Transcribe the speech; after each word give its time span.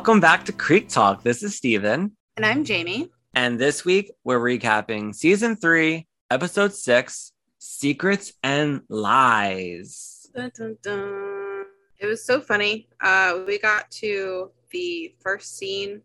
Welcome 0.00 0.20
back 0.20 0.46
to 0.46 0.52
Creek 0.52 0.88
Talk. 0.88 1.22
This 1.22 1.42
is 1.42 1.54
Steven. 1.54 2.16
And 2.38 2.46
I'm 2.46 2.64
Jamie. 2.64 3.10
And 3.34 3.58
this 3.58 3.84
week 3.84 4.10
we're 4.24 4.40
recapping 4.40 5.14
season 5.14 5.56
three, 5.56 6.06
episode 6.30 6.72
six 6.72 7.32
Secrets 7.58 8.32
and 8.42 8.80
Lies. 8.88 10.26
Dun, 10.34 10.50
dun, 10.56 10.78
dun. 10.82 11.66
It 11.98 12.06
was 12.06 12.24
so 12.24 12.40
funny. 12.40 12.88
Uh, 13.02 13.40
we 13.46 13.58
got 13.58 13.90
to 13.90 14.50
the 14.70 15.14
first 15.20 15.58
scene, 15.58 16.00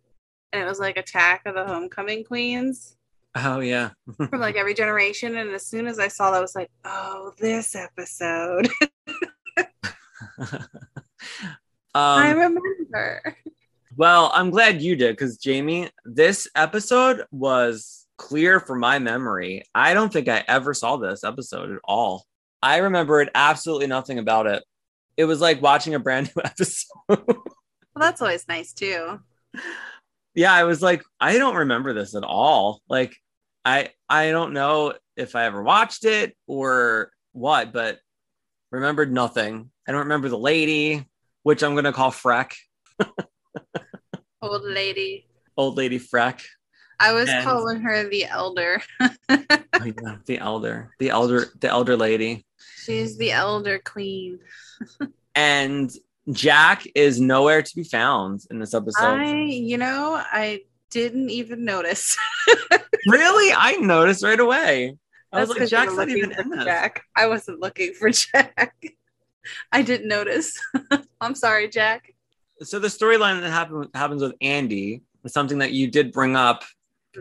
and 0.52 0.62
it 0.62 0.66
was 0.66 0.82
like 0.82 0.98
Attack 0.98 1.44
of 1.46 1.56
the 1.56 1.64
Homecoming 1.64 2.26
Queens 2.26 2.98
Oh, 3.34 3.62
yeah. 3.62 3.92
from 4.18 4.42
like 4.42 4.58
every 4.58 4.74
generation. 4.74 5.38
And 5.38 5.52
as 5.52 5.68
soon 5.68 5.88
as 5.88 6.00
I 6.00 6.10
saw 6.10 6.32
that, 6.32 6.40
I 6.40 6.42
was 6.42 6.54
like, 6.54 6.70
oh, 6.84 7.32
this 7.40 7.78
episode. 7.78 8.68
I 11.96 12.30
um, 12.32 12.38
remember. 12.38 13.38
Well, 13.96 14.32
I'm 14.34 14.50
glad 14.50 14.82
you 14.82 14.96
did 14.96 15.14
because, 15.16 15.38
Jamie, 15.38 15.90
this 16.04 16.48
episode 16.56 17.26
was 17.32 18.06
clear 18.18 18.60
from 18.60 18.80
my 18.80 19.00
memory. 19.00 19.64
I 19.74 19.94
don't 19.94 20.12
think 20.12 20.28
I 20.28 20.44
ever 20.48 20.74
saw 20.74 20.98
this 20.98 21.24
episode 21.24 21.72
at 21.72 21.80
all. 21.84 22.26
I 22.62 22.78
remembered 22.78 23.30
absolutely 23.36 23.88
nothing 23.88 24.20
about 24.20 24.48
it. 24.48 24.64
It 25.18 25.26
was 25.26 25.42
like 25.42 25.62
watching 25.62 25.96
a 25.96 26.00
brand 26.00 26.32
new 26.36 26.42
episode. 26.44 26.88
Well, 27.08 27.44
that's 27.96 28.22
always 28.22 28.48
nice 28.48 28.74
too. 28.74 29.20
yeah 30.34 30.52
i 30.54 30.66
was 30.66 30.82
like 30.82 31.02
i 31.22 31.38
don't 31.38 31.56
remember 31.56 31.94
this 31.94 32.14
at 32.14 32.26
all 32.26 32.82
like 32.90 33.16
i 33.64 33.88
i 34.10 34.32
don't 34.32 34.52
know 34.52 34.94
if 35.16 35.34
i 35.34 35.46
ever 35.46 35.64
watched 35.64 36.04
it 36.04 36.36
or 36.46 37.10
what 37.32 37.72
but 37.72 38.00
remembered 38.72 39.14
nothing 39.14 39.70
i 39.88 39.94
don't 39.94 40.02
remember 40.02 40.28
the 40.28 40.38
lady 40.38 41.06
which 41.44 41.64
i'm 41.64 41.74
gonna 41.74 41.94
call 41.94 42.12
freck 42.12 42.52
Old 44.46 44.64
lady. 44.64 45.28
old 45.58 45.78
lady 45.78 46.00
freck 46.00 46.42
I 47.00 47.12
was 47.12 47.28
And- 47.30 47.44
calling 47.44 47.82
her 47.82 48.08
the 48.10 48.26
elder. 48.26 48.82
oh, 49.02 49.10
yeah, 49.30 50.18
the 50.26 50.38
elder 50.40 50.92
the 51.00 51.10
elder 51.10 51.48
the 51.60 51.68
elder 51.70 51.98
lady 51.98 52.46
She's 52.84 53.18
the 53.18 53.32
elder 53.32 53.80
queen. 53.80 54.40
and 55.36 55.92
jack 56.32 56.84
is 56.96 57.20
nowhere 57.20 57.62
to 57.62 57.76
be 57.76 57.84
found 57.84 58.42
in 58.52 58.60
this 58.60 58.74
episode 58.74 59.20
I, 59.20 59.34
you 59.44 59.78
know, 59.78 60.16
I 60.32 60.62
didn't 60.92 61.30
even 61.30 61.66
notice. 61.66 62.18
really 63.08 63.54
i 63.54 63.74
noticed 63.74 64.24
right 64.24 64.40
away 64.40 64.98
i 65.34 65.40
was 65.40 65.50
That's 65.50 65.50
like 65.50 65.58
'cause 65.60 65.72
you 65.72 65.78
jack's 65.78 65.96
not 65.96 66.10
even 66.10 66.32
in 66.32 66.50
this 66.50 66.64
Jack. 66.64 67.04
I 67.16 67.28
wasn't 67.28 67.60
looking 67.60 67.94
for 67.94 68.10
Jack. 68.26 68.74
I 69.72 69.84
didn't 69.84 70.08
notice. 70.08 70.58
I'm 71.22 71.36
sorry, 71.36 71.68
Jack. 71.68 72.15
So 72.62 72.80
the 72.80 72.88
storyline 72.88 73.42
that 73.42 73.52
happen, 73.52 73.90
happens 73.94 74.22
with 74.22 74.34
Andie 74.42 75.02
is 75.24 75.34
something 75.34 75.58
that 75.60 75.74
you 75.74 75.88
did 75.90 76.12
bring 76.12 76.36
up 76.36 76.64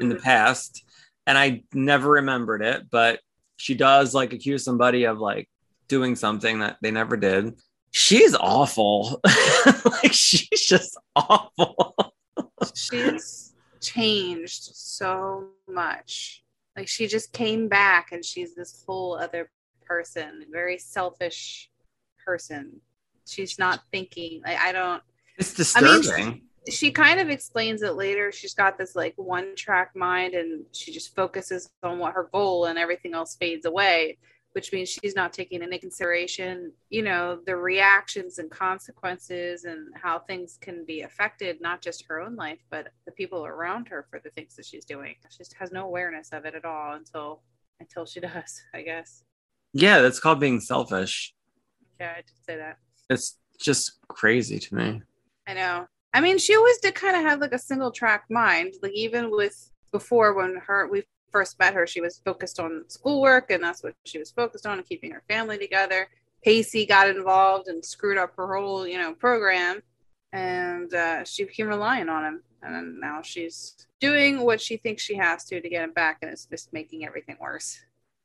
in 0.00 0.08
the 0.08 0.14
Mhm. 0.16 0.22
past, 0.22 0.84
and 1.26 1.36
I 1.36 1.64
never 1.72 2.10
remembered 2.10 2.62
it, 2.62 2.88
but 2.90 3.20
she 3.56 3.74
does 3.74 4.14
like 4.14 4.32
accuse 4.32 4.64
somebody 4.64 5.04
of 5.04 5.18
like 5.18 5.48
doing 5.88 6.16
something 6.16 6.60
that 6.60 6.78
they 6.82 6.90
never 6.90 7.16
did. 7.16 7.58
She's 7.90 8.34
awful. 8.34 9.20
like 10.02 10.12
she's 10.12 10.66
just 10.66 10.96
awful. 11.14 12.14
She's 12.74 13.54
changed 13.80 14.70
so 14.74 15.48
much. 15.68 16.42
Like 16.76 16.88
she 16.88 17.06
just 17.06 17.32
came 17.32 17.68
back 17.68 18.10
and 18.12 18.24
she's 18.24 18.54
this 18.54 18.84
whole 18.86 19.16
other 19.16 19.50
person, 19.84 20.46
very 20.50 20.78
selfish 20.78 21.70
person. 22.24 22.80
She's 23.26 23.58
not 23.58 23.80
thinking. 23.92 24.42
Like 24.44 24.58
I 24.58 24.72
don't 24.72 25.02
It's 25.38 25.76
I 25.76 25.80
mean, 25.80 26.00
disturbing. 26.00 26.42
she 26.68 26.90
kind 26.92 27.20
of 27.20 27.28
explains 27.30 27.82
it 27.82 27.94
later. 27.94 28.30
She's 28.32 28.54
got 28.54 28.78
this 28.78 28.94
like 28.94 29.14
one 29.16 29.56
track 29.56 29.94
mind 29.96 30.34
and 30.34 30.64
she 30.72 30.92
just 30.92 31.14
focuses 31.14 31.70
on 31.82 31.98
what 31.98 32.14
her 32.14 32.28
goal 32.32 32.66
and 32.66 32.78
everything 32.78 33.14
else 33.14 33.36
fades 33.36 33.66
away, 33.66 34.18
which 34.52 34.72
means 34.72 34.88
she's 34.88 35.16
not 35.16 35.32
taking 35.32 35.62
into 35.62 35.78
consideration, 35.78 36.72
you 36.88 37.02
know, 37.02 37.40
the 37.46 37.56
reactions 37.56 38.38
and 38.38 38.50
consequences 38.50 39.64
and 39.64 39.88
how 39.94 40.20
things 40.20 40.56
can 40.60 40.84
be 40.84 41.00
affected, 41.02 41.60
not 41.60 41.82
just 41.82 42.04
her 42.08 42.20
own 42.20 42.36
life, 42.36 42.60
but 42.70 42.88
the 43.06 43.12
people 43.12 43.44
around 43.44 43.88
her 43.88 44.06
for 44.08 44.20
the 44.22 44.30
things 44.30 44.54
that 44.56 44.64
she's 44.66 44.84
doing. 44.84 45.16
She 45.30 45.38
just 45.38 45.54
has 45.54 45.72
no 45.72 45.84
awareness 45.86 46.30
of 46.32 46.44
it 46.44 46.54
at 46.54 46.64
all 46.64 46.94
until 46.94 47.42
until 47.80 48.06
she 48.06 48.20
does, 48.20 48.62
I 48.72 48.82
guess. 48.82 49.24
yeah, 49.72 50.00
that's 50.00 50.20
called 50.20 50.38
being 50.38 50.60
selfish. 50.60 51.34
Yeah, 51.98 52.12
I 52.12 52.16
did 52.22 52.30
say 52.46 52.56
that. 52.56 52.78
It's 53.10 53.36
just 53.60 53.98
crazy 54.08 54.58
to 54.60 54.74
me. 54.74 55.02
I 55.46 55.54
know. 55.54 55.86
I 56.12 56.20
mean, 56.20 56.38
she 56.38 56.54
always 56.56 56.78
did 56.78 56.94
kind 56.94 57.16
of 57.16 57.22
have 57.22 57.40
like 57.40 57.52
a 57.52 57.58
single 57.58 57.90
track 57.90 58.24
mind. 58.30 58.74
Like 58.82 58.92
even 58.92 59.30
with 59.30 59.70
before 59.92 60.34
when 60.34 60.56
her 60.66 60.88
we 60.88 61.04
first 61.32 61.58
met 61.58 61.74
her, 61.74 61.86
she 61.86 62.00
was 62.00 62.20
focused 62.24 62.60
on 62.60 62.84
schoolwork 62.88 63.50
and 63.50 63.62
that's 63.62 63.82
what 63.82 63.94
she 64.04 64.18
was 64.18 64.30
focused 64.30 64.66
on 64.66 64.78
and 64.78 64.86
keeping 64.86 65.10
her 65.10 65.22
family 65.28 65.58
together. 65.58 66.08
Pacey 66.44 66.86
got 66.86 67.08
involved 67.08 67.68
and 67.68 67.84
screwed 67.84 68.18
up 68.18 68.34
her 68.36 68.54
whole, 68.56 68.86
you 68.86 68.98
know, 68.98 69.14
program 69.14 69.82
and 70.32 70.92
uh, 70.94 71.24
she 71.24 71.44
became 71.44 71.68
reliant 71.68 72.10
on 72.10 72.24
him. 72.24 72.42
And 72.62 73.00
now 73.00 73.20
she's 73.22 73.86
doing 74.00 74.40
what 74.40 74.60
she 74.60 74.76
thinks 74.76 75.02
she 75.02 75.16
has 75.16 75.44
to 75.46 75.60
to 75.60 75.68
get 75.68 75.82
him 75.84 75.92
back 75.92 76.18
and 76.22 76.30
it's 76.30 76.46
just 76.46 76.72
making 76.72 77.04
everything 77.04 77.36
worse. 77.40 77.78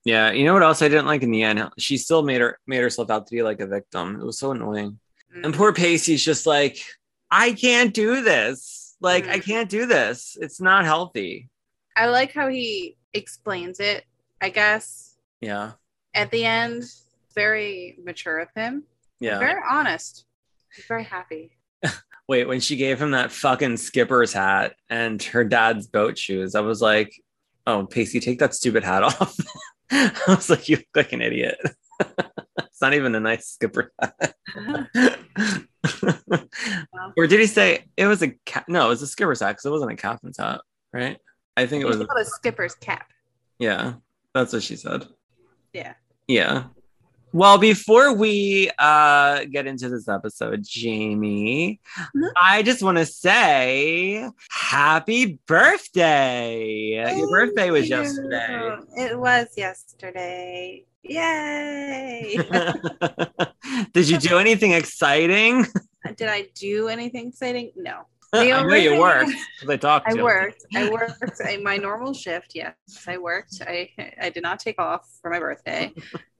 Yeah, 0.06 0.31
you 0.31 0.46
know 0.46 0.53
what 0.53 0.63
else 0.63 0.81
I 0.81 0.88
didn't 0.88 1.08
like 1.08 1.24
in 1.24 1.31
the 1.31 1.44
end? 1.44 1.62
She 1.78 1.97
still 1.97 2.22
made 2.24 2.40
her 2.41 2.58
made 2.68 2.81
herself 2.81 3.09
out 3.09 3.28
to 3.28 3.31
be 3.35 3.44
like 3.44 3.59
a 3.59 3.68
victim. 3.68 4.19
It 4.22 4.25
was 4.25 4.40
so 4.40 4.52
annoying. 4.52 5.00
And 5.44 5.53
Mm. 5.53 5.58
poor 5.58 5.74
Pacey's 5.74 6.24
just 6.24 6.46
like, 6.47 6.78
I 7.31 7.53
can't 7.53 7.94
do 7.94 8.22
this. 8.22 8.95
Like, 9.01 9.28
I 9.28 9.40
Mm. 9.40 9.44
can't 9.45 9.69
do 9.69 9.85
this. 9.85 10.38
It's 10.41 10.59
not 10.59 10.85
healthy. 10.85 11.50
I 11.95 12.07
like 12.07 12.34
how 12.34 12.47
he 12.50 12.97
explains 13.13 13.79
it, 13.79 14.06
I 14.41 14.50
guess. 14.50 15.16
Yeah. 15.41 15.73
At 16.13 16.31
the 16.31 16.45
end, 16.45 16.84
very 17.35 17.97
mature 18.03 18.40
of 18.40 18.50
him. 18.56 18.84
Yeah. 19.19 19.40
Very 19.40 19.62
honest. 19.69 20.25
He's 20.75 20.85
very 20.85 21.03
happy. 21.03 21.57
Wait, 22.28 22.47
when 22.47 22.59
she 22.59 22.75
gave 22.75 23.01
him 23.01 23.12
that 23.12 23.31
fucking 23.31 23.78
skipper's 23.78 24.34
hat 24.34 24.75
and 24.90 25.22
her 25.23 25.44
dad's 25.44 25.88
boat 25.88 26.17
shoes, 26.17 26.56
I 26.56 26.61
was 26.61 26.81
like, 26.81 27.13
oh, 27.67 27.85
Pacey, 27.85 28.19
take 28.19 28.40
that 28.40 28.53
stupid 28.53 28.84
hat 28.84 29.03
off. 29.09 29.35
I 29.91 30.11
was 30.28 30.50
like, 30.50 30.67
you 30.69 30.78
look 30.78 30.85
like 30.96 31.13
an 31.13 31.22
idiot. 31.22 31.57
it's 32.79 32.81
not 32.81 32.94
even 32.94 33.13
a 33.13 33.19
nice 33.19 33.45
skipper 33.45 33.91
hat. 34.00 34.35
or 37.17 37.28
did 37.28 37.41
he 37.41 37.45
say 37.45 37.84
it 37.97 38.06
was 38.06 38.22
a 38.22 38.29
cap? 38.45 38.69
No, 38.69 38.85
it 38.85 38.90
was 38.90 39.01
a 39.01 39.07
skipper's 39.07 39.41
hat 39.41 39.50
because 39.50 39.66
it 39.66 39.69
wasn't 39.69 39.91
a 39.91 39.97
captain's 39.97 40.38
hat, 40.38 40.62
right? 40.94 41.17
I 41.57 41.66
think 41.66 41.84
it 41.84 41.88
was. 41.88 41.97
called 41.97 42.22
a 42.22 42.23
skipper's 42.23 42.75
cap. 42.75 43.07
Yeah, 43.57 43.95
that's 44.34 44.53
what 44.53 44.63
she 44.63 44.78
said. 44.78 45.06
Yeah. 45.73 45.95
Yeah. 46.29 46.67
Well, 47.31 47.57
before 47.59 48.13
we 48.13 48.72
uh 48.79 49.45
get 49.45 49.67
into 49.67 49.88
this 49.90 50.07
episode, 50.07 50.63
Jamie, 50.63 51.79
Mhm. 52.16 52.31
I 52.41 52.63
just 52.63 52.81
want 52.81 52.97
to 52.97 53.06
say 53.06 54.28
happy 54.50 55.40
birthday. 55.45 57.14
Your 57.16 57.29
birthday 57.29 57.70
was 57.72 57.87
Thank 57.87 58.03
yesterday. 58.03 58.78
It 58.97 59.20
was 59.20 59.47
yesterday. 59.55 60.85
Yay. 61.03 62.37
Did 63.93 64.09
you 64.09 64.17
do 64.17 64.37
anything 64.37 64.72
exciting? 64.73 65.66
Did 66.17 66.28
I 66.29 66.47
do 66.55 66.87
anything 66.87 67.28
exciting? 67.28 67.72
No. 67.75 68.05
I 68.34 68.78
you 68.78 68.99
worked. 68.99 69.31
I 69.67 69.78
talked 69.78 70.08
to 70.08 70.11
I 70.11 70.16
you. 70.16 70.23
worked. 70.23 70.66
I 70.76 70.90
worked 70.90 71.41
a, 71.47 71.58
my 71.58 71.78
normal 71.78 72.14
shift. 72.14 72.52
Yes, 72.53 72.76
I 73.08 73.17
worked. 73.17 73.61
I 73.61 73.90
I 74.22 74.29
did 74.29 74.43
not 74.43 74.59
take 74.59 74.79
off 74.79 75.09
for 75.22 75.31
my 75.31 75.40
birthday 75.40 75.93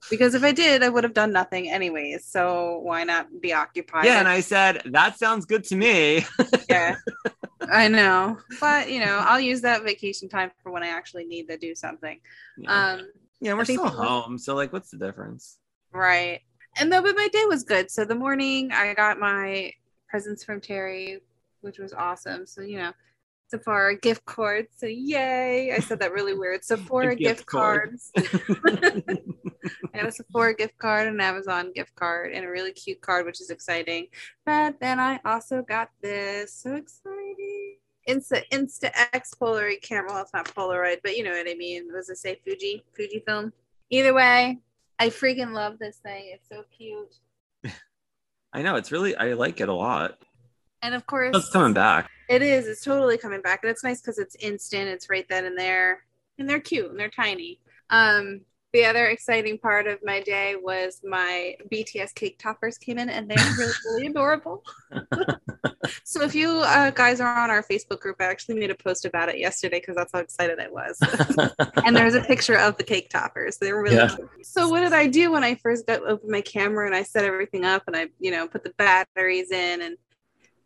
because 0.08 0.34
if 0.34 0.44
I 0.44 0.52
did, 0.52 0.82
I 0.82 0.88
would 0.88 1.04
have 1.04 1.14
done 1.14 1.32
nothing 1.32 1.70
anyways. 1.70 2.26
So 2.26 2.78
why 2.82 3.04
not 3.04 3.40
be 3.40 3.52
occupied? 3.52 4.04
Yeah, 4.04 4.20
and 4.20 4.28
I 4.28 4.40
said 4.40 4.82
that 4.86 5.18
sounds 5.18 5.46
good 5.46 5.64
to 5.64 5.76
me. 5.76 6.24
yeah, 6.68 6.96
I 7.72 7.88
know, 7.88 8.38
but 8.60 8.90
you 8.90 9.00
know, 9.00 9.24
I'll 9.26 9.40
use 9.40 9.60
that 9.62 9.82
vacation 9.82 10.28
time 10.28 10.52
for 10.62 10.70
when 10.70 10.82
I 10.82 10.88
actually 10.88 11.24
need 11.24 11.48
to 11.48 11.56
do 11.56 11.74
something. 11.74 12.20
yeah. 12.56 12.92
Um, 12.92 13.08
yeah, 13.40 13.54
we're 13.54 13.64
still 13.64 13.88
home, 13.88 14.36
so 14.38 14.54
like, 14.54 14.72
what's 14.72 14.90
the 14.90 14.98
difference? 14.98 15.58
right. 15.92 16.40
And 16.78 16.92
though, 16.92 17.02
but 17.02 17.16
my 17.16 17.28
day 17.32 17.44
was 17.46 17.64
good. 17.64 17.90
So 17.90 18.04
the 18.04 18.14
morning, 18.14 18.70
I 18.70 18.94
got 18.94 19.18
my 19.18 19.72
presents 20.08 20.44
from 20.44 20.60
Terry, 20.60 21.18
which 21.60 21.78
was 21.78 21.92
awesome. 21.92 22.46
So 22.46 22.62
you 22.62 22.78
know. 22.78 22.92
Sephora 23.50 23.98
gift 23.98 24.24
cards. 24.26 24.68
So 24.76 24.86
yay. 24.86 25.72
I 25.72 25.80
said 25.80 25.98
that 25.98 26.12
really 26.12 26.34
weird. 26.34 26.64
Sephora 26.64 27.16
gift 27.16 27.38
gift, 27.38 27.46
card. 27.46 27.98
cards. 27.98 28.12
I 29.92 29.98
got 29.98 30.06
a 30.06 30.12
Sephora 30.12 30.54
gift 30.54 30.78
card, 30.78 31.08
an 31.08 31.20
Amazon 31.20 31.72
gift 31.74 31.94
card, 31.96 32.32
and 32.32 32.44
a 32.44 32.48
really 32.48 32.72
cute 32.72 33.00
card, 33.00 33.26
which 33.26 33.40
is 33.40 33.50
exciting. 33.50 34.06
But 34.46 34.78
then 34.80 35.00
I 35.00 35.18
also 35.24 35.62
got 35.62 35.90
this. 36.00 36.54
So 36.54 36.76
exciting. 36.76 37.76
Insta 38.08 38.42
Insta 38.52 38.90
X 39.12 39.34
Polaroid 39.40 39.82
camera. 39.82 40.12
Well, 40.12 40.22
it's 40.22 40.32
not 40.32 40.46
Polaroid, 40.54 40.98
but 41.02 41.16
you 41.16 41.24
know 41.24 41.30
what 41.30 41.48
I 41.48 41.54
mean. 41.54 41.88
Was 41.92 42.08
it 42.08 42.18
say 42.18 42.40
Fuji 42.44 42.84
Fujifilm. 42.98 43.52
Either 43.90 44.14
way, 44.14 44.58
I 44.98 45.08
freaking 45.08 45.52
love 45.52 45.78
this 45.78 45.98
thing. 45.98 46.30
It's 46.34 46.48
so 46.48 46.64
cute. 46.76 47.16
I 48.52 48.62
know 48.62 48.76
it's 48.76 48.92
really 48.92 49.16
I 49.16 49.32
like 49.34 49.60
it 49.60 49.68
a 49.68 49.74
lot. 49.74 50.18
And 50.82 50.94
of 50.94 51.06
course, 51.06 51.36
It's 51.36 51.50
coming 51.50 51.72
back. 51.74 52.10
It 52.28 52.42
is. 52.42 52.66
It's 52.68 52.82
totally 52.84 53.18
coming 53.18 53.40
back, 53.42 53.60
and 53.62 53.70
it's 53.70 53.84
nice 53.84 54.00
because 54.00 54.18
it's 54.18 54.36
instant. 54.36 54.88
It's 54.88 55.10
right 55.10 55.26
then 55.28 55.44
and 55.46 55.58
there, 55.58 56.04
and 56.38 56.48
they're 56.48 56.60
cute 56.60 56.90
and 56.90 56.98
they're 56.98 57.10
tiny. 57.10 57.60
Um, 57.90 58.42
the 58.72 58.84
other 58.84 59.06
exciting 59.06 59.58
part 59.58 59.88
of 59.88 59.98
my 60.04 60.20
day 60.20 60.54
was 60.54 61.00
my 61.02 61.56
BTS 61.72 62.14
cake 62.14 62.38
toppers 62.38 62.78
came 62.78 62.98
in, 62.98 63.10
and 63.10 63.28
they're 63.28 63.36
really, 63.58 63.72
really 63.84 64.06
adorable. 64.06 64.62
so 66.04 66.22
if 66.22 66.36
you 66.36 66.60
uh, 66.64 66.90
guys 66.92 67.20
are 67.20 67.36
on 67.36 67.50
our 67.50 67.64
Facebook 67.64 67.98
group, 67.98 68.16
I 68.20 68.26
actually 68.26 68.60
made 68.60 68.70
a 68.70 68.76
post 68.76 69.04
about 69.04 69.28
it 69.28 69.38
yesterday 69.38 69.80
because 69.80 69.96
that's 69.96 70.12
how 70.12 70.20
excited 70.20 70.60
I 70.60 70.68
was. 70.68 71.00
and 71.84 71.96
there's 71.96 72.14
a 72.14 72.20
picture 72.20 72.56
of 72.56 72.76
the 72.76 72.84
cake 72.84 73.10
toppers. 73.10 73.56
They 73.58 73.72
were 73.72 73.82
really 73.82 73.96
Yeah. 73.96 74.14
cute. 74.14 74.46
So 74.46 74.68
what 74.68 74.80
did 74.80 74.92
I 74.92 75.08
do 75.08 75.32
when 75.32 75.42
I 75.42 75.56
first 75.56 75.84
got 75.88 76.02
opened 76.04 76.30
my 76.30 76.40
camera 76.42 76.86
and 76.86 76.94
I 76.94 77.02
set 77.02 77.24
everything 77.24 77.64
up 77.64 77.82
and 77.88 77.96
I, 77.96 78.06
you 78.20 78.30
know, 78.30 78.46
put 78.46 78.62
the 78.62 78.72
batteries 78.78 79.50
in 79.50 79.82
and 79.82 79.96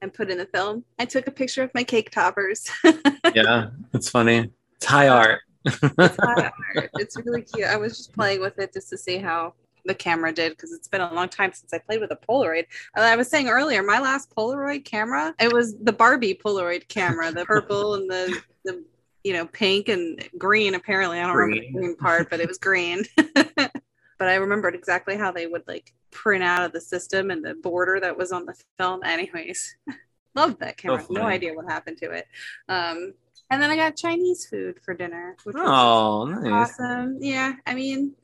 and 0.05 0.15
put 0.15 0.31
in 0.31 0.39
the 0.39 0.47
film? 0.47 0.85
I 1.01 1.07
took 1.07 1.27
a 1.27 1.33
picture 1.33 1.65
of 1.65 1.71
my 1.75 1.83
cake 1.83 2.11
toppers. 2.11 2.71
yeah, 3.35 3.71
it's 3.93 4.09
funny. 4.09 4.51
It's 4.77 4.85
high 4.85 5.09
art. 5.09 5.41
it's, 5.65 5.81
high 6.21 6.53
art. 6.77 6.91
It's 6.95 7.17
really 7.25 7.43
cute. 7.43 7.67
I 7.67 7.77
was 7.77 7.97
just 7.97 8.13
playing 8.13 8.41
with 8.41 8.59
it 8.61 8.73
just 8.73 8.91
to 8.91 8.99
see 8.99 9.19
how 9.19 9.55
the 9.87 9.95
camera 9.95 10.33
did 10.33 10.53
because 10.53 10.73
it's 10.73 10.89
been 10.89 11.01
a 11.01 11.13
long 11.13 11.29
time 11.29 11.53
since 11.53 11.73
I 11.73 11.79
played 11.79 12.01
with 12.01 12.11
a 12.13 12.19
Polaroid. 12.29 12.67
And 12.95 13.05
I 13.05 13.17
was 13.17 13.29
saying 13.29 13.49
earlier, 13.49 13.83
my 13.83 13.99
last 13.99 14.35
Polaroid 14.35 14.85
camera, 14.85 15.35
it 15.41 15.53
was 15.53 15.77
the 15.79 15.93
Barbie 15.93 16.35
Polaroid 16.35 16.87
camera, 16.89 17.33
the 17.33 17.45
purple 17.45 17.95
and 17.95 18.09
the 18.09 18.41
the 18.65 18.85
you 19.25 19.33
know 19.33 19.47
pink 19.47 19.89
and 19.89 20.23
green. 20.39 20.75
Apparently, 20.75 21.19
I 21.19 21.27
don't 21.27 21.37
remember 21.37 21.67
the 21.67 21.73
green 21.73 21.97
part, 21.97 22.31
but 22.31 22.41
it 22.41 22.49
was 22.49 22.59
green. 22.59 23.05
but 23.35 23.73
I 24.21 24.37
remembered 24.37 24.75
exactly 24.75 25.17
how 25.17 25.33
they 25.33 25.47
would 25.47 25.67
like 25.67 25.93
print 26.15 26.43
out 26.43 26.65
of 26.65 26.73
the 26.73 26.81
system 26.81 27.31
and 27.31 27.45
the 27.45 27.55
border 27.55 28.01
that 28.01 28.17
was 28.17 28.33
on 28.33 28.47
the 28.47 28.55
film. 28.79 29.03
Anyways, 29.05 29.77
loved 30.35 30.61
that 30.61 30.77
camera. 30.79 31.05
no 31.11 31.25
idea 31.27 31.53
what 31.53 31.67
happened 31.71 31.99
to 31.99 32.11
it. 32.13 32.27
Um, 32.69 33.13
and 33.51 33.63
then 33.63 33.71
I 33.71 33.77
got 33.77 33.97
Chinese 33.97 34.47
food 34.47 34.79
for 34.83 34.95
dinner, 34.95 35.37
which 35.45 35.55
was 35.55 35.65
Oh, 35.69 36.25
nice. 36.25 36.71
awesome. 36.81 37.19
Yeah, 37.21 37.53
I 37.67 37.75
mean, 37.75 38.15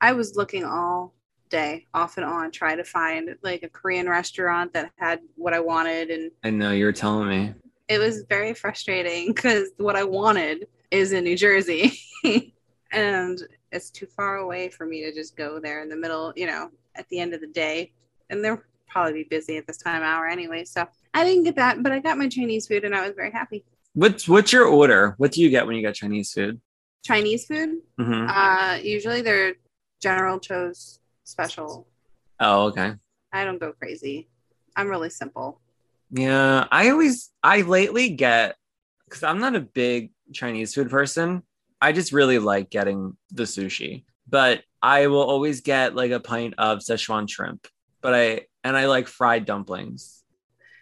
I 0.00 0.12
was 0.12 0.36
looking 0.36 0.64
all 0.64 1.12
day, 1.50 1.86
off 1.92 2.16
and 2.16 2.24
on, 2.26 2.50
trying 2.50 2.78
to 2.78 2.84
find 2.84 3.36
like 3.42 3.62
a 3.62 3.68
Korean 3.68 4.08
restaurant 4.08 4.72
that 4.72 4.90
had 4.96 5.20
what 5.36 5.52
I 5.52 5.60
wanted, 5.60 6.08
and 6.10 6.30
I 6.42 6.50
know 6.50 6.70
you 6.72 6.86
were 6.86 6.92
telling 6.92 7.28
me. 7.28 7.54
it 7.88 7.98
was 7.98 8.24
very 8.28 8.54
frustrating 8.54 9.28
because 9.34 9.68
what 9.76 9.94
I 9.96 10.04
wanted 10.04 10.66
is 10.90 11.12
in 11.12 11.24
New 11.24 11.36
Jersey, 11.36 11.92
and 12.92 13.38
it's 13.70 13.90
too 13.90 14.06
far 14.06 14.36
away 14.36 14.68
for 14.70 14.86
me 14.86 15.02
to 15.02 15.12
just 15.12 15.36
go 15.36 15.60
there 15.60 15.82
in 15.82 15.88
the 15.88 15.96
middle, 15.96 16.32
you 16.36 16.46
know, 16.46 16.70
at 16.96 17.08
the 17.08 17.18
end 17.18 17.34
of 17.34 17.40
the 17.40 17.46
day, 17.46 17.92
and 18.30 18.44
they'll 18.44 18.60
probably 18.88 19.12
be 19.12 19.24
busy 19.24 19.56
at 19.56 19.66
this 19.66 19.78
time 19.78 20.02
of 20.02 20.02
hour 20.02 20.28
anyway. 20.28 20.64
So 20.64 20.86
I 21.12 21.24
didn't 21.24 21.44
get 21.44 21.56
that, 21.56 21.82
but 21.82 21.92
I 21.92 21.98
got 21.98 22.18
my 22.18 22.28
Chinese 22.28 22.66
food, 22.66 22.84
and 22.84 22.94
I 22.94 23.06
was 23.06 23.14
very 23.14 23.30
happy. 23.30 23.64
What's 23.94 24.28
what's 24.28 24.52
your 24.52 24.66
order? 24.66 25.14
What 25.18 25.32
do 25.32 25.40
you 25.40 25.50
get 25.50 25.66
when 25.66 25.76
you 25.76 25.82
get 25.82 25.94
Chinese 25.94 26.32
food? 26.32 26.60
Chinese 27.04 27.46
food, 27.46 27.82
hmm 27.98 28.26
uh, 28.28 28.78
usually 28.82 29.20
they're 29.20 29.54
General 30.00 30.38
Tso's 30.40 31.00
special 31.24 31.86
Oh, 32.40 32.66
okay. 32.66 32.94
I 33.32 33.44
don't 33.44 33.60
go 33.60 33.72
crazy. 33.72 34.28
I'm 34.76 34.88
really 34.88 35.10
simple. 35.10 35.60
Yeah, 36.10 36.66
I 36.70 36.90
always 36.90 37.30
I 37.42 37.62
lately 37.62 38.10
get 38.10 38.56
because 39.08 39.22
I'm 39.22 39.40
not 39.40 39.54
a 39.54 39.60
big 39.60 40.10
Chinese 40.32 40.74
food 40.74 40.90
person. 40.90 41.42
I 41.80 41.92
just 41.92 42.12
really 42.12 42.38
like 42.38 42.70
getting 42.70 43.16
the 43.30 43.44
sushi, 43.44 44.04
but 44.28 44.62
I 44.84 45.06
will 45.06 45.22
always 45.22 45.62
get 45.62 45.94
like 45.96 46.10
a 46.10 46.20
pint 46.20 46.54
of 46.58 46.80
Szechuan 46.80 47.28
shrimp. 47.28 47.66
But 48.02 48.14
I 48.14 48.42
and 48.62 48.76
I 48.76 48.84
like 48.86 49.08
fried 49.08 49.46
dumplings 49.46 50.22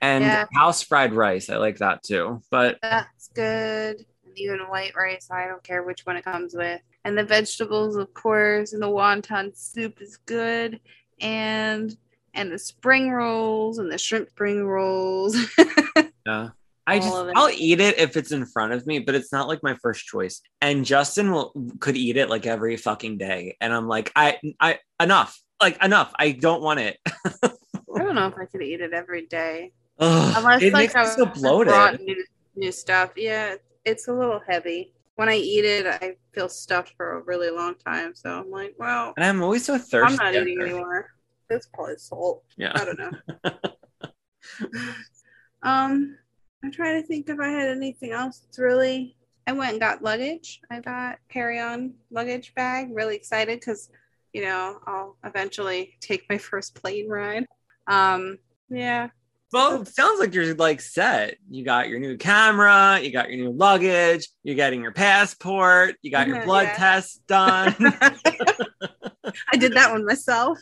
and 0.01 0.25
Yeah. 0.25 0.47
house 0.55 0.83
fried 0.83 1.13
rice. 1.15 1.49
I 1.49 1.57
like 1.57 1.79
that 1.79 2.03
too. 2.03 2.43
But 2.51 2.79
That's 2.83 3.29
good. 3.29 4.05
And 4.27 4.37
even 4.37 4.59
white 4.69 4.97
rice, 4.97 5.29
I 5.31 5.47
don't 5.47 5.63
care 5.63 5.85
which 5.85 6.01
one 6.05 6.17
it 6.17 6.25
comes 6.25 6.53
with. 6.53 6.81
And 7.05 7.17
the 7.17 7.23
vegetables, 7.25 7.95
of 7.95 8.13
course, 8.13 8.73
and 8.73 8.83
the 8.83 8.89
wonton 8.89 9.57
soup 9.57 10.03
is 10.03 10.17
good. 10.17 10.81
And 11.21 11.97
and 12.35 12.51
the 12.51 12.59
spring 12.59 13.11
rolls 13.13 13.79
and 13.79 13.93
the 13.93 13.99
shrimp 13.99 14.31
spring 14.31 14.65
rolls. 14.65 15.37
yeah, 16.27 16.49
I 16.87 16.99
just. 16.99 17.15
I'll 17.35 17.51
eat 17.51 17.81
it 17.81 17.99
if 17.99 18.17
it's 18.17 18.33
in 18.33 18.45
front 18.47 18.73
of 18.73 18.87
me, 18.87 18.99
but 18.99 19.15
it's 19.15 19.33
not 19.33 19.49
like 19.49 19.63
my 19.63 19.77
first 19.83 20.05
choice. 20.07 20.41
And 20.61 20.85
Justin 20.85 21.31
will 21.33 21.53
could 21.81 21.97
eat 21.97 22.17
it 22.17 22.29
like 22.29 22.47
every 22.47 22.77
fucking 22.77 23.19
day, 23.19 23.57
and 23.61 23.73
I'm 23.73 23.87
like, 23.89 24.11
I 24.17 24.39
I 24.61 24.79
enough, 25.01 25.39
like 25.61 25.83
enough. 25.83 26.13
I 26.19 26.33
don't 26.33 26.63
want 26.63 26.81
it. 26.81 26.99
I 27.45 27.51
don't 27.99 28.15
know 28.15 28.27
if 28.27 28.35
I 28.37 28.47
could 28.47 28.63
eat 28.63 28.81
it 28.81 28.93
every 28.93 29.27
day. 29.27 29.73
Ugh, 29.99 30.35
Unless 30.37 30.63
it 30.63 30.73
like 30.73 30.95
makes 30.95 30.95
me 30.95 31.25
so 31.25 31.27
I 31.27 31.33
bloated. 31.33 31.69
brought 31.73 32.01
new, 32.01 32.25
new 32.57 32.73
stuff. 32.73 33.13
Yeah, 33.17 33.55
it's 33.85 34.09
a 34.09 34.13
little 34.13 34.41
heavy. 34.47 34.93
When 35.17 35.29
I 35.29 35.37
eat 35.37 35.65
it, 35.65 35.87
I 35.87 36.17
feel 36.35 36.49
stuffed 36.49 36.95
for 36.97 37.19
a 37.19 37.23
really 37.23 37.51
long 37.51 37.75
time. 37.77 38.15
So 38.15 38.31
I'm 38.31 38.51
like, 38.51 38.75
well, 38.79 39.13
And 39.17 39.25
I'm 39.25 39.43
always 39.43 39.65
so 39.65 39.77
thirsty. 39.79 39.99
I'm 40.01 40.17
not 40.17 40.35
eating 40.35 40.61
anymore. 40.61 41.11
It's 41.51 41.69
probably 41.75 41.97
salt. 41.99 42.43
Yeah, 42.57 42.73
I 42.75 42.85
don't 42.85 42.99
know. 42.99 44.71
um, 45.63 46.17
I'm 46.63 46.71
trying 46.73 47.01
to 47.01 47.07
think 47.07 47.29
if 47.29 47.39
I 47.41 47.49
had 47.49 47.69
anything 47.69 48.13
else. 48.13 48.43
It's 48.49 48.59
really. 48.59 49.17
I 49.47 49.53
went 49.53 49.73
and 49.73 49.81
got 49.81 50.03
luggage. 50.03 50.61
I 50.71 50.81
got 50.81 51.19
carry-on 51.29 51.95
luggage 52.13 52.55
bag. 52.55 52.91
Really 52.93 53.17
excited 53.17 53.59
because, 53.59 53.91
you 54.33 54.43
know, 54.43 54.79
I'll 54.87 55.17
eventually 55.25 55.97
take 56.01 56.25
my 56.31 56.39
first 56.39 56.75
plane 56.77 57.09
ride. 57.09 57.47
Um, 57.89 58.39
yeah, 58.71 59.09
Well, 59.53 59.85
sounds 59.85 60.21
like 60.21 60.33
you're 60.33 60.55
like 60.55 60.81
set. 60.81 61.37
You 61.51 61.65
got 61.65 61.89
your 61.89 61.99
new 61.99 62.17
camera, 62.17 63.01
you 63.03 63.11
got 63.11 63.31
your 63.31 63.45
new 63.45 63.53
luggage, 63.57 64.29
you're 64.45 64.55
getting 64.55 64.81
your 64.81 64.93
passport, 64.93 65.97
you 66.03 66.11
got 66.13 66.29
your 66.29 66.37
Mhm, 66.37 66.45
blood 66.45 66.69
yeah. 66.69 66.79
test 66.79 67.27
done, 67.27 67.75
I 69.53 69.57
did 69.57 69.75
that 69.75 69.91
one 69.91 70.05
myself. 70.07 70.59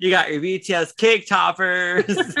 you 0.00 0.10
got 0.10 0.30
your 0.30 0.40
BTS 0.40 0.96
cake 0.96 1.26
toppers. 1.26 2.36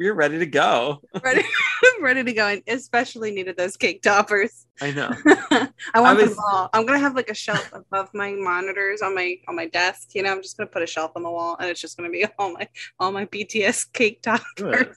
You're 0.00 0.14
ready 0.14 0.38
to 0.38 0.46
go. 0.46 1.02
ready, 1.22 1.42
ready 2.00 2.24
to 2.24 2.32
go. 2.32 2.46
And 2.48 2.62
especially 2.66 3.30
needed 3.32 3.56
those 3.58 3.76
cake 3.76 4.00
toppers. 4.02 4.66
I 4.80 4.92
know. 4.92 5.10
I 5.94 6.00
want 6.00 6.18
was- 6.18 6.30
them 6.30 6.38
all. 6.50 6.70
I'm 6.72 6.86
gonna 6.86 6.98
have 6.98 7.14
like 7.14 7.28
a 7.28 7.34
shelf 7.34 7.70
above 7.72 8.08
my 8.14 8.32
monitors 8.32 9.02
on 9.02 9.14
my 9.14 9.36
on 9.46 9.54
my 9.56 9.66
desk. 9.68 10.14
You 10.14 10.22
know, 10.22 10.32
I'm 10.32 10.42
just 10.42 10.56
gonna 10.56 10.70
put 10.70 10.82
a 10.82 10.86
shelf 10.86 11.12
on 11.16 11.22
the 11.22 11.30
wall, 11.30 11.56
and 11.60 11.68
it's 11.68 11.80
just 11.80 11.98
gonna 11.98 12.10
be 12.10 12.24
all 12.38 12.52
my 12.54 12.66
all 12.98 13.12
my 13.12 13.26
BTS 13.26 13.92
cake 13.92 14.22
toppers. 14.22 14.42
Good. 14.56 14.94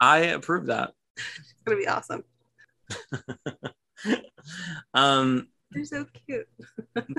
I 0.00 0.18
approve 0.18 0.66
that. 0.66 0.92
It's 1.16 1.54
gonna 1.66 1.78
be 1.78 1.88
awesome. 1.88 2.22
Um, 4.92 5.48
They're 5.72 5.84
so 5.84 6.06
cute. 6.26 6.46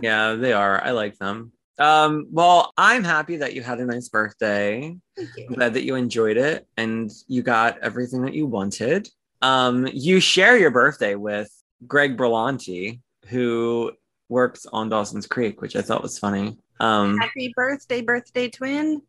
yeah, 0.02 0.36
they 0.36 0.54
are. 0.54 0.82
I 0.82 0.92
like 0.92 1.18
them. 1.18 1.52
Um, 1.77 2.27
well, 2.32 2.74
I'm 2.77 3.03
happy 3.03 3.38
that 3.38 3.53
you 3.53 3.62
had 3.62 3.79
a 3.79 3.86
nice 3.86 4.10
birthday. 4.10 4.96
Thank 5.17 5.29
you. 5.38 5.48
glad 5.48 5.74
that 5.74 5.84
you 5.84 5.96
enjoyed 5.96 6.38
it 6.38 6.67
and 6.77 7.12
you 7.27 7.41
got 7.41 7.79
everything 7.79 8.22
that 8.24 8.34
you 8.34 8.46
wanted. 8.46 9.10
Um, 9.41 9.88
you 9.91 10.20
share 10.20 10.58
your 10.58 10.72
birthday 10.72 11.15
with 11.15 11.50
Greg 11.86 12.17
Berlanti, 12.17 13.01
who 13.27 13.91
works 14.29 14.65
on 14.72 14.89
Dawson's 14.89 15.27
Creek, 15.27 15.62
which 15.62 15.75
I 15.75 15.82
thought 15.82 16.01
was 16.01 16.17
funny. 16.17 16.58
Um, 16.79 17.17
Happy 17.17 17.53
birthday, 17.55 18.01
birthday 18.01 18.50
twin. 18.50 19.01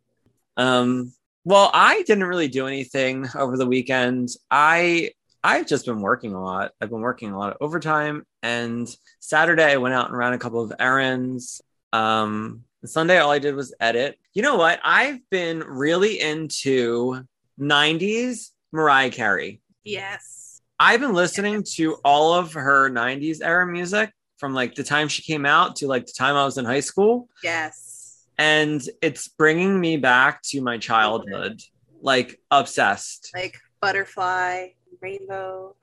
um, 0.56 1.12
well, 1.44 1.70
I 1.72 2.02
didn't 2.02 2.24
really 2.24 2.48
do 2.48 2.66
anything 2.66 3.28
over 3.36 3.56
the 3.56 3.66
weekend. 3.66 4.30
I 4.50 5.12
I've 5.44 5.68
just 5.68 5.86
been 5.86 6.00
working 6.00 6.34
a 6.34 6.42
lot. 6.42 6.72
I've 6.80 6.90
been 6.90 7.00
working 7.00 7.30
a 7.30 7.38
lot 7.38 7.52
of 7.52 7.58
overtime, 7.60 8.24
and 8.42 8.88
Saturday 9.20 9.72
I 9.72 9.76
went 9.76 9.94
out 9.94 10.08
and 10.08 10.18
ran 10.18 10.32
a 10.32 10.38
couple 10.38 10.60
of 10.60 10.72
errands. 10.80 11.60
Um, 11.92 12.64
Sunday 12.84 13.18
all 13.18 13.30
I 13.30 13.38
did 13.38 13.54
was 13.54 13.74
edit. 13.80 14.18
You 14.32 14.42
know 14.42 14.56
what? 14.56 14.80
I've 14.84 15.18
been 15.30 15.60
really 15.60 16.20
into 16.20 17.22
'90s 17.60 18.50
Mariah 18.72 19.10
Carey. 19.10 19.60
Yes. 19.84 20.60
I've 20.78 21.00
been 21.00 21.14
listening 21.14 21.64
to 21.76 21.94
all 22.04 22.34
of 22.34 22.52
her 22.52 22.90
90s 22.90 23.38
era 23.42 23.66
music 23.66 24.12
from 24.36 24.52
like 24.52 24.74
the 24.74 24.84
time 24.84 25.08
she 25.08 25.22
came 25.22 25.46
out 25.46 25.76
to 25.76 25.86
like 25.86 26.04
the 26.04 26.12
time 26.12 26.36
I 26.36 26.44
was 26.44 26.58
in 26.58 26.66
high 26.66 26.80
school 26.80 27.30
Yes. 27.42 28.26
and 28.36 28.82
it's 29.00 29.26
bringing 29.28 29.80
me 29.80 29.96
back 29.96 30.42
to 30.50 30.60
my 30.60 30.76
childhood 30.76 31.62
like 32.02 32.38
obsessed 32.50 33.30
Like 33.34 33.56
butterfly, 33.80 34.68
rainbow. 35.00 35.76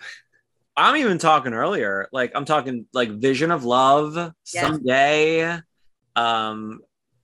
i'm 0.77 0.95
even 0.97 1.17
talking 1.17 1.53
earlier 1.53 2.07
like 2.11 2.31
i'm 2.35 2.45
talking 2.45 2.85
like 2.93 3.09
vision 3.09 3.49
of 3.49 3.63
love 3.65 4.13
Yes. 4.15 4.33
someday 4.63 5.59
um 6.15 6.79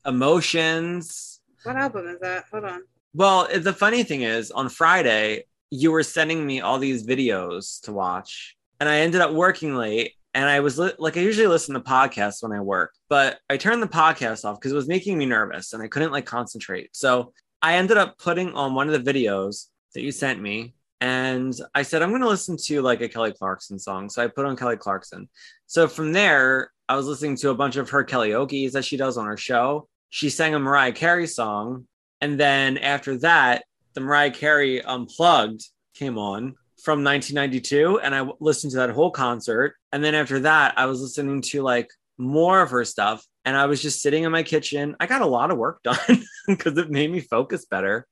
emotions 0.06 1.40
What 1.64 1.76
album 1.76 2.08
is 2.08 2.20
that? 2.22 2.46
Hold 2.52 2.66
on. 2.66 2.82
well 3.14 3.48
the 3.54 3.74
funny 3.74 4.04
thing 4.04 4.22
is 4.24 4.52
on 4.52 4.70
friday 4.70 5.46
you 5.72 5.92
were 5.92 6.04
sending 6.04 6.46
me 6.46 6.62
all 6.62 6.80
these 6.80 7.06
videos 7.06 7.80
to 7.82 7.94
watch, 7.94 8.58
and 8.80 8.90
I 8.90 9.00
ended 9.02 9.22
up 9.22 9.32
working 9.32 9.76
late. 9.76 10.14
And 10.34 10.46
I 10.46 10.60
was 10.60 10.78
li- 10.78 10.94
like, 11.00 11.18
I 11.18 11.22
usually 11.22 11.48
listen 11.48 11.74
to 11.74 11.80
podcasts 11.80 12.42
when 12.44 12.52
I 12.52 12.60
work, 12.62 12.94
but 13.08 13.40
I 13.50 13.58
turned 13.58 13.82
the 13.82 13.88
podcast 13.88 14.46
off 14.46 14.60
because 14.60 14.72
it 14.72 14.76
was 14.76 14.88
making 14.88 15.18
me 15.18 15.26
nervous 15.26 15.74
and 15.74 15.82
I 15.82 15.88
couldn't 15.88 16.12
like 16.12 16.26
concentrate. 16.26 16.96
So 16.96 17.34
I 17.64 17.76
ended 17.76 17.98
up 17.98 18.18
putting 18.20 18.54
on 18.54 18.76
one 18.76 18.90
of 18.90 19.04
the 19.04 19.14
videos 19.14 19.66
that 19.96 20.02
you 20.02 20.12
sent 20.12 20.40
me. 20.40 20.76
And 21.02 21.54
I 21.74 21.82
said, 21.82 22.02
I'm 22.04 22.10
going 22.10 22.22
to 22.22 22.28
listen 22.28 22.58
to 22.66 22.82
like 22.84 23.02
a 23.02 23.10
Kelly 23.10 23.32
Clarkson 23.34 23.80
song. 23.80 24.08
So 24.08 24.24
I 24.24 24.28
put 24.28 24.46
on 24.46 24.56
Kelly 24.56 24.78
Clarkson. 24.78 25.30
So 25.66 25.88
from 25.88 26.14
there, 26.14 26.72
I 26.90 26.96
was 26.96 27.06
listening 27.06 27.36
to 27.38 27.52
a 27.52 27.56
bunch 27.56 27.76
of 27.76 27.92
her 27.92 28.04
karaoke's 28.04 28.74
that 28.74 28.84
she 28.84 28.98
does 28.98 29.16
on 29.16 29.28
her 29.28 29.38
show. 29.38 29.88
She 30.10 30.32
sang 30.32 30.56
a 30.56 30.60
Mariah 30.60 30.92
Carey 30.92 31.28
song. 31.28 31.86
And 32.20 32.40
then 32.40 32.80
after 32.80 33.16
that, 33.20 33.64
the 33.94 34.02
Mariah 34.02 34.32
Carey 34.32 34.82
Unplugged 34.84 35.64
came 35.94 36.18
on 36.18 36.56
from 36.84 37.04
1992. 37.04 38.00
And 38.00 38.16
I 38.16 38.28
listened 38.40 38.72
to 38.72 38.78
that 38.78 38.90
whole 38.90 39.12
concert. 39.12 39.76
And 39.94 40.04
then 40.04 40.16
after 40.16 40.40
that, 40.40 40.80
I 40.80 40.88
was 40.88 41.00
listening 41.00 41.44
to 41.44 41.62
like 41.62 41.92
more 42.18 42.60
of 42.60 42.72
her 42.72 42.84
stuff. 42.84 43.24
And 43.46 43.56
I 43.56 43.68
was 43.68 43.84
just 43.84 44.02
sitting 44.02 44.24
in 44.24 44.32
my 44.32 44.42
kitchen. 44.42 44.96
I 45.00 45.06
got 45.06 45.22
a 45.22 45.28
lot 45.28 45.52
of 45.52 45.60
work 45.60 45.82
done 45.84 46.24
because 46.48 46.76
it 46.76 46.90
made 46.90 47.12
me 47.12 47.20
focus 47.20 47.66
better. 47.66 48.08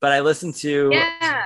But 0.00 0.12
I 0.12 0.20
listened 0.20 0.54
to, 0.56 0.90
yeah, 0.92 1.42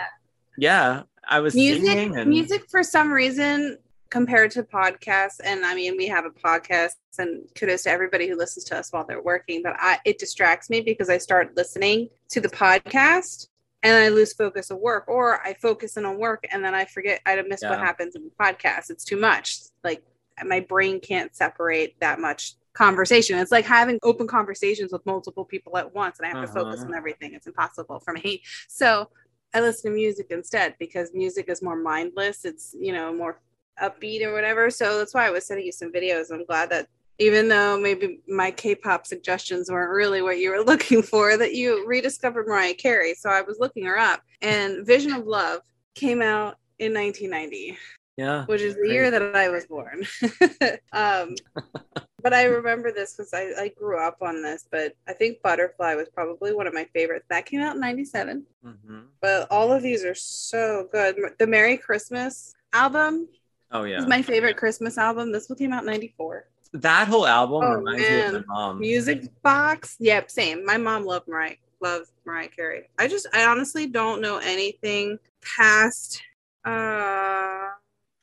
Yeah. 0.58 1.02
I 1.26 1.40
was 1.40 1.54
Music 1.54 1.96
and 1.96 2.28
music 2.28 2.66
for 2.70 2.82
some 2.82 3.10
reason 3.10 3.78
compared 4.10 4.50
to 4.52 4.62
podcasts 4.62 5.40
and 5.44 5.64
I 5.64 5.74
mean 5.74 5.96
we 5.96 6.06
have 6.06 6.24
a 6.24 6.30
podcast 6.30 6.92
and 7.18 7.42
kudos 7.56 7.82
to 7.84 7.90
everybody 7.90 8.28
who 8.28 8.36
listens 8.36 8.64
to 8.66 8.76
us 8.78 8.92
while 8.92 9.04
they're 9.04 9.22
working, 9.22 9.62
but 9.62 9.74
I 9.78 9.98
it 10.04 10.18
distracts 10.18 10.70
me 10.70 10.80
because 10.80 11.08
I 11.10 11.18
start 11.18 11.56
listening 11.56 12.08
to 12.30 12.40
the 12.40 12.48
podcast 12.48 13.48
and 13.82 13.96
I 13.96 14.08
lose 14.08 14.32
focus 14.32 14.70
of 14.70 14.78
work 14.78 15.08
or 15.08 15.40
I 15.42 15.54
focus 15.54 15.96
in 15.96 16.04
on 16.04 16.18
work 16.18 16.44
and 16.50 16.64
then 16.64 16.74
I 16.74 16.84
forget 16.84 17.20
I 17.26 17.40
miss 17.42 17.62
what 17.62 17.78
happens 17.80 18.14
in 18.14 18.24
the 18.24 18.30
podcast. 18.40 18.90
It's 18.90 19.04
too 19.04 19.18
much. 19.18 19.58
Like 19.82 20.02
my 20.44 20.60
brain 20.60 21.00
can't 21.00 21.34
separate 21.34 21.98
that 22.00 22.18
much 22.20 22.54
conversation. 22.72 23.38
It's 23.38 23.52
like 23.52 23.64
having 23.66 23.98
open 24.02 24.26
conversations 24.26 24.92
with 24.92 25.04
multiple 25.06 25.44
people 25.44 25.76
at 25.76 25.94
once 25.94 26.18
and 26.18 26.26
I 26.26 26.30
have 26.30 26.46
to 26.46 26.52
focus 26.52 26.80
Uh-huh. 26.80 26.88
on 26.88 26.94
everything. 26.94 27.34
It's 27.34 27.46
impossible 27.46 28.00
for 28.00 28.12
me. 28.14 28.42
So 28.68 29.08
I 29.54 29.60
listen 29.60 29.90
to 29.92 29.94
music 29.96 30.26
instead 30.30 30.74
because 30.80 31.12
music 31.14 31.48
is 31.48 31.62
more 31.62 31.76
mindless. 31.76 32.44
It's, 32.44 32.74
you 32.78 32.92
know, 32.92 33.12
more 33.14 33.38
upbeat 33.82 34.24
or 34.24 34.32
whatever. 34.32 34.70
So 34.70 34.98
that's 34.98 35.14
why 35.14 35.26
I 35.26 35.30
was 35.30 35.46
sending 35.46 35.66
you 35.66 35.72
some 35.72 35.92
videos. 35.92 36.30
I'm 36.30 36.44
glad 36.44 36.70
that 36.70 36.88
even 37.18 37.48
though 37.48 37.78
maybe 37.78 38.20
my 38.26 38.50
K-pop 38.50 39.06
suggestions 39.06 39.70
weren't 39.70 39.92
really 39.92 40.22
what 40.22 40.38
you 40.38 40.50
were 40.50 40.64
looking 40.64 41.02
for, 41.02 41.36
that 41.36 41.54
you 41.54 41.86
rediscovered 41.86 42.46
Mariah 42.46 42.74
Carey. 42.74 43.14
So 43.14 43.30
I 43.30 43.42
was 43.42 43.58
looking 43.58 43.84
her 43.84 43.98
up 43.98 44.22
and 44.42 44.86
Vision 44.86 45.12
of 45.12 45.26
Love 45.26 45.60
came 45.94 46.22
out 46.22 46.56
in 46.78 46.92
1990 46.92 47.78
yeah. 48.16 48.44
which 48.46 48.60
is 48.60 48.76
the 48.76 48.88
year 48.88 49.10
that 49.10 49.34
I 49.34 49.48
was 49.48 49.66
born. 49.66 50.06
um, 50.92 51.34
but 52.22 52.32
I 52.32 52.44
remember 52.44 52.92
this 52.92 53.16
because 53.16 53.34
I, 53.34 53.52
I 53.58 53.68
grew 53.76 53.98
up 53.98 54.18
on 54.22 54.42
this, 54.42 54.66
but 54.70 54.94
I 55.08 55.12
think 55.12 55.42
Butterfly 55.42 55.94
was 55.94 56.08
probably 56.08 56.54
one 56.54 56.66
of 56.66 56.74
my 56.74 56.84
favorites. 56.94 57.26
That 57.30 57.46
came 57.46 57.60
out 57.60 57.74
in 57.74 57.80
97. 57.80 58.44
hmm 58.62 59.00
But 59.20 59.48
all 59.50 59.72
of 59.72 59.82
these 59.82 60.04
are 60.04 60.14
so 60.14 60.88
good. 60.92 61.16
The 61.38 61.46
Merry 61.46 61.76
Christmas 61.76 62.54
album 62.72 63.28
Oh, 63.74 63.84
yeah. 63.84 63.98
is 63.98 64.06
my 64.06 64.22
favorite 64.22 64.56
Christmas 64.56 64.96
album. 64.98 65.32
This 65.32 65.48
one 65.48 65.58
came 65.58 65.72
out 65.72 65.80
in 65.82 65.86
94. 65.86 66.46
that 66.74 67.08
whole 67.08 67.26
album 67.26 67.62
Oh, 67.64 67.74
reminds 67.74 68.00
me 68.08 68.20
of 68.20 68.32
man. 68.32 68.44
my 68.48 68.54
mom. 68.54 68.78
Music 68.80 69.24
Box. 69.42 69.96
Yep, 69.98 70.30
same. 70.30 70.64
My 70.64 70.76
mom 70.76 71.04
loved 71.04 71.28
Mariah, 71.28 71.56
loved 71.80 72.10
Mariah 72.24 72.48
Carey. 72.48 72.88
I 72.98 73.08
just, 73.08 73.26
I 73.34 73.44
honestly 73.46 73.86
don't 73.86 74.20
know 74.22 74.38
anything 74.38 75.18
past. 75.56 76.22
Uh, 76.64 76.70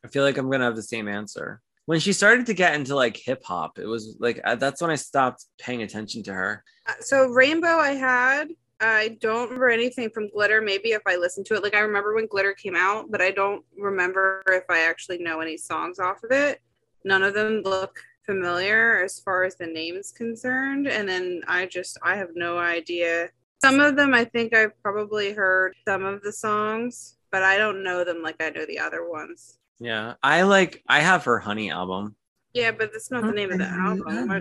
I 0.03 0.07
feel 0.09 0.23
like 0.23 0.37
I'm 0.37 0.49
gonna 0.49 0.63
have 0.65 0.75
the 0.75 0.81
same 0.81 1.07
answer. 1.07 1.61
When 1.85 1.99
she 1.99 2.13
started 2.13 2.45
to 2.47 2.53
get 2.53 2.73
into 2.75 2.95
like 2.95 3.17
hip 3.17 3.43
hop, 3.45 3.77
it 3.77 3.85
was 3.85 4.15
like 4.19 4.39
uh, 4.43 4.55
that's 4.55 4.81
when 4.81 4.89
I 4.91 4.95
stopped 4.95 5.45
paying 5.59 5.81
attention 5.83 6.23
to 6.23 6.33
her. 6.33 6.63
so 7.01 7.27
Rainbow 7.27 7.77
I 7.77 7.91
had. 7.91 8.49
I 8.81 9.17
don't 9.21 9.43
remember 9.43 9.69
anything 9.69 10.09
from 10.09 10.29
Glitter. 10.29 10.59
Maybe 10.59 10.91
if 10.91 11.03
I 11.07 11.15
listened 11.15 11.45
to 11.47 11.53
it, 11.55 11.63
like 11.63 11.75
I 11.75 11.79
remember 11.79 12.15
when 12.15 12.27
Glitter 12.27 12.53
came 12.53 12.75
out, 12.75 13.11
but 13.11 13.21
I 13.21 13.31
don't 13.31 13.63
remember 13.77 14.43
if 14.47 14.63
I 14.69 14.79
actually 14.79 15.19
know 15.19 15.39
any 15.39 15.55
songs 15.55 15.99
off 15.99 16.23
of 16.23 16.31
it. 16.31 16.59
None 17.05 17.23
of 17.23 17.33
them 17.33 17.61
look 17.63 17.99
familiar 18.25 19.03
as 19.03 19.19
far 19.19 19.43
as 19.43 19.55
the 19.55 19.67
names 19.67 20.11
concerned, 20.11 20.87
and 20.87 21.07
then 21.07 21.41
I 21.47 21.67
just 21.67 21.97
I 22.03 22.15
have 22.15 22.29
no 22.35 22.57
idea. 22.57 23.29
Some 23.63 23.79
of 23.79 23.95
them 23.95 24.13
I 24.13 24.25
think 24.25 24.55
I've 24.55 24.79
probably 24.81 25.33
heard 25.33 25.75
some 25.87 26.03
of 26.03 26.21
the 26.23 26.31
songs, 26.31 27.17
but 27.31 27.43
I 27.43 27.57
don't 27.57 27.83
know 27.83 28.03
them 28.03 28.23
like 28.23 28.41
I 28.41 28.49
know 28.49 28.65
the 28.65 28.79
other 28.79 29.07
ones. 29.07 29.59
Yeah, 29.79 30.15
I 30.23 30.41
like 30.43 30.83
I 30.87 31.01
have 31.01 31.23
her 31.25 31.39
Honey 31.39 31.71
album. 31.71 32.15
Yeah, 32.53 32.71
but 32.71 32.91
that's 32.91 33.11
not 33.11 33.23
the 33.23 33.31
name 33.31 33.51
of 33.51 33.59
the 33.59 33.65
album. 33.65 34.31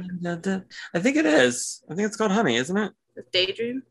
I 0.94 0.98
think 0.98 1.16
it 1.16 1.26
is. 1.26 1.82
I 1.90 1.94
think 1.94 2.06
it's 2.06 2.16
called 2.16 2.32
Honey, 2.32 2.56
isn't 2.56 2.76
it? 2.76 2.92
Daydream? 3.32 3.82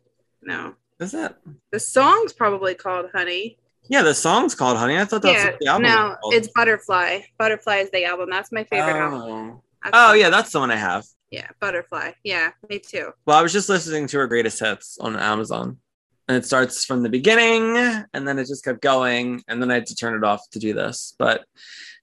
No. 0.42 0.76
Is 1.00 1.12
that? 1.14 1.38
The 1.72 1.80
song's 1.80 2.34
probably 2.34 2.76
called 2.76 3.08
Honey. 3.14 3.58
Yeah, 3.84 4.04
the 4.04 4.14
song's 4.14 4.54
called 4.54 4.78
Honey. 4.78 4.98
I 4.98 5.06
thought 5.06 5.22
that's 5.22 5.44
yeah, 5.44 5.56
the 5.60 5.68
album. 5.68 5.84
no, 5.84 6.18
it's 6.26 6.50
Butterfly. 6.54 7.22
Butterfly 7.38 7.78
is 7.78 7.92
the 7.92 8.06
album. 8.06 8.30
That's 8.30 8.52
my 8.52 8.64
favorite 8.66 8.96
oh. 8.96 9.00
album. 9.00 9.22
Oh. 9.22 9.64
That's 9.84 9.96
oh 9.98 10.14
yeah, 10.14 10.30
that's 10.30 10.52
the 10.52 10.60
one 10.60 10.72
I 10.72 10.76
have. 10.76 11.06
yeah, 11.32 11.48
Butterfly. 11.60 12.12
Yeah, 12.24 12.52
me 12.70 12.80
too. 12.80 13.12
Well, 13.26 13.38
I 13.38 13.42
was 13.42 13.54
just 13.54 13.70
listening 13.70 14.08
to 14.08 14.18
her 14.18 14.28
greatest 14.28 14.60
hits 14.60 14.98
on 15.00 15.16
Amazon. 15.16 15.78
And 16.28 16.38
it 16.38 16.46
starts 16.46 16.86
from 16.86 17.02
the 17.02 17.10
beginning 17.10 17.76
and 18.14 18.28
then 18.28 18.38
it 18.38 18.46
just 18.46 18.64
kept 18.64 18.82
going. 18.82 19.42
And 19.48 19.60
then 19.60 19.72
I 19.72 19.76
had 19.76 19.88
to 19.88 19.96
turn 19.96 20.14
it 20.14 20.24
off 20.24 20.48
to 20.52 20.60
do 20.60 20.74
this. 20.74 21.16
But 21.18 21.44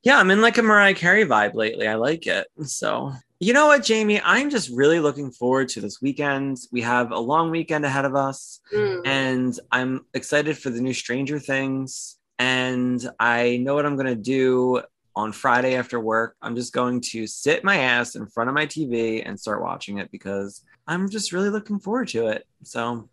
yeah, 0.03 0.19
I'm 0.19 0.33
in 0.33 0.41
like 0.41 0.59
a 0.59 0.63
Mariah 0.63 0.95
Carey 0.95 1.25
vibe 1.25 1.55
lately. 1.55 1.87
I 1.87 1.95
like 1.95 2.27
it. 2.27 2.49
So, 2.65 3.13
you 3.39 3.53
know 3.53 3.67
what, 3.67 3.85
Jamie? 3.85 4.21
I'm 4.23 4.49
just 4.49 4.71
really 4.71 4.99
looking 4.99 5.31
forward 5.31 5.69
to 5.71 5.81
this 5.81 6.01
weekend. 6.01 6.59
We 6.73 6.81
have 6.83 7.13
a 7.13 7.19
long 7.19 7.51
weekend 7.51 7.85
ahead 7.85 8.07
of 8.07 8.15
us. 8.15 8.61
Mm. 8.73 9.07
And 9.07 9.61
I'm 9.71 10.07
excited 10.15 10.57
for 10.57 10.71
the 10.71 10.81
new 10.81 10.95
Stranger 10.95 11.39
Things. 11.39 12.19
And 12.39 13.07
I 13.21 13.59
know 13.59 13.75
what 13.75 13.85
I'm 13.85 13.97
going 13.97 14.07
to 14.07 14.15
do 14.15 14.83
on 15.15 15.33
Friday 15.33 15.77
after 15.77 16.01
work. 16.01 16.37
I'm 16.41 16.57
just 16.57 16.73
going 16.73 17.01
to 17.01 17.27
sit 17.27 17.63
my 17.63 17.79
ass 17.79 18.15
in 18.15 18.27
front 18.27 18.49
of 18.49 18.55
my 18.55 18.67
TV 18.67 19.23
and 19.27 19.39
start 19.39 19.63
watching 19.63 19.99
it 19.99 20.11
because 20.11 20.63
I'm 20.87 21.11
just 21.11 21.33
really 21.33 21.51
looking 21.51 21.79
forward 21.79 22.09
to 22.09 22.29
it. 22.29 22.47
So, 22.63 23.09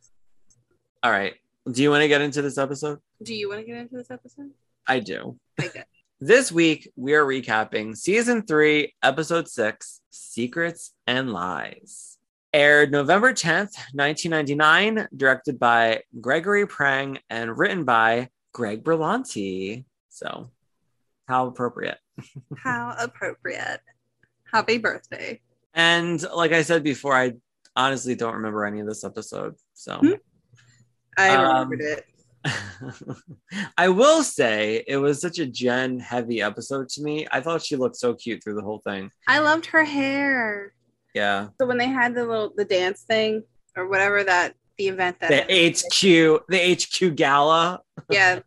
all 1.02 1.12
right. 1.12 1.34
Do 1.70 1.82
you 1.82 1.90
want 1.90 2.02
to 2.02 2.08
get 2.08 2.22
into 2.22 2.42
this 2.42 2.58
episode? 2.58 3.00
Do 3.22 3.34
you 3.34 3.50
want 3.50 3.62
to 3.62 3.66
get 3.66 3.78
into 3.78 3.96
this 3.96 4.12
episode? 4.12 4.52
I 4.88 5.00
do. 5.00 5.38
Okay. 5.62 5.84
This 6.20 6.52
week, 6.52 6.90
we 6.96 7.14
are 7.16 7.26
recapping 7.26 7.98
season 7.98 8.44
three, 8.44 8.94
episode 9.04 9.50
six 9.50 10.02
Secrets 10.14 10.94
and 11.08 11.32
Lies. 11.34 12.18
Aired 12.54 12.92
November 12.92 13.34
10th, 13.34 13.74
1999, 13.94 15.08
directed 15.18 15.58
by 15.60 16.02
Gregory 16.22 16.68
Prange 16.68 17.20
and 17.30 17.58
written 17.58 17.84
by 17.84 18.30
Greg 18.54 18.84
Berlanti. 18.84 19.86
So, 20.10 20.52
how 21.28 21.48
appropriate. 21.48 21.98
How 22.58 22.96
appropriate. 23.00 23.80
Happy 24.52 24.78
birthday. 24.78 25.42
And 25.74 26.24
like 26.36 26.52
I 26.52 26.62
said 26.62 26.84
before, 26.84 27.16
I 27.16 27.34
honestly 27.76 28.14
don't 28.14 28.36
remember 28.36 28.66
any 28.66 28.82
of 28.82 28.86
this 28.88 29.04
episode. 29.04 29.56
So, 29.74 29.98
Hmm. 29.98 30.12
I 31.18 31.30
Um, 31.36 31.70
remembered 31.70 31.82
it. 31.82 32.06
I 33.78 33.90
will 33.90 34.24
say 34.24 34.84
it 34.88 34.98
was 34.98 35.22
such 35.22 35.40
a 35.40 35.46
Jen 35.46 36.00
heavy 36.00 36.42
episode 36.42 36.90
to 36.90 37.02
me. 37.02 37.28
I 37.32 37.42
thought 37.42 37.64
she 37.64 37.76
looked 37.76 37.96
so 37.96 38.14
cute 38.14 38.44
through 38.44 38.56
the 38.56 38.62
whole 38.62 38.82
thing. 38.86 39.12
I 39.28 39.40
loved 39.40 39.66
her 39.68 39.84
hair. 39.84 40.74
Yeah. 41.14 41.50
So 41.60 41.68
when 41.68 41.78
they 41.78 41.88
had 41.88 42.16
the 42.16 42.26
little 42.26 42.52
the 42.56 42.66
dance 42.66 43.02
thing 43.02 43.44
or 43.76 43.88
whatever 43.88 44.24
that 44.24 44.56
the 44.78 44.88
event 44.88 45.20
that 45.20 45.48
The 45.48 45.70
HQ, 45.70 46.48
the 46.50 46.74
HQ 46.76 47.16
gala, 47.16 47.82
yeah 48.10 48.40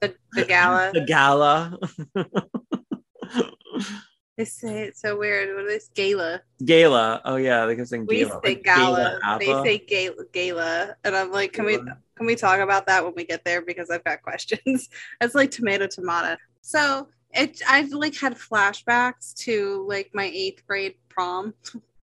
the, 0.00 0.14
the 0.32 0.44
gala 0.44 0.90
the 0.94 1.00
gala, 1.02 1.78
they 4.36 4.44
say 4.44 4.82
it's 4.82 5.02
so 5.02 5.18
weird. 5.18 5.54
What 5.54 5.66
is 5.66 5.90
gala? 5.94 6.40
Gala. 6.64 7.20
Oh 7.24 7.36
yeah, 7.36 7.66
they 7.66 7.76
kept 7.76 7.88
saying 7.88 8.06
we 8.06 8.24
say 8.24 8.30
like 8.42 8.64
gala, 8.64 9.18
they 9.38 9.46
say 9.46 9.78
gala, 9.78 10.24
gala. 10.32 10.96
And 11.04 11.14
i'm 11.14 11.30
like 11.30 11.52
can 11.52 11.64
we 11.64 11.76
can 11.76 12.26
we 12.26 12.36
talk 12.36 12.60
about 12.60 12.86
that 12.86 13.04
when 13.04 13.14
we 13.14 13.24
get 13.24 13.44
there? 13.44 13.62
Because 13.62 13.90
i've 13.90 14.04
got 14.04 14.22
questions. 14.30 14.88
It's 15.20 15.34
like 15.34 15.50
tomato 15.50 15.86
tomato. 15.86 16.36
So 16.62 17.08
it 17.32 17.60
i've 17.68 17.90
like 17.90 18.16
had 18.16 18.34
flashbacks 18.34 19.34
to 19.44 19.84
like 19.88 20.10
my 20.14 20.30
eighth 20.32 20.66
grade 20.66 20.94
prom. 21.08 21.54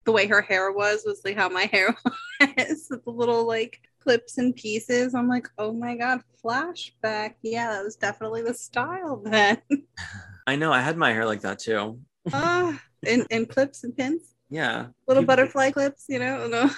The 0.04 0.12
way 0.12 0.26
her 0.26 0.42
hair 0.42 0.72
was 0.72 1.02
was 1.06 1.22
like 1.24 1.36
how 1.36 1.48
my 1.48 1.64
hair 1.72 1.94
was. 2.40 2.88
The 2.88 3.00
little 3.06 3.46
like 3.46 3.80
clips 4.00 4.38
and 4.38 4.54
pieces. 4.54 5.14
I'm 5.14 5.28
like 5.28 5.48
oh 5.58 5.72
my 5.72 5.96
god 5.96 6.22
flashback. 6.44 7.34
Yeah 7.42 7.70
that 7.70 7.84
was 7.84 7.96
definitely 7.96 8.42
the 8.42 8.54
style 8.54 9.22
then 9.24 9.62
I 10.46 10.56
know. 10.56 10.72
I 10.72 10.80
had 10.80 10.96
my 10.96 11.12
hair 11.12 11.24
like 11.26 11.40
that 11.42 11.58
too. 11.58 12.00
Ah, 12.32 12.80
and, 13.06 13.26
and 13.30 13.48
clips 13.48 13.84
and 13.84 13.96
pins 13.96 14.34
Yeah. 14.50 14.86
little 15.06 15.22
butterfly 15.24 15.70
clips 15.70 16.06
you 16.08 16.18
know 16.18 16.68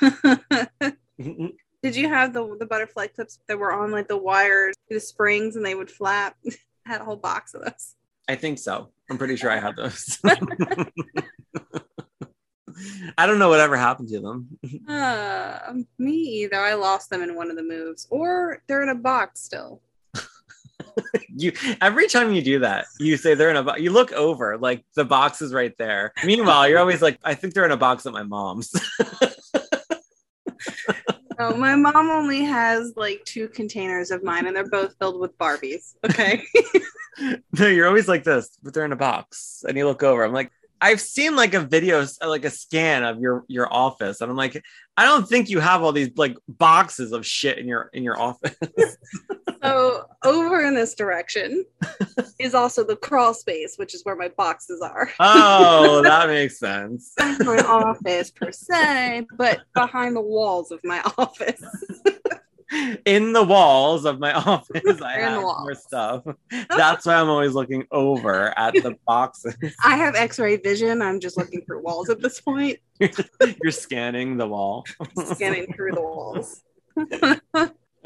Did 1.82 1.94
you 1.96 2.08
have 2.08 2.32
the 2.32 2.56
the 2.58 2.66
butterfly 2.66 3.06
clips 3.08 3.38
that 3.46 3.58
were 3.58 3.72
on 3.72 3.90
like 3.92 4.08
the 4.08 4.16
wires, 4.16 4.74
the 4.90 4.98
springs, 5.00 5.54
and 5.56 5.64
they 5.64 5.74
would 5.74 5.90
flap? 5.90 6.36
I 6.46 6.92
had 6.92 7.00
a 7.00 7.04
whole 7.04 7.16
box 7.16 7.54
of 7.54 7.62
those. 7.62 7.94
I 8.28 8.34
think 8.34 8.58
so. 8.58 8.90
I'm 9.10 9.16
pretty 9.18 9.36
sure 9.36 9.50
I 9.50 9.58
had 9.60 9.76
those. 9.76 10.18
I 13.16 13.26
don't 13.26 13.38
know 13.38 13.48
whatever 13.48 13.76
happened 13.76 14.08
to 14.10 14.20
them. 14.20 14.58
Uh, 14.88 15.72
me 15.98 16.12
either. 16.42 16.60
I 16.60 16.74
lost 16.74 17.10
them 17.10 17.22
in 17.22 17.34
one 17.34 17.50
of 17.50 17.56
the 17.56 17.62
moves, 17.62 18.06
or 18.10 18.62
they're 18.68 18.82
in 18.82 18.88
a 18.90 18.94
box 18.94 19.40
still. 19.40 19.80
you 21.36 21.52
every 21.80 22.08
time 22.08 22.32
you 22.32 22.42
do 22.42 22.58
that, 22.60 22.86
you 22.98 23.16
say 23.16 23.34
they're 23.34 23.50
in 23.50 23.56
a 23.56 23.62
box. 23.62 23.80
You 23.80 23.92
look 23.92 24.12
over, 24.12 24.58
like 24.58 24.84
the 24.94 25.04
box 25.04 25.42
is 25.42 25.52
right 25.52 25.74
there. 25.78 26.12
Meanwhile, 26.24 26.68
you're 26.68 26.78
always 26.78 27.02
like, 27.02 27.18
I 27.24 27.34
think 27.34 27.54
they're 27.54 27.64
in 27.64 27.72
a 27.72 27.76
box 27.76 28.06
at 28.06 28.12
my 28.12 28.22
mom's. 28.22 28.72
No, 31.38 31.54
my 31.54 31.76
mom 31.76 32.10
only 32.10 32.42
has 32.44 32.94
like 32.96 33.24
two 33.24 33.48
containers 33.48 34.10
of 34.10 34.24
mine, 34.24 34.46
and 34.46 34.56
they're 34.56 34.68
both 34.68 34.96
filled 34.98 35.20
with 35.20 35.38
Barbies. 35.38 35.94
Okay. 36.04 36.42
no, 37.58 37.68
you're 37.68 37.86
always 37.86 38.08
like 38.08 38.24
this, 38.24 38.58
but 38.62 38.74
they're 38.74 38.84
in 38.84 38.92
a 38.92 38.96
box. 38.96 39.64
And 39.66 39.76
you 39.76 39.86
look 39.86 40.02
over. 40.02 40.24
I'm 40.24 40.32
like, 40.32 40.50
I've 40.80 41.00
seen 41.00 41.36
like 41.36 41.54
a 41.54 41.60
video, 41.60 42.04
like 42.26 42.44
a 42.44 42.50
scan 42.50 43.04
of 43.04 43.20
your 43.20 43.44
your 43.46 43.72
office, 43.72 44.20
and 44.20 44.30
I'm 44.30 44.36
like, 44.36 44.62
I 44.96 45.04
don't 45.04 45.28
think 45.28 45.48
you 45.48 45.60
have 45.60 45.82
all 45.82 45.92
these 45.92 46.10
like 46.16 46.36
boxes 46.48 47.12
of 47.12 47.24
shit 47.24 47.58
in 47.58 47.68
your 47.68 47.90
in 47.92 48.02
your 48.02 48.20
office. 48.20 48.56
So 49.62 50.04
over 50.24 50.60
in 50.64 50.74
this 50.74 50.94
direction 50.94 51.64
is 52.38 52.54
also 52.54 52.84
the 52.84 52.96
crawl 52.96 53.34
space, 53.34 53.76
which 53.76 53.94
is 53.94 54.04
where 54.04 54.16
my 54.16 54.28
boxes 54.28 54.80
are. 54.80 55.10
oh, 55.20 56.02
that 56.04 56.28
makes 56.28 56.58
sense. 56.58 57.14
My 57.18 57.58
office 57.66 58.30
per 58.30 58.52
se, 58.52 59.26
but 59.36 59.60
behind 59.74 60.16
the 60.16 60.20
walls 60.20 60.70
of 60.70 60.80
my 60.84 61.00
office. 61.18 61.62
in 63.06 63.32
the 63.32 63.42
walls 63.42 64.04
of 64.04 64.18
my 64.20 64.32
office, 64.32 65.00
I 65.00 65.12
have 65.20 65.40
more 65.42 65.74
stuff. 65.74 66.24
That's 66.68 67.06
why 67.06 67.14
I'm 67.14 67.28
always 67.30 67.54
looking 67.54 67.86
over 67.90 68.56
at 68.58 68.74
the 68.74 68.96
boxes. 69.06 69.56
I 69.84 69.96
have 69.96 70.14
X-ray 70.14 70.56
vision. 70.58 71.00
I'm 71.00 71.18
just 71.20 71.36
looking 71.38 71.62
through 71.64 71.82
walls 71.82 72.10
at 72.10 72.20
this 72.20 72.40
point, 72.40 72.78
You're 73.00 73.72
scanning 73.72 74.36
the 74.36 74.46
wall. 74.46 74.84
scanning 75.24 75.72
through 75.74 75.92
the 75.92 76.02
walls. 76.02 76.62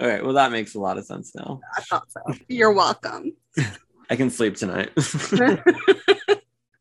All 0.02 0.08
right. 0.08 0.24
Well, 0.24 0.32
that 0.32 0.50
makes 0.50 0.74
a 0.74 0.80
lot 0.80 0.98
of 0.98 1.04
sense 1.04 1.32
now. 1.32 1.60
I 1.76 1.80
thought 1.82 2.10
so. 2.10 2.20
You're 2.48 2.72
welcome. 2.72 3.36
I 4.10 4.16
can 4.16 4.30
sleep 4.30 4.56
tonight. 4.56 4.90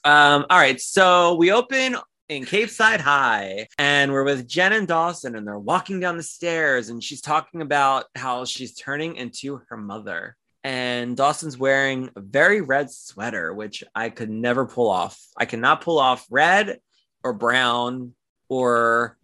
um, 0.04 0.46
all 0.50 0.58
right. 0.58 0.82
So 0.82 1.36
we 1.36 1.52
open 1.52 1.98
in 2.30 2.46
Capeside 2.46 3.00
High 3.00 3.68
and 3.78 4.12
we're 4.12 4.24
with 4.24 4.48
Jen 4.48 4.74
and 4.74 4.88
Dawson 4.88 5.36
and 5.36 5.46
they're 5.46 5.60
walking 5.60 6.00
down 6.00 6.18
the 6.18 6.24
stairs 6.24 6.90
and 6.90 7.04
she's 7.04 7.22
talking 7.22 7.62
about 7.62 8.06
how 8.16 8.44
she's 8.44 8.74
turning 8.74 9.18
into 9.18 9.62
her 9.70 9.78
mother. 9.78 10.36
And 10.64 11.16
Dawson's 11.16 11.60
wearing 11.60 12.10
a 12.16 12.22
very 12.22 12.62
red 12.62 12.90
sweater, 12.90 13.54
which 13.54 13.84
I 13.94 14.10
could 14.10 14.32
never 14.32 14.66
pull 14.66 14.90
off. 14.90 15.22
I 15.38 15.46
cannot 15.46 15.82
pull 15.82 16.00
off 16.00 16.26
red 16.32 16.80
or 17.24 17.34
brown 17.34 18.16
or 18.50 19.20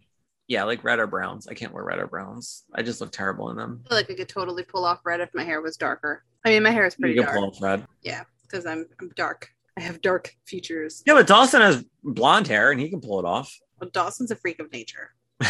yeah, 0.48 0.64
like 0.64 0.82
red 0.82 0.98
or 0.98 1.06
browns. 1.06 1.46
I 1.46 1.54
can't 1.54 1.72
wear 1.72 1.84
red 1.84 1.98
or 1.98 2.06
browns. 2.06 2.64
I 2.74 2.82
just 2.82 3.00
look 3.00 3.12
terrible 3.12 3.50
in 3.50 3.56
them. 3.56 3.82
I 3.84 3.88
feel 3.88 3.98
like 3.98 4.10
I 4.10 4.14
could 4.14 4.28
totally 4.28 4.64
pull 4.64 4.84
off 4.84 5.00
red 5.04 5.20
if 5.20 5.28
my 5.34 5.44
hair 5.44 5.60
was 5.60 5.76
darker. 5.76 6.24
I 6.44 6.50
mean, 6.50 6.62
my 6.62 6.70
hair 6.70 6.86
is 6.86 6.94
pretty 6.94 7.14
you 7.14 7.22
dark. 7.22 7.34
pull 7.34 7.44
off 7.44 7.62
red. 7.62 7.86
Yeah, 8.02 8.24
because 8.42 8.64
I'm 8.66 8.86
I'm 9.00 9.10
dark. 9.10 9.50
I 9.76 9.82
have 9.82 10.00
dark 10.00 10.34
features. 10.46 11.02
Yeah, 11.06 11.14
but 11.14 11.26
Dawson 11.26 11.60
has 11.60 11.84
blonde 12.02 12.48
hair 12.48 12.72
and 12.72 12.80
he 12.80 12.88
can 12.88 13.00
pull 13.00 13.20
it 13.20 13.24
off. 13.24 13.54
Well, 13.78 13.90
Dawson's 13.92 14.30
a 14.30 14.36
freak 14.36 14.58
of 14.58 14.72
nature. 14.72 15.10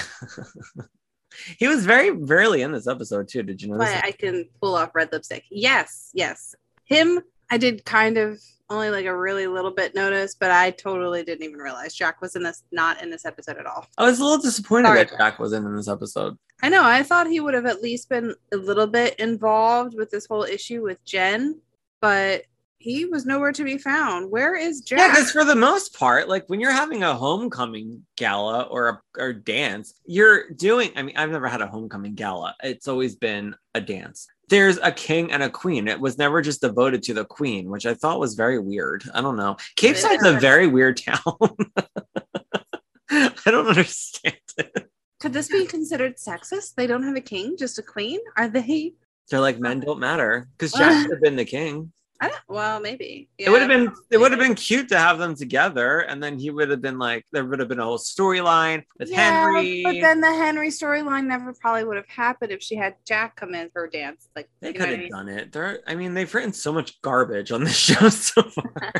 he 1.59 1.69
was 1.69 1.87
very 1.87 2.11
rarely 2.11 2.63
in 2.63 2.73
this 2.73 2.87
episode 2.87 3.29
too. 3.29 3.43
Did 3.43 3.63
you 3.63 3.69
know? 3.69 3.79
But 3.79 4.05
I 4.05 4.11
can 4.11 4.47
pull 4.61 4.75
off 4.75 4.91
red 4.95 5.11
lipstick. 5.13 5.45
Yes, 5.51 6.11
yes. 6.13 6.55
Him, 6.85 7.21
I 7.51 7.57
did 7.57 7.85
kind 7.85 8.19
of 8.19 8.43
only 8.71 8.91
like 8.91 9.07
a 9.07 9.17
really 9.17 9.47
little 9.47 9.71
bit 9.71 9.95
notice, 9.95 10.35
but 10.35 10.51
I 10.51 10.71
totally 10.73 11.23
didn't 11.23 11.45
even 11.45 11.59
realize 11.59 11.95
Jack 11.95 12.21
was 12.21 12.37
in 12.37 12.43
this, 12.43 12.63
not 12.71 13.03
in 13.03 13.11
this 13.11 13.25
episode 13.25 13.57
at 13.57 13.67
all. 13.67 13.87
I 13.97 14.05
was 14.05 14.21
a 14.21 14.25
little 14.25 14.43
disappointed 14.43 14.89
Sorry. 14.89 14.99
that 15.05 15.19
Jack 15.19 15.39
wasn't 15.39 15.67
in 15.67 15.77
this 15.77 15.89
episode. 15.89 16.37
I 16.63 16.69
know. 16.69 16.85
I 16.85 17.03
thought 17.03 17.29
he 17.29 17.41
would 17.41 17.55
have 17.55 17.67
at 17.67 17.83
least 17.83 18.09
been 18.09 18.35
a 18.53 18.57
little 18.57 18.87
bit 18.87 19.19
involved 19.19 19.95
with 19.97 20.11
this 20.11 20.27
whole 20.27 20.45
issue 20.45 20.83
with 20.83 21.03
Jen, 21.05 21.61
but 22.01 22.43
he 22.79 23.07
was 23.07 23.27
nowhere 23.27 23.53
to 23.53 23.65
be 23.65 23.77
found. 23.77 24.31
Where 24.31 24.55
is 24.55 24.81
Jack? 24.83 24.99
Yeah, 24.99 25.09
because 25.09 25.33
for 25.33 25.45
the 25.45 25.57
most 25.57 25.99
part, 25.99 26.29
like 26.29 26.47
when 26.49 26.61
you're 26.61 26.71
having 26.71 27.03
a 27.03 27.15
homecoming 27.15 28.05
gala 28.17 28.63
or 28.63 28.89
a 28.89 29.01
or 29.19 29.33
dance, 29.33 29.95
you're 30.07 30.51
doing. 30.51 30.91
I 30.95 31.03
mean, 31.03 31.17
I've 31.17 31.31
never 31.31 31.49
had 31.49 31.61
a 31.61 31.67
homecoming 31.67 32.15
gala. 32.15 32.55
It's 32.63 32.87
always 32.87 33.17
been 33.17 33.55
a 33.75 33.81
dance. 33.81 34.29
There's 34.49 34.79
a 34.79 34.93
king 34.93 35.31
and 35.31 35.43
a 35.43 35.51
queen. 35.51 35.89
It 35.89 36.01
was 36.01 36.19
never 36.19 36.41
just 36.41 36.61
devoted 36.61 37.03
to 37.05 37.15
the 37.15 37.25
queen, 37.25 37.69
which 37.69 37.87
I 37.87 37.95
thought 37.95 38.21
was 38.21 38.35
very 38.35 38.59
weird. 38.59 39.05
I 39.15 39.21
don't 39.21 39.37
know. 39.37 39.57
Capeside's 39.77 40.25
a 40.25 40.39
very 40.39 40.67
weird 40.67 40.97
town. 40.97 41.19
I 43.11 43.51
don't 43.51 43.67
understand 43.67 44.37
it. 44.57 44.91
Could 45.21 45.33
this 45.33 45.49
be 45.49 45.67
considered 45.67 46.17
sexist? 46.17 46.75
They 46.75 46.87
don't 46.87 47.03
have 47.03 47.17
a 47.17 47.21
king, 47.21 47.57
just 47.57 47.79
a 47.79 47.83
queen? 47.83 48.21
Are 48.37 48.49
they? 48.49 48.95
They're 49.31 49.41
like 49.41 49.59
men 49.59 49.81
don't 49.81 49.99
matter 49.99 50.49
because 50.57 50.73
Jack 50.79 51.03
should 51.03 51.11
have 51.11 51.23
been 51.23 51.37
the 51.37 51.45
king. 51.45 51.93
I 52.21 52.29
don't. 52.29 52.41
Well, 52.49 52.81
maybe. 52.81 53.29
it 53.39 53.49
would 53.49 53.63
have 53.63 53.71
Yeah, 53.71 53.77
been 53.77 53.93
it 54.11 54.19
would 54.19 54.33
have 54.33 54.41
been 54.41 54.57
cute 54.57 54.89
to 54.89 54.99
have 54.99 55.19
them 55.19 55.37
together, 55.37 56.01
and 56.01 56.21
then 56.21 56.37
he 56.37 56.51
would 56.51 56.69
have 56.69 56.83
been 56.83 56.99
like 56.99 57.25
there 57.31 57.45
would 57.45 57.61
have 57.61 57.69
been 57.69 57.79
a 57.79 57.85
whole 57.85 57.99
storyline 57.99 58.83
with 58.99 59.09
Yeah, 59.09 59.45
Henry. 59.45 59.83
But 59.85 60.01
then 60.01 60.21
the 60.21 60.35
Henry 60.35 60.69
storyline 60.71 61.27
never 61.27 61.53
probably 61.53 61.85
would 61.85 61.97
have 61.97 62.09
happened 62.09 62.51
if 62.51 62.61
she 62.61 62.75
had 62.75 62.97
Jack 63.07 63.37
come 63.37 63.55
in 63.55 63.71
for 63.71 63.85
a 63.85 63.91
dance. 63.91 64.29
Like 64.35 64.49
they 64.61 64.73
could 64.73 64.89
have 64.99 65.09
done 65.11 65.29
it. 65.29 65.53
There, 65.53 65.79
I 65.87 65.95
mean, 65.95 66.13
they've 66.15 66.33
written 66.35 66.53
so 66.53 66.73
much 66.73 67.01
garbage 67.03 67.53
on 67.53 67.63
this 67.63 67.77
show 67.89 68.09
so 68.09 68.43
far. 68.43 68.93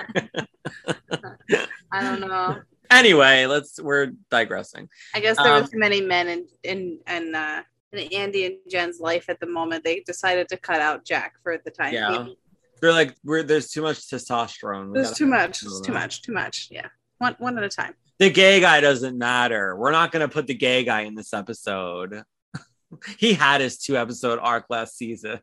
I 1.93 2.03
don't 2.03 2.21
know. 2.21 2.61
anyway, 2.91 3.47
let's 3.47 3.81
we're 3.81 4.13
digressing. 4.31 4.89
I 5.15 5.21
guess 5.21 5.37
there 5.39 5.55
Um, 5.55 5.63
was 5.63 5.71
too 5.71 5.79
many 5.79 6.01
men 6.01 6.29
in 6.29 6.47
in 6.63 6.99
and 7.07 7.35
uh 7.35 7.63
in 7.93 8.13
Andie 8.13 8.47
and 8.47 8.57
Jen's 8.71 9.01
life 9.01 9.29
at 9.29 9.41
the 9.41 9.47
moment. 9.47 9.83
They 9.83 10.01
decided 10.01 10.49
to 10.51 10.57
cut 10.57 10.81
out 10.81 11.05
Jack 11.05 11.35
for 11.43 11.59
the 11.65 11.71
time. 11.71 11.95
Yeah. 11.95 12.09
being. 12.23 12.37
They're 12.81 12.93
like 12.93 13.17
we're 13.25 13.43
there's 13.43 13.71
too 13.71 13.83
much 13.83 13.99
testosterone. 14.09 14.89
We 14.89 14.95
There's 14.95 15.13
too 15.13 15.27
much. 15.27 15.63
It's 15.63 15.81
too 15.81 15.93
much. 15.93 16.23
Too 16.23 16.33
much. 16.33 16.69
Yeah. 16.71 16.89
One 17.19 17.37
one 17.39 17.59
at 17.59 17.65
a 17.65 17.69
time. 17.69 17.95
The 18.19 18.31
gay 18.31 18.61
guy 18.61 18.81
doesn't 18.81 19.17
matter. 19.17 19.77
We're 19.77 19.93
not 19.93 20.13
gonna 20.13 20.29
put 20.29 20.47
the 20.47 20.55
gay 20.55 20.85
guy 20.85 21.03
in 21.03 21.15
this 21.15 21.33
episode. 21.33 22.23
he 23.19 23.35
had 23.35 23.61
his 23.61 23.79
two 23.79 23.97
episode 23.97 24.39
arc 24.41 24.67
last 24.71 24.97
season. 24.97 25.41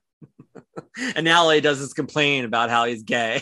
and 1.15 1.23
now 1.25 1.49
he 1.49 1.61
does 1.61 1.79
his 1.79 1.93
complain 1.93 2.45
about 2.45 2.69
how 2.69 2.85
he's 2.85 3.03
gay. 3.03 3.41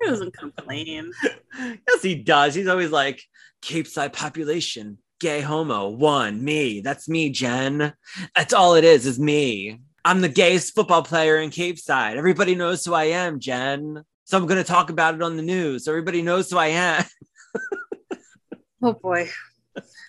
He 0.00 0.06
doesn't 0.06 0.36
complain. 0.36 1.10
yes, 1.58 2.02
he 2.02 2.14
does. 2.14 2.54
He's 2.54 2.68
always 2.68 2.90
like, 2.90 3.22
Capeside 3.60 4.12
population, 4.12 4.98
gay 5.18 5.40
homo, 5.40 5.88
one, 5.88 6.44
me. 6.44 6.80
That's 6.80 7.08
me, 7.08 7.30
Jen. 7.30 7.92
That's 8.36 8.54
all 8.54 8.74
it 8.74 8.84
is, 8.84 9.06
is 9.06 9.18
me. 9.18 9.80
I'm 10.04 10.20
the 10.20 10.28
gayest 10.28 10.74
football 10.74 11.02
player 11.02 11.38
in 11.38 11.50
Capeside. 11.50 12.16
Everybody 12.16 12.54
knows 12.54 12.84
who 12.84 12.94
I 12.94 13.04
am, 13.04 13.40
Jen. 13.40 14.02
So 14.24 14.36
I'm 14.36 14.46
going 14.46 14.62
to 14.62 14.64
talk 14.64 14.90
about 14.90 15.14
it 15.14 15.22
on 15.22 15.36
the 15.36 15.42
news. 15.42 15.88
Everybody 15.88 16.22
knows 16.22 16.50
who 16.50 16.58
I 16.58 16.68
am. 16.68 17.04
Oh 18.80 18.92
boy. 18.92 19.28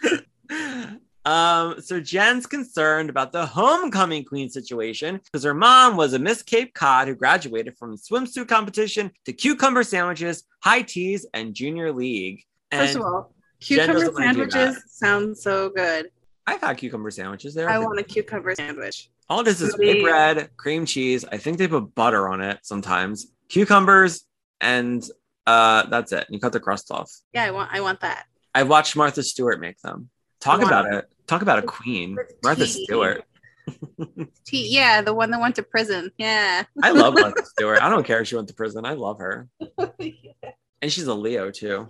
Um, 1.25 1.81
so 1.81 1.99
Jen's 1.99 2.47
concerned 2.47 3.09
about 3.09 3.31
the 3.33 3.45
homecoming 3.45 4.23
queen 4.23 4.49
situation 4.49 5.19
because 5.23 5.43
her 5.43 5.53
mom 5.53 5.97
was 5.97 6.13
a 6.13 6.19
Miss 6.19 6.41
Cape 6.41 6.73
Cod 6.73 7.07
who 7.07 7.13
graduated 7.13 7.77
from 7.77 7.97
swimsuit 7.97 8.47
competition 8.47 9.11
to 9.25 9.33
cucumber 9.33 9.83
sandwiches, 9.83 10.43
high 10.63 10.81
teas, 10.81 11.27
and 11.33 11.53
junior 11.53 11.91
league. 11.91 12.43
And 12.71 12.87
First 12.87 12.95
of 12.95 13.01
all, 13.03 13.33
cucumber 13.59 13.93
doesn't 13.93 14.13
wanna 14.13 14.33
do 14.33 14.49
sandwiches 14.49 14.83
sound 14.87 15.37
so 15.37 15.69
good. 15.69 16.09
I've 16.47 16.61
had 16.61 16.77
cucumber 16.77 17.11
sandwiches 17.11 17.53
there. 17.53 17.69
I 17.69 17.77
want 17.77 17.99
a 17.99 18.03
cucumber 18.03 18.55
sandwich. 18.55 19.11
All 19.29 19.43
this 19.43 19.61
is 19.61 19.75
Maybe- 19.77 20.01
white 20.01 20.09
bread, 20.09 20.49
cream 20.57 20.85
cheese. 20.85 21.23
I 21.31 21.37
think 21.37 21.57
they 21.57 21.67
put 21.67 21.93
butter 21.93 22.27
on 22.29 22.41
it 22.41 22.59
sometimes. 22.63 23.31
Cucumbers, 23.49 24.25
and 24.59 25.03
uh, 25.45 25.85
that's 25.87 26.11
it. 26.11 26.25
You 26.29 26.39
cut 26.39 26.51
the 26.53 26.59
crust 26.59 26.91
off. 26.91 27.11
Yeah, 27.33 27.43
I 27.45 27.51
want 27.51 27.69
I 27.71 27.81
want 27.81 28.01
that. 28.01 28.25
I 28.55 28.63
watched 28.63 28.95
Martha 28.95 29.21
Stewart 29.23 29.59
make 29.59 29.79
them. 29.81 30.09
Talk 30.39 30.61
about 30.61 30.91
it. 30.93 31.05
Talk 31.27 31.41
about 31.43 31.59
a 31.59 31.63
queen, 31.63 32.17
Martha 32.43 32.65
tea. 32.65 32.83
Stewart. 32.85 33.23
Tea, 34.45 34.67
yeah, 34.73 35.01
the 35.03 35.13
one 35.13 35.29
that 35.31 35.39
went 35.39 35.55
to 35.57 35.63
prison. 35.63 36.11
Yeah. 36.17 36.63
I 36.81 36.89
love 36.91 37.13
Martha 37.13 37.45
Stewart. 37.57 37.81
I 37.83 37.89
don't 37.89 38.03
care 38.05 38.21
if 38.21 38.27
she 38.27 38.35
went 38.35 38.47
to 38.47 38.53
prison. 38.55 38.83
I 38.85 38.93
love 38.93 39.19
her. 39.19 39.47
And 40.81 40.89
she's 40.89 41.07
a 41.07 41.13
Leo 41.13 41.51
too. 41.51 41.87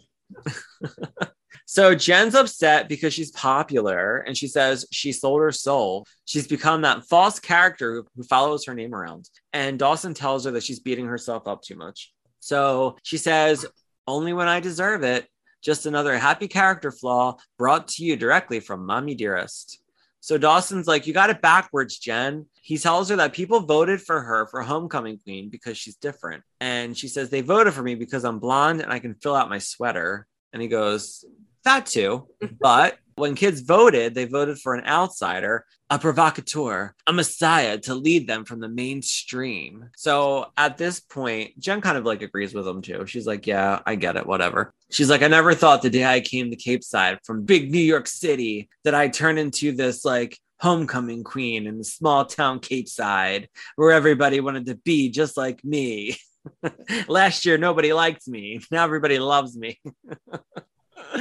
So 1.65 1.95
Jen's 1.95 2.35
upset 2.35 2.89
because 2.89 3.13
she's 3.13 3.31
popular 3.31 4.19
and 4.19 4.35
she 4.37 4.47
says 4.47 4.85
she 4.91 5.11
sold 5.11 5.41
her 5.41 5.51
soul. 5.51 6.05
She's 6.25 6.47
become 6.47 6.81
that 6.81 7.05
false 7.07 7.39
character 7.39 8.03
who 8.15 8.23
follows 8.23 8.65
her 8.65 8.73
name 8.73 8.93
around. 8.93 9.29
And 9.53 9.79
Dawson 9.79 10.13
tells 10.13 10.45
her 10.45 10.51
that 10.51 10.63
she's 10.63 10.79
beating 10.79 11.05
herself 11.05 11.47
up 11.47 11.61
too 11.61 11.75
much. 11.75 12.11
So 12.39 12.97
she 13.03 13.17
says, 13.17 13.65
Only 14.07 14.33
when 14.33 14.47
I 14.47 14.59
deserve 14.59 15.03
it. 15.03 15.27
Just 15.61 15.85
another 15.85 16.17
happy 16.17 16.47
character 16.47 16.89
flaw 16.89 17.35
brought 17.57 17.89
to 17.89 18.05
you 18.05 18.15
directly 18.15 18.61
from 18.61 18.85
Mommy 18.85 19.13
Dearest. 19.13 19.81
So 20.21 20.37
Dawson's 20.37 20.87
like, 20.87 21.07
You 21.07 21.13
got 21.13 21.29
it 21.29 21.41
backwards, 21.41 21.97
Jen. 21.97 22.45
He 22.61 22.77
tells 22.77 23.09
her 23.09 23.15
that 23.17 23.33
people 23.33 23.61
voted 23.61 24.01
for 24.01 24.21
her 24.21 24.47
for 24.47 24.61
homecoming 24.61 25.19
queen 25.19 25.49
because 25.49 25.77
she's 25.77 25.95
different. 25.95 26.43
And 26.59 26.97
she 26.97 27.07
says, 27.07 27.29
They 27.29 27.41
voted 27.41 27.73
for 27.73 27.81
me 27.83 27.95
because 27.95 28.23
I'm 28.23 28.39
blonde 28.39 28.81
and 28.81 28.91
I 28.91 28.99
can 28.99 29.15
fill 29.15 29.35
out 29.35 29.49
my 29.49 29.59
sweater. 29.59 30.27
And 30.53 30.61
he 30.61 30.67
goes, 30.67 31.25
That 31.63 31.85
too. 31.85 32.27
But 32.59 32.97
when 33.15 33.35
kids 33.35 33.61
voted, 33.61 34.15
they 34.15 34.25
voted 34.25 34.59
for 34.59 34.75
an 34.75 34.85
outsider, 34.85 35.65
a 35.89 35.99
provocateur, 35.99 36.95
a 37.05 37.13
messiah 37.13 37.77
to 37.79 37.93
lead 37.93 38.27
them 38.27 38.45
from 38.45 38.61
the 38.61 38.69
mainstream. 38.69 39.89
So 39.97 40.51
at 40.55 40.77
this 40.77 40.99
point, 40.99 41.59
Jen 41.59 41.81
kind 41.81 41.97
of 41.97 42.05
like 42.05 42.21
agrees 42.21 42.53
with 42.53 42.67
him 42.67 42.81
too. 42.81 43.05
She's 43.05 43.27
like, 43.27 43.47
Yeah, 43.47 43.79
I 43.85 43.95
get 43.95 44.17
it, 44.17 44.25
whatever. 44.25 44.73
She's 44.91 45.09
like, 45.09 45.21
I 45.21 45.27
never 45.27 45.53
thought 45.53 45.81
the 45.81 45.89
day 45.89 46.05
I 46.05 46.19
came 46.19 46.49
to 46.49 46.55
Capeside 46.55 47.19
from 47.23 47.45
big 47.45 47.71
New 47.71 47.79
York 47.79 48.07
City 48.07 48.69
that 48.83 48.95
I'd 48.95 49.13
turn 49.13 49.37
into 49.37 49.71
this 49.71 50.03
like 50.03 50.37
homecoming 50.59 51.23
queen 51.23 51.67
in 51.67 51.77
the 51.77 51.83
small 51.83 52.25
town 52.25 52.59
Capeside 52.59 53.49
where 53.75 53.91
everybody 53.91 54.39
wanted 54.39 54.65
to 54.65 54.75
be 54.75 55.09
just 55.09 55.37
like 55.37 55.63
me. 55.63 56.17
Last 57.07 57.45
year, 57.45 57.57
nobody 57.57 57.93
liked 57.93 58.27
me. 58.27 58.61
Now 58.71 58.83
everybody 58.83 59.19
loves 59.19 59.55
me. 59.55 59.79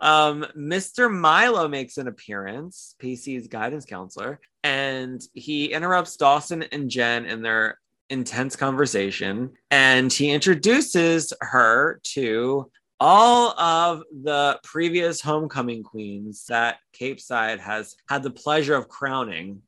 um, 0.00 0.46
Mr. 0.56 1.12
Milo 1.12 1.68
makes 1.68 1.98
an 1.98 2.08
appearance, 2.08 2.94
Pacey's 2.98 3.46
guidance 3.46 3.84
counselor, 3.84 4.40
and 4.64 5.20
he 5.34 5.72
interrupts 5.72 6.16
Dawson 6.16 6.62
and 6.62 6.90
Jen 6.90 7.26
in 7.26 7.42
their 7.42 7.78
intense 8.08 8.54
conversation 8.54 9.50
and 9.70 10.12
he 10.12 10.30
introduces 10.30 11.32
her 11.40 12.00
to 12.04 12.70
all 12.98 13.58
of 13.58 14.02
the 14.22 14.58
previous 14.64 15.20
homecoming 15.20 15.82
queens 15.82 16.46
that 16.48 16.78
Capeside 16.92 17.60
has 17.60 17.94
had 18.08 18.22
the 18.22 18.30
pleasure 18.30 18.74
of 18.74 18.88
crowning. 18.88 19.62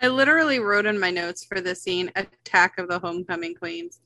I 0.00 0.08
literally 0.08 0.60
wrote 0.60 0.86
in 0.86 0.98
my 0.98 1.10
notes 1.10 1.44
for 1.44 1.60
the 1.60 1.74
scene 1.74 2.10
Attack 2.14 2.78
of 2.78 2.88
the 2.88 3.00
Homecoming 3.00 3.54
Queens. 3.56 4.00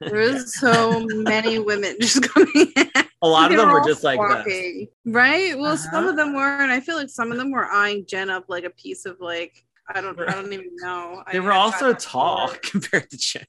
There 0.00 0.18
was 0.18 0.54
so 0.58 1.04
many 1.10 1.58
women 1.58 1.96
just 2.00 2.22
coming 2.34 2.72
in. 2.74 2.86
A 3.22 3.28
lot 3.28 3.50
of 3.50 3.58
them 3.58 3.68
were 3.68 3.84
just 3.86 4.02
like 4.02 4.18
this. 4.18 4.28
walking, 4.46 4.88
Right? 5.04 5.58
Well, 5.58 5.76
some 5.76 5.94
Uh-huh. 5.94 6.08
of 6.10 6.16
them 6.16 6.34
were, 6.34 6.56
and 6.62 6.72
I 6.72 6.80
feel 6.80 6.96
like 6.96 7.10
some 7.10 7.30
of 7.32 7.36
them 7.36 7.50
were 7.50 7.66
eyeing 7.66 8.06
Jen 8.06 8.30
up 8.30 8.44
like 8.48 8.64
a 8.64 8.70
piece 8.70 9.04
of 9.04 9.20
like 9.20 9.62
I 9.94 10.00
don't 10.00 10.18
I 10.20 10.32
don't 10.34 10.52
even 10.52 10.70
know. 10.76 11.22
They 11.30 11.38
mean, 11.40 11.46
were 11.48 11.52
also 11.52 11.92
tall 11.92 12.48
compared 12.62 13.10
to 13.10 13.16
Jen. 13.18 13.44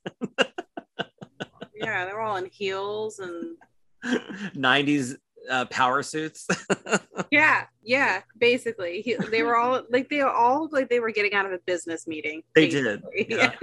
Yeah, 1.75 2.05
they 2.05 2.11
were 2.13 2.19
all 2.21 2.35
in 2.37 2.49
heels 2.51 3.19
and 3.19 3.55
90s 4.03 5.15
uh, 5.49 5.65
power 5.65 6.03
suits. 6.03 6.47
yeah, 7.31 7.65
yeah. 7.83 8.21
Basically, 8.37 9.01
he, 9.01 9.15
they 9.15 9.43
were 9.43 9.57
all 9.57 9.83
like 9.89 10.09
they 10.09 10.21
all 10.21 10.61
looked 10.61 10.73
like 10.73 10.89
they 10.89 10.99
were 10.99 11.11
getting 11.11 11.33
out 11.33 11.45
of 11.45 11.51
a 11.51 11.59
business 11.65 12.07
meeting. 12.07 12.43
They 12.55 12.67
did, 12.67 13.01
yeah. 13.29 13.53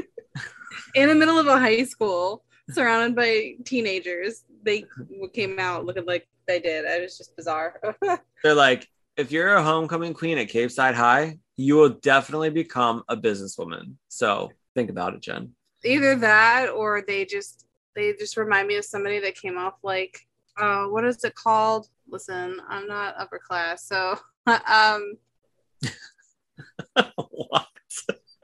in 0.94 1.09
the 1.09 1.14
middle 1.14 1.38
of 1.38 1.46
a 1.46 1.59
high 1.59 1.85
school, 1.85 2.44
surrounded 2.70 3.16
by 3.16 3.55
teenagers, 3.64 4.44
they 4.62 4.85
came 5.33 5.59
out 5.59 5.85
looking 5.85 6.07
like 6.07 6.29
they 6.46 6.61
did. 6.61 6.85
It 6.85 7.03
was 7.03 7.16
just 7.16 7.37
bizarre. 7.37 7.81
They're 8.42 8.55
like, 8.55 8.88
if 9.16 9.33
you're 9.33 9.55
a 9.55 9.62
homecoming 9.62 10.14
queen 10.14 10.38
at 10.38 10.48
Capeside 10.48 10.94
High, 10.94 11.38
you 11.57 11.77
will 11.77 11.90
definitely 11.90 12.51
become 12.51 13.03
a 13.09 13.16
businesswoman. 13.16 13.94
So 14.09 14.51
think 14.74 14.90
about 14.90 15.14
it, 15.14 15.20
Jen. 15.20 15.55
Either 15.85 16.16
that, 16.16 16.70
or 16.70 17.03
they 17.07 17.24
just 17.24 17.64
they 17.94 18.12
just 18.12 18.37
remind 18.37 18.68
me 18.68 18.77
of 18.77 18.85
somebody 18.85 19.18
that 19.20 19.35
came 19.35 19.59
off 19.59 19.74
like, 19.83 20.20
uh, 20.59 20.87
what 20.87 21.05
is 21.05 21.23
it 21.25 21.35
called? 21.35 21.88
Listen, 22.09 22.61
I'm 22.68 22.87
not 22.87 23.14
upper 23.18 23.38
class, 23.38 23.87
so 23.87 24.18
um, 24.47 25.14
What? 27.16 27.66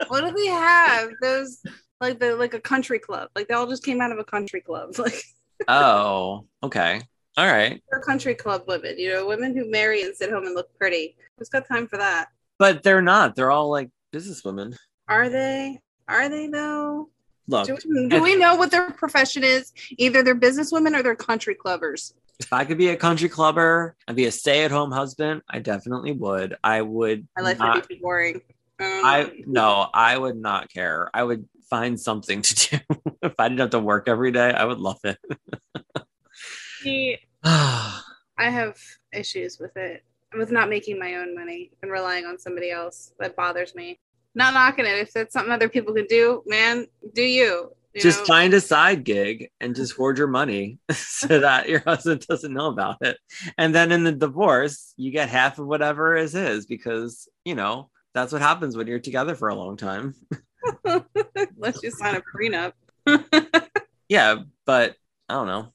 what 0.07 0.21
do 0.21 0.31
they 0.31 0.47
have? 0.47 1.11
Those 1.21 1.61
like 2.01 2.19
the 2.19 2.35
like 2.35 2.53
a 2.53 2.59
country 2.59 2.99
club. 2.99 3.29
Like 3.35 3.47
they 3.47 3.53
all 3.53 3.67
just 3.67 3.83
came 3.83 4.01
out 4.01 4.11
of 4.11 4.19
a 4.19 4.23
country 4.23 4.61
club. 4.61 4.95
Like 4.99 5.23
oh, 5.69 6.45
okay. 6.63 7.01
All 7.37 7.47
right. 7.47 7.81
they're 7.89 8.01
country 8.01 8.35
club 8.35 8.63
women, 8.67 8.97
you 8.97 9.09
know, 9.09 9.25
women 9.25 9.55
who 9.55 9.69
marry 9.69 10.03
and 10.03 10.15
sit 10.15 10.31
home 10.31 10.45
and 10.45 10.55
look 10.55 10.73
pretty. 10.77 11.15
Who's 11.37 11.49
got 11.49 11.67
time 11.67 11.87
for 11.87 11.97
that? 11.97 12.27
But 12.59 12.83
they're 12.83 13.01
not. 13.01 13.35
They're 13.35 13.51
all 13.51 13.69
like 13.69 13.89
businesswomen. 14.13 14.75
Are 15.07 15.29
they? 15.29 15.79
Are 16.07 16.29
they 16.29 16.47
though? 16.47 17.09
Look, 17.47 17.67
Do, 17.67 17.77
do 18.09 18.23
we 18.23 18.35
know 18.35 18.55
what 18.55 18.71
their 18.71 18.89
profession 18.91 19.43
is? 19.43 19.71
Either 19.97 20.23
they're 20.23 20.35
businesswomen 20.35 20.97
or 20.97 21.03
they're 21.03 21.15
country 21.15 21.55
clubbers. 21.55 22.13
if 22.39 22.51
I 22.51 22.65
could 22.65 22.77
be 22.77 22.89
a 22.89 22.97
country 22.97 23.29
clubber 23.29 23.95
and 24.07 24.17
be 24.17 24.25
a 24.25 24.31
stay-at-home 24.31 24.91
husband, 24.91 25.41
I 25.49 25.59
definitely 25.59 26.11
would. 26.13 26.55
I 26.63 26.81
would 26.81 27.27
My 27.37 27.43
life 27.43 27.59
not 27.59 27.75
would 27.75 27.87
be 27.87 27.99
boring. 28.01 28.41
Um, 28.79 29.01
I 29.03 29.31
no, 29.45 29.87
I 29.93 30.17
would 30.17 30.35
not 30.35 30.71
care. 30.71 31.09
I 31.13 31.23
would 31.23 31.47
find 31.69 31.99
something 31.99 32.41
to 32.41 32.55
do. 32.55 32.77
if 33.21 33.33
I 33.39 33.47
didn't 33.47 33.61
have 33.61 33.69
to 33.71 33.79
work 33.79 34.07
every 34.07 34.31
day, 34.31 34.51
I 34.51 34.65
would 34.65 34.79
love 34.79 34.99
it. 35.03 35.17
see, 36.81 37.17
I 37.43 38.01
have 38.37 38.77
issues 39.13 39.59
with 39.59 39.77
it, 39.77 40.03
with 40.37 40.51
not 40.51 40.67
making 40.67 40.99
my 40.99 41.15
own 41.15 41.35
money 41.35 41.71
and 41.81 41.91
relying 41.91 42.25
on 42.25 42.37
somebody 42.37 42.71
else. 42.71 43.13
That 43.19 43.35
bothers 43.35 43.75
me. 43.75 43.99
Not 44.35 44.53
knocking 44.53 44.85
it. 44.85 44.99
If 44.99 45.13
that's 45.13 45.33
something 45.33 45.51
other 45.51 45.69
people 45.69 45.93
can 45.93 46.05
do, 46.05 46.43
man, 46.45 46.87
do 47.13 47.23
you? 47.23 47.71
you 47.93 48.01
just 48.01 48.19
know? 48.19 48.25
find 48.25 48.53
a 48.53 48.59
side 48.59 49.05
gig 49.05 49.49
and 49.61 49.75
just 49.75 49.93
hoard 49.93 50.17
your 50.17 50.27
money 50.27 50.77
so 50.91 51.27
that 51.39 51.69
your 51.69 51.79
husband 51.79 52.25
doesn't 52.27 52.53
know 52.53 52.67
about 52.67 52.97
it. 53.01 53.17
And 53.57 53.73
then 53.73 53.91
in 53.91 54.03
the 54.03 54.11
divorce, 54.11 54.93
you 54.97 55.11
get 55.11 55.29
half 55.29 55.57
of 55.57 55.65
whatever 55.65 56.15
is 56.15 56.33
his 56.33 56.65
because, 56.65 57.29
you 57.45 57.55
know, 57.55 57.89
that's 58.13 58.33
what 58.33 58.41
happens 58.41 58.77
when 58.77 58.87
you're 58.87 58.99
together 58.99 59.35
for 59.35 59.47
a 59.47 59.55
long 59.55 59.77
time. 59.77 60.15
Let's 61.57 61.81
just 61.81 61.97
sign 61.97 62.15
a 62.15 62.21
prenup. 62.21 62.73
Yeah, 64.07 64.35
but 64.65 64.95
I 65.27 65.33
don't 65.33 65.47
know. 65.47 65.73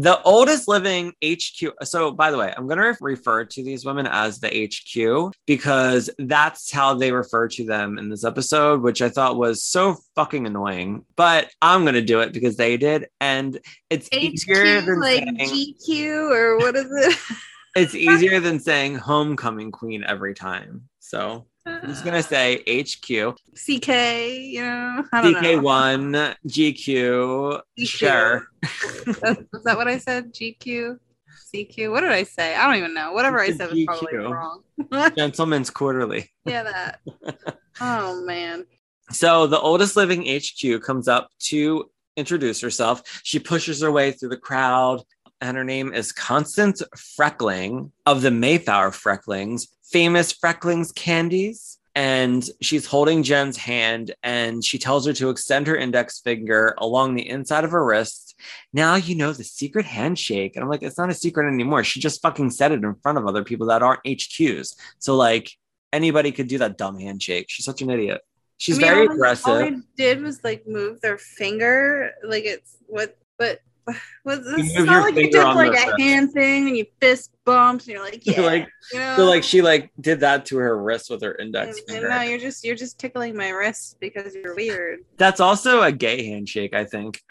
The 0.00 0.18
oldest 0.22 0.66
living 0.66 1.12
HQ. 1.22 1.74
So, 1.82 2.10
by 2.10 2.30
the 2.30 2.38
way, 2.38 2.54
I'm 2.56 2.66
going 2.66 2.78
to 2.78 2.96
refer 3.02 3.44
to 3.44 3.62
these 3.62 3.84
women 3.84 4.06
as 4.06 4.40
the 4.40 4.48
HQ 4.48 5.34
because 5.46 6.08
that's 6.18 6.72
how 6.72 6.94
they 6.94 7.12
refer 7.12 7.48
to 7.48 7.66
them 7.66 7.98
in 7.98 8.08
this 8.08 8.24
episode, 8.24 8.80
which 8.80 9.02
I 9.02 9.10
thought 9.10 9.36
was 9.36 9.62
so 9.62 9.98
fucking 10.14 10.46
annoying. 10.46 11.04
But 11.16 11.50
I'm 11.60 11.82
going 11.82 11.96
to 11.96 12.00
do 12.00 12.20
it 12.20 12.32
because 12.32 12.56
they 12.56 12.78
did. 12.78 13.08
And 13.20 13.58
it's 13.90 14.08
easier 14.10 14.80
HQ, 14.80 14.86
than 14.86 15.00
like 15.00 15.22
saying, 15.22 15.74
GQ, 15.76 16.30
or 16.30 16.56
what 16.56 16.76
is 16.76 16.86
it? 16.90 17.18
it's 17.76 17.94
easier 17.94 18.40
than 18.40 18.58
saying 18.58 18.94
homecoming 18.94 19.70
queen 19.70 20.02
every 20.02 20.32
time. 20.32 20.88
So 21.00 21.46
I'm 21.82 21.88
just 21.88 22.04
going 22.04 22.16
to 22.16 22.22
say 22.22 22.56
HQ, 22.66 23.36
CK, 23.54 23.88
you 24.52 24.62
know, 24.62 25.04
I 25.12 25.22
don't 25.22 25.32
know. 25.32 25.40
DK1, 25.40 26.36
GQ, 26.46 27.60
GQ. 27.78 27.86
sure. 27.86 28.46
Was 29.52 29.64
that 29.64 29.76
what 29.76 29.88
I 29.88 29.98
said? 29.98 30.32
GQ? 30.32 30.98
CQ? 31.54 31.90
What 31.90 32.00
did 32.02 32.12
I 32.12 32.22
say? 32.22 32.54
I 32.54 32.66
don't 32.66 32.76
even 32.76 32.94
know. 32.94 33.12
Whatever 33.12 33.40
I 33.40 33.48
said 33.48 33.70
said 33.70 33.70
was 33.70 33.84
probably 33.84 34.16
wrong. 34.18 34.62
Gentleman's 35.16 35.70
Quarterly. 35.70 36.30
yeah, 36.44 36.62
that. 36.64 37.00
Oh 37.80 38.22
man. 38.26 38.66
So 39.10 39.46
the 39.46 39.58
oldest 39.58 39.96
living 39.96 40.26
HQ 40.28 40.82
comes 40.82 41.08
up 41.08 41.30
to 41.44 41.90
introduce 42.16 42.60
herself. 42.60 43.02
She 43.24 43.38
pushes 43.38 43.80
her 43.80 43.90
way 43.90 44.12
through 44.12 44.28
the 44.28 44.36
crowd, 44.36 45.02
and 45.40 45.56
her 45.56 45.64
name 45.64 45.92
is 45.92 46.12
Constance 46.12 46.82
Freckling 46.96 47.90
of 48.06 48.22
the 48.22 48.30
Mayflower 48.30 48.92
Frecklings, 48.92 49.68
famous 49.84 50.32
Frecklings 50.32 50.92
candies. 50.92 51.78
And 51.96 52.48
she's 52.62 52.86
holding 52.86 53.24
Jen's 53.24 53.56
hand, 53.56 54.14
and 54.22 54.64
she 54.64 54.78
tells 54.78 55.06
her 55.06 55.12
to 55.14 55.28
extend 55.28 55.66
her 55.66 55.74
index 55.76 56.20
finger 56.20 56.76
along 56.78 57.16
the 57.16 57.28
inside 57.28 57.64
of 57.64 57.72
her 57.72 57.84
wrist. 57.84 58.36
Now 58.72 58.94
you 58.94 59.16
know 59.16 59.32
the 59.32 59.42
secret 59.42 59.86
handshake. 59.86 60.54
And 60.54 60.62
I'm 60.62 60.70
like, 60.70 60.84
it's 60.84 60.96
not 60.96 61.10
a 61.10 61.14
secret 61.14 61.52
anymore. 61.52 61.82
She 61.82 61.98
just 61.98 62.22
fucking 62.22 62.50
said 62.50 62.70
it 62.70 62.84
in 62.84 62.94
front 63.02 63.18
of 63.18 63.26
other 63.26 63.42
people 63.42 63.66
that 63.66 63.82
aren't 63.82 64.04
HQs. 64.04 64.76
So, 65.00 65.16
like, 65.16 65.50
anybody 65.92 66.30
could 66.30 66.46
do 66.46 66.58
that 66.58 66.78
dumb 66.78 66.98
handshake. 66.98 67.46
She's 67.48 67.66
such 67.66 67.82
an 67.82 67.90
idiot. 67.90 68.20
She's 68.56 68.78
I 68.78 68.82
mean, 68.82 68.88
very 68.88 69.06
all 69.08 69.14
aggressive. 69.14 69.48
All 69.48 69.58
they 69.58 69.76
did 69.96 70.22
was 70.22 70.44
like 70.44 70.68
move 70.68 71.00
their 71.00 71.18
finger, 71.18 72.12
like 72.22 72.44
it's 72.44 72.76
what, 72.86 73.16
but 73.36 73.60
was 74.24 74.44
this 74.44 74.74
not 74.78 75.02
like 75.02 75.14
you 75.16 75.30
did 75.30 75.42
like 75.44 75.68
a 75.70 75.86
wrist. 75.86 76.00
hand 76.00 76.32
thing 76.32 76.68
and 76.68 76.76
you 76.76 76.86
fist 77.00 77.32
bumps 77.44 77.86
and 77.86 77.94
you're 77.94 78.04
like, 78.04 78.24
yeah, 78.26 78.40
like 78.40 78.68
you 78.92 78.98
know. 78.98 79.16
so 79.16 79.24
like 79.24 79.42
she 79.42 79.62
like 79.62 79.90
did 80.00 80.20
that 80.20 80.46
to 80.46 80.56
her 80.58 80.80
wrist 80.82 81.10
with 81.10 81.22
her 81.22 81.34
index 81.36 81.78
and 81.78 81.86
finger. 81.88 82.08
no, 82.08 82.20
you're 82.22 82.38
just 82.38 82.64
you're 82.64 82.76
just 82.76 82.98
tickling 82.98 83.36
my 83.36 83.48
wrist 83.50 83.96
because 84.00 84.34
you're 84.34 84.54
weird. 84.54 85.00
That's 85.16 85.40
also 85.40 85.82
a 85.82 85.92
gay 85.92 86.26
handshake, 86.26 86.74
I 86.74 86.84
think. 86.84 87.20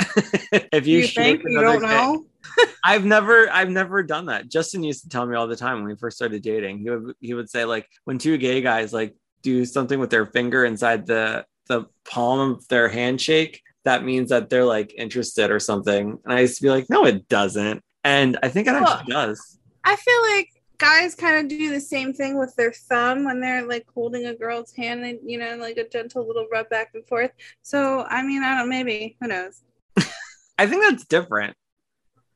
if 0.72 0.86
you, 0.88 1.00
You, 1.00 1.04
shake 1.08 1.42
think 1.44 1.50
you 1.50 1.62
don't 1.62 1.82
gay- 1.82 1.88
know? 1.88 2.26
I've 2.84 3.06
never 3.06 3.50
I've 3.50 3.70
never 3.70 4.02
done 4.04 4.26
that. 4.28 4.50
Justin 4.50 4.84
used 4.84 5.04
to 5.04 5.10
tell 5.10 5.26
me 5.26 5.36
all 5.36 5.48
the 5.48 5.56
time 5.56 5.78
when 5.78 5.86
we 5.86 5.96
first 5.96 6.18
started 6.18 6.42
dating. 6.42 6.80
He 6.80 6.90
would 6.90 7.16
he 7.20 7.34
would 7.34 7.50
say 7.50 7.66
like 7.66 7.88
when 8.06 8.18
two 8.18 8.38
gay 8.38 8.62
guys 8.62 8.92
like 8.92 9.16
do 9.42 9.64
something 9.66 10.00
with 10.00 10.10
their 10.10 10.26
finger 10.26 10.66
inside 10.66 11.06
the 11.06 11.46
the 11.68 11.86
palm 12.04 12.54
of 12.54 12.68
their 12.68 12.90
handshake, 12.90 13.62
that 13.86 14.04
means 14.04 14.30
that 14.30 14.50
they're 14.50 14.66
like 14.66 14.94
interested 14.98 15.52
or 15.52 15.60
something. 15.60 16.20
And 16.24 16.34
I 16.34 16.42
used 16.42 16.58
to 16.58 16.64
be 16.64 16.70
like, 16.70 16.90
no, 16.90 17.06
it 17.06 17.28
doesn't. 17.28 17.82
And 18.04 18.38
I 18.44 18.50
think 18.50 18.68
it 18.68 18.74
actually 18.76 19.12
does. 19.12 19.60
I 19.84 19.96
feel 19.96 20.22
like 20.36 20.50
guys 20.80 21.14
kind 21.14 21.38
of 21.38 21.48
do 21.50 21.70
the 21.70 21.80
same 21.80 22.14
thing 22.14 22.38
with 22.40 22.56
their 22.56 22.72
thumb 22.72 23.26
when 23.26 23.40
they're 23.40 23.66
like 23.66 23.86
holding 23.94 24.26
a 24.28 24.34
girl's 24.34 24.74
hand 24.74 25.04
and 25.04 25.20
you 25.26 25.38
know 25.38 25.56
like 25.58 25.78
a 25.78 25.88
gentle 25.88 26.26
little 26.26 26.48
rub 26.52 26.70
back 26.70 26.92
and 26.94 27.06
forth 27.06 27.32
so 27.62 28.06
i 28.10 28.24
mean 28.24 28.42
i 28.44 28.58
don't 28.58 28.70
maybe 28.70 29.18
who 29.20 29.28
knows 29.28 29.62
I 30.58 30.68
think 30.68 30.84
that's 30.84 31.06
different. 31.06 31.56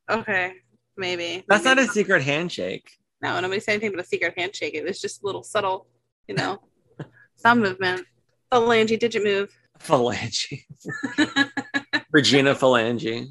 okay 0.10 0.56
maybe 0.98 1.44
That's 1.48 1.64
not 1.64 1.80
a 1.80 1.88
secret 1.88 2.22
handshake. 2.22 2.92
no 3.22 3.40
nobody 3.40 3.62
said 3.62 3.74
anything 3.76 3.92
but 3.92 4.02
a 4.02 4.08
secret 4.08 4.34
handshake 4.38 4.74
it 4.74 4.84
was 4.84 5.00
just 5.00 5.24
a 5.24 5.26
little 5.26 5.44
subtle 5.44 5.88
you 6.28 6.36
know 6.36 6.62
thumb 7.40 7.62
movement 7.62 8.06
phalange 8.52 9.00
digit 9.00 9.24
move 9.24 9.58
Phalange. 9.84 10.64
Regina 12.12 12.56
Phalange. 12.56 13.28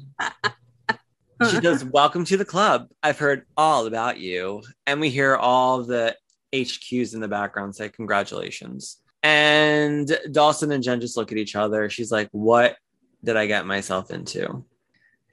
She 1.49 1.59
does 1.59 1.83
welcome 1.93 2.25
to 2.25 2.37
the 2.37 2.45
club. 2.45 2.89
I've 3.01 3.19
heard 3.19 3.45
all 3.57 3.85
about 3.85 4.19
you. 4.19 4.61
And 4.85 5.01
we 5.01 5.09
hear 5.09 5.35
all 5.35 5.83
the 5.83 6.15
HQs 6.53 7.13
in 7.13 7.19
the 7.19 7.27
background 7.27 7.75
say 7.75 7.89
congratulations. 7.89 8.99
And 9.23 10.17
Dawson 10.31 10.71
and 10.71 10.83
Jen 10.83 11.01
just 11.01 11.17
look 11.17 11.31
at 11.31 11.37
each 11.37 11.55
other. 11.55 11.89
She's 11.89 12.11
like, 12.11 12.29
What 12.31 12.77
did 13.23 13.37
I 13.37 13.47
get 13.47 13.65
myself 13.65 14.11
into? 14.11 14.65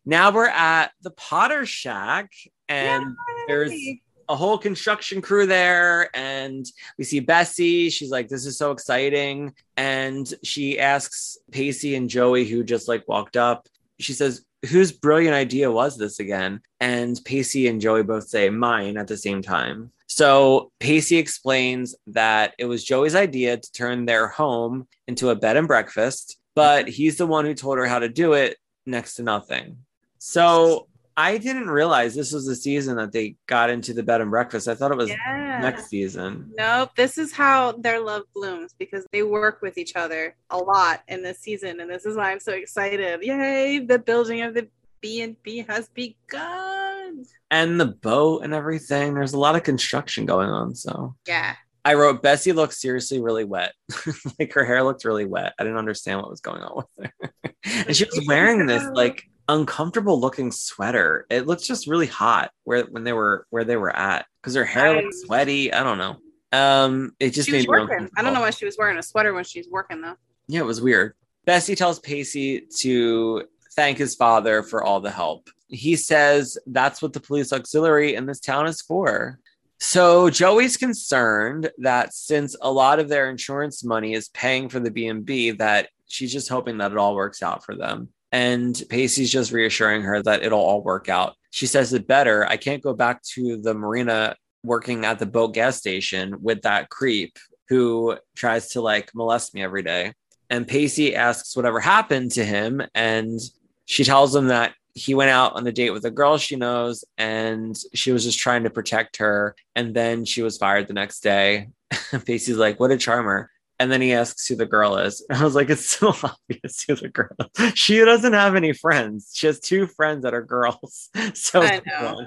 Now 0.07 0.31
we're 0.31 0.47
at 0.47 0.93
the 1.03 1.11
Potter 1.11 1.67
Shack, 1.67 2.31
and 2.69 3.17
there's 3.47 3.73
Yay. 3.73 4.03
A 4.31 4.37
whole 4.37 4.57
construction 4.57 5.21
crew 5.21 5.45
there 5.45 6.09
and 6.17 6.65
we 6.97 7.05
see 7.05 7.19
Bessie. 7.19 7.91
She's 7.91 8.11
like, 8.11 8.29
This 8.29 8.47
is 8.47 8.57
so 8.57 8.71
exciting. 8.71 9.53
And 9.77 10.33
she 10.45 10.79
asks 10.79 11.37
Pacey 11.51 11.97
and 11.97 12.09
Joey, 12.09 12.45
who 12.47 12.63
just 12.63 12.87
like 12.87 13.07
walked 13.09 13.37
up, 13.37 13.69
she 13.99 14.13
says, 14.13 14.45
Whose 14.69 14.93
brilliant 14.93 15.35
idea 15.35 15.71
was 15.71 15.99
this 15.99 16.21
again? 16.21 16.61
And 16.79 17.21
Pacey 17.25 17.67
and 17.67 17.81
Joey 17.81 18.05
both 18.05 18.29
say 18.29 18.51
mine 18.51 18.97
at 18.97 19.09
the 19.09 19.17
same 19.17 19.43
time. 19.43 19.91
So 20.07 20.71
Pacey 20.79 21.17
explains 21.17 21.97
that 22.09 22.55
it 22.59 22.67
was 22.67 22.85
Joey's 22.85 23.15
idea 23.15 23.57
to 23.57 23.73
turn 23.73 24.07
their 24.07 24.29
home 24.29 24.87
into 25.09 25.31
a 25.31 25.37
bed 25.37 25.57
and 25.57 25.67
breakfast, 25.67 26.39
but 26.55 26.89
he's 26.89 27.17
the 27.17 27.27
one 27.27 27.45
who 27.45 27.55
told 27.55 27.79
her 27.79 27.87
how 27.87 27.99
to 27.99 28.09
do 28.09 28.35
it 28.35 28.59
next 28.87 29.15
to 29.15 29.23
nothing. 29.23 29.79
So 30.19 30.89
I 31.17 31.39
didn't 31.39 31.71
realize 31.71 32.15
this 32.15 32.33
was 32.33 32.47
the 32.47 32.57
season 32.57 32.97
that 32.97 33.13
they 33.13 33.37
got 33.47 33.71
into 33.71 33.93
the 33.93 34.03
bed 34.03 34.21
and 34.21 34.31
breakfast. 34.31 34.69
I 34.69 34.75
thought 34.75 34.93
it 34.93 34.97
was 34.97 35.11
yeah 35.11 35.61
next 35.61 35.89
season. 35.89 36.53
Nope, 36.57 36.91
this 36.97 37.19
is 37.19 37.33
how 37.33 37.73
their 37.73 38.01
love 38.01 38.23
blooms 38.35 38.75
because 38.79 39.07
they 39.13 39.23
work 39.23 39.61
with 39.63 39.79
each 39.79 39.97
other 39.97 40.35
a 40.51 40.59
lot 40.59 41.03
in 41.09 41.23
this 41.23 41.41
season, 41.41 41.81
and 41.81 41.91
this 41.91 42.07
is 42.07 42.17
why 42.17 42.33
I'm 42.33 42.41
so 42.41 42.53
excited. 42.53 43.23
Yay! 43.23 43.81
The 43.81 43.99
building 43.99 44.43
of 44.43 44.55
the 44.55 44.69
B 45.01 45.23
and 45.23 45.37
B 45.43 45.65
has 45.69 45.89
begun. 45.89 47.25
And 47.51 47.81
the 47.81 47.87
boat 47.87 48.45
and 48.45 48.55
everything. 48.55 49.15
There's 49.15 49.33
a 49.33 49.39
lot 49.39 49.57
of 49.57 49.63
construction 49.63 50.27
going 50.27 50.49
on. 50.49 50.75
So 50.75 51.17
Yeah, 51.27 51.57
I 51.85 51.95
wrote 51.95 52.23
Bessie 52.23 52.53
looks 52.53 52.81
seriously 52.81 53.21
really 53.21 53.45
wet. 53.45 53.73
like 54.39 54.53
her 54.53 54.65
hair 54.65 54.83
looked 54.83 55.05
really 55.05 55.25
wet. 55.25 55.55
I 55.59 55.65
didn't 55.65 55.79
understand 55.79 56.21
what 56.21 56.31
was 56.31 56.41
going 56.41 56.63
on 56.63 56.77
with 56.77 57.11
her. 57.23 57.33
and 57.87 57.97
she 57.97 58.05
was 58.05 58.25
wearing 58.27 58.67
this 58.67 58.85
like 58.93 59.25
uncomfortable 59.51 60.21
looking 60.21 60.53
sweater. 60.53 61.27
It 61.31 61.47
looked 61.47 61.65
just 61.65 61.87
really 61.87 62.07
hot 62.07 62.51
where 62.65 62.85
when 62.85 63.05
they 63.05 63.13
were 63.13 63.47
where 63.51 63.65
they 63.65 63.77
were 63.77 63.95
at 63.95 64.27
because 64.41 64.55
her 64.55 64.65
hair 64.65 64.95
looked 64.95 65.15
I- 65.15 65.27
sweaty. 65.27 65.73
I 65.73 65.83
don't 65.83 65.99
know. 65.99 66.17
Um, 66.53 67.13
it 67.21 67.31
just 67.31 67.51
made 67.51 67.63
me 67.63 67.69
working. 67.69 68.09
I 68.17 68.23
don't 68.23 68.35
know 68.35 68.41
why 68.41 68.51
she 68.51 68.65
was 68.65 68.77
wearing 68.79 68.99
a 68.99 69.03
sweater 69.03 69.33
when 69.35 69.45
she's 69.45 69.69
working 69.69 70.01
though. 70.01 70.17
Yeah, 70.49 70.61
it 70.61 70.67
was 70.67 70.81
weird. 70.81 71.15
Bessie 71.45 71.77
tells 71.77 71.99
Pacey 72.01 72.67
to 72.81 73.45
thank 73.77 73.99
his 73.99 74.15
father 74.15 74.63
for 74.63 74.83
all 74.83 75.01
the 75.01 75.11
help. 75.11 75.49
He 75.69 75.95
says 75.97 76.59
that's 76.67 77.01
what 77.01 77.13
the 77.13 77.21
police 77.21 77.53
auxiliary 77.53 78.15
in 78.15 78.27
this 78.27 78.41
town 78.41 78.67
is 78.67 78.81
for. 78.81 79.39
So 79.79 80.29
Joey's 80.29 80.77
concerned 80.77 81.71
that 81.79 82.13
since 82.13 82.55
a 82.61 82.71
lot 82.71 82.99
of 82.99 83.09
their 83.09 83.31
insurance 83.31 83.83
money 83.83 84.13
is 84.13 84.29
paying 84.29 84.69
for 84.69 84.79
the 84.79 84.91
B&B 84.91 85.53
that 85.53 85.89
she's 86.07 86.33
just 86.33 86.49
hoping 86.51 86.79
that 86.79 86.93
it 86.93 86.99
all 86.99 87.15
works 87.15 87.43
out 87.43 87.65
for 87.65 87.75
them. 87.75 88.09
And 88.33 88.81
Pacey's 88.89 89.33
just 89.33 89.53
reassuring 89.53 90.03
her 90.03 90.23
that 90.23 90.43
it'll 90.43 90.61
all 90.61 90.83
work 90.83 91.09
out. 91.09 91.35
She 91.51 91.67
says 91.67 91.93
it 91.93 92.07
better. 92.07 92.47
I 92.47 92.57
can't 92.57 92.83
go 92.83 92.95
back 92.95 93.23
to 93.35 93.57
the 93.57 93.75
marina 93.75 94.37
working 94.63 95.05
at 95.05 95.19
the 95.19 95.27
boat 95.27 95.55
gas 95.55 95.77
station 95.77 96.37
with 96.43 96.63
that 96.63 96.91
creep 96.91 97.39
who 97.69 98.17
tries 98.37 98.69
to 98.71 98.81
like 98.81 99.11
molest 99.15 99.55
me 99.55 99.63
every 99.63 99.83
day. 99.83 100.13
And 100.49 100.67
Pacey 100.67 101.15
asks 101.15 101.57
whatever 101.57 101.81
happened 101.81 102.33
to 102.33 102.45
him. 102.45 102.83
And 102.95 103.41
she 103.87 104.05
tells 104.05 104.35
him 104.35 104.49
that 104.49 104.75
he 104.95 105.15
went 105.15 105.31
out 105.31 105.55
on 105.55 105.67
a 105.67 105.73
date 105.73 105.91
with 105.91 106.05
a 106.05 106.11
girl 106.11 106.37
she 106.37 106.57
knows 106.57 107.05
and 107.17 107.79
she 107.95 108.11
was 108.11 108.25
just 108.25 108.39
trying 108.39 108.65
to 108.65 108.71
protect 108.71 109.19
her. 109.19 109.55
And 109.77 109.95
then 109.95 110.25
she 110.25 110.43
was 110.43 110.59
fired 110.59 110.89
the 110.89 110.95
next 110.95 111.21
day. 111.21 111.69
Pacey's 112.27 112.57
like, 112.57 112.81
what 112.81 112.91
a 112.91 112.97
charmer. 112.97 113.51
And 113.81 113.91
then 113.91 114.03
he 114.03 114.13
asks 114.13 114.47
who 114.47 114.57
the 114.57 114.67
girl 114.67 114.99
is. 114.99 115.25
And 115.29 115.39
I 115.41 115.43
was 115.43 115.55
like, 115.55 115.71
it's 115.71 115.87
so 115.87 116.09
obvious 116.23 116.85
who 116.87 116.95
the 116.95 117.09
girl 117.09 117.35
is. 117.59 117.73
She 117.75 117.99
doesn't 117.99 118.35
have 118.35 118.55
any 118.55 118.75
friends. 118.75 119.33
She 119.35 119.47
has 119.47 119.59
two 119.59 119.87
friends 119.87 120.23
that 120.23 120.35
are 120.35 120.43
girls. 120.43 121.09
So 121.35 121.63
I 121.63 121.81
know. 121.87 122.27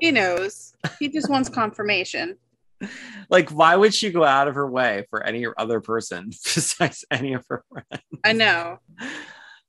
He 0.00 0.10
knows. 0.10 0.72
He 0.98 1.08
just 1.08 1.30
wants 1.30 1.48
confirmation. 1.48 2.36
like 3.30 3.50
why 3.50 3.76
would 3.76 3.94
she 3.94 4.10
go 4.10 4.24
out 4.24 4.48
of 4.48 4.54
her 4.54 4.68
way 4.68 5.04
for 5.10 5.22
any 5.22 5.46
other 5.56 5.80
person 5.80 6.30
besides 6.30 7.04
any 7.10 7.34
of 7.34 7.44
her 7.48 7.62
friends? 7.70 8.04
I 8.24 8.32
know. 8.32 8.78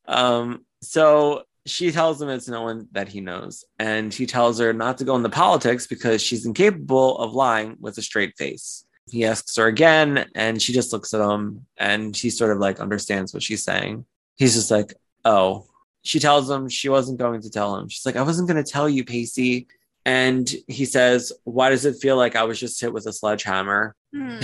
Um, 0.08 0.66
so 0.82 1.44
she 1.66 1.92
tells 1.92 2.22
him 2.22 2.30
it's 2.30 2.48
no 2.48 2.64
one 2.64 2.88
that 2.94 3.10
he 3.10 3.22
knows, 3.22 3.66
and 3.78 4.14
he 4.14 4.26
tells 4.26 4.60
her 4.60 4.74
not 4.74 4.98
to 5.00 5.04
go 5.04 5.16
into 5.16 5.30
politics 5.30 5.88
because 5.88 6.22
she's 6.22 6.46
incapable 6.46 7.18
of 7.18 7.34
lying 7.34 7.76
with 7.80 7.98
a 7.98 8.02
straight 8.02 8.36
face. 8.38 8.86
He 9.12 9.26
asks 9.26 9.56
her 9.58 9.68
again, 9.68 10.30
and 10.36 10.62
she 10.62 10.74
just 10.74 10.94
looks 10.94 11.14
at 11.14 11.22
him, 11.22 11.66
and 11.78 12.16
she 12.16 12.30
sort 12.30 12.52
of 12.52 12.60
like 12.60 12.80
understands 12.80 13.34
what 13.34 13.44
she's 13.44 13.64
saying. 13.64 14.06
He's 14.36 14.56
just 14.56 14.72
like, 14.72 14.94
"Oh." 15.26 15.66
She 16.02 16.22
tells 16.22 16.50
him 16.50 16.70
she 16.70 16.88
wasn't 16.88 17.20
going 17.20 17.42
to 17.42 17.50
tell 17.50 17.76
him. 17.76 17.90
She's 17.90 18.06
like, 18.06 18.16
"I 18.16 18.22
wasn't 18.22 18.48
going 18.48 18.64
to 18.64 18.72
tell 18.72 18.88
you, 18.88 19.04
Pacey." 19.04 19.68
And 20.06 20.50
he 20.68 20.86
says, 20.86 21.34
"Why 21.44 21.70
does 21.70 21.86
it 21.86 22.02
feel 22.02 22.16
like 22.16 22.38
I 22.38 22.44
was 22.44 22.58
just 22.58 22.80
hit 22.80 22.94
with 22.94 23.06
a 23.06 23.14
sledgehammer?" 23.14 23.96
Hmm. 24.16 24.40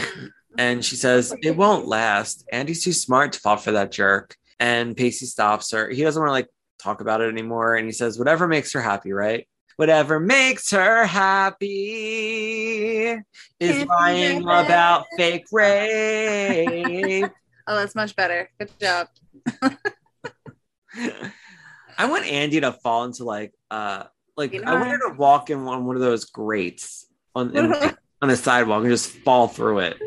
And 0.58 0.84
she 0.84 0.96
says, 0.96 1.34
It 1.42 1.56
won't 1.56 1.88
last. 1.88 2.46
Andie's 2.52 2.84
too 2.84 2.94
smart 2.94 3.34
to 3.34 3.40
fall 3.40 3.58
for 3.58 3.74
that 3.74 3.92
jerk. 3.92 4.36
And 4.60 4.96
Pacey 4.96 5.26
stops 5.26 5.72
her. 5.72 5.90
He 5.90 6.04
doesn't 6.04 6.20
want 6.20 6.30
to 6.30 6.34
like 6.34 6.50
talk 6.80 7.02
about 7.02 7.22
it 7.22 7.30
anymore. 7.30 7.76
And 7.76 7.86
he 7.86 7.92
says, 7.92 8.18
Whatever 8.18 8.48
makes 8.48 8.74
her 8.74 8.82
happy, 8.82 9.12
right? 9.12 9.48
Whatever 9.78 10.20
makes 10.20 10.72
her 10.72 11.06
happy 11.06 11.68
is 13.60 13.86
lying 13.86 14.44
about 14.44 15.06
fake 15.18 15.46
rape. 15.52 17.32
Oh, 17.68 17.76
that's 17.78 17.96
much 17.96 18.16
better. 18.16 18.48
Good 18.60 18.70
job. 18.80 19.08
I 21.98 22.06
want 22.06 22.26
Andie 22.28 22.62
to 22.62 22.72
fall 22.74 23.06
into 23.06 23.24
like 23.24 23.54
uh 23.72 24.04
like 24.38 24.54
You 24.54 24.62
know 24.62 24.72
I 24.72 24.76
want 24.76 24.90
her 24.90 25.00
to 25.10 25.16
walk 25.18 25.50
in 25.50 25.66
one, 25.66 25.84
one 25.86 25.96
of 25.96 26.02
those 26.04 26.26
grates 26.26 27.08
on 27.34 27.58
in, 27.58 27.74
on 28.22 28.30
the 28.30 28.38
sidewalk 28.38 28.82
and 28.84 28.92
just 28.92 29.10
fall 29.10 29.48
through 29.48 29.80
it. 29.80 29.98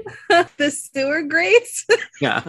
the 0.56 0.70
sewer 0.70 1.22
grates. 1.22 1.84
Yeah. 2.20 2.48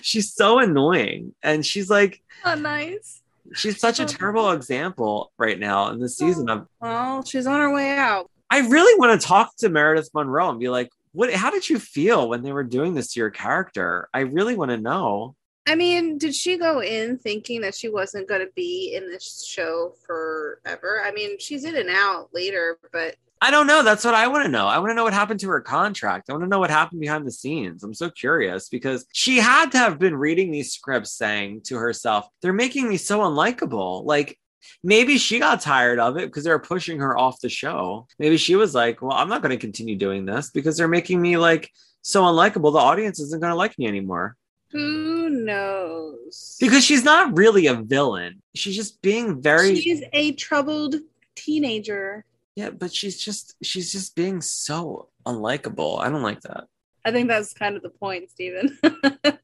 she's 0.00 0.32
so 0.32 0.58
annoying. 0.58 1.34
And 1.42 1.64
she's 1.64 1.90
like, 1.90 2.22
oh, 2.44 2.54
nice. 2.54 3.19
She's 3.52 3.80
such 3.80 4.00
a 4.00 4.04
oh. 4.04 4.06
terrible 4.06 4.50
example 4.50 5.32
right 5.38 5.58
now 5.58 5.90
in 5.90 6.00
this 6.00 6.16
season 6.16 6.48
of 6.48 6.60
oh, 6.60 6.66
Well, 6.80 7.24
she's 7.24 7.46
on 7.46 7.60
her 7.60 7.72
way 7.72 7.90
out. 7.90 8.30
I 8.50 8.60
really 8.60 8.98
want 8.98 9.20
to 9.20 9.26
talk 9.26 9.56
to 9.58 9.68
Meredith 9.68 10.10
Monroe 10.12 10.50
and 10.50 10.58
be 10.58 10.68
like, 10.68 10.90
what 11.12 11.32
how 11.32 11.50
did 11.50 11.68
you 11.68 11.78
feel 11.78 12.28
when 12.28 12.42
they 12.42 12.52
were 12.52 12.64
doing 12.64 12.94
this 12.94 13.12
to 13.12 13.20
your 13.20 13.30
character? 13.30 14.08
I 14.14 14.20
really 14.20 14.54
want 14.54 14.70
to 14.70 14.76
know. 14.76 15.34
I 15.66 15.74
mean, 15.74 16.18
did 16.18 16.34
she 16.34 16.56
go 16.56 16.82
in 16.82 17.18
thinking 17.18 17.60
that 17.60 17.74
she 17.74 17.88
wasn't 17.88 18.28
going 18.28 18.40
to 18.40 18.52
be 18.56 18.94
in 18.96 19.08
this 19.08 19.44
show 19.46 19.94
forever? 20.06 21.02
I 21.04 21.12
mean, 21.12 21.38
she's 21.38 21.64
in 21.64 21.76
and 21.76 21.90
out 21.90 22.30
later, 22.32 22.78
but 22.92 23.14
I 23.42 23.50
don't 23.50 23.66
know. 23.66 23.82
That's 23.82 24.04
what 24.04 24.14
I 24.14 24.28
want 24.28 24.44
to 24.44 24.50
know. 24.50 24.66
I 24.66 24.78
want 24.78 24.90
to 24.90 24.94
know 24.94 25.04
what 25.04 25.14
happened 25.14 25.40
to 25.40 25.48
her 25.48 25.60
contract. 25.62 26.28
I 26.28 26.32
want 26.32 26.44
to 26.44 26.48
know 26.48 26.58
what 26.58 26.70
happened 26.70 27.00
behind 27.00 27.26
the 27.26 27.32
scenes. 27.32 27.82
I'm 27.82 27.94
so 27.94 28.10
curious 28.10 28.68
because 28.68 29.06
she 29.12 29.38
had 29.38 29.72
to 29.72 29.78
have 29.78 29.98
been 29.98 30.14
reading 30.14 30.50
these 30.50 30.72
scripts 30.72 31.12
saying 31.12 31.62
to 31.64 31.76
herself, 31.76 32.26
they're 32.42 32.52
making 32.52 32.88
me 32.88 32.98
so 32.98 33.20
unlikable. 33.20 34.04
Like 34.04 34.38
maybe 34.84 35.16
she 35.16 35.38
got 35.38 35.62
tired 35.62 35.98
of 35.98 36.18
it 36.18 36.26
because 36.26 36.44
they 36.44 36.50
were 36.50 36.58
pushing 36.58 36.98
her 36.98 37.16
off 37.16 37.40
the 37.40 37.48
show. 37.48 38.06
Maybe 38.18 38.36
she 38.36 38.56
was 38.56 38.74
like, 38.74 39.00
well, 39.00 39.12
I'm 39.12 39.28
not 39.30 39.40
going 39.40 39.50
to 39.50 39.56
continue 39.56 39.96
doing 39.96 40.26
this 40.26 40.50
because 40.50 40.76
they're 40.76 40.88
making 40.88 41.20
me 41.22 41.38
like 41.38 41.70
so 42.02 42.24
unlikable. 42.24 42.72
The 42.72 42.78
audience 42.78 43.20
isn't 43.20 43.40
going 43.40 43.52
to 43.52 43.56
like 43.56 43.78
me 43.78 43.86
anymore. 43.86 44.36
who 44.70 45.30
knows? 45.30 46.56
Because 46.60 46.84
she's 46.84 47.04
not 47.04 47.36
really 47.36 47.66
a 47.68 47.74
villain. 47.74 48.42
She's 48.54 48.76
just 48.76 49.00
being 49.02 49.40
very 49.40 49.76
she's 49.80 50.02
a 50.12 50.32
troubled 50.32 50.96
teenager. 51.34 52.24
Yeah, 52.56 52.70
but 52.70 52.92
she's 52.92 53.18
just 53.18 53.54
she's 53.62 53.92
just 53.92 54.14
being 54.16 54.40
so 54.40 55.08
unlikable. 55.26 56.00
I 56.00 56.10
don't 56.10 56.22
like 56.22 56.40
that. 56.42 56.64
I 57.04 57.12
think 57.12 57.28
that's 57.28 57.54
kind 57.54 57.76
of 57.76 57.82
the 57.82 57.90
point, 57.90 58.30
Stephen. 58.30 58.78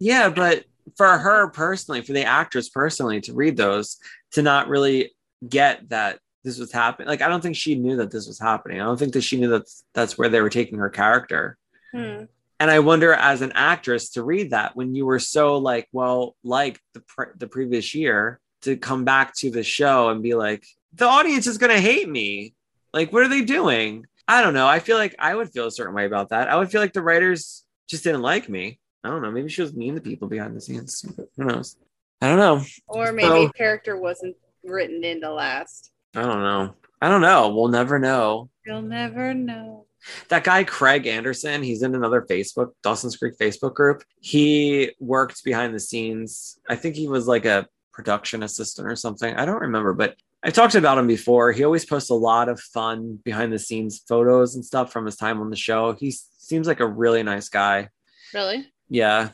Yeah, 0.00 0.30
but 0.30 0.64
for 0.96 1.18
her 1.18 1.48
personally, 1.50 2.00
for 2.00 2.14
the 2.14 2.24
actress 2.24 2.70
personally 2.70 3.20
to 3.20 3.34
read 3.34 3.56
those, 3.56 3.98
to 4.32 4.42
not 4.42 4.68
really 4.68 5.12
get 5.46 5.90
that 5.90 6.18
this 6.42 6.58
was 6.58 6.72
happening. 6.72 7.06
Like 7.06 7.22
I 7.22 7.28
don't 7.28 7.42
think 7.42 7.54
she 7.54 7.74
knew 7.74 7.96
that 7.98 8.10
this 8.10 8.26
was 8.26 8.40
happening. 8.40 8.80
I 8.80 8.84
don't 8.84 8.98
think 8.98 9.12
that 9.12 9.20
she 9.20 9.38
knew 9.38 9.50
that 9.50 9.70
that's 9.94 10.16
where 10.16 10.30
they 10.30 10.40
were 10.40 10.50
taking 10.50 10.78
her 10.78 10.88
character. 10.88 11.58
Hmm. 11.92 12.24
And 12.58 12.70
I 12.70 12.80
wonder, 12.80 13.14
as 13.14 13.40
an 13.40 13.52
actress, 13.54 14.10
to 14.10 14.22
read 14.22 14.50
that 14.50 14.76
when 14.76 14.94
you 14.94 15.06
were 15.06 15.18
so 15.18 15.58
like, 15.58 15.88
well, 15.92 16.34
like 16.42 16.80
the 16.94 17.00
pre- 17.00 17.32
the 17.36 17.46
previous 17.46 17.94
year, 17.94 18.40
to 18.62 18.76
come 18.76 19.04
back 19.04 19.34
to 19.36 19.50
the 19.50 19.62
show 19.62 20.08
and 20.08 20.22
be 20.22 20.34
like, 20.34 20.66
the 20.94 21.06
audience 21.06 21.46
is 21.46 21.58
gonna 21.58 21.80
hate 21.80 22.08
me. 22.08 22.54
Like, 22.92 23.12
what 23.12 23.22
are 23.22 23.28
they 23.28 23.42
doing? 23.42 24.06
I 24.26 24.42
don't 24.42 24.54
know. 24.54 24.66
I 24.66 24.78
feel 24.78 24.96
like 24.96 25.14
I 25.18 25.34
would 25.34 25.50
feel 25.50 25.66
a 25.66 25.70
certain 25.70 25.94
way 25.94 26.06
about 26.06 26.28
that. 26.30 26.48
I 26.48 26.56
would 26.56 26.70
feel 26.70 26.80
like 26.80 26.92
the 26.92 27.02
writers 27.02 27.64
just 27.88 28.04
didn't 28.04 28.22
like 28.22 28.48
me. 28.48 28.78
I 29.02 29.08
don't 29.08 29.22
know. 29.22 29.30
Maybe 29.30 29.48
she 29.48 29.62
was 29.62 29.74
mean 29.74 29.94
to 29.94 30.00
people 30.00 30.28
behind 30.28 30.54
the 30.56 30.60
scenes. 30.60 31.04
Who 31.36 31.44
knows? 31.44 31.76
I 32.20 32.28
don't 32.28 32.38
know. 32.38 32.62
Or 32.86 33.12
maybe 33.12 33.28
So- 33.46 33.48
character 33.50 33.96
wasn't 33.96 34.36
written 34.64 35.02
in 35.04 35.20
to 35.22 35.32
last. 35.32 35.90
I 36.14 36.22
don't 36.22 36.42
know. 36.42 36.74
I 37.00 37.08
don't 37.08 37.22
know. 37.22 37.48
We'll 37.54 37.68
never 37.68 37.98
know. 37.98 38.50
You'll 38.66 38.82
never 38.82 39.32
know. 39.32 39.86
that 40.28 40.44
guy 40.44 40.64
Craig 40.64 41.06
Anderson, 41.06 41.62
he's 41.62 41.82
in 41.82 41.94
another 41.94 42.22
Facebook, 42.22 42.72
Dawson's 42.82 43.16
Creek 43.16 43.34
Facebook 43.38 43.74
group. 43.74 44.02
He 44.20 44.92
worked 44.98 45.44
behind 45.44 45.74
the 45.74 45.80
scenes. 45.80 46.58
I 46.68 46.76
think 46.76 46.94
he 46.96 47.06
was 47.08 47.26
like 47.26 47.44
a 47.44 47.66
production 47.92 48.42
assistant 48.42 48.88
or 48.88 48.96
something. 48.96 49.34
I 49.36 49.44
don't 49.44 49.60
remember, 49.60 49.92
but 49.92 50.16
I 50.42 50.50
talked 50.50 50.74
about 50.74 50.98
him 50.98 51.06
before. 51.06 51.52
He 51.52 51.64
always 51.64 51.84
posts 51.84 52.10
a 52.10 52.14
lot 52.14 52.48
of 52.48 52.60
fun 52.60 53.18
behind 53.24 53.52
the 53.52 53.58
scenes 53.58 54.02
photos 54.08 54.54
and 54.54 54.64
stuff 54.64 54.92
from 54.92 55.04
his 55.04 55.16
time 55.16 55.40
on 55.40 55.50
the 55.50 55.56
show. 55.56 55.92
He 55.92 56.12
seems 56.12 56.66
like 56.66 56.80
a 56.80 56.86
really 56.86 57.22
nice 57.22 57.48
guy. 57.48 57.88
Really? 58.32 58.66
Yeah. 58.88 59.30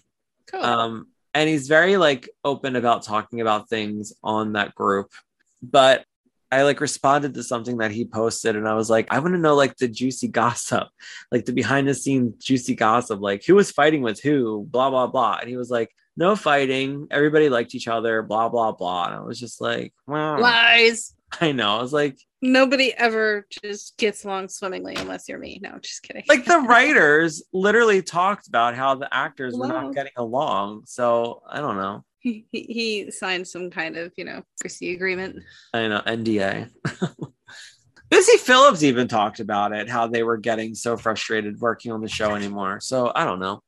Cool. 0.50 0.62
Um, 0.62 1.06
and 1.32 1.48
he's 1.48 1.68
very 1.68 1.96
like 1.96 2.28
open 2.44 2.76
about 2.76 3.04
talking 3.04 3.40
about 3.40 3.68
things 3.68 4.12
on 4.22 4.54
that 4.54 4.74
group. 4.74 5.10
But 5.62 6.04
I 6.50 6.62
like 6.62 6.80
responded 6.80 7.34
to 7.34 7.42
something 7.42 7.78
that 7.78 7.90
he 7.90 8.04
posted, 8.04 8.56
and 8.56 8.68
I 8.68 8.74
was 8.74 8.88
like, 8.88 9.08
I 9.10 9.18
want 9.18 9.34
to 9.34 9.40
know 9.40 9.54
like 9.54 9.76
the 9.76 9.88
juicy 9.88 10.28
gossip, 10.42 10.88
like 11.32 11.44
the 11.44 11.52
behind 11.52 11.88
the 11.88 11.94
scenes 11.94 12.44
juicy 12.44 12.74
gossip, 12.74 13.20
like 13.20 13.44
who 13.44 13.54
was 13.54 13.70
fighting 13.70 14.02
with 14.02 14.20
who, 14.20 14.66
blah 14.70 14.90
blah 14.90 15.06
blah. 15.06 15.38
And 15.40 15.48
he 15.48 15.56
was 15.56 15.70
like, 15.70 15.90
no 16.16 16.36
fighting, 16.36 17.08
everybody 17.10 17.48
liked 17.48 17.74
each 17.74 17.88
other, 17.88 18.22
blah 18.22 18.48
blah 18.48 18.72
blah. 18.72 19.06
And 19.06 19.14
I 19.14 19.20
was 19.20 19.38
just 19.38 19.60
like, 19.60 19.92
wow, 20.06 20.38
Lies. 20.40 21.12
I 21.40 21.52
know. 21.52 21.76
I 21.76 21.82
was 21.82 21.92
like, 21.92 22.18
Nobody 22.42 22.92
ever 22.94 23.46
just 23.62 23.96
gets 23.96 24.24
along 24.24 24.48
swimmingly 24.48 24.94
unless 24.94 25.28
you're 25.28 25.38
me. 25.38 25.58
No, 25.62 25.78
just 25.80 26.02
kidding. 26.02 26.22
like 26.28 26.44
the 26.44 26.58
writers 26.68 27.42
literally 27.52 28.02
talked 28.02 28.46
about 28.46 28.74
how 28.76 28.94
the 28.94 29.12
actors 29.12 29.54
were 29.56 29.66
not 29.66 29.94
getting 29.94 30.12
along. 30.16 30.82
So 30.86 31.42
I 31.48 31.60
don't 31.60 31.76
know. 31.76 32.04
He, 32.26 32.46
he 32.50 33.10
signed 33.10 33.46
some 33.46 33.70
kind 33.70 33.96
of, 33.96 34.12
you 34.16 34.24
know, 34.24 34.42
secrecy 34.56 34.94
agreement. 34.94 35.42
I 35.72 35.86
know 35.88 36.02
NDA. 36.06 36.70
Busy 38.10 38.36
Phillips 38.38 38.82
even 38.82 39.08
talked 39.08 39.40
about 39.40 39.72
it, 39.72 39.88
how 39.88 40.06
they 40.06 40.22
were 40.22 40.36
getting 40.36 40.74
so 40.74 40.96
frustrated 40.96 41.60
working 41.60 41.92
on 41.92 42.00
the 42.00 42.08
show 42.08 42.34
anymore. 42.34 42.80
So 42.80 43.12
I 43.14 43.24
don't 43.24 43.40
know. 43.40 43.60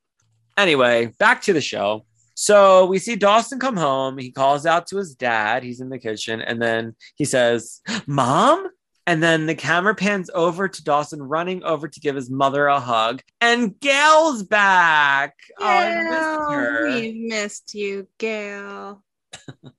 Anyway, 0.57 1.13
back 1.19 1.41
to 1.43 1.53
the 1.53 1.61
show. 1.61 2.05
So 2.35 2.85
we 2.85 2.99
see 2.99 3.15
Dawson 3.15 3.59
come 3.59 3.75
home. 3.75 4.17
He 4.17 4.31
calls 4.31 4.65
out 4.65 4.87
to 4.87 4.97
his 4.97 5.13
dad. 5.13 5.63
He's 5.63 5.81
in 5.81 5.89
the 5.89 5.99
kitchen, 5.99 6.41
and 6.41 6.61
then 6.61 6.95
he 7.15 7.25
says, 7.25 7.81
"Mom." 8.07 8.67
And 9.07 9.23
then 9.23 9.47
the 9.47 9.55
camera 9.55 9.95
pans 9.95 10.29
over 10.33 10.67
to 10.67 10.83
Dawson 10.83 11.21
running 11.23 11.63
over 11.63 11.87
to 11.87 11.99
give 11.99 12.15
his 12.15 12.29
mother 12.29 12.67
a 12.67 12.79
hug. 12.79 13.21
And 13.41 13.79
Gail's 13.79 14.43
back. 14.43 15.35
Oh, 15.59 15.65
I 15.65 16.03
missed 16.03 16.51
her. 16.51 16.85
we 16.87 17.25
missed 17.27 17.73
you, 17.73 18.07
Gail. 18.17 19.03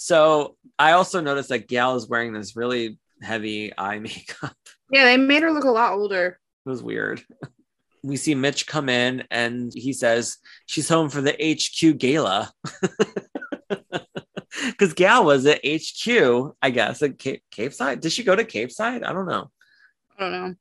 So 0.00 0.56
I 0.78 0.92
also 0.92 1.20
noticed 1.20 1.48
that 1.48 1.66
Gail 1.66 1.96
is 1.96 2.08
wearing 2.08 2.32
this 2.32 2.54
really 2.54 3.00
heavy 3.20 3.72
eye 3.76 3.98
makeup. 3.98 4.56
Yeah, 4.92 5.04
they 5.04 5.16
made 5.16 5.42
her 5.42 5.50
look 5.50 5.64
a 5.64 5.70
lot 5.70 5.92
older. 5.94 6.38
It 6.64 6.68
was 6.68 6.82
weird. 6.82 7.20
We 8.04 8.16
see 8.16 8.36
Mitch 8.36 8.68
come 8.68 8.88
in 8.88 9.24
and 9.28 9.72
he 9.74 9.92
says 9.92 10.36
she's 10.66 10.88
home 10.88 11.10
for 11.10 11.20
the 11.20 11.32
HQ 11.32 11.98
gala. 11.98 12.52
Because 14.66 14.94
Gal 14.94 15.24
was 15.24 15.46
at 15.46 15.60
HQ, 15.64 16.54
I 16.62 16.70
guess, 16.70 17.02
at 17.02 17.18
Cape, 17.18 17.42
Capeside. 17.50 18.00
Did 18.00 18.12
she 18.12 18.24
go 18.24 18.34
to 18.34 18.44
Capeside? 18.44 19.02
I 19.02 19.12
don't 19.12 19.26
know. 19.26 19.50
I 20.16 20.20
don't 20.20 20.32
know. 20.32 20.54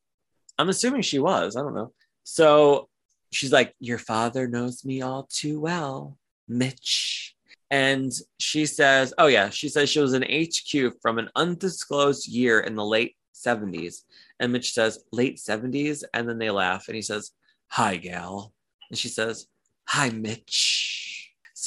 I'm 0.58 0.70
assuming 0.70 1.02
she 1.02 1.20
was. 1.20 1.56
I 1.56 1.62
don't 1.62 1.76
know. 1.76 1.94
So 2.24 2.90
she's 3.32 3.52
like, 3.52 3.74
Your 3.80 3.98
father 3.98 4.48
knows 4.48 4.84
me 4.84 5.02
all 5.02 5.28
too 5.32 5.60
well, 5.60 6.18
Mitch. 6.48 7.36
And 7.70 8.12
she 8.40 8.66
says, 8.66 9.14
Oh, 9.18 9.28
yeah. 9.28 9.50
She 9.50 9.70
says 9.70 9.90
she 9.90 10.00
was 10.00 10.14
an 10.14 10.24
HQ 10.24 11.02
from 11.02 11.20
an 11.20 11.30
undisclosed 11.36 12.28
year 12.28 12.60
in 12.60 12.76
the 12.76 12.86
late 12.86 13.16
70s. 13.36 14.04
And 14.40 14.52
Mitch 14.52 14.74
says, 14.74 15.04
Late 15.12 15.38
70s. 15.38 16.04
And 16.14 16.28
then 16.28 16.38
they 16.38 16.50
laugh. 16.50 16.88
And 16.88 16.96
he 16.96 17.02
says, 17.02 17.32
Hi, 17.70 17.98
gal. 17.98 18.54
And 18.90 18.98
she 18.98 19.10
says, 19.10 19.48
Hi, 19.90 20.10
Mitch. 20.10 21.07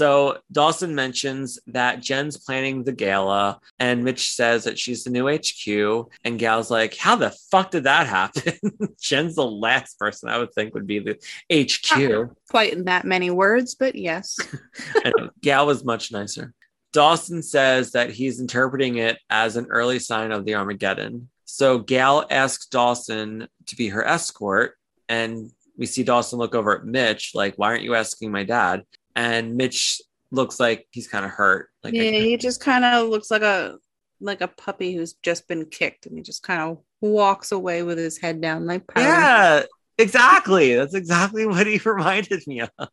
So 0.01 0.39
Dawson 0.51 0.95
mentions 0.95 1.59
that 1.67 2.01
Jen's 2.01 2.39
planning 2.39 2.85
the 2.85 2.93
gala, 2.93 3.61
and 3.79 4.03
Mitch 4.03 4.33
says 4.33 4.65
that 4.65 4.79
she's 4.79 5.05
the 5.05 5.11
new 5.11 5.29
HQ. 5.29 6.11
And 6.25 6.39
Gal's 6.39 6.71
like, 6.71 6.97
How 6.97 7.17
the 7.17 7.37
fuck 7.51 7.71
did 7.71 7.85
that 7.85 8.07
happen? 8.07 8.55
Jen's 8.99 9.35
the 9.35 9.45
last 9.45 9.99
person 9.99 10.31
I 10.31 10.39
would 10.39 10.55
think 10.55 10.73
would 10.73 10.87
be 10.87 11.01
the 11.01 11.19
HQ. 11.53 12.35
Quite 12.49 12.73
in 12.73 12.87
that 12.87 13.05
many 13.05 13.31
words, 13.31 13.75
but 13.75 13.95
yes. 13.95 14.39
and 15.05 15.29
Gal 15.43 15.67
was 15.67 15.85
much 15.85 16.11
nicer. 16.11 16.55
Dawson 16.95 17.43
says 17.43 17.91
that 17.91 18.09
he's 18.09 18.41
interpreting 18.41 18.97
it 18.97 19.19
as 19.29 19.57
an 19.57 19.67
early 19.69 19.99
sign 19.99 20.33
of 20.33 20.47
the 20.47 20.55
Armageddon. 20.55 21.29
So 21.45 21.79
Gal 21.79 22.25
asks 22.31 22.69
Dawson 22.69 23.49
to 23.67 23.77
be 23.77 23.89
her 23.89 24.03
escort, 24.03 24.77
and 25.11 25.51
we 25.77 25.85
see 25.85 26.05
Dawson 26.05 26.39
look 26.39 26.55
over 26.55 26.75
at 26.75 26.87
Mitch, 26.87 27.33
like, 27.35 27.57
"Why 27.57 27.67
aren't 27.67 27.83
you 27.83 27.95
asking 27.95 28.33
my 28.33 28.45
dad?" 28.45 28.85
And 29.17 29.57
Mitch 29.57 30.01
looks 30.31 30.61
like 30.61 30.87
he's 30.91 31.09
kind 31.09 31.25
of 31.25 31.31
hurt. 31.31 31.71
Like, 31.83 31.95
yeah, 31.95 32.11
he 32.11 32.37
just 32.37 32.61
kind 32.61 32.85
of 32.85 33.09
looks 33.09 33.31
like 33.31 33.43
a 33.43 33.79
like 34.21 34.41
a 34.41 34.49
puppy 34.49 34.95
who's 34.95 35.15
just 35.23 35.49
been 35.49 35.67
kicked, 35.67 36.07
and 36.07 36.17
he 36.17 36.23
just 36.23 36.43
kind 36.43 36.61
of 36.61 36.79
walks 37.01 37.53
away 37.53 37.83
with 37.83 37.99
his 37.99 38.19
head 38.19 38.41
down, 38.41 38.67
like 38.67 38.83
yeah, 38.97 39.63
exactly. 39.99 40.75
That's 40.75 40.95
exactly 40.95 41.47
what 41.47 41.67
he 41.67 41.79
reminded 41.85 42.47
me 42.47 42.61
of. 42.61 42.71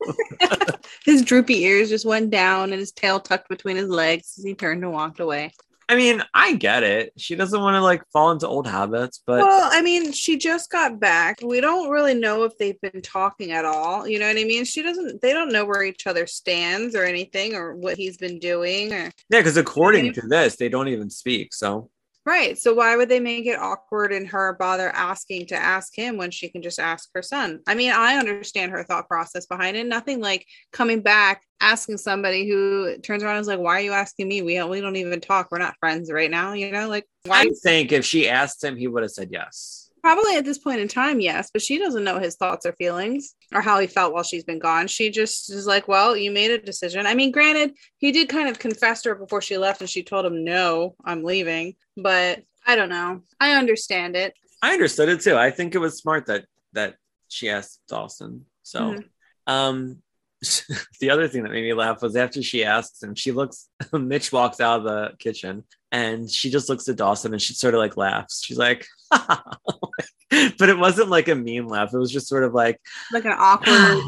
His 1.05 1.21
droopy 1.23 1.63
ears 1.63 1.89
just 1.89 2.05
went 2.05 2.29
down, 2.29 2.71
and 2.71 2.79
his 2.79 2.91
tail 2.91 3.19
tucked 3.19 3.49
between 3.49 3.75
his 3.75 3.89
legs 3.89 4.35
as 4.37 4.43
he 4.43 4.53
turned 4.53 4.83
and 4.83 4.93
walked 4.93 5.19
away. 5.19 5.51
I 5.89 5.95
mean, 5.95 6.21
I 6.33 6.55
get 6.55 6.83
it. 6.83 7.13
She 7.17 7.35
doesn't 7.35 7.61
want 7.61 7.75
to 7.75 7.81
like 7.81 8.03
fall 8.11 8.31
into 8.31 8.47
old 8.47 8.67
habits, 8.67 9.21
but 9.25 9.39
well, 9.39 9.69
I 9.71 9.81
mean, 9.81 10.11
she 10.11 10.37
just 10.37 10.69
got 10.69 10.99
back. 10.99 11.39
We 11.41 11.61
don't 11.61 11.89
really 11.89 12.13
know 12.13 12.43
if 12.43 12.57
they've 12.57 12.79
been 12.81 13.01
talking 13.01 13.51
at 13.53 13.63
all. 13.63 14.05
You 14.05 14.19
know 14.19 14.27
what 14.27 14.37
I 14.37 14.43
mean? 14.43 14.65
She 14.65 14.83
doesn't. 14.83 15.21
They 15.21 15.31
don't 15.31 15.51
know 15.51 15.65
where 15.65 15.83
each 15.83 16.05
other 16.05 16.27
stands 16.27 16.93
or 16.93 17.03
anything, 17.03 17.55
or 17.55 17.75
what 17.75 17.95
he's 17.95 18.17
been 18.17 18.37
doing, 18.39 18.91
or 18.91 19.11
yeah, 19.29 19.39
because 19.39 19.55
according 19.55 20.11
to 20.13 20.21
this, 20.27 20.57
they 20.57 20.67
don't 20.67 20.89
even 20.89 21.09
speak. 21.09 21.53
So 21.53 21.89
Right. 22.27 22.57
So 22.57 22.73
why 22.73 22.97
would 22.97 23.07
they 23.07 23.21
make 23.21 23.45
it 23.45 23.57
awkward 23.57 24.11
and 24.11 24.27
her 24.27 24.57
bother 24.59 24.89
asking 24.89 25.45
to 25.45 25.55
ask 25.55 25.95
him 25.95 26.17
when 26.17 26.29
she 26.29 26.49
can 26.49 26.61
just 26.61 26.77
ask 26.77 27.07
her 27.15 27.21
son? 27.21 27.61
I 27.65 27.73
mean, 27.73 27.93
I 27.93 28.17
understand 28.17 28.73
her 28.73 28.83
thought 28.83 29.07
process 29.07 29.45
behind 29.45 29.77
it. 29.77 29.87
Nothing 29.87 30.19
like 30.19 30.45
coming 30.73 30.99
back, 30.99 31.41
asking 31.61 31.99
somebody 31.99 32.45
who 32.45 32.97
turns 32.97 33.23
around 33.23 33.37
and 33.37 33.41
is 33.43 33.47
like, 33.47 33.59
"Why 33.59 33.77
are 33.77 33.81
you 33.81 33.93
asking 33.93 34.27
me? 34.27 34.41
We 34.41 34.55
don't, 34.55 34.69
we 34.69 34.81
don't 34.81 34.97
even 34.97 35.21
talk. 35.21 35.47
We're 35.49 35.59
not 35.59 35.77
friends 35.79 36.11
right 36.11 36.29
now." 36.29 36.51
You 36.51 36.69
know, 36.69 36.89
like 36.89 37.05
why? 37.23 37.43
I 37.43 37.51
think 37.63 37.93
if 37.93 38.03
she 38.03 38.27
asked 38.27 38.61
him, 38.61 38.75
he 38.75 38.89
would 38.89 39.03
have 39.03 39.11
said 39.11 39.29
yes. 39.31 39.86
Probably 40.07 40.37
at 40.37 40.45
this 40.45 40.57
point 40.57 40.79
in 40.79 40.87
time, 40.87 41.19
yes, 41.19 41.49
but 41.51 41.61
she 41.61 41.77
doesn't 41.77 42.05
know 42.05 42.17
his 42.17 42.37
thoughts 42.37 42.65
or 42.65 42.71
feelings 42.71 43.35
or 43.53 43.59
how 43.59 43.77
he 43.77 43.87
felt 43.87 44.13
while 44.13 44.23
she's 44.23 44.45
been 44.45 44.57
gone. 44.57 44.87
She 44.87 45.09
just 45.09 45.51
is 45.51 45.67
like, 45.67 45.89
"Well, 45.89 46.15
you 46.15 46.31
made 46.31 46.49
a 46.49 46.57
decision." 46.57 47.05
I 47.05 47.13
mean, 47.13 47.29
granted, 47.29 47.73
he 47.97 48.13
did 48.13 48.29
kind 48.29 48.47
of 48.47 48.57
confess 48.57 49.01
to 49.01 49.09
her 49.09 49.15
before 49.15 49.41
she 49.41 49.57
left, 49.57 49.81
and 49.81 49.89
she 49.89 50.03
told 50.03 50.25
him, 50.25 50.45
"No, 50.45 50.95
I'm 51.03 51.25
leaving." 51.25 51.75
But 51.97 52.41
I 52.65 52.77
don't 52.77 52.87
know. 52.87 53.23
I 53.41 53.57
understand 53.57 54.15
it. 54.15 54.33
I 54.61 54.71
understood 54.71 55.09
it 55.09 55.19
too. 55.19 55.35
I 55.35 55.51
think 55.51 55.75
it 55.75 55.79
was 55.79 55.97
smart 55.97 56.27
that 56.27 56.45
that 56.71 56.95
she 57.27 57.49
asked 57.49 57.81
Dawson. 57.89 58.45
So, 58.63 58.79
Mhm. 58.79 59.09
um, 59.45 60.01
the 60.99 61.09
other 61.09 61.27
thing 61.27 61.43
that 61.43 61.51
made 61.51 61.63
me 61.63 61.73
laugh 61.73 62.01
was 62.01 62.15
after 62.15 62.41
she 62.41 62.63
asks 62.63 63.01
him, 63.01 63.15
she 63.15 63.31
looks. 63.31 63.69
Mitch 63.93 64.31
walks 64.31 64.59
out 64.59 64.79
of 64.79 64.83
the 64.85 65.11
kitchen 65.19 65.63
and 65.91 66.29
she 66.29 66.49
just 66.49 66.69
looks 66.69 66.87
at 66.89 66.95
Dawson 66.97 67.33
and 67.33 67.41
she 67.41 67.53
sort 67.53 67.73
of 67.73 67.79
like 67.79 67.97
laughs. 67.97 68.43
She's 68.43 68.57
like, 68.57 68.85
but 69.09 70.69
it 70.69 70.77
wasn't 70.77 71.09
like 71.09 71.27
a 71.29 71.35
mean 71.35 71.67
laugh. 71.67 71.93
It 71.93 71.97
was 71.97 72.11
just 72.11 72.27
sort 72.27 72.43
of 72.43 72.53
like, 72.53 72.79
Like 73.13 73.25
an 73.25 73.33
awkward. 73.37 74.03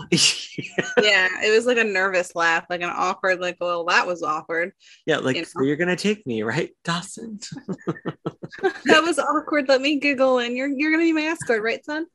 yeah, 1.01 1.27
it 1.43 1.55
was 1.55 1.65
like 1.65 1.77
a 1.77 1.83
nervous 1.83 2.35
laugh, 2.35 2.65
like 2.69 2.81
an 2.81 2.91
awkward, 2.93 3.39
like, 3.39 3.57
well, 3.61 3.85
that 3.85 4.05
was 4.05 4.21
awkward. 4.21 4.73
Yeah, 5.05 5.17
like 5.17 5.37
You 5.37 5.45
so 5.45 5.59
know? 5.59 5.65
you're 5.65 5.77
gonna 5.77 5.95
take 5.95 6.27
me, 6.27 6.43
right, 6.43 6.71
Dawson? 6.83 7.39
that 7.87 9.01
was 9.03 9.17
awkward. 9.17 9.69
Let 9.69 9.81
me 9.81 9.99
giggle, 9.99 10.39
and 10.39 10.55
you're 10.57 10.67
you're 10.69 10.91
gonna 10.91 11.03
be 11.05 11.13
my 11.13 11.21
escort, 11.23 11.63
right, 11.63 11.83
son? 11.85 12.05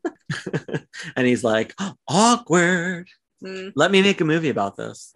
and 1.17 1.27
he's 1.27 1.43
like, 1.45 1.75
awkward. 2.07 3.09
Mm. 3.45 3.73
let 3.77 3.91
me 3.91 4.01
make 4.01 4.21
a 4.21 4.25
movie 4.25 4.49
about 4.49 4.77
this. 4.77 5.13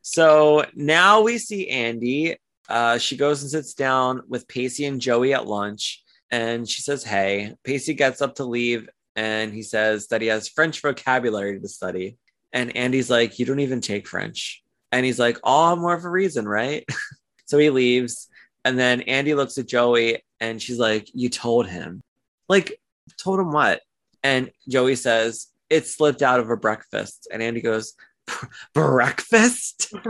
so 0.00 0.64
now 0.74 1.20
we 1.20 1.38
see 1.38 1.68
Andie 1.68 2.36
Uh, 2.68 2.96
she 2.96 3.16
goes 3.16 3.42
and 3.42 3.50
sits 3.50 3.74
down 3.74 4.22
with 4.28 4.48
Pacey 4.48 4.86
and 4.86 5.00
Joey 5.00 5.34
at 5.34 5.46
lunch, 5.46 6.02
and 6.30 6.66
she 6.66 6.80
says, 6.80 7.04
"Hey." 7.04 7.54
Pacey 7.64 7.92
gets 7.92 8.22
up 8.22 8.36
to 8.36 8.44
leave, 8.44 8.88
and 9.16 9.52
he 9.52 9.62
says 9.62 10.06
that 10.08 10.22
he 10.22 10.28
has 10.28 10.48
French 10.48 10.80
vocabulary 10.80 11.60
to 11.60 11.68
study. 11.68 12.16
And 12.52 12.74
Andie's 12.76 13.10
like, 13.10 13.38
"You 13.38 13.44
don't 13.46 13.60
even 13.60 13.80
take 13.82 14.06
French." 14.08 14.62
And 14.92 15.04
he's 15.04 15.18
like, 15.18 15.38
"All 15.42 15.76
more 15.76 15.92
of 15.94 16.04
a 16.04 16.10
reason, 16.10 16.46
right?" 16.48 16.86
so 17.46 17.58
he 17.58 17.68
leaves, 17.68 18.28
and 18.64 18.78
then 18.78 19.02
Andie 19.02 19.34
looks 19.34 19.58
at 19.58 19.66
Joey, 19.66 20.22
and 20.40 20.62
she's 20.62 20.78
like, 20.78 21.08
"You 21.12 21.28
told 21.28 21.66
him." 21.66 22.00
Like, 22.48 22.80
told 23.18 23.40
him 23.40 23.52
what? 23.52 23.82
And 24.22 24.50
Joey 24.68 24.94
says, 24.96 25.48
It 25.72 25.86
slipped 25.86 26.22
out 26.22 26.40
of 26.40 26.50
a 26.50 26.56
breakfast. 26.56 27.26
And 27.32 27.42
Andie 27.42 27.62
goes, 27.62 27.94
Breakfast? 28.74 29.92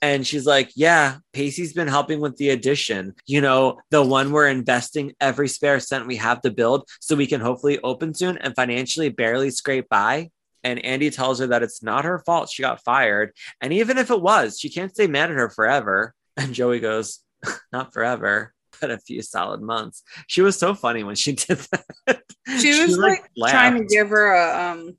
And 0.00 0.26
she's 0.26 0.46
like, 0.46 0.70
Yeah, 0.74 1.16
Pacey's 1.32 1.72
been 1.72 1.88
helping 1.88 2.20
with 2.20 2.36
the 2.36 2.50
addition. 2.50 3.14
You 3.26 3.40
know, 3.40 3.80
the 3.90 4.02
one 4.02 4.30
we're 4.30 4.48
investing 4.48 5.14
every 5.20 5.48
spare 5.48 5.80
cent 5.80 6.06
we 6.06 6.16
have 6.16 6.40
to 6.42 6.50
build 6.50 6.88
so 7.00 7.16
we 7.16 7.26
can 7.26 7.40
hopefully 7.40 7.78
open 7.80 8.14
soon 8.14 8.38
and 8.38 8.54
financially 8.54 9.08
barely 9.08 9.50
scrape 9.50 9.88
by. 9.88 10.30
And 10.64 10.84
Andie 10.84 11.10
tells 11.10 11.38
her 11.40 11.48
that 11.48 11.62
it's 11.62 11.82
not 11.82 12.04
her 12.04 12.20
fault 12.20 12.50
she 12.50 12.62
got 12.62 12.84
fired. 12.84 13.32
And 13.60 13.72
even 13.72 13.98
if 13.98 14.10
it 14.10 14.20
was, 14.20 14.58
she 14.58 14.70
can't 14.70 14.92
stay 14.92 15.06
mad 15.06 15.30
at 15.30 15.36
her 15.36 15.50
forever. 15.50 16.14
And 16.36 16.54
Joey 16.54 16.80
goes, 16.80 17.20
Not 17.72 17.92
forever, 17.92 18.54
but 18.80 18.90
a 18.90 18.98
few 18.98 19.22
solid 19.22 19.60
months. 19.62 20.02
She 20.26 20.40
was 20.42 20.58
so 20.58 20.74
funny 20.74 21.04
when 21.04 21.14
she 21.16 21.32
did 21.46 21.58
that. 22.06 22.22
She 22.60 22.80
was 22.80 22.96
like, 22.98 23.20
trying 23.38 23.76
to 23.78 23.84
give 23.84 24.08
her 24.10 24.32
a 24.34 24.70
um 24.72 24.96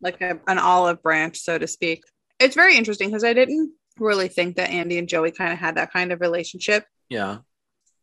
like 0.00 0.20
a, 0.20 0.38
an 0.46 0.58
olive 0.58 1.02
branch, 1.02 1.38
so 1.38 1.58
to 1.58 1.66
speak. 1.66 2.02
It's 2.40 2.54
very 2.54 2.76
interesting 2.76 3.08
because 3.08 3.24
I 3.24 3.32
didn't 3.32 3.72
really 3.98 4.28
think 4.28 4.56
that 4.56 4.70
Andie 4.70 4.98
and 4.98 5.08
Joey 5.08 5.30
kind 5.32 5.52
of 5.52 5.58
had 5.58 5.76
that 5.76 5.92
kind 5.92 6.12
of 6.12 6.20
relationship, 6.20 6.84
Yeah. 7.08 7.38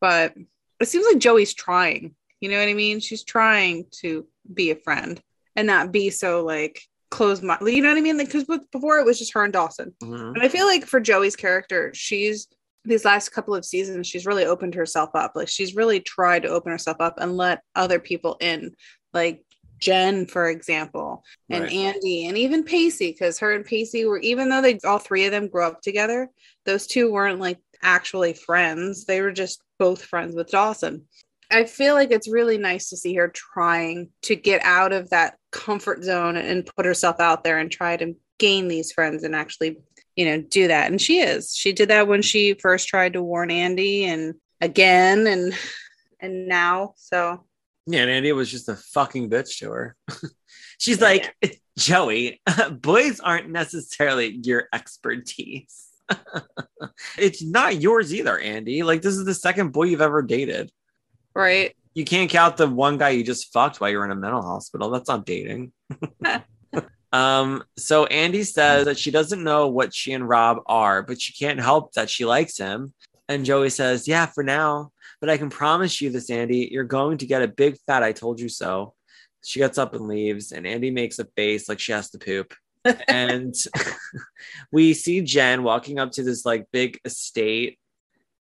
but 0.01 0.33
it 0.81 0.87
seems 0.89 1.05
like 1.05 1.19
Joey's 1.19 1.53
trying. 1.53 2.15
You 2.41 2.49
know 2.49 2.59
what 2.59 2.67
I 2.67 2.73
mean? 2.73 2.99
She's 2.99 3.23
trying 3.23 3.85
to 4.01 4.27
be 4.53 4.71
a 4.71 4.75
friend 4.75 5.21
and 5.55 5.65
not 5.67 5.93
be 5.93 6.09
so 6.09 6.43
like 6.43 6.81
closed 7.09 7.43
minded. 7.43 7.71
You 7.73 7.81
know 7.81 7.89
what 7.89 7.97
I 7.97 8.01
mean? 8.01 8.17
Because 8.17 8.43
before 8.73 8.99
it 8.99 9.05
was 9.05 9.17
just 9.19 9.33
her 9.33 9.43
and 9.45 9.53
Dawson. 9.53 9.93
Mhm. 10.03 10.33
And 10.35 10.43
I 10.43 10.49
feel 10.49 10.65
like 10.65 10.85
for 10.85 10.99
Joey's 10.99 11.37
character, 11.37 11.91
she's 11.95 12.47
these 12.85 13.05
last 13.05 13.29
couple 13.29 13.55
of 13.55 13.65
seasons, 13.65 14.07
she's 14.07 14.25
really 14.25 14.45
opened 14.45 14.75
herself 14.75 15.09
up. 15.13 15.33
Like 15.35 15.47
she's 15.47 15.75
really 15.75 15.99
tried 15.99 16.43
to 16.43 16.49
open 16.49 16.71
herself 16.71 16.97
up 16.99 17.15
and 17.17 17.37
let 17.37 17.61
other 17.75 17.99
people 17.99 18.37
in, 18.39 18.75
like 19.13 19.43
Jen, 19.79 20.25
for 20.25 20.49
example, 20.49 21.23
and 21.49 21.63
Right. 21.63 21.73
Andie, 21.73 22.27
and 22.27 22.37
even 22.37 22.63
Pacey, 22.63 23.11
because 23.11 23.39
her 23.39 23.53
and 23.53 23.65
Pacey 23.65 24.05
were, 24.05 24.19
even 24.19 24.49
though 24.49 24.61
they 24.61 24.79
all 24.85 24.99
three 24.99 25.25
of 25.25 25.31
them 25.31 25.47
grew 25.47 25.63
up 25.63 25.81
together, 25.81 26.29
those 26.65 26.87
two 26.87 27.11
weren't 27.11 27.39
like 27.39 27.59
actually 27.81 28.33
friends. 28.33 29.05
They 29.05 29.21
were 29.21 29.31
just 29.31 29.61
both 29.77 30.03
friends 30.03 30.35
with 30.35 30.49
Dawson. 30.49 31.05
I 31.51 31.65
feel 31.65 31.93
like 31.93 32.11
it's 32.11 32.27
really 32.27 32.57
nice 32.57 32.89
to 32.89 32.97
see 32.97 33.13
her 33.15 33.27
trying 33.27 34.09
to 34.23 34.35
get 34.35 34.63
out 34.63 34.93
of 34.93 35.09
that 35.11 35.37
comfort 35.51 36.03
zone 36.03 36.37
and 36.37 36.65
put 36.75 36.85
herself 36.85 37.19
out 37.19 37.43
there 37.43 37.59
and 37.59 37.71
try 37.71 37.97
to 37.97 38.15
gain 38.39 38.67
these 38.67 38.91
friends 38.91 39.23
and 39.23 39.35
actually, 39.35 39.77
you 40.15 40.25
know, 40.25 40.41
do 40.41 40.67
that. 40.67 40.89
And 40.89 41.01
she 41.01 41.19
is. 41.19 41.55
She 41.55 41.73
did 41.73 41.89
that 41.89 42.07
when 42.07 42.21
she 42.21 42.53
first 42.53 42.87
tried 42.87 43.13
to 43.13 43.23
warn 43.23 43.51
Andie 43.51 44.05
and 44.05 44.35
again 44.61 45.27
and 45.27 45.53
and 46.19 46.47
now. 46.47 46.93
So 46.97 47.45
Yeah, 47.85 48.01
and 48.01 48.11
Andie 48.11 48.31
was 48.31 48.49
just 48.49 48.69
a 48.69 48.75
fucking 48.75 49.29
bitch 49.29 49.59
to 49.59 49.71
her. 49.71 49.95
She's 50.79 51.01
like, 51.01 51.33
Joey, 51.77 52.41
boys 52.71 53.19
aren't 53.19 53.49
necessarily 53.49 54.39
your 54.43 54.67
expertise. 54.73 55.87
it's 57.17 57.41
not 57.41 57.81
yours 57.81 58.13
either, 58.13 58.37
Andie. 58.37 58.83
Like, 58.83 59.01
this 59.01 59.15
is 59.15 59.25
the 59.25 59.33
second 59.33 59.71
boy 59.71 59.83
you've 59.83 60.01
ever 60.01 60.21
dated. 60.21 60.71
right. 61.33 61.75
You 61.93 62.03
can't 62.03 62.29
count 62.29 62.57
the 62.57 62.67
one 62.67 62.97
guy 62.97 63.11
you 63.11 63.23
just 63.23 63.53
fucked 63.53 63.79
while 63.79 63.89
you're 63.89 64.03
in 64.03 64.11
a 64.11 64.15
mental 64.15 64.41
hospital. 64.41 64.89
That's 64.89 65.07
not 65.07 65.25
dating. 65.25 65.71
Um, 67.11 67.63
so 67.77 68.05
Andie 68.05 68.43
says 68.43 68.85
that 68.85 68.97
she 68.97 69.11
doesn't 69.11 69.43
know 69.43 69.67
what 69.67 69.93
she 69.93 70.13
and 70.13 70.27
Rob 70.27 70.59
are, 70.65 71.01
but 71.01 71.21
she 71.21 71.33
can't 71.33 71.59
help 71.59 71.93
that 71.93 72.09
she 72.09 72.25
likes 72.25 72.57
him. 72.57 72.93
And 73.27 73.45
Joey 73.45 73.69
says, 73.69 74.07
Yeah, 74.07 74.25
for 74.25 74.43
now. 74.43 74.91
But 75.21 75.29
I 75.29 75.37
can 75.37 75.49
promise 75.49 76.01
you 76.01 76.09
this, 76.09 76.29
Andie, 76.29 76.69
you're 76.71 76.83
going 76.83 77.17
to 77.19 77.25
get 77.25 77.41
a 77.41 77.47
big 77.47 77.77
fat 77.87 78.03
I 78.03 78.11
told 78.11 78.39
you 78.39 78.49
so. 78.49 78.93
She 79.43 79.59
gets 79.59 79.77
up 79.77 79.93
and 79.93 80.07
leaves, 80.07 80.51
and 80.51 80.65
Andie 80.67 80.91
makes 80.91 81.19
a 81.19 81.25
face 81.25 81.69
like 81.69 81.79
she 81.79 81.91
has 81.91 82.09
to 82.11 82.17
poop. 82.19 82.53
and 83.07 83.55
we 84.71 84.93
see 84.93 85.21
Jen 85.21 85.63
walking 85.63 85.99
up 85.99 86.11
to 86.13 86.23
this 86.23 86.45
like 86.45 86.67
big 86.71 86.99
estate, 87.05 87.79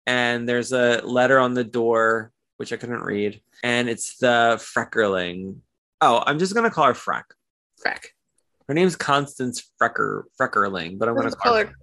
and 0.06 0.48
there's 0.48 0.72
a 0.72 1.00
letter 1.04 1.38
on 1.38 1.54
the 1.54 1.64
door, 1.64 2.32
which 2.56 2.72
I 2.72 2.76
couldn't 2.76 3.02
read, 3.02 3.40
and 3.62 3.88
it's 3.88 4.16
the 4.18 4.58
Freckerling. 4.58 5.56
Oh, 6.00 6.22
I'm 6.26 6.38
just 6.38 6.54
gonna 6.54 6.70
call 6.70 6.86
her 6.86 6.94
Freck. 6.94 7.24
Crack. 7.80 8.10
Her 8.70 8.74
name's 8.74 8.94
Constance 8.94 9.68
Frecker 9.82 10.22
Freckerling, 10.40 10.96
but 10.96 11.08
I'm 11.08 11.16
gonna 11.16 11.32
call 11.32 11.54
call 11.54 11.56
her 11.56 11.64
her 11.64 11.74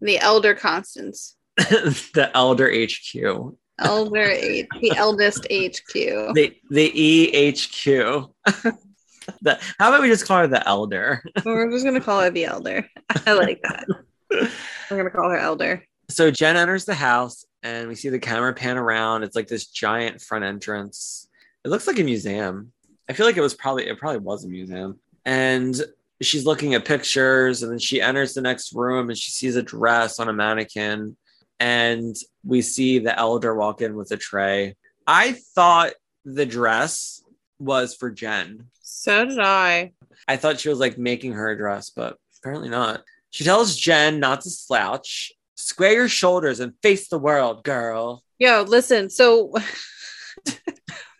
the 0.00 0.20
Elder 0.20 0.54
Constance. 0.54 1.36
the 1.56 2.30
Elder 2.32 2.70
HQ. 2.72 3.56
Elder 3.80 4.22
H, 4.22 4.68
the 4.80 4.92
eldest 4.96 5.48
HQ. 5.50 5.92
The 6.34 6.56
the 6.70 6.92
EHQ. 6.92 8.32
the, 9.42 9.58
how 9.80 9.88
about 9.88 10.00
we 10.00 10.06
just 10.06 10.24
call 10.24 10.38
her 10.38 10.46
the 10.46 10.64
Elder? 10.64 11.24
We're 11.44 11.68
just 11.72 11.84
gonna 11.84 12.00
call 12.00 12.20
her 12.20 12.30
the 12.30 12.44
Elder. 12.44 12.88
I 13.26 13.32
like 13.32 13.60
that. 13.62 13.88
We're 14.30 14.96
gonna 14.98 15.10
call 15.10 15.28
her 15.28 15.38
Elder. 15.38 15.84
so 16.08 16.30
Jen 16.30 16.56
enters 16.56 16.84
the 16.84 16.94
house 16.94 17.44
and 17.64 17.88
we 17.88 17.96
see 17.96 18.10
the 18.10 18.20
camera 18.20 18.54
pan 18.54 18.78
around. 18.78 19.24
It's 19.24 19.34
like 19.34 19.48
this 19.48 19.66
giant 19.66 20.20
front 20.20 20.44
entrance. 20.44 21.26
It 21.64 21.70
looks 21.70 21.88
like 21.88 21.98
a 21.98 22.04
museum. 22.04 22.70
I 23.08 23.12
feel 23.12 23.26
like 23.26 23.36
it 23.36 23.40
was 23.40 23.54
probably 23.54 23.88
it 23.88 23.98
probably 23.98 24.20
was 24.20 24.44
a 24.44 24.48
museum. 24.48 25.00
And 25.24 25.80
she's 26.24 26.46
looking 26.46 26.74
at 26.74 26.84
pictures 26.84 27.62
and 27.62 27.72
then 27.72 27.78
she 27.78 28.00
enters 28.00 28.34
the 28.34 28.40
next 28.40 28.72
room 28.74 29.08
and 29.08 29.18
she 29.18 29.30
sees 29.30 29.56
a 29.56 29.62
dress 29.62 30.18
on 30.18 30.28
a 30.28 30.32
mannequin 30.32 31.16
and 31.60 32.16
we 32.44 32.60
see 32.60 32.98
the 32.98 33.16
elder 33.18 33.54
walk 33.54 33.80
in 33.82 33.94
with 33.94 34.10
a 34.10 34.16
tray. 34.16 34.76
I 35.06 35.32
thought 35.32 35.92
the 36.24 36.46
dress 36.46 37.22
was 37.58 37.94
for 37.94 38.10
Jen. 38.10 38.66
So 38.80 39.24
did 39.24 39.38
I. 39.38 39.92
I 40.26 40.36
thought 40.36 40.60
she 40.60 40.68
was 40.68 40.80
like 40.80 40.98
making 40.98 41.32
her 41.32 41.50
a 41.50 41.56
dress, 41.56 41.90
but 41.90 42.16
apparently 42.38 42.68
not. 42.68 43.02
She 43.30 43.44
tells 43.44 43.76
Jen 43.76 44.20
not 44.20 44.42
to 44.42 44.50
slouch, 44.50 45.32
square 45.54 45.92
your 45.92 46.08
shoulders 46.08 46.60
and 46.60 46.74
face 46.82 47.08
the 47.08 47.18
world, 47.18 47.64
girl. 47.64 48.22
Yo, 48.38 48.62
listen. 48.62 49.08
So 49.08 49.52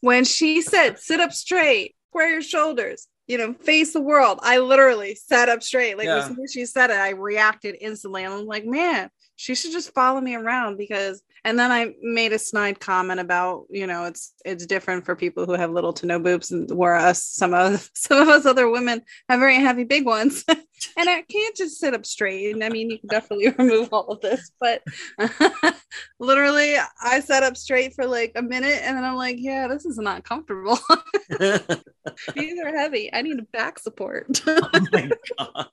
when 0.02 0.26
she 0.26 0.62
said, 0.62 1.00
sit 1.00 1.20
up 1.20 1.32
straight, 1.32 1.96
square 2.10 2.34
your 2.34 2.42
shoulders, 2.42 3.08
you 3.32 3.38
know, 3.38 3.54
face 3.54 3.94
the 3.94 4.02
world, 4.02 4.40
I 4.44 4.58
literally 4.58 5.16
sat 5.16 5.48
up 5.50 5.64
straight. 5.64 5.98
Like, 5.98 6.08
Yeah. 6.08 6.18
as 6.18 6.26
soon 6.28 6.38
as 6.44 6.52
she 6.52 6.66
said 6.66 6.90
it, 6.90 6.98
I 6.98 7.12
reacted 7.12 7.76
instantly. 7.80 8.24
And 8.26 8.34
I'm 8.34 8.46
like, 8.46 8.66
man, 8.66 9.10
she 9.38 9.56
should 9.56 9.72
just 9.72 9.94
follow 9.94 10.20
me 10.22 10.36
around 10.36 10.78
because. 10.78 11.22
And 11.44 11.58
then 11.58 11.72
I 11.72 11.94
made 12.04 12.34
a 12.34 12.38
snide 12.38 12.80
comment 12.80 13.20
about, 13.20 13.66
you 13.72 13.88
know, 13.88 14.06
it's 14.06 14.34
it's 14.46 14.68
different 14.68 15.06
for 15.06 15.16
people 15.16 15.46
who 15.48 15.54
have 15.54 15.72
little 15.72 15.94
to 15.94 16.06
no 16.06 16.20
boobs, 16.20 16.52
and 16.52 16.70
whereas 16.70 17.24
some 17.24 17.54
of 17.56 17.90
some 17.96 18.22
of 18.22 18.28
us 18.28 18.46
other 18.46 18.70
women 18.70 19.02
have 19.28 19.40
very 19.40 19.56
heavy 19.56 19.84
big 19.84 20.06
ones, 20.06 20.46
and 20.98 21.10
I 21.10 21.22
can't 21.24 21.56
just 21.56 21.80
sit 21.80 21.94
up 21.94 22.06
straight. 22.06 22.54
And 22.54 22.64
I 22.64 22.70
mean, 22.70 22.90
you 22.90 23.00
can 23.00 23.10
definitely 23.10 23.50
remove 23.58 23.90
all 23.92 24.08
of 24.08 24.22
this, 24.22 24.52
but 24.60 24.82
literally 26.20 26.76
I 27.02 27.20
sat 27.20 27.44
up 27.44 27.58
straight 27.58 27.94
for 27.94 28.06
like 28.06 28.34
a 28.36 28.42
minute 28.42 28.82
and 28.84 28.98
then 28.98 29.04
I'm 29.04 29.16
like, 29.16 29.38
yeah, 29.40 29.68
this 29.68 29.86
is 29.86 29.98
not 29.98 30.24
comfortable. 30.24 30.80
These 31.40 32.60
are 32.64 32.78
heavy. 32.78 33.10
I 33.14 33.22
need 33.22 33.40
a 33.40 33.44
back 33.44 33.80
support. 33.80 34.42
oh 34.48 34.70
my 34.92 35.12
god. 35.38 35.68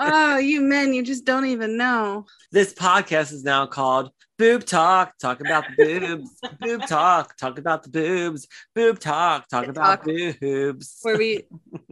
Oh, 0.00 0.38
you 0.38 0.60
men, 0.60 0.94
you 0.94 1.02
just 1.02 1.24
don't 1.24 1.46
even 1.46 1.76
know. 1.76 2.26
this 2.50 2.72
podcast 2.72 3.32
is 3.32 3.44
now 3.44 3.66
called 3.66 4.10
Boob 4.38 4.64
Talk. 4.64 5.18
Talk 5.18 5.40
about 5.40 5.64
the 5.76 5.84
boobs. 5.84 6.40
Boob 6.60 6.86
Talk. 6.86 7.36
Talk 7.36 7.58
about 7.58 7.82
the 7.82 7.90
boobs. 7.90 8.46
Boob 8.74 8.98
Talk. 8.98 9.48
Talk 9.48 9.62
Tit 9.66 9.70
about 9.70 10.04
talk. 10.04 10.40
boobs. 10.40 10.98
Where 11.02 11.18
we 11.18 11.44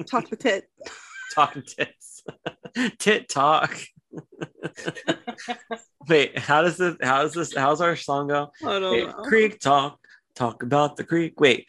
talk 0.06 0.28
the 0.30 0.36
tit. 0.36 0.68
Talking 1.34 1.62
tits. 1.62 2.24
Tit 2.98 3.28
talk. 3.28 3.78
Wait, 6.08 6.36
how 6.36 6.62
does 6.62 6.76
this 6.76 6.96
how 7.00 7.22
does 7.22 7.34
this 7.34 7.54
how's 7.54 7.80
our 7.80 7.94
song 7.94 8.26
go? 8.28 8.50
I 8.64 8.80
don't 8.80 8.92
Wait, 8.92 9.06
know. 9.06 9.12
creek 9.22 9.60
talk, 9.60 9.98
talk 10.34 10.64
about 10.64 10.96
the 10.96 11.04
creek. 11.04 11.38
Wait, 11.40 11.68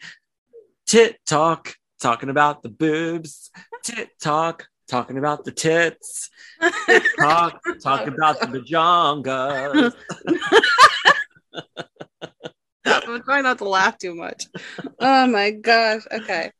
tit 0.86 1.18
talk, 1.26 1.74
talking 2.02 2.28
about 2.28 2.62
the 2.62 2.68
boobs. 2.68 3.50
Tit 3.82 4.10
talk, 4.20 4.66
talking 4.88 5.16
about 5.16 5.44
the 5.44 5.52
tits. 5.52 6.28
Tit 6.86 7.06
talk, 7.18 7.62
talk 7.82 8.06
about 8.06 8.40
the 8.40 8.46
bajongas. 8.46 9.94
I'm 12.84 13.22
trying 13.22 13.44
not 13.44 13.58
to 13.58 13.68
laugh 13.68 13.98
too 13.98 14.14
much. 14.14 14.46
Oh 14.98 15.26
my 15.26 15.50
gosh. 15.50 16.02
Okay. 16.10 16.50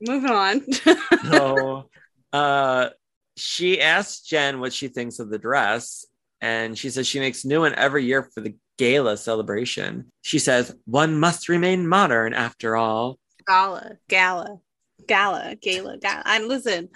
Moving 0.00 0.30
on. 0.30 0.62
so, 1.30 1.88
uh, 2.32 2.88
she 3.36 3.80
asks 3.80 4.22
Jen 4.22 4.60
what 4.60 4.72
she 4.72 4.88
thinks 4.88 5.18
of 5.18 5.30
the 5.30 5.38
dress, 5.38 6.06
and 6.40 6.76
she 6.76 6.90
says 6.90 7.06
she 7.06 7.20
makes 7.20 7.44
new 7.44 7.60
one 7.60 7.74
every 7.74 8.04
year 8.04 8.28
for 8.34 8.40
the 8.40 8.56
gala 8.78 9.16
celebration. 9.16 10.10
She 10.22 10.38
says, 10.38 10.74
One 10.84 11.18
must 11.18 11.48
remain 11.48 11.86
modern 11.86 12.34
after 12.34 12.76
all. 12.76 13.18
Gala, 13.46 13.96
gala, 14.08 14.60
gala, 15.06 15.54
gala, 15.62 15.98
gala. 15.98 16.22
I 16.24 16.40
listen. 16.40 16.88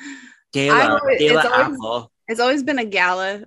Gala, 0.53 0.99
always- 1.01 1.21
gala 1.21 1.41
it's 1.41 1.49
always- 1.49 1.75
apple. 1.79 2.13
It's 2.29 2.41
always 2.41 2.63
been 2.63 2.79
a 2.79 2.85
gala 2.85 3.45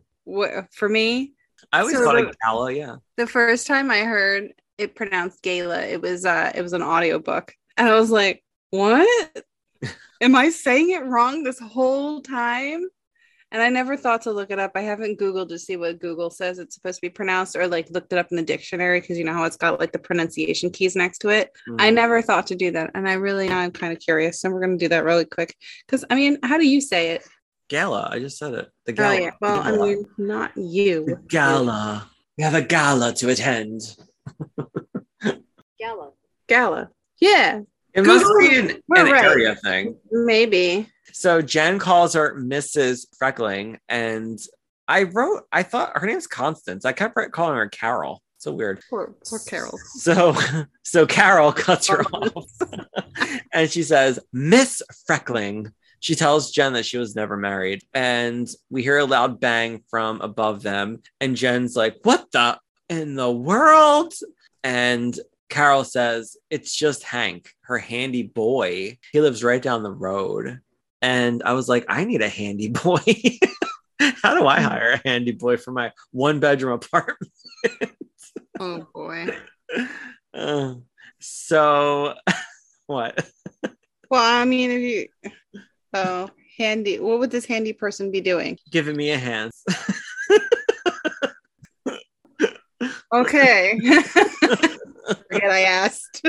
for 0.72 0.90
me. 0.90 1.34
I 1.72 1.80
always 1.80 1.96
so 1.96 2.04
called 2.04 2.18
the- 2.18 2.30
it 2.30 2.36
gala, 2.44 2.72
yeah. 2.72 2.96
The 3.18 3.28
first 3.28 3.68
time 3.68 3.90
I 3.92 4.00
heard 4.02 4.54
it 4.78 4.96
pronounced 4.96 5.42
gala, 5.42 5.82
it 5.82 6.02
was 6.02 6.26
uh 6.26 6.52
it 6.56 6.62
was 6.62 6.74
an 6.74 6.82
audiobook. 6.84 7.54
And 7.78 7.88
I 7.90 7.96
was 8.00 8.12
like, 8.12 8.44
"What? 8.70 9.44
Am 10.22 10.36
I 10.36 10.50
saying 10.50 10.92
it 10.92 11.04
wrong 11.04 11.44
this 11.44 11.60
whole 11.60 12.22
time?" 12.22 12.88
And 13.54 13.62
I 13.62 13.70
never 13.70 13.96
thought 13.96 14.24
to 14.24 14.32
look 14.32 14.50
it 14.50 14.58
up. 14.58 14.72
I 14.74 14.82
haven't 14.82 15.20
Googled 15.20 15.50
to 15.50 15.60
see 15.60 15.78
what 15.78 16.00
Google 16.00 16.32
says 16.32 16.58
it's 16.58 16.74
supposed 16.74 16.96
to 16.98 17.02
be 17.02 17.10
pronounced 17.12 17.56
or 17.56 17.68
like 17.68 17.88
looked 17.92 18.12
it 18.12 18.18
up 18.18 18.28
in 18.32 18.38
the 18.38 18.42
dictionary 18.44 19.00
because 19.00 19.18
you 19.18 19.24
know 19.24 19.34
how 19.34 19.44
it's 19.46 19.58
got 19.58 19.80
like 19.80 19.92
the 19.92 20.00
pronunciation 20.00 20.72
keys 20.72 20.96
next 20.96 21.20
to 21.20 21.30
it. 21.30 21.52
I 21.78 21.92
Mm. 21.92 21.94
never 21.94 22.22
thought 22.24 22.48
to 22.48 22.56
do 22.56 22.72
that. 22.72 22.90
And 22.96 23.08
I 23.08 23.14
really 23.14 23.48
now 23.48 23.60
I'm 23.60 23.72
kind 23.72 23.94
of 23.94 24.00
curious. 24.00 24.42
So 24.42 24.50
we're 24.50 24.60
gonna 24.60 24.78
do 24.78 24.88
that 24.90 25.04
really 25.06 25.26
quick. 25.26 25.56
Because 25.86 26.04
I 26.10 26.16
mean, 26.16 26.40
how 26.44 26.58
do 26.58 26.68
you 26.68 26.82
say 26.82 27.12
it? 27.12 27.28
Gala. 27.70 28.10
I 28.12 28.18
just 28.20 28.40
said 28.40 28.54
it. 28.56 28.70
The 28.86 28.94
gala. 28.94 29.14
Oh 29.14 29.18
gala. 29.18 29.22
yeah. 29.24 29.32
Well, 29.40 29.62
I 29.62 29.72
mean, 29.78 30.06
not 30.18 30.52
you. 30.58 31.06
The 31.06 31.16
gala. 31.30 32.10
We 32.38 32.44
have 32.44 32.56
a 32.56 32.62
gala 32.64 33.14
to 33.14 33.30
attend. 33.30 33.82
Gala. 35.80 36.12
Gala. 36.48 36.90
Yeah, 37.20 37.62
It 37.94 38.06
must 38.06 38.26
be 38.40 38.58
an, 38.58 38.70
an 38.72 38.82
right. 39.12 39.24
area 39.24 39.56
thing. 39.56 39.96
maybe. 40.12 40.90
So 41.14 41.42
Jen 41.42 41.80
calls 41.80 42.16
her 42.16 42.36
Mrs. 42.40 43.06
Freckling, 43.22 43.78
and 43.88 44.40
I 44.88 45.04
wrote, 45.04 45.44
I 45.52 45.64
thought 45.64 45.98
her 45.98 46.08
name's 46.08 46.28
Constance. 46.28 46.86
I 46.86 46.92
kept 46.92 47.16
calling 47.32 47.56
her 47.56 47.70
Carol. 47.70 48.22
So 48.40 48.52
weird. 48.52 48.82
Poor, 48.90 49.16
poor 49.26 49.40
Carol. 49.40 49.80
So, 49.96 50.36
so 50.84 51.06
Carol 51.06 51.54
cuts 51.54 51.88
her 51.88 52.04
off, 52.04 52.52
and 53.54 53.72
she 53.72 53.84
says, 53.84 54.20
"Miss 54.34 54.82
Freckling." 55.10 55.72
She 56.02 56.16
tells 56.16 56.52
Jen 56.52 56.74
that 56.74 56.86
she 56.86 56.98
was 56.98 57.16
never 57.16 57.38
married, 57.38 57.84
and 57.94 58.50
we 58.70 58.84
hear 58.84 58.98
a 58.98 59.06
loud 59.06 59.40
bang 59.40 59.84
from 59.90 60.20
above 60.20 60.62
them, 60.62 61.04
and 61.22 61.38
Jen's 61.38 61.78
like, 61.78 62.00
"What 62.04 62.32
the 62.34 62.60
in 62.90 63.16
the 63.16 63.32
world?" 63.32 64.14
And 64.62 65.18
Carol 65.48 65.86
says, 65.86 66.36
"It's 66.50 66.76
just 66.76 67.04
Hank, 67.04 67.50
her 67.62 67.78
handy 67.78 68.24
boy. 68.24 68.98
He 69.14 69.22
lives 69.22 69.42
right 69.42 69.62
down 69.62 69.84
the 69.84 69.92
road." 69.92 70.60
And 71.04 71.44
I 71.44 71.52
was 71.54 71.68
like, 71.68 71.86
"I 71.90 72.06
need 72.06 72.22
a 72.22 72.30
handy 72.30 72.70
boy." 72.84 73.04
How 74.00 74.34
do 74.34 74.48
I 74.48 74.60
hire 74.60 74.92
a 74.94 75.08
handy 75.08 75.34
boy 75.34 75.58
for 75.58 75.72
my 75.72 75.92
one 76.12 76.40
bedroom 76.40 76.74
apartment? 76.74 77.32
Oh 78.60 78.88
boy. 78.94 79.28
Uh, 80.34 80.76
so 81.20 82.16
what? 82.88 83.30
Well, 84.10 84.24
I 84.24 84.46
mean, 84.46 84.72
if 84.72 84.80
you 84.82 85.32
oh 85.94 86.30
handy, 86.58 87.00
what 87.00 87.20
would 87.20 87.32
this 87.32 87.46
handy 87.46 87.74
person 87.74 88.12
be 88.12 88.22
doing? 88.22 88.58
Giving 88.72 88.96
me 88.96 89.12
a 89.12 89.18
hand. 89.18 89.52
Okay. 93.14 93.80
Forget 93.80 95.52
I 95.52 95.62
asked. 95.64 96.26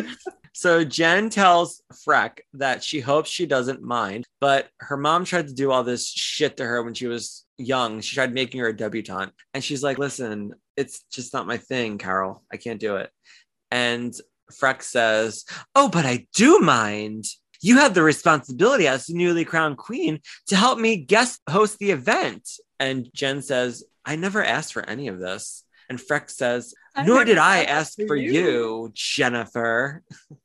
So 0.55 0.85
Jen 0.85 1.31
tells 1.31 1.83
Freck 2.07 2.39
that 2.55 2.85
she 2.85 3.01
hopes 3.01 3.29
she 3.29 3.45
doesn't 3.45 3.83
mind, 3.83 4.25
but 4.41 4.69
her 4.79 4.97
mom 4.97 5.25
tried 5.25 5.49
to 5.49 5.55
do 5.55 5.73
all 5.73 5.83
this 5.83 6.09
shit 6.09 6.57
to 6.59 6.65
her 6.65 6.83
when 6.83 6.95
she 6.95 7.09
was 7.09 7.45
young. 7.59 8.01
She 8.01 8.15
tried 8.15 8.33
making 8.33 8.61
her 8.61 8.69
a 8.69 8.77
debutante. 8.77 9.33
And 9.53 9.65
she's 9.65 9.83
like, 9.83 9.99
listen, 9.99 10.55
it's 10.77 11.05
just 11.13 11.35
not 11.35 11.49
my 11.49 11.57
thing, 11.57 11.99
Carol. 11.99 12.45
I 12.53 12.57
can't 12.57 12.79
do 12.79 12.97
it. 12.97 13.11
And 13.73 14.15
Freck 14.53 14.83
says, 14.83 15.45
Oh, 15.75 15.89
but 15.89 16.07
I 16.07 16.27
do 16.35 16.61
mind. 16.61 17.25
You 17.61 17.79
have 17.79 17.95
the 17.95 18.03
responsibility 18.03 18.87
as 18.87 19.07
the 19.07 19.15
newly 19.15 19.45
crowned 19.45 19.79
queen 19.79 20.21
to 20.49 20.57
help 20.57 20.79
me 20.79 20.97
guest 20.97 21.41
host 21.49 21.79
the 21.79 21.91
event. 21.91 22.49
And 22.79 23.11
Jen 23.13 23.43
says, 23.43 23.85
I 24.05 24.17
never 24.17 24.45
asked 24.45 24.73
for 24.73 24.89
any 24.89 25.09
of 25.09 25.19
this. 25.19 25.64
And 25.89 25.99
Freck 25.99 26.31
says, 26.31 26.75
Nor 27.05 27.25
did 27.25 27.39
I 27.39 27.65
ask 27.65 27.99
for 28.07 28.17
you, 28.17 28.91
Jennifer. 28.95 30.03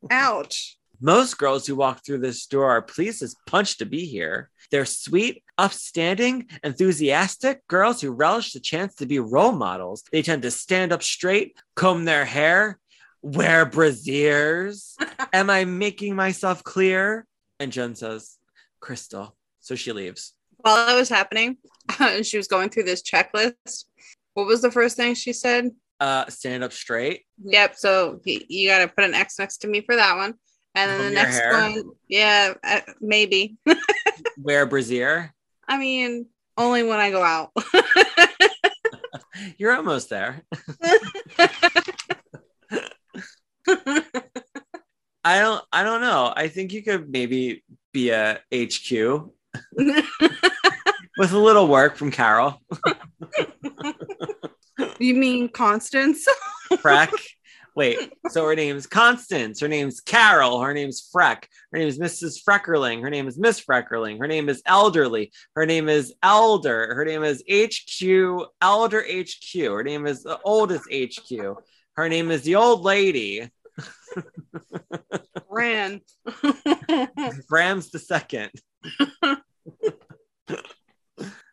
Ouch. 0.10 0.78
Most 1.02 1.38
girls 1.38 1.66
who 1.66 1.76
walk 1.76 2.04
through 2.06 2.18
this 2.18 2.46
door 2.46 2.72
are 2.72 2.82
pleased 2.82 3.24
as 3.24 3.36
punch 3.46 3.78
to 3.78 3.86
be 3.86 4.06
here. 4.06 4.50
They're 4.70 4.86
sweet, 4.86 5.44
upstanding, 5.58 6.50
enthusiastic 6.64 7.66
girls 7.68 8.02
who 8.02 8.12
relish 8.12 8.52
the 8.52 8.60
chance 8.60 8.96
to 8.96 9.06
be 9.06 9.20
role 9.20 9.54
models. 9.54 10.04
They 10.12 10.22
tend 10.22 10.42
to 10.42 10.52
stand 10.52 10.92
up 10.92 11.02
straight, 11.02 11.58
comb 11.76 12.04
their 12.04 12.26
hair, 12.26 12.80
wear 13.22 13.66
brassieres. 13.66 14.96
Am 15.34 15.50
I 15.50 15.66
making 15.66 16.16
myself 16.16 16.64
clear? 16.64 17.26
And 17.60 17.72
Jen 17.72 17.96
says, 17.96 18.38
Crystal. 18.80 19.36
So 19.60 19.76
she 19.76 19.92
leaves. 19.92 20.34
While 20.58 20.88
that 20.88 20.96
was 20.96 21.10
happening, 21.10 21.58
she 22.24 22.38
was 22.38 22.48
going 22.48 22.70
through 22.70 22.84
this 22.84 23.02
checklist. 23.02 23.86
What 24.40 24.48
was 24.48 24.62
the 24.62 24.72
first 24.72 24.96
thing 24.96 25.16
she 25.16 25.34
said? 25.34 25.72
Uh, 26.00 26.26
stand 26.30 26.64
up 26.64 26.72
straight. 26.72 27.26
Yep. 27.44 27.76
So 27.76 28.22
you 28.24 28.70
got 28.70 28.80
to 28.80 28.88
put 28.88 29.04
an 29.04 29.14
X 29.14 29.38
next 29.38 29.58
to 29.58 29.68
me 29.68 29.82
for 29.82 29.98
that 29.98 30.16
one. 30.16 30.36
And 30.76 30.90
then 30.90 31.00
Comb 31.00 31.08
the 31.10 31.14
next 31.14 31.38
hair. 31.38 31.52
one, 31.52 31.84
yeah, 32.08 32.54
uh, 32.64 32.80
maybe. 33.02 33.58
Wear 34.38 34.66
brassiere. 34.66 35.34
I 35.68 35.78
mean, 35.78 36.28
only 36.56 36.84
when 36.84 37.02
I 37.02 37.12
go 37.12 37.22
out. 37.22 37.52
You're 39.58 39.76
almost 39.76 40.10
there. 40.10 40.42
I 45.26 45.42
don't 45.42 45.62
I 45.74 45.84
don't 45.84 46.00
know. 46.00 46.32
I 46.34 46.48
think 46.48 46.72
you 46.72 46.82
could 46.82 47.10
maybe 47.10 47.66
be 47.92 48.12
a 48.12 48.40
HQ 48.54 48.92
with 51.18 51.34
a 51.34 51.38
little 51.38 51.68
work 51.68 51.98
from 51.98 52.10
Carol. 52.10 52.62
You 55.06 55.16
mean 55.16 55.50
Constance? 55.50 56.28
Freck. 56.74 57.12
Wait, 57.76 58.12
so 58.30 58.46
her 58.46 58.56
name's 58.56 58.88
Constance. 58.88 59.62
Her 59.62 59.68
name's 59.68 60.02
Carol. 60.02 60.60
Her 60.60 60.74
name's 60.74 61.10
Freck. 61.16 61.46
Her 61.72 61.80
name 61.80 61.88
is 61.88 62.00
Mrs. 62.00 62.40
Freckerling. 62.44 63.02
Her 63.02 63.10
name 63.10 63.28
is 63.28 63.38
Miss 63.38 63.64
Freckerling. 63.64 64.20
Her 64.20 64.28
name 64.28 64.50
is 64.50 64.62
Elderly. 64.66 65.32
Her 65.56 65.66
name 65.66 65.88
is 65.88 66.14
Elder. 66.22 66.94
Her 66.96 67.06
name 67.06 67.24
is 67.24 67.44
HQ, 67.50 68.48
Elder 68.62 69.02
HQ. 69.02 69.62
Her 69.62 69.84
name 69.84 70.08
is 70.08 70.24
the 70.24 70.40
oldest 70.44 70.86
HQ. 70.92 71.58
Her 71.94 72.10
name 72.10 72.32
is 72.32 72.44
the 72.44 72.56
old 72.56 72.82
lady, 72.82 73.50
Ran. 75.50 76.02
Brams 77.50 77.92
the 77.92 78.00
second. 78.00 78.52
so 80.50 80.56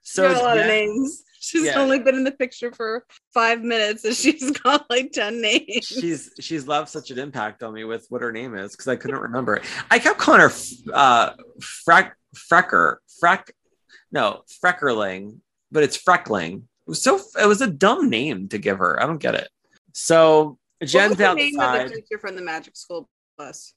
so 0.02 0.32
a 0.32 0.42
lot 0.42 0.58
of 0.58 0.66
names. 0.66 1.22
She's 1.56 1.66
Yeah. 1.66 1.80
only 1.80 1.98
been 1.98 2.14
in 2.14 2.24
the 2.24 2.32
picture 2.32 2.72
for 2.72 3.04
five 3.34 3.62
minutes 3.62 4.04
and 4.04 4.14
she's 4.14 4.50
got 4.58 4.84
like 4.90 5.12
10 5.12 5.40
names. 5.40 5.86
she's 5.86 6.30
she's 6.40 6.66
left 6.68 6.88
such 6.90 7.10
an 7.10 7.18
impact 7.18 7.62
on 7.62 7.72
me 7.74 7.84
with 7.84 8.06
what 8.08 8.22
her 8.22 8.32
name 8.32 8.54
is 8.56 8.72
because 8.72 8.88
I 8.88 8.96
couldn't 8.96 9.20
remember 9.20 9.56
it. 9.56 9.64
I 9.90 9.98
kept 9.98 10.18
calling 10.18 10.40
her 10.40 10.52
uh 10.92 11.30
Freck 11.60 12.12
Frecker 12.34 12.96
Freck 13.22 13.50
no 14.12 14.42
Freckerling, 14.64 15.38
but 15.72 15.82
it's 15.82 15.96
Freckling. 16.02 16.56
It 16.56 16.62
was 16.90 17.02
so 17.02 17.20
it 17.40 17.46
was 17.46 17.60
a 17.60 17.66
dumb 17.66 18.08
name 18.10 18.48
to 18.48 18.58
give 18.58 18.78
her. 18.78 19.02
I 19.02 19.06
don't 19.06 19.18
get 19.18 19.34
it. 19.34 19.48
So 19.92 20.58
what 20.78 20.88
Jen's 20.88 21.10
was 21.10 21.18
the 21.18 21.34
name 21.34 21.58
of 21.58 21.62
outside. 21.66 21.88
the 21.90 21.94
teacher 21.96 22.18
from 22.20 22.36
the 22.36 22.42
Magic 22.42 22.76
School 22.76 23.08
Bus? 23.38 23.72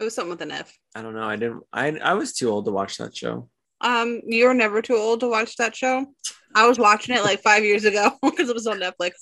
It 0.00 0.04
was 0.04 0.14
something 0.14 0.30
with 0.30 0.42
an 0.42 0.50
F. 0.52 0.76
I 0.94 1.02
don't 1.02 1.14
know. 1.14 1.28
I 1.28 1.36
didn't. 1.36 1.62
I 1.72 1.88
I 1.98 2.14
was 2.14 2.32
too 2.32 2.48
old 2.50 2.64
to 2.66 2.70
watch 2.72 2.96
that 2.98 3.16
show. 3.16 3.48
Um, 3.80 4.20
you're 4.26 4.54
never 4.54 4.82
too 4.82 4.96
old 4.96 5.20
to 5.20 5.28
watch 5.28 5.56
that 5.56 5.76
show. 5.76 6.06
I 6.58 6.66
was 6.66 6.76
watching 6.76 7.14
it 7.14 7.22
like 7.22 7.40
five 7.40 7.64
years 7.64 7.84
ago 7.84 8.10
because 8.22 8.48
it 8.48 8.54
was 8.54 8.66
on 8.66 8.80
Netflix. 8.80 9.12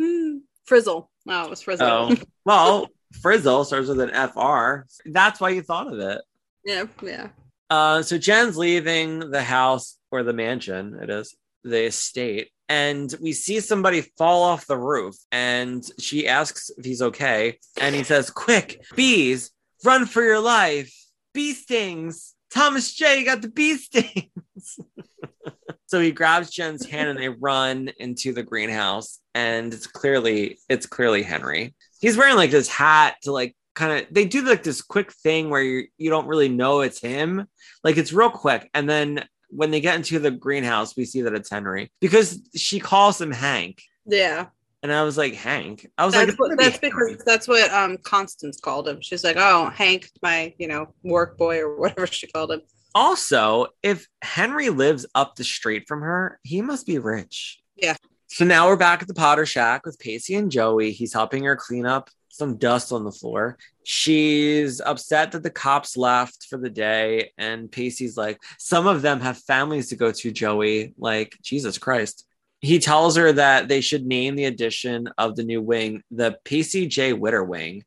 Frizzle. 0.66 1.08
Oh, 1.28 1.44
it 1.44 1.50
was 1.50 1.62
Frizzle. 1.62 1.86
Oh 1.86 2.16
well, 2.44 2.88
Frizzle 3.22 3.64
starts 3.64 3.88
with 3.88 4.00
an 4.00 4.10
FR. 4.10 4.86
That's 5.04 5.40
why 5.40 5.50
you 5.50 5.62
thought 5.62 5.92
of 5.92 6.00
it. 6.00 6.20
Yeah, 6.64 6.84
yeah. 7.02 7.28
Uh, 7.68 8.02
so 8.02 8.18
Jen's 8.18 8.56
leaving 8.56 9.30
the 9.30 9.42
house 9.42 9.98
or 10.10 10.24
the 10.24 10.32
mansion, 10.32 10.98
it 11.00 11.10
is 11.10 11.36
the 11.62 11.86
estate, 11.86 12.50
and 12.68 13.14
we 13.20 13.32
see 13.32 13.60
somebody 13.60 14.00
fall 14.18 14.42
off 14.42 14.66
the 14.66 14.76
roof. 14.76 15.14
And 15.30 15.88
she 16.00 16.26
asks 16.26 16.70
if 16.76 16.84
he's 16.84 17.02
okay, 17.02 17.58
and 17.80 17.94
he 17.94 18.02
says, 18.02 18.30
"Quick, 18.30 18.84
bees, 18.96 19.52
run 19.84 20.06
for 20.06 20.22
your 20.22 20.40
life! 20.40 20.92
Bee 21.34 21.52
stings! 21.52 22.34
Thomas 22.52 22.92
J 22.92 23.22
got 23.24 23.42
the 23.42 23.48
bee 23.48 23.76
stings!" 23.76 24.80
so 25.90 26.00
he 26.00 26.12
grabs 26.12 26.50
Jen's 26.50 26.86
hand 26.86 27.08
and 27.08 27.18
they 27.18 27.28
run 27.28 27.90
into 27.98 28.32
the 28.32 28.44
greenhouse, 28.44 29.18
and 29.34 29.74
it's 29.74 29.88
clearly 29.88 30.58
it's 30.68 30.86
clearly 30.86 31.24
Henry. 31.24 31.74
He's 32.00 32.16
wearing 32.16 32.36
like 32.36 32.52
this 32.52 32.68
hat 32.68 33.16
to 33.22 33.32
like 33.32 33.56
kind 33.74 34.00
of 34.00 34.06
they 34.12 34.24
do 34.24 34.42
like 34.42 34.62
this 34.62 34.82
quick 34.82 35.12
thing 35.12 35.50
where 35.50 35.62
you 35.62 35.86
you 35.98 36.10
don't 36.10 36.26
really 36.28 36.48
know 36.48 36.80
it's 36.80 37.00
him 37.00 37.46
like 37.84 37.96
it's 37.96 38.12
real 38.12 38.28
quick 38.28 38.68
and 38.74 38.90
then 38.90 39.24
when 39.50 39.72
they 39.72 39.80
get 39.80 39.96
into 39.96 40.20
the 40.20 40.30
greenhouse, 40.30 40.96
we 40.96 41.04
see 41.04 41.22
that 41.22 41.34
it's 41.34 41.50
Henry 41.50 41.90
because 42.00 42.40
she 42.54 42.78
calls 42.78 43.20
him 43.20 43.32
Hank. 43.32 43.82
Yeah. 44.06 44.46
And 44.82 44.92
I 44.92 45.02
was 45.02 45.18
like, 45.18 45.34
Hank. 45.34 45.90
I 45.98 46.06
was 46.06 46.14
That's, 46.14 46.30
like, 46.30 46.38
what, 46.38 46.56
that's 46.56 46.78
be 46.78 46.86
because 46.86 47.08
Henry." 47.08 47.22
that's 47.26 47.48
what 47.48 47.70
um 47.72 47.98
Constance 47.98 48.60
called 48.60 48.88
him. 48.88 49.00
She's 49.00 49.24
like, 49.24 49.36
oh, 49.36 49.70
Hank, 49.70 50.08
my 50.22 50.54
you 50.56 50.68
know 50.68 50.94
work 51.02 51.36
boy 51.36 51.60
or 51.60 51.76
whatever 51.76 52.06
she 52.06 52.28
called 52.28 52.52
him. 52.52 52.62
Also, 52.94 53.66
if 53.82 54.06
Henry 54.22 54.70
lives 54.70 55.06
up 55.14 55.36
the 55.36 55.44
street 55.44 55.84
from 55.86 56.02
her, 56.02 56.38
he 56.42 56.62
must 56.62 56.86
be 56.86 56.98
rich. 56.98 57.60
Yeah. 57.76 57.96
So 58.26 58.44
now 58.44 58.68
we're 58.68 58.76
back 58.76 59.02
at 59.02 59.08
the 59.08 59.14
Potter 59.14 59.46
Shack 59.46 59.84
with 59.84 59.98
Pacey 59.98 60.34
and 60.36 60.50
Joey. 60.50 60.92
He's 60.92 61.12
helping 61.12 61.44
her 61.44 61.56
clean 61.56 61.86
up 61.86 62.10
some 62.28 62.56
dust 62.56 62.92
on 62.92 63.04
the 63.04 63.10
floor. 63.10 63.58
She's 63.84 64.80
upset 64.80 65.32
that 65.32 65.42
the 65.42 65.50
cops 65.50 65.96
left 65.96 66.46
for 66.48 66.56
the 66.56 66.70
day. 66.70 67.32
And 67.38 67.70
Pacey's 67.70 68.16
like, 68.16 68.38
some 68.58 68.86
of 68.86 69.02
them 69.02 69.20
have 69.20 69.38
families 69.38 69.88
to 69.88 69.96
go 69.96 70.12
to, 70.12 70.30
Joey. 70.30 70.94
Like, 70.96 71.36
Jesus 71.42 71.76
Christ. 71.76 72.24
He 72.60 72.78
tells 72.78 73.16
her 73.16 73.32
that 73.32 73.68
they 73.68 73.80
should 73.80 74.06
name 74.06 74.36
the 74.36 74.44
addition 74.44 75.08
of 75.18 75.34
the 75.34 75.44
new 75.44 75.62
wing 75.62 76.02
the 76.10 76.38
Pacey 76.44 76.86
J. 76.86 77.12
Witter 77.14 77.42
wing. 77.42 77.84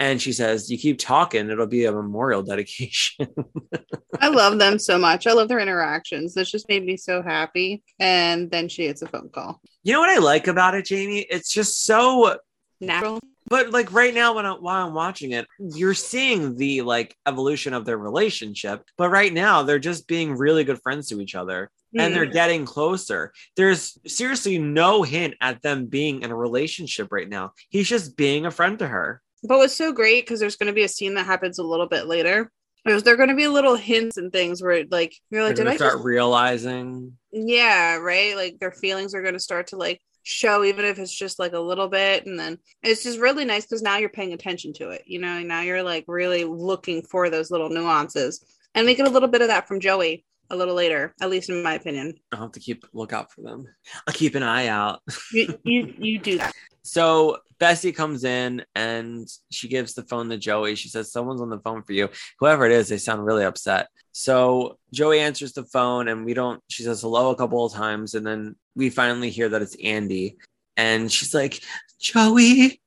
And 0.00 0.20
she 0.20 0.32
says, 0.32 0.70
You 0.70 0.78
keep 0.78 0.98
talking, 0.98 1.50
it'll 1.50 1.66
be 1.66 1.84
a 1.84 1.92
memorial 1.92 2.42
dedication. 2.42 3.28
I 4.20 4.28
love 4.28 4.58
them 4.58 4.78
so 4.78 4.98
much. 4.98 5.26
I 5.26 5.32
love 5.32 5.48
their 5.48 5.60
interactions. 5.60 6.34
This 6.34 6.50
just 6.50 6.68
made 6.68 6.84
me 6.84 6.96
so 6.96 7.22
happy. 7.22 7.82
And 8.00 8.50
then 8.50 8.68
she 8.68 8.86
gets 8.86 9.02
a 9.02 9.06
phone 9.06 9.30
call. 9.30 9.60
You 9.82 9.92
know 9.92 10.00
what 10.00 10.10
I 10.10 10.18
like 10.18 10.46
about 10.48 10.74
it, 10.74 10.86
Jamie? 10.86 11.26
It's 11.30 11.50
just 11.50 11.84
so 11.84 12.38
Natural. 12.80 13.20
but 13.46 13.70
like 13.70 13.92
right 13.92 14.14
now 14.14 14.34
when 14.34 14.46
I, 14.46 14.52
while 14.52 14.86
I'm 14.86 14.94
watching 14.94 15.32
it, 15.32 15.46
you're 15.58 15.94
seeing 15.94 16.56
the 16.56 16.82
like 16.82 17.16
evolution 17.26 17.72
of 17.74 17.84
their 17.84 17.98
relationship. 17.98 18.82
But 18.98 19.10
right 19.10 19.32
now 19.32 19.62
they're 19.62 19.78
just 19.78 20.06
being 20.08 20.36
really 20.36 20.64
good 20.64 20.80
friends 20.82 21.08
to 21.08 21.20
each 21.20 21.34
other 21.34 21.70
and 21.96 22.14
they're 22.14 22.26
mm. 22.26 22.32
getting 22.32 22.64
closer. 22.64 23.32
There's 23.56 23.98
seriously 24.06 24.58
no 24.58 25.02
hint 25.02 25.34
at 25.40 25.62
them 25.62 25.86
being 25.86 26.22
in 26.22 26.30
a 26.30 26.36
relationship 26.36 27.12
right 27.12 27.28
now. 27.28 27.52
He's 27.68 27.88
just 27.88 28.16
being 28.16 28.46
a 28.46 28.50
friend 28.50 28.78
to 28.80 28.88
her. 28.88 29.22
But 29.44 29.58
what's 29.58 29.76
so 29.76 29.92
great 29.92 30.24
because 30.24 30.40
there's 30.40 30.56
going 30.56 30.68
to 30.68 30.72
be 30.72 30.84
a 30.84 30.88
scene 30.88 31.14
that 31.14 31.26
happens 31.26 31.58
a 31.58 31.62
little 31.62 31.86
bit 31.86 32.06
later. 32.06 32.50
Is 32.86 33.02
there 33.02 33.16
going 33.16 33.30
to 33.30 33.34
be 33.34 33.48
little 33.48 33.76
hints 33.76 34.18
and 34.18 34.30
things 34.30 34.62
where 34.62 34.84
like 34.90 35.14
you're 35.30 35.44
like, 35.44 35.56
did 35.56 35.66
I 35.66 35.76
start 35.76 35.94
just 35.94 36.04
realizing. 36.04 37.16
yeah 37.32 37.96
right 37.96 38.36
like 38.36 38.58
their 38.58 38.72
feelings 38.72 39.14
are 39.14 39.22
going 39.22 39.34
to 39.34 39.40
start 39.40 39.68
to 39.68 39.76
like 39.76 40.00
show 40.22 40.64
even 40.64 40.84
if 40.84 40.98
it's 40.98 41.14
just 41.14 41.38
like 41.38 41.52
a 41.52 41.60
little 41.60 41.88
bit 41.88 42.26
and 42.26 42.38
then 42.38 42.58
it's 42.82 43.02
just 43.02 43.18
really 43.18 43.44
nice 43.44 43.64
because 43.64 43.82
now 43.82 43.98
you're 43.98 44.08
paying 44.08 44.32
attention 44.32 44.72
to 44.72 44.88
it 44.88 45.02
you 45.06 45.18
know 45.18 45.40
now 45.42 45.60
you're 45.60 45.82
like 45.82 46.04
really 46.08 46.44
looking 46.44 47.02
for 47.02 47.28
those 47.28 47.50
little 47.50 47.68
nuances 47.68 48.42
and 48.74 48.86
we 48.86 48.94
get 48.94 49.06
a 49.06 49.10
little 49.10 49.28
bit 49.28 49.42
of 49.42 49.48
that 49.48 49.68
from 49.68 49.80
joey 49.80 50.24
a 50.48 50.56
little 50.56 50.74
later 50.74 51.14
at 51.20 51.28
least 51.28 51.50
in 51.50 51.62
my 51.62 51.74
opinion 51.74 52.14
I'll 52.32 52.40
have 52.40 52.52
to 52.52 52.60
keep 52.60 52.84
look 52.94 53.12
out 53.12 53.32
for 53.32 53.42
them. 53.42 53.66
I'll 54.06 54.14
keep 54.14 54.34
an 54.34 54.42
eye 54.42 54.68
out. 54.68 55.00
you 55.32 55.58
you, 55.62 55.94
you 55.98 56.18
do 56.18 56.38
that 56.38 56.54
So 56.84 57.38
Bessie 57.58 57.92
comes 57.92 58.24
in 58.24 58.62
and 58.74 59.26
she 59.50 59.68
gives 59.68 59.94
the 59.94 60.02
phone 60.02 60.28
to 60.28 60.36
Joey. 60.36 60.74
She 60.74 60.88
says, 60.88 61.10
Someone's 61.10 61.40
on 61.40 61.48
the 61.48 61.58
phone 61.58 61.82
for 61.82 61.94
you. 61.94 62.10
Whoever 62.38 62.66
it 62.66 62.72
is, 62.72 62.88
they 62.88 62.98
sound 62.98 63.24
really 63.24 63.44
upset. 63.44 63.88
So 64.12 64.78
Joey 64.92 65.20
answers 65.20 65.54
the 65.54 65.64
phone 65.64 66.08
and 66.08 66.24
we 66.24 66.34
don't, 66.34 66.62
she 66.68 66.82
says 66.82 67.00
hello 67.00 67.30
a 67.30 67.36
couple 67.36 67.64
of 67.64 67.72
times. 67.72 68.14
And 68.14 68.26
then 68.26 68.54
we 68.76 68.90
finally 68.90 69.30
hear 69.30 69.48
that 69.48 69.62
it's 69.62 69.76
Andie. 69.76 70.36
And 70.76 71.10
she's 71.10 71.34
like, 71.34 71.62
Joey, 72.00 72.80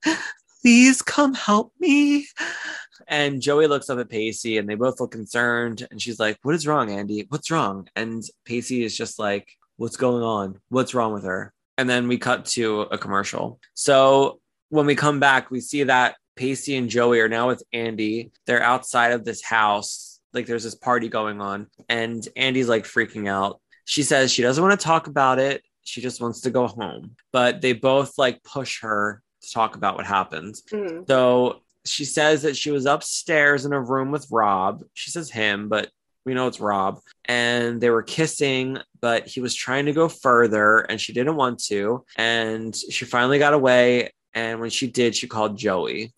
please 0.61 1.01
come 1.01 1.33
help 1.33 1.73
me. 1.79 2.27
And 3.07 3.41
Joey 3.41 3.67
looks 3.67 3.89
up 3.89 3.99
at 3.99 4.09
Pacey 4.09 4.57
and 4.57 4.69
they 4.69 4.75
both 4.75 4.99
look 4.99 5.11
concerned. 5.11 5.87
And 5.89 6.01
she's 6.01 6.19
like, 6.19 6.37
What 6.43 6.55
is 6.55 6.67
wrong, 6.67 6.91
Andie? 6.91 7.25
What's 7.29 7.49
wrong? 7.49 7.87
And 7.95 8.23
Pacey 8.45 8.83
is 8.83 8.95
just 8.95 9.17
like, 9.17 9.47
What's 9.77 9.97
going 9.97 10.23
on? 10.23 10.59
What's 10.69 10.93
wrong 10.93 11.13
with 11.13 11.23
her? 11.23 11.53
And 11.77 11.89
then 11.89 12.07
we 12.07 12.17
cut 12.17 12.45
to 12.45 12.81
a 12.81 12.97
commercial. 12.97 13.59
So 13.73 14.39
when 14.69 14.85
we 14.85 14.95
come 14.95 15.19
back, 15.19 15.51
we 15.51 15.61
see 15.61 15.83
that 15.83 16.15
Pacey 16.35 16.75
and 16.75 16.89
Joey 16.89 17.19
are 17.19 17.29
now 17.29 17.47
with 17.47 17.63
Andie. 17.73 18.31
They're 18.45 18.63
outside 18.63 19.11
of 19.11 19.25
this 19.25 19.43
house. 19.43 20.19
Like 20.33 20.45
there's 20.45 20.63
this 20.63 20.75
party 20.75 21.09
going 21.09 21.41
on. 21.41 21.67
And 21.89 22.27
Andie's 22.35 22.69
like 22.69 22.85
freaking 22.85 23.27
out. 23.27 23.59
She 23.85 24.03
says 24.03 24.31
she 24.31 24.41
doesn't 24.41 24.63
want 24.63 24.79
to 24.79 24.83
talk 24.83 25.07
about 25.07 25.39
it. 25.39 25.63
She 25.83 26.01
just 26.01 26.21
wants 26.21 26.41
to 26.41 26.49
go 26.49 26.67
home. 26.67 27.15
But 27.31 27.61
they 27.61 27.73
both 27.73 28.17
like 28.17 28.43
push 28.43 28.81
her 28.81 29.21
to 29.41 29.51
talk 29.51 29.75
about 29.75 29.95
what 29.95 30.05
happened. 30.05 30.55
Mhm. 30.71 31.07
So 31.07 31.61
she 31.85 32.03
says 32.05 32.41
that 32.41 32.57
she 32.57 32.71
was 32.71 32.85
upstairs 32.85 33.65
in 33.65 33.71
a 33.71 33.79
room 33.79 34.11
with 34.11 34.27
Rob. 34.29 34.83
She 34.93 35.11
says 35.11 35.31
him, 35.31 35.69
but 35.69 35.89
we 36.27 36.33
know 36.33 36.47
it's 36.47 36.59
Rob. 36.59 36.99
And 37.25 37.79
they 37.79 37.89
were 37.89 38.03
kissing, 38.03 38.77
but 38.99 39.25
he 39.27 39.39
was 39.39 39.55
trying 39.55 39.85
to 39.85 39.93
go 39.93 40.09
further 40.09 40.79
and 40.79 40.99
she 40.99 41.13
didn't 41.13 41.37
want 41.37 41.63
to. 41.65 42.03
And 42.17 42.75
she 42.75 43.05
finally 43.05 43.39
got 43.39 43.53
away. 43.53 44.11
And 44.33 44.59
when 44.59 44.69
she 44.69 44.87
did, 44.87 45.15
she 45.15 45.27
called 45.27 45.57
Joey. 45.57 46.13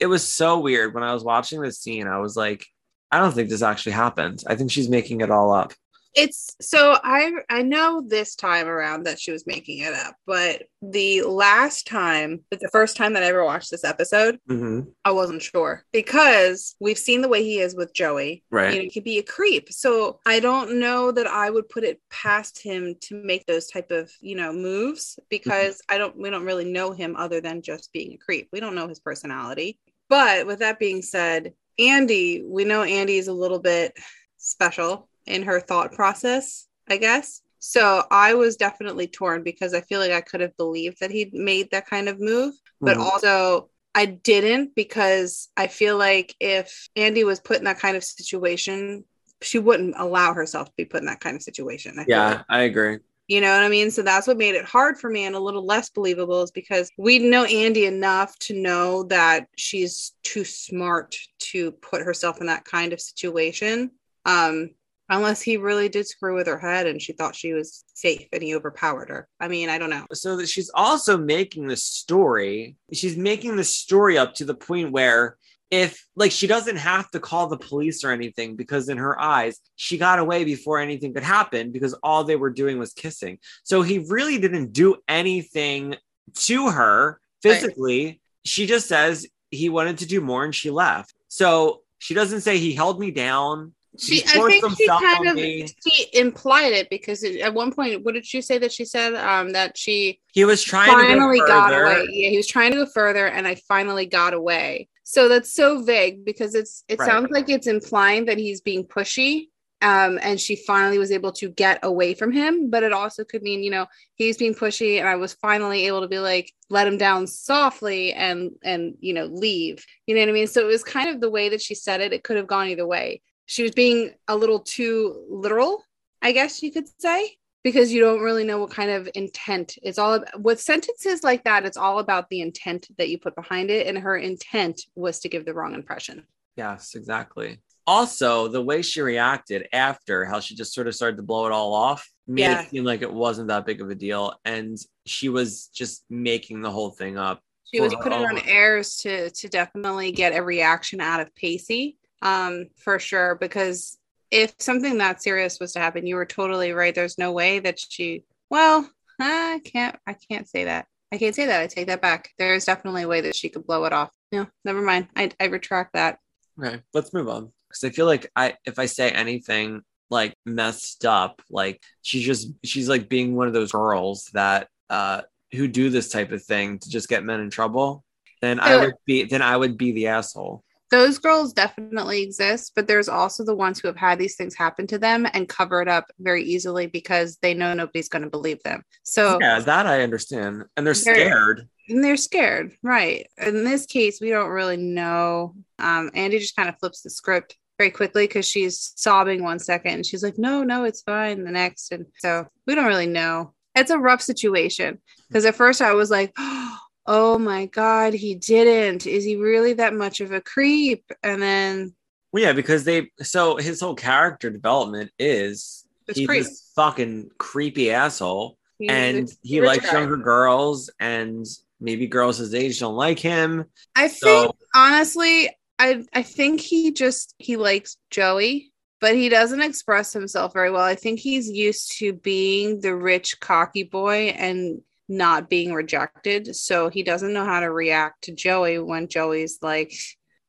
It 0.00 0.06
was 0.06 0.26
so 0.26 0.58
weird. 0.58 0.92
When 0.92 1.04
I 1.04 1.14
was 1.14 1.22
watching 1.22 1.60
this 1.60 1.78
scene, 1.78 2.08
I 2.08 2.18
was 2.18 2.36
like, 2.36 2.66
I 3.12 3.20
don't 3.20 3.32
think 3.32 3.48
this 3.48 3.62
actually 3.62 3.92
happened. 3.92 4.42
I 4.48 4.56
think 4.56 4.72
she's 4.72 4.88
making 4.88 5.20
it 5.20 5.30
all 5.30 5.52
up. 5.52 5.72
It's 6.14 6.54
so 6.60 6.96
i 7.02 7.32
i 7.50 7.62
know 7.62 8.02
this 8.06 8.36
time 8.36 8.68
around 8.68 9.04
that 9.04 9.18
she 9.18 9.32
was 9.32 9.46
making 9.46 9.80
it 9.80 9.92
up 9.94 10.14
but 10.26 10.64
the 10.80 11.22
last 11.22 11.86
time 11.86 12.44
the 12.50 12.68
first 12.70 12.96
time 12.96 13.14
that 13.14 13.22
i 13.22 13.26
ever 13.26 13.44
watched 13.44 13.70
this 13.70 13.84
episode 13.84 14.38
Mhm. 14.48 14.92
I 15.04 15.10
wasn't 15.10 15.42
sure 15.42 15.84
because 15.92 16.76
we've 16.80 16.98
seen 16.98 17.20
the 17.20 17.28
way 17.28 17.42
he 17.42 17.58
is 17.58 17.74
with 17.74 17.92
Joey. 17.92 18.42
Right. 18.50 18.72
You 18.72 18.78
know, 18.78 18.84
he 18.84 18.90
could 18.90 19.04
be 19.04 19.18
a 19.18 19.22
creep. 19.22 19.70
So 19.72 20.20
I 20.24 20.40
don't 20.40 20.78
know 20.78 21.10
that 21.12 21.26
I 21.26 21.50
would 21.50 21.68
put 21.68 21.84
it 21.84 22.00
past 22.10 22.62
him 22.62 22.94
to 23.02 23.22
make 23.22 23.44
those 23.46 23.66
type 23.66 23.90
of, 23.90 24.10
you 24.20 24.36
know, 24.36 24.52
moves 24.52 25.18
because 25.28 25.80
I 25.88 25.98
don't 25.98 26.16
we 26.16 26.30
don't 26.30 26.44
really 26.44 26.64
know 26.64 26.92
him 26.92 27.16
other 27.16 27.40
than 27.40 27.62
just 27.62 27.92
being 27.92 28.12
a 28.12 28.18
creep. 28.18 28.48
We 28.52 28.60
don't 28.60 28.74
know 28.74 28.88
his 28.88 29.00
personality. 29.00 29.78
But 30.08 30.46
with 30.46 30.60
that 30.60 30.78
being 30.78 31.02
said, 31.02 31.52
Andie, 31.78 32.42
we 32.46 32.64
know 32.64 32.82
Andie 32.82 33.18
is 33.18 33.28
a 33.28 33.32
little 33.32 33.58
bit 33.60 33.96
special 34.36 35.08
in 35.26 35.42
her 35.42 35.60
thought 35.60 35.92
process, 35.92 36.66
I 36.88 36.96
guess. 36.96 37.40
So 37.58 38.04
I 38.10 38.34
was 38.34 38.56
definitely 38.56 39.06
torn 39.06 39.42
because 39.42 39.72
I 39.72 39.80
feel 39.80 40.00
like 40.00 40.12
I 40.12 40.20
could 40.20 40.40
have 40.40 40.56
believed 40.56 41.00
that 41.00 41.10
he'd 41.10 41.32
made 41.32 41.70
that 41.70 41.86
kind 41.88 42.08
of 42.08 42.20
move 42.20 42.54
but 42.84 42.98
Mhm. 42.98 43.04
also 43.04 43.70
I 43.94 44.06
didn't 44.06 44.74
because 44.74 45.48
I 45.56 45.68
feel 45.68 45.96
like 45.96 46.34
if 46.40 46.88
Andie 46.96 47.24
was 47.24 47.40
put 47.40 47.58
in 47.58 47.64
that 47.64 47.78
kind 47.78 47.96
of 47.96 48.04
situation, 48.04 49.04
she 49.40 49.58
wouldn't 49.58 49.94
allow 49.96 50.34
herself 50.34 50.68
to 50.68 50.74
be 50.76 50.84
put 50.84 51.00
in 51.00 51.06
that 51.06 51.20
kind 51.20 51.36
of 51.36 51.42
situation. 51.42 51.98
I 51.98 52.06
Yeah, 52.06 52.28
like. 52.28 52.44
I 52.48 52.62
agree. 52.62 52.98
You 53.26 53.40
know 53.40 53.52
what 53.52 53.64
I 53.64 53.68
mean? 53.68 53.90
So 53.90 54.02
that's 54.02 54.26
what 54.26 54.36
made 54.36 54.54
it 54.54 54.66
hard 54.66 54.98
for 54.98 55.08
me 55.08 55.24
and 55.24 55.34
a 55.34 55.40
little 55.40 55.64
less 55.64 55.88
believable 55.88 56.42
is 56.42 56.50
because 56.50 56.90
we 56.98 57.18
know 57.18 57.44
Andie 57.44 57.86
enough 57.86 58.38
to 58.40 58.54
know 58.60 59.04
that 59.04 59.48
she's 59.56 60.12
too 60.22 60.44
smart 60.44 61.16
to 61.38 61.72
put 61.72 62.02
herself 62.02 62.40
in 62.40 62.48
that 62.48 62.64
kind 62.66 62.92
of 62.92 63.00
situation. 63.00 63.92
Um, 64.26 64.70
unless 65.08 65.42
he 65.42 65.56
really 65.56 65.88
did 65.88 66.06
screw 66.06 66.34
with 66.34 66.46
her 66.46 66.58
head 66.58 66.86
and 66.86 67.00
she 67.00 67.12
thought 67.12 67.36
she 67.36 67.52
was 67.52 67.84
safe 67.94 68.26
and 68.32 68.42
he 68.42 68.54
overpowered 68.54 69.08
her. 69.08 69.28
I 69.38 69.48
mean, 69.48 69.68
I 69.68 69.78
don't 69.78 69.90
know. 69.90 70.06
so 70.12 70.36
that 70.36 70.48
she's 70.48 70.70
also 70.74 71.18
making 71.18 71.66
the 71.66 71.76
story 71.76 72.76
she's 72.92 73.16
making 73.16 73.56
the 73.56 73.64
story 73.64 74.16
up 74.16 74.34
to 74.34 74.44
the 74.44 74.54
point 74.54 74.92
where 74.92 75.36
if 75.70 76.06
like 76.14 76.30
she 76.30 76.46
doesn't 76.46 76.76
have 76.76 77.10
to 77.10 77.20
call 77.20 77.48
the 77.48 77.56
police 77.56 78.04
or 78.04 78.12
anything 78.12 78.54
because 78.54 78.88
in 78.88 78.98
her 78.98 79.20
eyes 79.20 79.60
she 79.76 79.98
got 79.98 80.18
away 80.18 80.44
before 80.44 80.78
anything 80.78 81.12
could 81.12 81.22
happen 81.22 81.72
because 81.72 81.94
all 81.94 82.24
they 82.24 82.36
were 82.36 82.50
doing 82.50 82.78
was 82.78 82.92
kissing. 82.92 83.38
So 83.64 83.82
he 83.82 83.98
really 83.98 84.38
didn't 84.38 84.72
do 84.72 84.96
anything 85.08 85.96
to 86.34 86.70
her 86.70 87.20
physically. 87.42 88.20
She 88.44 88.66
just 88.66 88.88
says 88.88 89.26
he 89.50 89.68
wanted 89.68 89.98
to 89.98 90.06
do 90.06 90.20
more 90.20 90.44
and 90.44 90.54
she 90.54 90.70
left. 90.70 91.14
So 91.28 91.82
she 91.98 92.14
doesn't 92.14 92.42
say 92.42 92.58
he 92.58 92.72
held 92.74 93.00
me 93.00 93.10
down 93.10 93.72
She, 93.98 94.20
He 94.20 94.22
I 94.26 94.48
think 94.48 94.76
she 94.76 94.88
kind 94.88 95.28
of 95.28 95.38
she 95.38 96.08
implied 96.12 96.72
it 96.72 96.90
because 96.90 97.22
it, 97.22 97.40
at 97.40 97.54
one 97.54 97.72
point, 97.72 98.04
what 98.04 98.14
did 98.14 98.26
she 98.26 98.40
say 98.40 98.58
that 98.58 98.72
she 98.72 98.84
said? 98.84 99.14
Um, 99.14 99.52
that 99.52 99.78
she 99.78 100.20
he 100.32 100.44
was 100.44 100.62
trying 100.62 100.90
finally 100.90 101.40
to 101.40 101.46
go 101.46 101.46
got 101.46 101.72
away. 101.72 102.08
Yeah, 102.10 102.30
he 102.30 102.36
was 102.36 102.48
trying 102.48 102.72
to 102.72 102.78
go 102.78 102.86
further, 102.86 103.26
and 103.26 103.46
I 103.46 103.54
finally 103.68 104.06
got 104.06 104.34
away. 104.34 104.88
So 105.04 105.28
that's 105.28 105.52
so 105.52 105.82
vague 105.82 106.24
because 106.24 106.54
it's 106.54 106.82
it 106.88 106.98
Right. 106.98 107.06
sounds 107.06 107.30
like 107.30 107.48
it's 107.48 107.66
implying 107.66 108.24
that 108.24 108.38
he's 108.38 108.60
being 108.60 108.84
pushy. 108.84 109.48
Um, 109.82 110.18
and 110.22 110.40
she 110.40 110.56
finally 110.56 110.96
was 110.98 111.10
able 111.10 111.32
to 111.32 111.50
get 111.50 111.78
away 111.82 112.14
from 112.14 112.32
him, 112.32 112.70
but 112.70 112.82
it 112.84 112.92
also 112.94 113.22
could 113.22 113.42
mean, 113.42 113.62
you 113.62 113.70
know, 113.70 113.84
he's 114.14 114.38
being 114.38 114.54
pushy, 114.54 114.98
and 114.98 115.06
I 115.06 115.16
was 115.16 115.34
finally 115.34 115.86
able 115.86 116.00
to 116.00 116.08
be 116.08 116.18
like, 116.18 116.50
let 116.70 116.86
him 116.86 116.96
down 116.96 117.26
softly 117.26 118.14
and 118.14 118.52
and 118.64 118.94
you 119.00 119.12
know, 119.12 119.26
leave. 119.26 119.84
You 120.06 120.14
know 120.14 120.22
what 120.22 120.30
I 120.30 120.32
mean? 120.32 120.46
So 120.46 120.62
it 120.62 120.66
was 120.72 120.82
kind 120.82 121.10
of 121.10 121.20
the 121.20 121.30
way 121.30 121.50
that 121.50 121.60
she 121.60 121.74
said 121.74 122.00
it. 122.00 122.14
It 122.14 122.24
could 122.24 122.38
have 122.38 122.46
gone 122.46 122.68
either 122.68 122.86
way. 122.86 123.20
She 123.46 123.62
was 123.62 123.72
being 123.72 124.12
a 124.28 124.36
little 124.36 124.60
too 124.60 125.24
literal, 125.28 125.82
I 126.22 126.32
guess 126.32 126.62
you 126.62 126.72
could 126.72 126.86
say 127.00 127.36
because 127.62 127.90
you 127.92 128.00
don't 128.00 128.20
really 128.20 128.44
know 128.44 128.58
what 128.58 128.70
kind 128.70 128.90
of 128.90 129.08
intent 129.14 129.78
it's 129.82 129.98
all 129.98 130.14
about 130.14 130.40
with 130.40 130.60
sentences 130.60 131.22
like 131.24 131.44
that 131.44 131.64
it's 131.64 131.78
all 131.78 131.98
about 131.98 132.28
the 132.28 132.40
intent 132.42 132.86
that 132.98 133.08
you 133.08 133.18
put 133.18 133.34
behind 133.34 133.70
it 133.70 133.86
and 133.86 133.96
her 133.98 134.16
intent 134.18 134.82
was 134.94 135.18
to 135.20 135.28
give 135.30 135.44
the 135.46 135.54
wrong 135.54 135.72
impression 135.74 136.26
yes 136.56 136.94
exactly 136.94 137.58
Also, 137.86 138.48
the 138.48 138.62
way 138.62 138.80
she 138.80 139.02
reacted 139.02 139.68
after, 139.72 140.24
how 140.24 140.40
she 140.40 140.54
just 140.54 140.72
sort 140.72 140.86
of 140.88 140.94
started 140.94 141.18
to 141.18 141.22
blow 141.22 141.44
it 141.44 141.52
all 141.52 141.74
off, 141.74 142.08
made 142.26 142.42
Yeah. 142.44 142.62
it 142.62 142.70
seem 142.70 142.84
like 142.84 143.02
it 143.02 143.12
wasn't 143.12 143.48
that 143.48 143.66
big 143.66 143.82
of 143.82 143.90
a 143.90 143.94
deal. 143.94 144.32
And 144.46 144.78
she 145.04 145.28
was 145.28 145.66
just 145.66 146.02
making 146.08 146.62
the 146.62 146.70
whole 146.70 146.90
thing 146.90 147.18
up. 147.18 147.42
She 147.70 147.80
was 147.82 147.94
putting 147.96 148.24
on 148.24 148.38
airs 148.46 148.96
to 149.02 149.28
to 149.28 149.48
definitely 149.48 150.12
get 150.12 150.34
a 150.34 150.42
reaction 150.42 151.02
out 151.02 151.20
of 151.20 151.34
Pacey, 151.34 151.98
um, 152.24 152.66
for 152.76 152.98
sure. 152.98 153.36
Because 153.36 153.96
if 154.30 154.54
something 154.58 154.98
that 154.98 155.22
serious 155.22 155.60
was 155.60 155.72
to 155.74 155.78
happen, 155.78 156.06
you 156.06 156.16
were 156.16 156.26
totally 156.26 156.72
right. 156.72 156.94
There's 156.94 157.18
no 157.18 157.30
way 157.30 157.60
that 157.60 157.78
she. 157.78 158.24
Well, 158.50 158.90
I 159.20 159.60
can't. 159.64 159.96
I 160.06 160.14
can't 160.14 160.48
say 160.48 160.64
that. 160.64 160.86
I 161.12 161.18
can't 161.18 161.34
say 161.34 161.46
that. 161.46 161.60
I 161.60 161.68
take 161.68 161.86
that 161.86 162.02
back. 162.02 162.30
There 162.38 162.54
is 162.54 162.64
definitely 162.64 163.04
a 163.04 163.08
way 163.08 163.20
that 163.20 163.36
she 163.36 163.48
could 163.48 163.64
blow 163.64 163.84
it 163.84 163.92
off. 163.92 164.10
No, 164.32 164.48
never 164.64 164.82
mind. 164.82 165.08
I 165.14 165.30
I 165.38 165.44
retract 165.44 165.92
that. 165.92 166.18
Okay, 166.60 166.82
let's 166.92 167.14
move 167.14 167.28
on. 167.28 167.52
Because 167.68 167.84
I 167.84 167.90
feel 167.90 168.06
like 168.06 168.30
I 168.34 168.54
if 168.64 168.80
I 168.80 168.86
say 168.86 169.10
anything 169.10 169.82
like 170.10 170.34
messed 170.44 171.04
up, 171.04 171.40
like 171.48 171.80
she's 172.02 172.24
just 172.24 172.48
she's 172.64 172.88
like 172.88 173.08
being 173.08 173.36
one 173.36 173.46
of 173.46 173.52
those 173.52 173.70
girls 173.70 174.30
that 174.32 174.68
uh 174.90 175.22
who 175.52 175.68
do 175.68 175.88
this 175.88 176.08
type 176.08 176.32
of 176.32 176.42
thing 176.42 176.80
to 176.80 176.90
just 176.90 177.08
get 177.08 177.24
men 177.24 177.40
in 177.40 177.50
trouble, 177.50 178.04
then 178.40 178.58
I 178.58 178.84
would 178.84 178.94
be 179.06 179.24
then 179.24 179.42
I 179.42 179.56
would 179.56 179.78
be 179.78 179.92
the 179.92 180.08
asshole. 180.08 180.63
Those 180.90 181.18
girls 181.18 181.52
definitely 181.52 182.22
exist, 182.22 182.72
but 182.76 182.86
there's 182.86 183.08
also 183.08 183.44
the 183.44 183.54
ones 183.54 183.80
who 183.80 183.88
have 183.88 183.96
had 183.96 184.18
these 184.18 184.36
things 184.36 184.54
happen 184.54 184.86
to 184.88 184.98
them 184.98 185.26
and 185.32 185.48
cover 185.48 185.80
it 185.82 185.88
up 185.88 186.06
very 186.20 186.44
easily 186.44 186.86
because 186.86 187.36
they 187.42 187.54
know 187.54 187.74
nobody's 187.74 188.08
going 188.08 188.22
to 188.22 188.30
believe 188.30 188.62
them. 188.62 188.82
So 189.02 189.38
Yeah, 189.40 189.58
that 189.60 189.86
I 189.86 190.02
understand. 190.02 190.64
And 190.76 190.86
they're 190.86 190.94
They're- 190.94 191.14
scared. 191.16 191.68
and 191.88 192.02
they're 192.02 192.16
scared 192.16 192.72
right 192.82 193.26
in 193.36 193.62
this 193.62 193.84
case 193.84 194.18
we 194.18 194.30
don't 194.30 194.48
really 194.48 194.78
know 194.78 195.54
um 195.78 196.10
andie 196.14 196.38
just 196.38 196.56
kind 196.56 196.70
of 196.70 196.78
flips 196.78 197.02
the 197.02 197.10
script 197.10 197.58
very 197.78 197.90
quickly 197.90 198.26
because 198.26 198.48
she's 198.48 198.94
sobbing 198.96 199.42
one 199.42 199.58
second 199.58 199.92
and 199.92 200.06
she's 200.06 200.22
like 200.22 200.38
no 200.38 200.62
no 200.62 200.84
it's 200.84 201.02
fine 201.02 201.44
the 201.44 201.50
next 201.50 201.92
and 201.92 202.06
so 202.20 202.46
we 202.66 202.74
don't 202.74 202.86
really 202.86 203.06
know 203.06 203.52
it's 203.74 203.90
a 203.90 203.98
rough 203.98 204.22
situation 204.22 204.98
because 205.28 205.44
at 205.44 205.54
first 205.56 205.82
i 205.82 205.92
was 205.92 206.10
like 206.10 206.32
oh 207.06 207.38
my 207.38 207.66
god 207.66 208.14
he 208.14 208.34
didn't 208.34 209.06
is 209.06 209.24
he 209.24 209.36
really 209.36 209.74
that 209.74 209.94
much 209.94 210.20
of 210.20 210.32
a 210.32 210.40
creep 210.40 211.04
and 211.22 211.40
then 211.42 211.94
Well, 212.32 212.42
yeah, 212.42 212.52
because 212.52 212.84
they 212.84 213.10
so 213.22 213.56
his 213.56 213.80
whole 213.80 213.94
character 213.94 214.50
development 214.50 215.10
is 215.18 215.84
he's 216.12 216.26
creep. 216.26 216.42
this 216.44 216.72
fucking 216.76 217.30
creepy 217.38 217.90
asshole. 217.90 218.56
he's 218.78 218.90
and 218.90 219.28
he 219.42 219.60
likes 219.60 219.84
guy. 219.90 220.00
younger 220.00 220.16
girls 220.16 220.90
and 221.00 221.46
maybe 221.80 222.06
girls 222.06 222.38
his 222.38 222.54
age 222.54 222.80
don't 222.80 222.96
like 222.96 223.18
him. 223.18 223.64
I 223.94 224.08
So- 224.08 224.42
think 224.42 224.56
honestly, 224.74 225.50
I 225.78 226.04
I 226.12 226.22
think 226.22 226.60
he 226.60 226.92
just 226.92 227.34
he 227.38 227.56
likes 227.56 227.96
Joey, 228.10 228.72
but 229.00 229.14
he 229.14 229.28
doesn't 229.28 229.60
express 229.60 230.12
himself 230.12 230.52
very 230.54 230.70
well. 230.70 230.82
I 230.84 230.94
think 230.94 231.18
he's 231.20 231.48
used 231.50 231.98
to 231.98 232.12
being 232.12 232.80
the 232.80 232.94
rich 232.94 233.38
cocky 233.40 233.82
boy 233.82 234.34
and 234.38 234.80
not 235.08 235.50
being 235.50 235.72
rejected, 235.72 236.54
so 236.56 236.88
he 236.88 237.02
doesn't 237.02 237.32
know 237.32 237.44
how 237.44 237.60
to 237.60 237.70
react 237.70 238.24
to 238.24 238.34
Joey 238.34 238.78
when 238.78 239.08
Joey's 239.08 239.58
like 239.62 239.92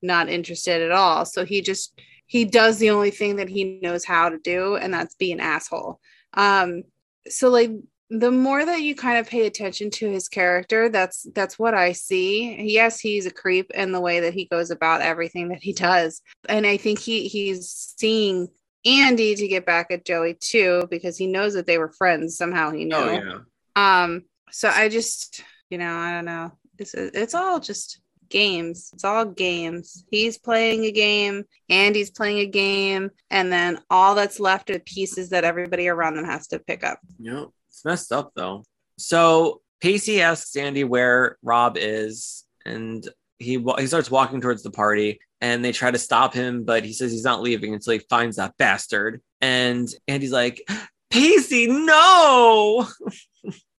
not 0.01 0.29
interested 0.29 0.81
at 0.81 0.91
all. 0.91 1.25
So 1.25 1.45
he 1.45 1.61
just 1.61 1.99
he 2.27 2.45
does 2.45 2.79
the 2.79 2.89
only 2.89 3.11
thing 3.11 3.35
that 3.35 3.49
he 3.49 3.79
knows 3.81 4.03
how 4.05 4.29
to 4.29 4.37
do 4.39 4.75
and 4.75 4.93
that's 4.93 5.15
be 5.15 5.31
an 5.31 5.39
asshole. 5.39 5.99
Um 6.33 6.83
so 7.27 7.49
like 7.49 7.71
the 8.11 8.31
more 8.31 8.63
that 8.63 8.81
you 8.83 8.95
kind 8.95 9.17
of 9.17 9.27
pay 9.27 9.47
attention 9.47 9.89
to 9.89 10.07
his 10.07 10.27
character 10.29 10.89
that's 10.89 11.25
that's 11.33 11.57
what 11.57 11.73
i 11.73 11.91
see 11.91 12.55
yes 12.61 12.99
he's 12.99 13.25
a 13.25 13.31
creep 13.31 13.71
in 13.71 13.91
the 13.91 13.99
way 13.99 14.19
that 14.19 14.33
he 14.35 14.45
goes 14.45 14.69
about 14.69 15.01
everything 15.01 15.49
that 15.49 15.63
he 15.63 15.73
does 15.73 16.21
and 16.47 16.67
i 16.67 16.77
think 16.77 16.99
he 16.99 17.27
he's 17.27 17.95
seeing 17.97 18.47
andie 18.85 19.35
to 19.35 19.47
get 19.47 19.65
back 19.65 19.87
at 19.89 20.05
joey 20.05 20.35
too 20.39 20.83
because 20.91 21.17
he 21.17 21.25
knows 21.25 21.55
that 21.55 21.65
they 21.65 21.79
were 21.79 21.91
friends 21.93 22.37
somehow 22.37 22.69
he 22.69 22.85
knew 22.85 22.95
Oh 22.95 23.43
yeah. 23.75 24.03
um 24.03 24.21
so 24.51 24.69
i 24.69 24.89
just 24.89 25.43
you 25.69 25.77
know 25.77 25.95
i 25.97 26.11
don't 26.11 26.25
know 26.25 26.51
it's 26.77 26.93
it's 26.93 27.35
all 27.35 27.59
just 27.59 28.01
games 28.29 28.89
it's 28.93 29.03
all 29.03 29.23
games 29.23 30.03
he's 30.09 30.37
playing 30.37 30.83
a 30.85 30.91
game 30.91 31.43
andie's 31.69 32.09
playing 32.09 32.39
a 32.39 32.45
game 32.45 33.09
and 33.29 33.51
then 33.51 33.79
all 33.89 34.15
that's 34.15 34.39
left 34.39 34.69
are 34.69 34.73
the 34.73 34.79
pieces 34.79 35.29
that 35.29 35.43
everybody 35.43 35.87
around 35.87 36.15
them 36.15 36.25
has 36.25 36.47
to 36.47 36.57
pick 36.57 36.83
up 36.83 36.99
Yep. 37.19 37.49
It's 37.75 37.83
messed 37.83 38.13
up 38.13 38.31
though. 38.35 38.63
So 38.97 39.61
Pacey 39.81 40.21
asks 40.21 40.55
Andie 40.55 40.85
where 40.85 41.37
Rob 41.43 41.75
is, 41.77 42.45
and 42.65 43.05
he 43.37 43.63
he 43.77 43.87
starts 43.87 44.09
walking 44.09 44.39
towards 44.39 44.63
the 44.63 44.71
party, 44.71 45.19
and 45.41 45.63
they 45.63 45.73
try 45.73 45.91
to 45.91 45.97
stop 45.97 46.33
him, 46.33 46.63
but 46.63 46.85
he 46.85 46.93
says 46.93 47.11
he's 47.11 47.25
not 47.25 47.41
leaving 47.41 47.73
until 47.73 47.93
he 47.93 47.99
finds 47.99 48.37
that 48.37 48.55
bastard. 48.57 49.21
And 49.41 49.89
Andie's 50.07 50.31
like, 50.31 50.65
Pacey, 51.09 51.67
no, 51.67 52.87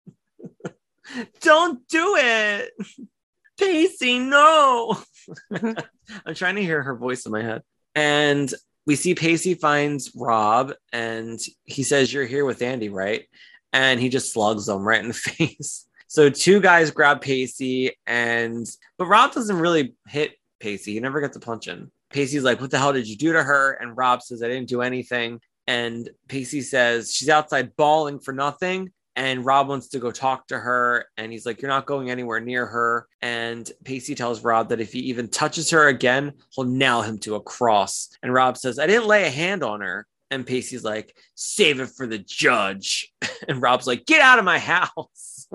don't 1.41 1.87
do 1.89 2.17
it, 2.19 2.73
Pacey, 3.59 4.19
no. 4.19 4.99
I'm 5.53 6.35
trying 6.35 6.57
to 6.57 6.63
hear 6.63 6.83
her 6.83 6.97
voice 6.97 7.27
in 7.27 7.33
my 7.33 7.43
head, 7.43 7.63
and 7.95 8.53
we 8.87 8.97
see 8.97 9.15
Pacey 9.15 9.55
finds 9.55 10.13
Rob, 10.15 10.73
and 10.93 11.41
he 11.65 11.83
says, 11.83 12.13
"You're 12.13 12.27
here 12.27 12.45
with 12.45 12.63
Andie, 12.63 12.89
right?" 12.89 13.27
and 13.77 14.01
he 14.01 14.09
just 14.09 14.33
slugs 14.33 14.67
them 14.67 14.87
right 14.87 15.03
in 15.03 15.09
the 15.09 15.15
face. 15.15 15.87
So 16.09 16.31
two 16.31 16.61
guys 16.61 16.91
grab 16.91 17.21
Pacey, 17.21 17.93
and 18.07 18.67
but 18.97 19.07
Rob 19.07 19.33
doesn't 19.33 19.59
really 19.59 19.95
hit 20.07 20.35
Pacey. 20.61 20.95
He 20.95 21.01
never 21.01 21.21
gets 21.21 21.37
a 21.37 21.41
punch 21.41 21.69
in. 21.69 21.91
Pacey's 22.11 22.45
like, 22.45 22.61
"What 22.61 22.71
the 22.71 22.79
hell 22.79 22.93
did 22.93 23.09
you 23.09 23.17
do 23.17 23.33
to 23.33 23.43
her?" 23.43 23.73
And 23.73 23.97
Rob 23.97 24.23
says, 24.23 24.43
"I 24.43 24.49
didn't 24.49 24.69
do 24.69 24.83
anything." 24.83 25.41
And 25.67 26.09
Pacey 26.29 26.63
says, 26.63 27.13
"She's 27.13 27.29
outside 27.29 27.77
bawling 27.77 28.21
for 28.21 28.33
nothing." 28.33 28.93
And 29.17 29.45
Rob 29.45 29.69
wants 29.69 29.89
to 29.89 29.99
go 29.99 30.11
talk 30.11 30.47
to 30.49 30.59
her, 30.59 31.07
and 31.17 31.33
he's 31.33 31.47
like, 31.47 31.63
"You're 31.63 31.71
not 31.71 31.87
going 31.87 32.11
anywhere 32.11 32.41
near 32.41 32.67
her." 32.67 33.09
And 33.23 33.71
Pacey 33.85 34.15
tells 34.15 34.45
Rob 34.45 34.69
that 34.69 34.81
if 34.81 34.93
he 34.93 35.01
even 35.01 35.29
touches 35.29 35.71
her 35.71 35.89
again, 35.89 36.35
he'll 36.51 36.65
nail 36.65 37.03
him 37.03 37.19
to 37.21 37.35
a 37.35 37.41
cross. 37.41 38.11
And 38.23 38.33
Rob 38.33 38.57
says, 38.57 38.79
"I 38.79 38.87
didn't 38.87 39.09
lay 39.09 39.25
a 39.25 39.31
hand 39.31 39.63
on 39.63 39.81
her." 39.81 40.07
And 40.31 40.47
Pacey's 40.47 40.85
like, 40.85 41.17
"Save 41.35 41.81
it 41.81 41.91
for 41.97 42.07
the 42.07 42.19
judge." 42.19 43.13
And 43.49 43.61
Rob's 43.61 43.87
like, 43.87 44.07
get 44.07 44.23
out 44.23 44.39
of 44.39 44.45
my 44.45 44.59
house. 44.59 45.47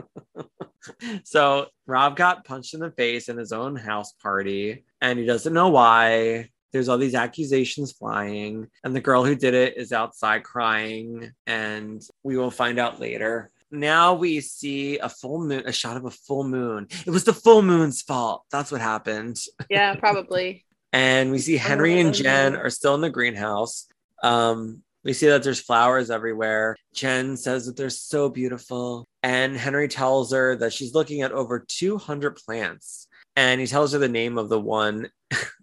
so 1.24 1.68
Rob 1.86 2.16
got 2.16 2.46
punched 2.46 2.74
in 2.74 2.80
the 2.80 2.92
face 2.92 3.28
in 3.28 3.38
his 3.38 3.52
own 3.52 3.76
house 3.76 4.14
party, 4.14 4.86
and 5.02 5.20
he 5.20 5.26
doesn't 5.26 5.54
know 5.54 5.70
why. 5.70 6.50
There's 6.72 6.90
all 6.90 6.98
these 6.98 7.16
accusations 7.16 7.92
flying, 7.92 8.68
and 8.84 8.96
the 8.96 9.02
girl 9.02 9.24
who 9.24 9.36
did 9.36 9.54
it 9.54 9.78
is 9.78 9.92
outside 9.92 10.44
crying, 10.44 11.32
and 11.46 12.02
we 12.24 12.38
will 12.38 12.52
find 12.52 12.80
out 12.80 13.00
later. 13.00 13.52
Now 13.72 14.14
we 14.14 14.42
see 14.42 14.98
a 15.00 15.08
full 15.08 15.46
moon, 15.46 15.64
a 15.66 15.72
shot 15.72 15.98
of 15.98 16.06
a 16.06 16.12
full 16.12 16.44
moon. 16.44 16.88
It 17.06 17.12
was 17.12 17.24
the 17.24 17.34
full 17.34 17.62
moon's 17.62 18.02
fault. 18.02 18.44
That's 18.52 18.72
what 18.72 18.82
happened. 18.82 19.40
yeah 19.70 19.96
probably 19.96 20.66
And 20.94 21.32
we 21.32 21.40
see 21.40 21.56
Henry 21.56 22.02
and 22.02 22.14
Jen 22.14 22.58
are 22.58 22.70
still 22.70 22.96
in 22.96 23.02
the 23.02 23.10
greenhouse. 23.10 23.88
Um, 24.24 24.84
we 25.04 25.14
see 25.14 25.28
that 25.28 25.42
there's 25.42 25.62
flowers 25.62 26.12
everywhere. 26.12 26.76
Jen 26.94 27.38
says 27.38 27.66
that 27.66 27.78
they're 27.78 27.90
so 27.90 28.30
beautiful. 28.30 29.08
And 29.24 29.56
Henry 29.56 29.88
tells 29.88 30.34
her 30.34 30.56
that 30.58 30.74
she's 30.74 30.94
looking 30.94 31.22
at 31.22 31.32
over 31.32 31.60
200 31.60 32.36
plants. 32.36 33.08
And 33.36 33.62
he 33.62 33.68
tells 33.68 33.94
her 33.94 34.00
the 34.00 34.10
name 34.10 34.38
of 34.38 34.50
the 34.50 34.60
one. 34.60 35.10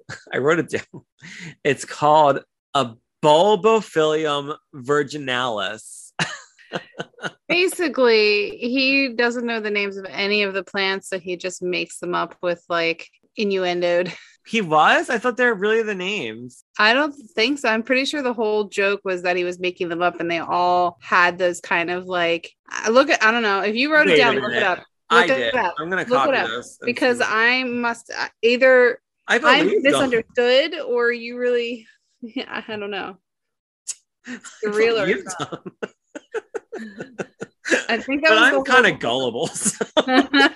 I 0.33 0.39
wrote 0.39 0.59
it 0.59 0.71
down. 0.71 1.05
It's 1.65 1.85
called 1.85 2.41
a 2.75 2.95
bulbophyllum 3.23 4.57
virginalis. 4.75 6.13
basically 7.49 8.51
he 8.59 9.15
doesn't 9.15 9.47
know 9.47 9.59
the 9.61 9.71
names 9.71 9.97
of 9.97 10.05
any 10.11 10.43
of 10.43 10.53
the 10.55 10.63
plants 10.63 11.09
so 11.09 11.19
he 11.19 11.37
just 11.37 11.63
makes 11.63 11.99
them 11.99 12.15
up 12.15 12.37
with 12.43 12.63
like 12.69 13.09
innuendoed 13.39 14.13
He 14.47 14.61
was? 14.61 15.11
I 15.11 15.19
thought 15.19 15.37
they 15.37 15.45
were 15.47 15.55
really 15.55 15.83
the 15.83 15.95
names. 15.95 16.65
i 16.79 16.93
don't 16.93 17.13
think 17.35 17.59
so 17.59 17.69
i'm 17.71 17.83
pretty 17.83 18.05
sure 18.05 18.21
the 18.23 18.35
whole 18.35 18.65
joke 18.65 19.01
was 19.05 19.23
that 19.23 19.37
he 19.37 19.45
was 19.45 19.59
making 19.59 19.89
them 19.89 20.03
up 20.03 20.21
and 20.21 20.31
they 20.31 20.39
all 20.41 20.99
had 21.01 21.39
those 21.39 21.61
kind 21.61 21.91
of 21.91 22.05
like 22.07 22.51
I 22.69 22.91
look 22.91 23.09
at 23.09 23.23
i 23.23 23.31
don't 23.31 23.43
know 23.43 23.63
if 23.63 23.75
you 23.75 23.93
wrote 23.93 24.07
Wait 24.07 24.15
it 24.15 24.19
down 24.19 24.37
look 24.37 24.53
it 24.53 24.63
up 24.63 24.85
I 25.11 25.23
Look 25.27 25.31
it 25.31 25.53
did. 25.53 25.55
up. 25.55 25.75
I'm 25.79 25.89
going 25.89 26.05
to 26.05 26.11
Look 26.11 26.25
copy 26.25 26.37
this. 26.55 26.79
because 26.85 27.19
see. 27.19 27.25
i 27.27 27.65
must 27.65 28.11
uh, 28.15 28.29
either 28.43 29.01
I 29.29 29.37
i'm 29.37 29.41
believe 29.67 29.83
them. 29.83 29.93
misunderstood 29.93 30.81
or 30.81 31.13
you 31.13 31.39
really 31.39 31.87
yeah, 32.23 32.63
i 32.69 32.77
don't 32.77 32.91
know 32.91 33.17
the 34.63 34.71
real 34.71 34.99
or 35.01 35.07
You've 35.07 35.25
not. 35.39 35.51
done. 35.51 35.73
i 37.89 37.99
think 37.99 38.23
that 38.23 38.31
but 38.31 38.41
was 38.41 38.55
I'm 38.55 38.65
kind 38.65 38.87
of 38.87 39.01
gullible. 39.01 39.47
so 39.49 39.85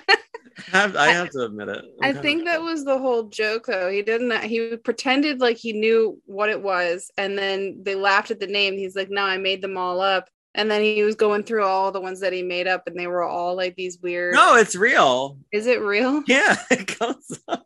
I 0.71 0.77
have, 0.77 0.95
I 0.95 1.07
have 1.09 1.29
to 1.31 1.45
admit 1.45 1.67
it. 1.69 1.83
I'm 2.01 2.17
I 2.17 2.21
think 2.21 2.45
that 2.45 2.61
was 2.61 2.85
the 2.85 2.97
whole 2.97 3.23
joke 3.23 3.65
though. 3.65 3.89
He 3.89 4.01
didn't 4.01 4.43
he 4.43 4.77
pretended 4.77 5.39
like 5.41 5.57
he 5.57 5.73
knew 5.73 6.19
what 6.25 6.49
it 6.49 6.61
was 6.61 7.11
and 7.17 7.37
then 7.37 7.79
they 7.83 7.95
laughed 7.95 8.31
at 8.31 8.39
the 8.39 8.47
name. 8.47 8.75
He's 8.77 8.95
like, 8.95 9.09
"No, 9.09 9.23
I 9.23 9.37
made 9.37 9.61
them 9.61 9.77
all 9.77 9.99
up." 9.99 10.29
And 10.55 10.69
then 10.69 10.81
he 10.83 11.03
was 11.03 11.15
going 11.15 11.43
through 11.43 11.63
all 11.65 11.91
the 11.91 12.01
ones 12.01 12.19
that 12.19 12.33
he 12.33 12.43
made 12.43 12.67
up 12.67 12.83
and 12.87 12.97
they 12.97 13.07
were 13.07 13.23
all 13.23 13.55
like 13.55 13.75
these 13.75 13.99
weird 13.99 14.35
No, 14.35 14.55
it's 14.55 14.75
real. 14.75 15.37
Is 15.51 15.65
it 15.67 15.81
real? 15.81 16.23
Yeah, 16.27 16.55
it 16.71 16.87
comes 16.87 17.39
up. 17.47 17.65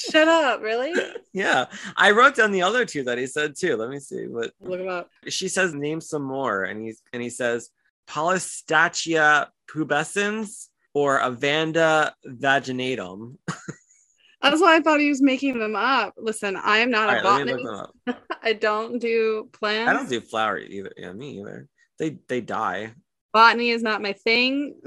Shut 0.00 0.28
up, 0.28 0.60
really? 0.62 0.92
Yeah. 1.32 1.66
I 1.96 2.10
wrote 2.10 2.34
down 2.34 2.50
the 2.50 2.62
other 2.62 2.84
two 2.84 3.04
that 3.04 3.16
he 3.18 3.26
said 3.28 3.54
too. 3.56 3.76
Let 3.76 3.88
me 3.90 4.00
see 4.00 4.26
what 4.26 4.50
Look 4.60 4.80
him 4.80 4.88
up. 4.88 5.08
she 5.28 5.46
says 5.48 5.72
name 5.74 6.00
some 6.00 6.22
more 6.24 6.64
and 6.64 6.82
he's 6.82 7.00
and 7.12 7.22
he 7.22 7.30
says 7.30 7.70
polystachya 8.08 9.46
pubescens 9.70 10.68
or 10.94 11.20
avanda 11.20 12.10
vaginatum 12.26 13.36
That's 14.42 14.60
why 14.60 14.74
I 14.76 14.80
thought 14.80 15.00
he 15.00 15.10
was 15.10 15.20
making 15.20 15.58
them 15.58 15.76
up. 15.76 16.14
Listen, 16.16 16.56
I 16.56 16.78
am 16.78 16.90
not 16.90 17.10
All 17.10 17.14
a 17.14 17.22
right, 17.22 17.24
let 17.24 17.46
me 17.46 17.52
look 17.52 17.62
botanist. 17.62 17.92
them. 18.06 18.16
I 18.42 18.52
don't 18.54 18.98
do 18.98 19.50
plants. 19.52 19.88
i 19.90 19.92
don't 19.92 20.08
do 20.08 20.20
flower 20.20 20.58
either 20.58 20.92
yeah 20.96 21.12
me 21.12 21.38
either 21.40 21.68
they 21.98 22.16
they 22.26 22.40
die 22.40 22.92
botany 23.32 23.70
is 23.70 23.82
not 23.82 24.00
my 24.02 24.14
thing. 24.14 24.80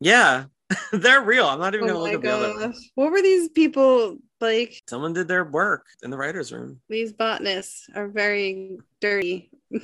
yeah 0.00 0.44
they're 0.92 1.22
real 1.22 1.46
i'm 1.46 1.58
not 1.58 1.74
even 1.74 1.88
Oh 1.88 1.94
gonna 1.94 2.02
look 2.04 2.14
at 2.14 2.22
the 2.22 2.30
other. 2.30 2.74
What 2.94 3.10
were 3.12 3.22
these 3.22 3.48
people 3.48 4.18
like? 4.40 4.82
someone 4.88 5.12
did 5.14 5.26
their 5.28 5.44
work 5.44 5.86
in 6.02 6.10
the 6.10 6.16
writer's 6.16 6.52
room 6.52 6.80
These 6.88 7.12
botanists 7.12 7.88
are 7.94 8.08
very 8.08 8.78
dirty. 9.00 9.50
they, 9.70 9.80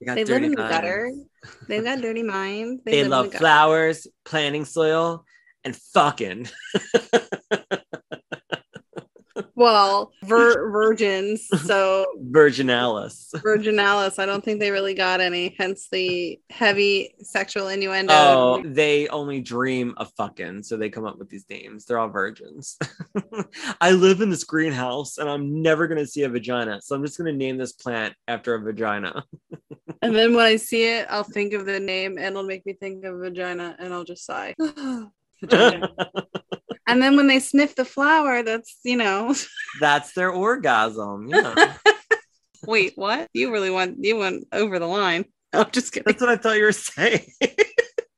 they 0.00 0.24
live 0.24 0.42
in 0.42 0.50
the 0.52 0.58
minds. 0.58 0.70
gutter. 0.70 1.10
They've 1.68 1.84
got 1.84 2.00
dirty 2.00 2.22
minds. 2.22 2.82
they 2.84 3.00
in 3.00 3.10
love 3.10 3.30
the 3.30 3.38
flowers 3.38 4.06
planting 4.24 4.64
soil 4.64 5.24
and 5.64 5.74
fucking 5.76 6.48
Well, 9.62 10.12
vir- 10.24 10.70
virgins. 10.72 11.46
So 11.64 12.06
virginalis 12.30 13.30
virginalis. 13.42 14.18
I 14.18 14.26
don't 14.26 14.44
think 14.44 14.58
they 14.58 14.72
really 14.72 14.94
got 14.94 15.20
any. 15.20 15.54
Hence 15.56 15.88
the 15.90 16.40
heavy 16.50 17.14
sexual 17.20 17.68
innuendo. 17.68 18.12
Oh, 18.12 18.62
they 18.64 19.06
only 19.08 19.40
dream 19.40 19.94
of 19.98 20.10
fucking, 20.16 20.64
so 20.64 20.76
they 20.76 20.90
come 20.90 21.04
up 21.04 21.18
with 21.18 21.28
these 21.28 21.46
names. 21.48 21.84
They're 21.84 21.98
all 21.98 22.08
virgins. 22.08 22.76
I 23.80 23.92
live 23.92 24.20
in 24.20 24.30
this 24.30 24.44
greenhouse 24.44 25.18
and 25.18 25.28
I'm 25.28 25.62
never 25.62 25.86
gonna 25.86 26.06
see 26.06 26.24
a 26.24 26.28
vagina, 26.28 26.80
so 26.82 26.96
I'm 26.96 27.04
just 27.04 27.16
gonna 27.16 27.32
name 27.32 27.56
this 27.56 27.72
plant 27.72 28.14
after 28.26 28.54
a 28.54 28.60
vagina. 28.60 29.24
And 30.04 30.16
then 30.16 30.34
when 30.34 30.44
I 30.44 30.56
see 30.56 30.84
it, 30.84 31.06
I'll 31.08 31.22
think 31.22 31.52
of 31.52 31.64
the 31.64 31.78
name 31.78 32.18
and 32.18 32.26
it'll 32.26 32.42
make 32.42 32.66
me 32.66 32.72
think 32.72 33.04
of 33.04 33.20
vagina 33.20 33.76
and 33.78 33.94
I'll 33.94 34.02
just 34.02 34.26
sigh. 34.26 34.52
Vagina. 35.40 35.92
And 36.86 37.00
then 37.00 37.16
when 37.16 37.26
they 37.26 37.38
sniff 37.38 37.74
the 37.74 37.84
flower, 37.84 38.42
that's, 38.42 38.78
you 38.84 38.96
know, 38.96 39.34
That's 39.80 40.12
their 40.12 40.30
orgasm. 40.30 41.28
Yeah, 41.28 41.74
wait, 42.66 42.92
what? 42.96 43.28
You 43.32 43.52
really 43.52 43.70
went, 43.70 44.04
you 44.04 44.16
went 44.16 44.46
over 44.52 44.78
the 44.78 44.86
line. 44.86 45.24
I'm 45.52 45.70
just 45.70 45.92
kidding. 45.92 46.04
that's 46.06 46.20
what 46.20 46.30
I 46.30 46.36
thought 46.36 46.56
you 46.56 46.64
were 46.64 46.72
saying. 46.72 47.26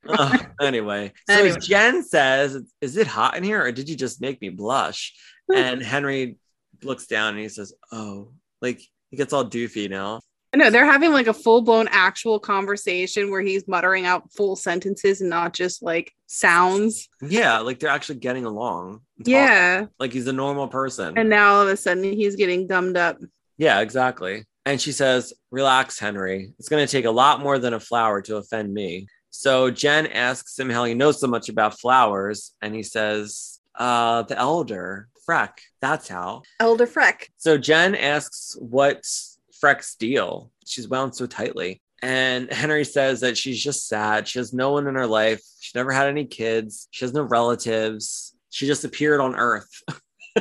Oh, 0.07 0.39
anyway, 0.61 1.13
so 1.29 1.35
Anyway. 1.35 1.59
Jen 1.61 2.03
says, 2.05 2.63
"Is 2.81 2.97
it 2.97 3.07
hot 3.07 3.37
in 3.37 3.43
here, 3.43 3.63
or 3.63 3.73
did 3.73 3.89
you 3.89 3.97
just 3.97 4.21
make 4.21 4.41
me 4.41 4.51
blush?" 4.51 5.15
And 5.53 5.83
Henry 5.83 6.37
looks 6.83 7.07
down 7.07 7.31
and 7.35 7.39
he 7.39 7.49
says, 7.49 7.73
"Oh, 7.91 8.33
like 8.61 8.81
he 9.11 9.17
gets 9.17 9.33
all 9.33 9.47
doofy 9.47 9.89
now." 9.89 10.21
No, 10.55 10.71
they're 10.71 10.85
having 10.85 11.13
like 11.13 11.27
a 11.27 11.35
full 11.35 11.63
blown 11.63 11.89
actual 11.91 12.39
conversation 12.39 13.31
where 13.31 13.41
he's 13.41 13.67
muttering 13.69 14.07
out 14.07 14.33
full 14.33 14.57
sentences 14.57 15.21
and 15.21 15.31
not 15.31 15.53
just 15.55 15.83
like 15.83 16.13
sounds. 16.27 17.09
Yeah, 17.23 17.59
like 17.61 17.79
they're 17.81 17.91
actually 17.91 18.21
getting 18.21 18.45
along. 18.45 19.01
talking. 19.19 19.33
Yeah. 19.33 19.87
like 19.99 20.13
he's 20.13 20.27
a 20.29 20.33
normal 20.33 20.69
person. 20.69 21.19
And 21.19 21.29
now 21.29 21.55
all 21.55 21.63
of 21.63 21.69
a 21.69 21.77
sudden 21.77 22.05
he's 22.05 22.37
getting 22.37 22.67
gummed 22.67 22.97
up. 22.97 23.19
yeah, 23.57 23.81
exactly. 23.81 24.45
And 24.67 24.81
she 24.81 24.93
says, 24.93 25.35
"Relax, 25.51 25.99
Henry. 25.99 26.55
It's 26.59 26.69
going 26.71 26.87
to 26.87 26.91
take 26.91 27.05
a 27.05 27.11
lot 27.11 27.41
more 27.41 27.59
than 27.59 27.75
a 27.75 27.81
flower 27.81 28.23
to 28.23 28.37
offend 28.37 28.73
me." 28.73 29.07
So 29.31 29.71
Jen 29.71 30.07
asks 30.07 30.59
him 30.59 30.71
how 30.71 30.85
he 30.85 30.95
knows 30.95 31.21
so 31.21 31.27
much 31.27 31.49
about 31.49 31.79
flowers, 31.79 32.53
and 32.63 32.75
he 32.75 32.83
says, 32.83 33.61
"Uh, 33.75 34.23
the 34.23 34.39
elder 34.39 35.09
Freck. 35.29 35.59
That's 35.83 36.09
how." 36.09 36.43
Elder 36.61 36.87
Freck. 36.87 37.27
So 37.37 37.59
Jen 37.59 37.95
asks 37.95 38.57
what's 38.59 39.34
Freck's 39.65 39.95
deal. 39.95 40.51
She's 40.67 40.91
wound 40.91 41.17
so 41.17 41.25
tightly. 41.25 41.81
And 42.03 42.53
Henry 42.53 42.85
says 42.85 43.21
that 43.21 43.39
she's 43.39 43.65
just 43.65 43.89
sad. 43.89 44.29
She 44.29 44.39
has 44.39 44.53
no 44.53 44.73
one 44.73 44.87
in 44.87 44.95
her 44.95 45.07
life. 45.07 45.41
She 45.59 45.73
never 45.75 45.91
had 45.91 46.07
any 46.07 46.27
kids. 46.27 46.87
She 46.91 47.03
has 47.03 47.15
no 47.15 47.23
relatives. 47.23 48.37
She 48.51 48.67
just 48.67 48.85
appeared 48.85 49.23
on 49.23 49.35
Earth. 49.35 49.71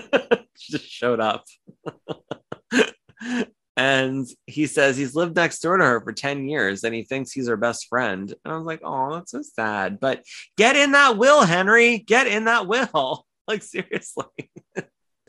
she 0.58 0.74
just 0.74 0.86
showed 0.90 1.22
up. 1.22 1.46
and 3.78 4.28
he 4.46 4.68
says 4.68 4.98
he's 4.98 5.16
lived 5.16 5.38
next 5.38 5.60
door 5.60 5.78
to 5.78 5.86
her 5.86 6.02
for 6.02 6.12
10 6.12 6.50
years 6.50 6.84
and 6.84 6.94
he 6.94 7.04
thinks 7.04 7.32
he's 7.32 7.48
her 7.48 7.56
best 7.56 7.88
friend. 7.88 8.36
And 8.44 8.54
I 8.54 8.58
was 8.58 8.66
like, 8.66 8.82
oh, 8.84 9.14
that's 9.14 9.32
so 9.32 9.42
sad. 9.42 10.02
But 10.02 10.26
get 10.58 10.76
in 10.76 10.92
that 10.92 11.18
will, 11.18 11.46
Henry. 11.46 11.98
Get 11.98 12.28
in 12.28 12.44
that 12.44 12.68
will. 12.68 13.26
Like, 13.46 13.64
seriously. 13.64 14.26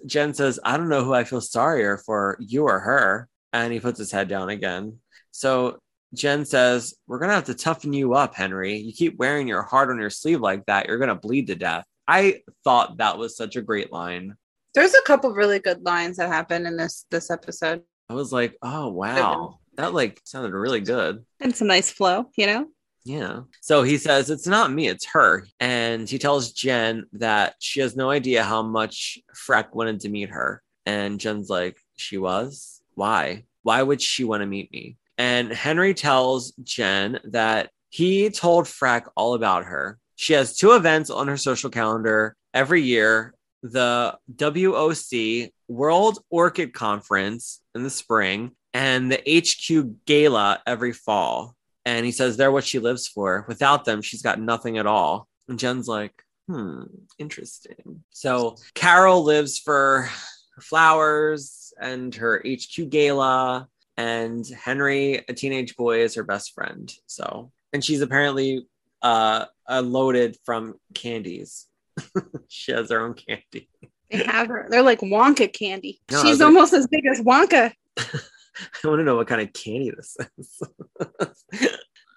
Jen 0.07 0.35
says, 0.35 0.61
I 0.65 0.77
don't 0.77 0.89
know 0.89 1.05
who 1.05 1.15
I 1.15 1.25
feel 1.25 1.41
sorrier 1.41 1.99
for, 1.99 2.37
you 2.41 2.63
or 2.65 2.79
her. 2.79 3.29
And 3.55 3.73
he 3.73 3.81
puts 3.81 3.99
his 3.99 4.13
head 4.13 4.29
down 4.29 4.51
again. 4.51 4.99
So 5.31 5.79
Jen 6.13 6.45
says, 6.45 6.95
We're 7.07 7.19
going 7.19 7.31
to 7.31 7.37
have 7.37 7.45
to 7.45 7.55
toughen 7.55 7.93
you 7.93 8.15
up, 8.15 8.35
Henry. 8.35 8.77
You 8.77 8.93
keep 8.93 9.17
wearing 9.17 9.49
your 9.49 9.63
heart 9.63 9.91
on 9.91 9.99
your 9.99 10.11
sleeve 10.11 10.41
like 10.41 10.67
that, 10.67 10.87
you're 10.87 10.99
going 10.99 11.09
to 11.09 11.15
bleed 11.15 11.47
to 11.47 11.55
death. 11.55 11.85
I 12.07 12.43
thought 12.65 12.99
that 12.99 13.17
was 13.17 13.37
such 13.37 13.57
a 13.57 13.63
great 13.63 13.93
line. 13.93 14.35
There's 14.75 14.95
a 14.95 15.03
couple 15.03 15.33
really 15.33 15.61
good 15.61 15.83
lines 15.85 16.17
that 16.17 16.29
happen 16.29 16.67
in 16.67 16.77
this 16.77 17.07
this 17.11 17.31
episode. 17.31 17.83
I 18.11 18.15
was 18.15 18.33
like, 18.33 18.57
Oh, 18.61 18.89
wow. 18.89 19.61
That 19.77 19.95
like 19.95 20.21
sounded 20.25 20.53
really 20.53 20.81
good. 20.81 21.25
And 21.41 21.55
some 21.55 21.69
nice 21.69 21.91
flow, 21.91 22.27
you 22.37 22.47
know? 22.47 22.67
Yeah. 23.05 23.41
So 23.61 23.83
he 23.83 23.99
says, 23.99 24.31
It's 24.31 24.47
not 24.47 24.73
me, 24.73 24.89
it's 24.89 25.07
her. 25.13 25.47
And 25.61 26.09
he 26.09 26.19
tells 26.19 26.53
Jen 26.53 27.05
that 27.13 27.55
she 27.61 27.81
has 27.81 27.97
no 27.97 28.11
idea 28.11 28.43
how 28.43 28.63
much 28.63 29.19
Freck 29.35 29.75
wanted 29.75 30.01
to 30.01 30.09
meet 30.09 30.31
her. 30.31 30.63
And 30.87 31.21
Jen's 31.21 31.49
like, 31.49 31.77
She 31.97 32.19
was? 32.19 32.83
Why? 32.95 33.45
Why 33.63 33.83
would 33.83 34.01
she 34.01 34.25
want 34.25 34.43
to 34.43 34.47
meet 34.47 34.73
me? 34.73 34.97
And 35.17 35.53
Henry 35.53 35.95
tells 35.95 36.53
Jen 36.63 37.21
that 37.25 37.71
he 37.89 38.31
told 38.31 38.67
Freck 38.67 39.09
all 39.17 39.35
about 39.35 39.65
her. 39.65 39.99
She 40.17 40.33
has 40.33 40.57
two 40.57 40.73
events 40.73 41.11
on 41.11 41.29
her 41.29 41.37
social 41.37 41.71
calendar 41.71 42.37
every 42.53 42.83
year 42.83 43.35
the 43.65 44.17
WOC 44.37 45.51
World 45.69 46.19
Orchid 46.29 46.75
Conference 46.75 47.61
in 47.75 47.83
the 47.83 47.89
spring 47.89 48.53
and 48.75 49.11
the 49.11 49.23
HQ 49.27 50.05
Gala 50.05 50.61
every 50.67 50.93
fall. 50.93 51.57
And 51.87 52.05
he 52.05 52.13
says 52.13 52.37
they're 52.37 52.53
what 52.53 52.65
she 52.65 52.79
lives 52.79 53.09
for. 53.09 53.47
Without 53.49 53.87
them, 53.87 54.03
she's 54.03 54.21
got 54.21 54.39
nothing 54.39 54.77
at 54.77 54.87
all. 54.87 55.29
And 55.49 55.59
Jen's 55.59 55.89
like, 55.89 56.13
hmm, 56.47 56.83
interesting. 57.19 58.05
So 58.11 58.57
Carol 58.75 59.25
lives 59.25 59.59
for 59.59 60.11
her 60.57 60.61
flowers 60.63 61.64
and 61.81 62.15
her 62.15 62.43
HQ 62.47 62.89
gala, 62.91 63.69
and 63.97 64.47
Henry, 64.47 65.25
a 65.29 65.33
teenage 65.33 65.77
boy, 65.77 66.01
is 66.01 66.15
her 66.15 66.25
best 66.25 66.53
friend. 66.55 66.93
So, 67.07 67.51
and 67.73 67.85
she's 67.85 68.01
apparently 68.01 68.67
uh, 69.03 69.47
uh 69.69 69.83
loaded 69.83 70.37
from 70.45 70.75
candies. 70.95 71.67
she 72.49 72.73
has 72.73 72.91
her 72.91 73.01
own 73.01 73.15
candy. 73.15 73.69
They 74.11 74.25
have 74.25 74.49
her. 74.49 74.67
They're 74.69 74.83
like 74.83 75.01
Wonka 75.01 75.53
candy. 75.53 76.01
No, 76.11 76.23
She's 76.23 76.39
they're- 76.39 76.47
almost 76.47 76.73
as 76.73 76.87
big 76.87 77.07
as 77.07 77.21
Wonka. 77.21 77.73
I 77.97 78.87
want 78.89 79.01
to 79.01 79.05
know 79.05 79.17
what 79.17 79.27
kind 79.27 79.41
of 79.41 79.53
candy 79.53 79.91
this 79.91 80.17
is. 80.39 80.63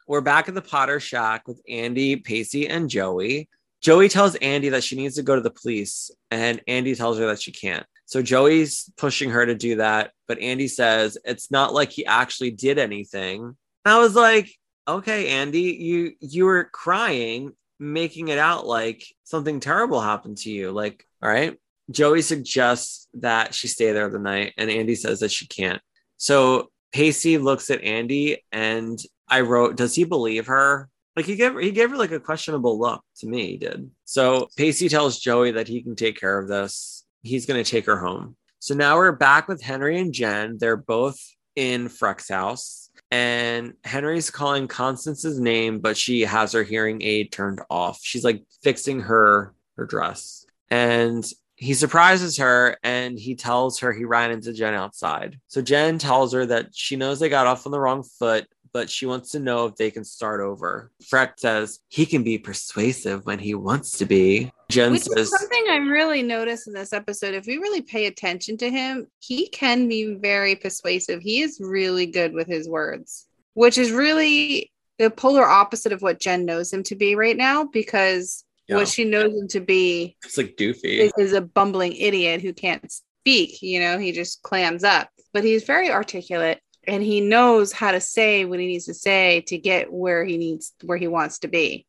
We're 0.08 0.22
back 0.22 0.48
at 0.48 0.56
the 0.56 0.62
Potter 0.62 1.00
Shack 1.00 1.48
with 1.48 1.62
Andie, 1.68 2.16
Pacey, 2.18 2.68
and 2.68 2.90
Joey. 2.90 3.50
Joey 3.82 4.08
tells 4.08 4.36
Andie 4.36 4.70
that 4.70 4.84
she 4.84 4.96
needs 4.96 5.16
to 5.16 5.24
go 5.24 5.36
to 5.36 5.42
the 5.42 5.50
police, 5.52 6.12
and 6.32 6.62
Andie 6.68 6.96
tells 6.96 7.18
her 7.18 7.26
that 7.28 7.42
she 7.42 7.52
can't. 7.52 7.86
So 8.08 8.22
Joey's 8.22 8.90
pushing 8.98 9.30
her 9.30 9.46
to 9.46 9.54
do 9.54 9.76
that, 9.76 10.12
but 10.28 10.40
Andie 10.40 10.70
says 10.70 11.18
it's 11.24 11.52
not 11.52 11.74
like 11.74 11.92
he 11.92 12.06
actually 12.06 12.52
did 12.52 12.80
anything. 12.80 13.44
And 13.44 13.94
I 13.94 14.00
was 14.00 14.16
like, 14.16 14.50
okay, 14.88 15.28
Andie, 15.28 15.76
you 15.76 16.14
you 16.20 16.46
were 16.46 16.64
crying, 16.64 17.52
making 17.80 18.30
it 18.30 18.40
out 18.40 18.66
like 18.66 19.04
something 19.24 19.60
terrible 19.60 20.02
happened 20.02 20.38
to 20.40 20.50
you. 20.50 20.72
Like, 20.72 21.06
all 21.22 21.30
right. 21.30 21.58
Joey 21.92 22.22
suggests 22.22 23.08
that 23.14 23.54
she 23.54 23.68
stay 23.68 23.92
there 23.92 24.10
the 24.10 24.20
night, 24.20 24.54
and 24.58 24.70
Andie 24.70 24.96
says 24.96 25.22
that 25.22 25.32
she 25.32 25.48
can't. 25.48 25.82
So 26.18 26.70
Pacey 26.92 27.38
looks 27.38 27.70
at 27.70 27.84
Andie 27.84 28.44
and 28.52 29.00
I 29.28 29.42
wrote, 29.42 29.76
does 29.76 29.96
he 29.96 30.04
believe 30.04 30.48
her? 30.48 30.90
Like 31.16 31.26
he 31.26 31.36
gave 31.36 31.58
he 31.58 31.72
gave 31.72 31.90
her 31.90 31.98
like 31.98 32.12
a 32.12 32.20
questionable 32.20 32.80
look 32.80 33.04
to 33.18 33.28
me, 33.28 33.52
he 33.52 33.58
did. 33.58 33.90
So 34.06 34.50
Pacey 34.56 34.88
tells 34.88 35.20
Joey 35.20 35.52
that 35.52 35.68
he 35.68 35.82
can 35.82 35.96
take 35.96 36.20
care 36.20 36.38
of 36.38 36.48
this. 36.48 36.97
He's 37.22 37.46
gonna 37.46 37.64
take 37.64 37.86
her 37.86 37.98
home. 37.98 38.36
So 38.60 38.74
now 38.74 38.98
we're 38.98 39.12
back 39.12 39.48
with 39.48 39.62
Henry 39.62 40.00
and 40.00 40.14
Jen. 40.14 40.58
They're 40.60 40.78
both 40.78 41.20
in 41.56 41.90
Freck's 41.90 42.30
house. 42.30 42.90
And 43.12 43.74
Henry's 43.84 44.30
calling 44.30 44.68
Constance's 44.68 45.40
name, 45.40 45.80
but 45.80 45.96
she 45.96 46.22
has 46.22 46.52
her 46.52 46.64
hearing 46.64 47.02
aid 47.02 47.32
turned 47.32 47.62
off. 47.70 48.00
She's 48.02 48.24
like 48.24 48.44
fixing 48.64 49.02
her 49.02 49.54
her 49.78 49.86
dress. 49.86 50.46
And 50.70 51.26
he 51.56 51.74
surprises 51.74 52.38
her 52.38 52.78
and 52.84 53.18
he 53.18 53.36
tells 53.36 53.80
her 53.80 53.92
he 53.92 54.06
ran 54.06 54.32
into 54.32 54.54
Jen 54.54 54.76
outside. 54.76 55.40
So 55.48 55.62
Jen 55.62 55.98
tells 55.98 56.34
her 56.34 56.46
that 56.46 56.70
she 56.74 56.96
knows 56.96 57.20
they 57.20 57.30
got 57.30 57.48
off 57.48 57.66
on 57.66 57.72
the 57.72 57.80
wrong 57.80 58.04
foot, 58.04 58.48
but 58.74 58.90
she 58.90 59.06
wants 59.06 59.32
to 59.32 59.40
know 59.40 59.66
if 59.66 59.76
they 59.76 59.92
can 59.92 60.04
start 60.04 60.42
over. 60.42 60.92
Freck 61.04 61.34
says 61.38 61.80
he 61.90 62.06
can 62.06 62.24
be 62.24 62.38
persuasive 62.38 63.26
when 63.26 63.40
he 63.40 63.56
wants 63.56 63.98
to 64.00 64.06
be. 64.06 64.52
Jen 64.70 64.92
Which 64.94 65.04
says, 65.04 65.30
something 65.30 65.66
I 65.70 65.78
really 65.78 66.24
noticed 66.24 66.68
in 66.68 66.74
this 66.74 66.94
episode. 66.94 67.34
If 67.34 67.46
we 67.48 67.58
really 67.58 67.82
pay 67.82 68.08
attention 68.08 68.58
to 68.58 68.70
him, 68.70 69.08
he 69.20 69.48
can 69.50 69.88
be 69.88 70.16
very 70.16 70.56
persuasive. 70.56 71.22
He 71.22 71.42
is 71.42 71.60
really 71.62 72.06
good 72.06 72.34
with 72.34 72.48
his 72.48 72.68
words, 72.68 73.28
which 73.54 73.78
is 73.78 73.92
really 73.92 74.72
the 75.00 75.10
polar 75.10 75.46
opposite 75.46 75.94
of 75.94 76.02
what 76.02 76.20
Jen 76.20 76.44
knows 76.46 76.74
him 76.74 76.84
to 76.84 76.96
be 76.96 77.16
right 77.16 77.38
now 77.38 77.64
because 77.66 78.44
Yeah. 78.68 78.78
what 78.78 78.88
she 78.90 79.06
knows 79.06 79.32
him 79.34 79.48
to 79.50 79.60
be 79.62 80.18
it's 80.26 80.38
like 80.38 80.56
doofy. 80.58 81.00
is, 81.00 81.12
is 81.18 81.34
a 81.34 81.42
bumbling 81.42 81.94
idiot 81.94 82.42
who 82.42 82.52
can't 82.52 82.92
speak. 82.92 83.62
You 83.62 83.80
know, 83.80 83.98
he 84.00 84.12
just 84.12 84.42
clams 84.42 84.84
up, 84.84 85.10
but 85.34 85.44
he's 85.44 85.64
very 85.64 85.90
articulate 85.92 86.60
and 86.88 87.04
he 87.04 87.22
knows 87.22 87.74
how 87.74 87.92
to 87.92 88.00
say 88.00 88.46
what 88.46 88.60
he 88.60 88.66
needs 88.66 88.86
to 88.86 88.94
say 88.94 89.42
to 89.48 89.58
get 89.58 89.92
where 89.92 90.24
he 90.24 90.38
needs 90.38 90.74
where 90.84 90.98
he 90.98 91.08
wants 91.08 91.40
to 91.40 91.48
be. 91.48 91.86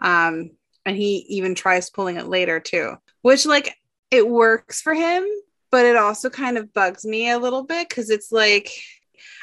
Um, 0.00 0.52
and 0.84 0.96
he 0.96 1.26
even 1.28 1.54
tries 1.54 1.90
pulling 1.90 2.16
it 2.16 2.28
later 2.28 2.60
too, 2.60 2.94
which 3.22 3.44
like 3.44 3.76
it 4.10 4.26
works 4.26 4.80
for 4.80 4.94
him, 4.94 5.26
but 5.70 5.84
it 5.84 5.96
also 5.96 6.30
kind 6.30 6.56
of 6.56 6.72
bugs 6.72 7.04
me 7.04 7.28
a 7.30 7.38
little 7.38 7.64
bit 7.64 7.88
because 7.88 8.08
it's 8.08 8.30
like 8.30 8.70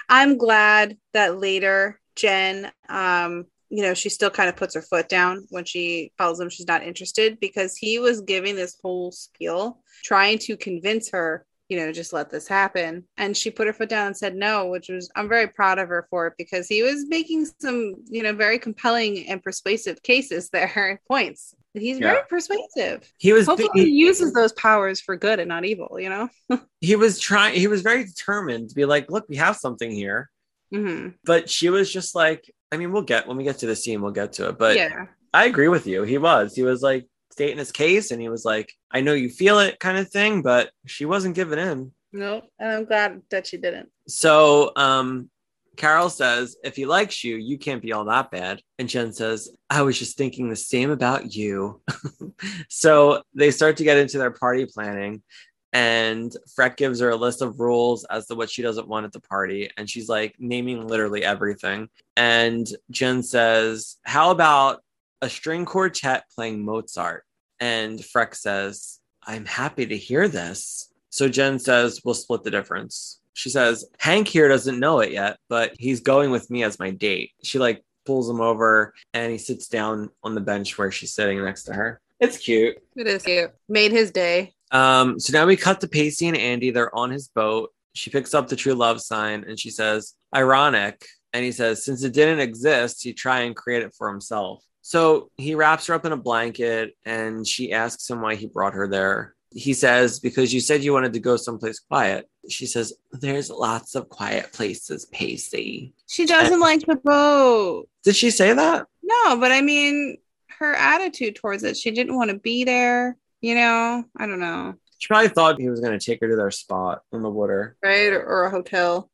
I'm 0.08 0.38
glad 0.38 0.98
that 1.14 1.38
later 1.38 2.00
Jen 2.16 2.72
um 2.88 3.46
you 3.74 3.82
know, 3.82 3.96
she 3.96 4.10
still 4.10 4.30
kind 4.30 4.50
of 4.50 4.56
puts 4.56 4.76
her 4.76 4.84
foot 4.84 5.10
down 5.10 5.48
when 5.50 5.66
she 5.66 6.12
tells 6.20 6.40
him 6.40 6.48
she's 6.48 6.68
not 6.68 6.84
interested 6.84 7.40
because 7.40 7.76
he 7.76 7.98
was 7.98 8.22
giving 8.22 8.56
this 8.56 8.78
whole 8.84 9.12
spiel 9.12 9.80
trying 10.04 10.38
to 10.38 10.56
convince 10.56 11.10
her, 11.10 11.44
you 11.74 11.80
know, 11.80 11.92
just 11.92 12.14
let 12.14 12.30
this 12.30 12.48
happen. 12.48 13.04
And 13.18 13.36
she 13.36 13.50
put 13.50 13.66
her 13.66 13.74
foot 13.74 13.90
down 13.90 14.06
and 14.08 14.16
said 14.18 14.36
no, 14.36 14.68
which 14.68 14.90
was, 14.90 15.10
I'm 15.16 15.28
very 15.28 15.48
proud 15.48 15.80
of 15.80 15.90
her 15.90 16.06
for 16.12 16.28
it 16.28 16.34
because 16.38 16.68
he 16.68 16.84
was 16.84 17.08
making 17.08 17.48
some, 17.60 17.96
you 18.06 18.22
know, 18.22 18.32
very 18.34 18.60
compelling 18.60 19.28
and 19.28 19.42
persuasive 19.42 20.04
cases 20.04 20.50
there, 20.52 21.02
points. 21.08 21.56
He's 21.74 21.98
Yeah. 21.98 22.12
very 22.14 22.28
persuasive. 22.30 23.12
He 23.18 23.34
was 23.34 23.48
Hopefully, 23.48 23.70
he, 23.74 23.86
he 23.86 23.90
uses 23.92 24.34
those 24.34 24.52
powers 24.54 25.02
for 25.02 25.16
good 25.16 25.40
and 25.40 25.50
not 25.50 25.66
evil, 25.66 25.98
you 26.00 26.10
know? 26.10 26.30
he 26.82 26.96
was 26.96 27.20
trying 27.20 27.56
he 27.56 27.66
was 27.66 27.82
very 27.82 28.06
determined 28.06 28.70
to 28.70 28.76
be 28.76 28.86
like, 28.86 29.10
look, 29.10 29.26
we 29.28 29.38
have 29.38 29.56
something 29.58 29.90
here. 29.90 30.30
hmm 30.72 31.08
But 31.26 31.50
she 31.50 31.72
was 31.72 31.92
just 31.92 32.14
like, 32.14 32.44
I 32.72 32.78
mean, 32.78 32.92
we'll 32.92 33.02
get 33.02 33.28
when 33.28 33.38
we 33.38 33.44
get 33.44 33.58
to 33.60 33.66
the 33.66 33.76
scene, 33.76 34.02
we'll 34.04 34.12
get 34.12 34.34
to 34.34 34.50
it. 34.50 34.60
But 34.60 34.76
yeah. 34.78 35.08
I 35.34 35.46
agree 35.46 35.68
with 35.68 35.88
you. 35.88 36.04
He 36.04 36.20
was. 36.20 36.56
He 36.56 36.62
was 36.62 36.84
like 36.84 37.08
stating 37.34 37.58
his 37.58 37.72
case 37.72 38.12
and 38.12 38.22
he 38.22 38.30
was 38.30 38.46
like, 38.46 38.72
I 38.92 39.02
know 39.02 39.14
you 39.14 39.30
feel 39.30 39.60
it 39.60 39.80
kind 39.80 39.98
of 39.98 40.10
thing, 40.10 40.42
but 40.42 40.72
she 40.86 41.06
wasn't 41.06 41.36
giving 41.36 41.60
in. 41.60 41.92
No, 42.14 42.44
and 42.60 42.72
I'm 42.72 42.86
glad 42.86 43.22
that 43.32 43.48
she 43.48 43.58
didn't. 43.58 43.90
So 44.08 44.72
um 44.76 45.30
Carol 45.76 46.10
says, 46.10 46.56
if 46.64 46.76
he 46.76 46.86
likes 46.86 47.24
you, 47.24 47.36
you 47.36 47.58
can't 47.58 47.82
be 47.82 47.94
all 47.94 48.06
that 48.06 48.30
bad. 48.32 48.62
And 48.78 48.88
Jen 48.88 49.12
says, 49.12 49.50
I 49.70 49.82
was 49.82 49.98
just 49.98 50.18
thinking 50.18 50.50
the 50.50 50.56
same 50.56 50.92
about 50.92 51.34
you. 51.34 51.82
so 52.70 53.24
they 53.34 53.50
start 53.50 53.78
to 53.78 53.84
get 53.84 53.98
into 53.98 54.20
their 54.20 54.32
party 54.32 54.68
planning. 54.68 55.24
And 55.72 56.32
Freck 56.56 56.78
gives 56.78 57.00
her 57.00 57.10
a 57.10 57.16
list 57.16 57.42
of 57.42 57.60
rules 57.60 58.06
as 58.06 58.28
to 58.28 58.36
what 58.36 58.52
she 58.52 58.62
doesn't 58.62 58.88
want 58.88 59.08
at 59.08 59.12
the 59.12 59.22
party. 59.22 59.72
And 59.76 59.90
she's 59.90 60.08
like 60.08 60.36
naming 60.38 60.88
literally 60.88 61.24
everything. 61.24 61.90
And 62.16 62.68
Jen 62.92 63.24
says, 63.24 63.98
How 64.04 64.30
about 64.30 64.83
a 65.24 65.30
string 65.30 65.66
quartet 65.66 66.26
playing 66.36 66.64
Mozart? 66.64 67.24
And 67.60 67.98
Freck 68.00 68.36
says, 68.36 69.00
I'm 69.26 69.46
happy 69.46 69.86
to 69.86 69.98
hear 69.98 70.28
this. 70.28 70.92
So 71.10 71.30
Jen 71.30 71.60
says, 71.60 72.02
We'll 72.04 72.14
split 72.14 72.44
the 72.44 72.52
difference. 72.52 73.22
She 73.34 73.50
says, 73.50 73.86
Hank 73.98 74.28
here 74.28 74.50
doesn't 74.50 74.80
know 74.80 75.00
it 75.00 75.12
yet, 75.12 75.38
but 75.50 75.74
he's 75.80 76.02
going 76.02 76.30
with 76.30 76.52
me 76.52 76.64
as 76.64 76.78
my 76.78 76.92
date. 76.92 77.32
She 77.42 77.58
like 77.58 77.84
pulls 78.06 78.30
him 78.30 78.42
over 78.42 78.94
and 79.14 79.32
he 79.32 79.38
sits 79.38 79.68
down 79.68 80.10
on 80.24 80.36
the 80.36 80.42
bench 80.42 80.78
where 80.78 80.92
she's 80.92 81.14
sitting 81.14 81.44
next 81.44 81.64
to 81.64 81.74
her. 81.74 82.02
It's 82.20 82.38
cute. 82.38 82.78
It 82.96 83.08
is 83.08 83.24
cute. 83.24 83.52
Made 83.70 83.92
his 83.92 84.12
day. 84.12 84.54
Um, 84.72 85.20
so 85.20 85.34
now 85.34 85.46
we 85.46 85.56
cut 85.56 85.82
to 85.82 85.88
Pacey 85.88 86.28
and 86.28 86.38
Andie. 86.38 86.72
They're 86.72 86.94
on 86.96 87.12
his 87.12 87.30
boat. 87.30 87.72
She 87.94 88.10
picks 88.10 88.34
up 88.34 88.48
the 88.48 88.56
true 88.56 88.74
love 88.74 89.02
sign 89.02 89.46
and 89.48 89.60
she 89.60 89.70
says, 89.70 90.16
ironic. 90.36 91.06
And 91.32 91.46
he 91.46 91.52
says, 91.52 91.86
since 91.86 92.04
it 92.04 92.14
didn't 92.14 92.40
exist, 92.40 93.04
he'd 93.04 93.18
try 93.18 93.42
and 93.42 93.56
create 93.56 93.84
it 93.84 93.96
for 93.98 94.10
himself. 94.10 94.64
So 94.84 95.32
he 95.38 95.56
wraps 95.56 95.88
her 95.88 95.94
up 95.94 96.06
in 96.06 96.12
a 96.12 96.18
blanket 96.18 96.96
and 97.06 97.48
she 97.48 97.72
asks 97.72 98.10
him 98.10 98.22
why 98.22 98.36
he 98.36 98.48
brought 98.48 98.74
her 98.74 98.88
there. 98.88 99.34
He 99.50 99.74
says, 99.74 100.20
because 100.20 100.54
you 100.54 100.60
said 100.60 100.84
you 100.84 100.92
wanted 100.92 101.14
to 101.14 101.20
go 101.20 101.38
someplace 101.38 101.80
quiet. 101.80 102.30
She 102.50 102.66
says, 102.66 102.94
there's 103.14 103.50
lots 103.50 103.96
of 103.96 104.10
quiet 104.10 104.52
places, 104.52 105.06
Pacey. 105.06 105.94
She 106.10 106.26
doesn't 106.26 106.60
like 106.60 106.86
the 106.86 106.98
boat. 106.98 107.88
Did 108.04 108.18
she 108.18 108.30
say 108.30 108.52
that? 108.52 108.88
No, 109.02 109.38
but 109.38 109.54
I 109.54 109.62
mean, 109.62 110.18
her 110.60 110.74
attitude 110.74 111.36
towards 111.36 111.64
it, 111.64 111.78
she 111.78 111.92
didn't 111.92 112.16
want 112.16 112.32
to 112.32 112.40
be 112.40 112.66
there. 112.66 113.16
You 113.40 113.56
know, 113.56 114.04
I 114.18 114.26
don't 114.26 114.40
know, 114.40 114.76
She 114.98 115.08
probably 115.08 115.30
thought 115.30 115.60
he 115.60 115.70
was 115.70 115.80
going 115.80 115.98
to 115.98 116.06
take 116.06 116.20
her 116.22 116.30
to 116.30 116.36
their 116.36 116.52
spot 116.52 117.04
in 117.14 117.22
the 117.22 117.30
water 117.30 117.78
right? 117.84 118.12
Or, 118.12 118.24
or 118.26 118.44
a 118.46 118.50
hotel. 118.50 119.10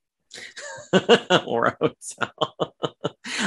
or 1.45 1.65
a 1.67 1.77
hotel. 1.79 2.75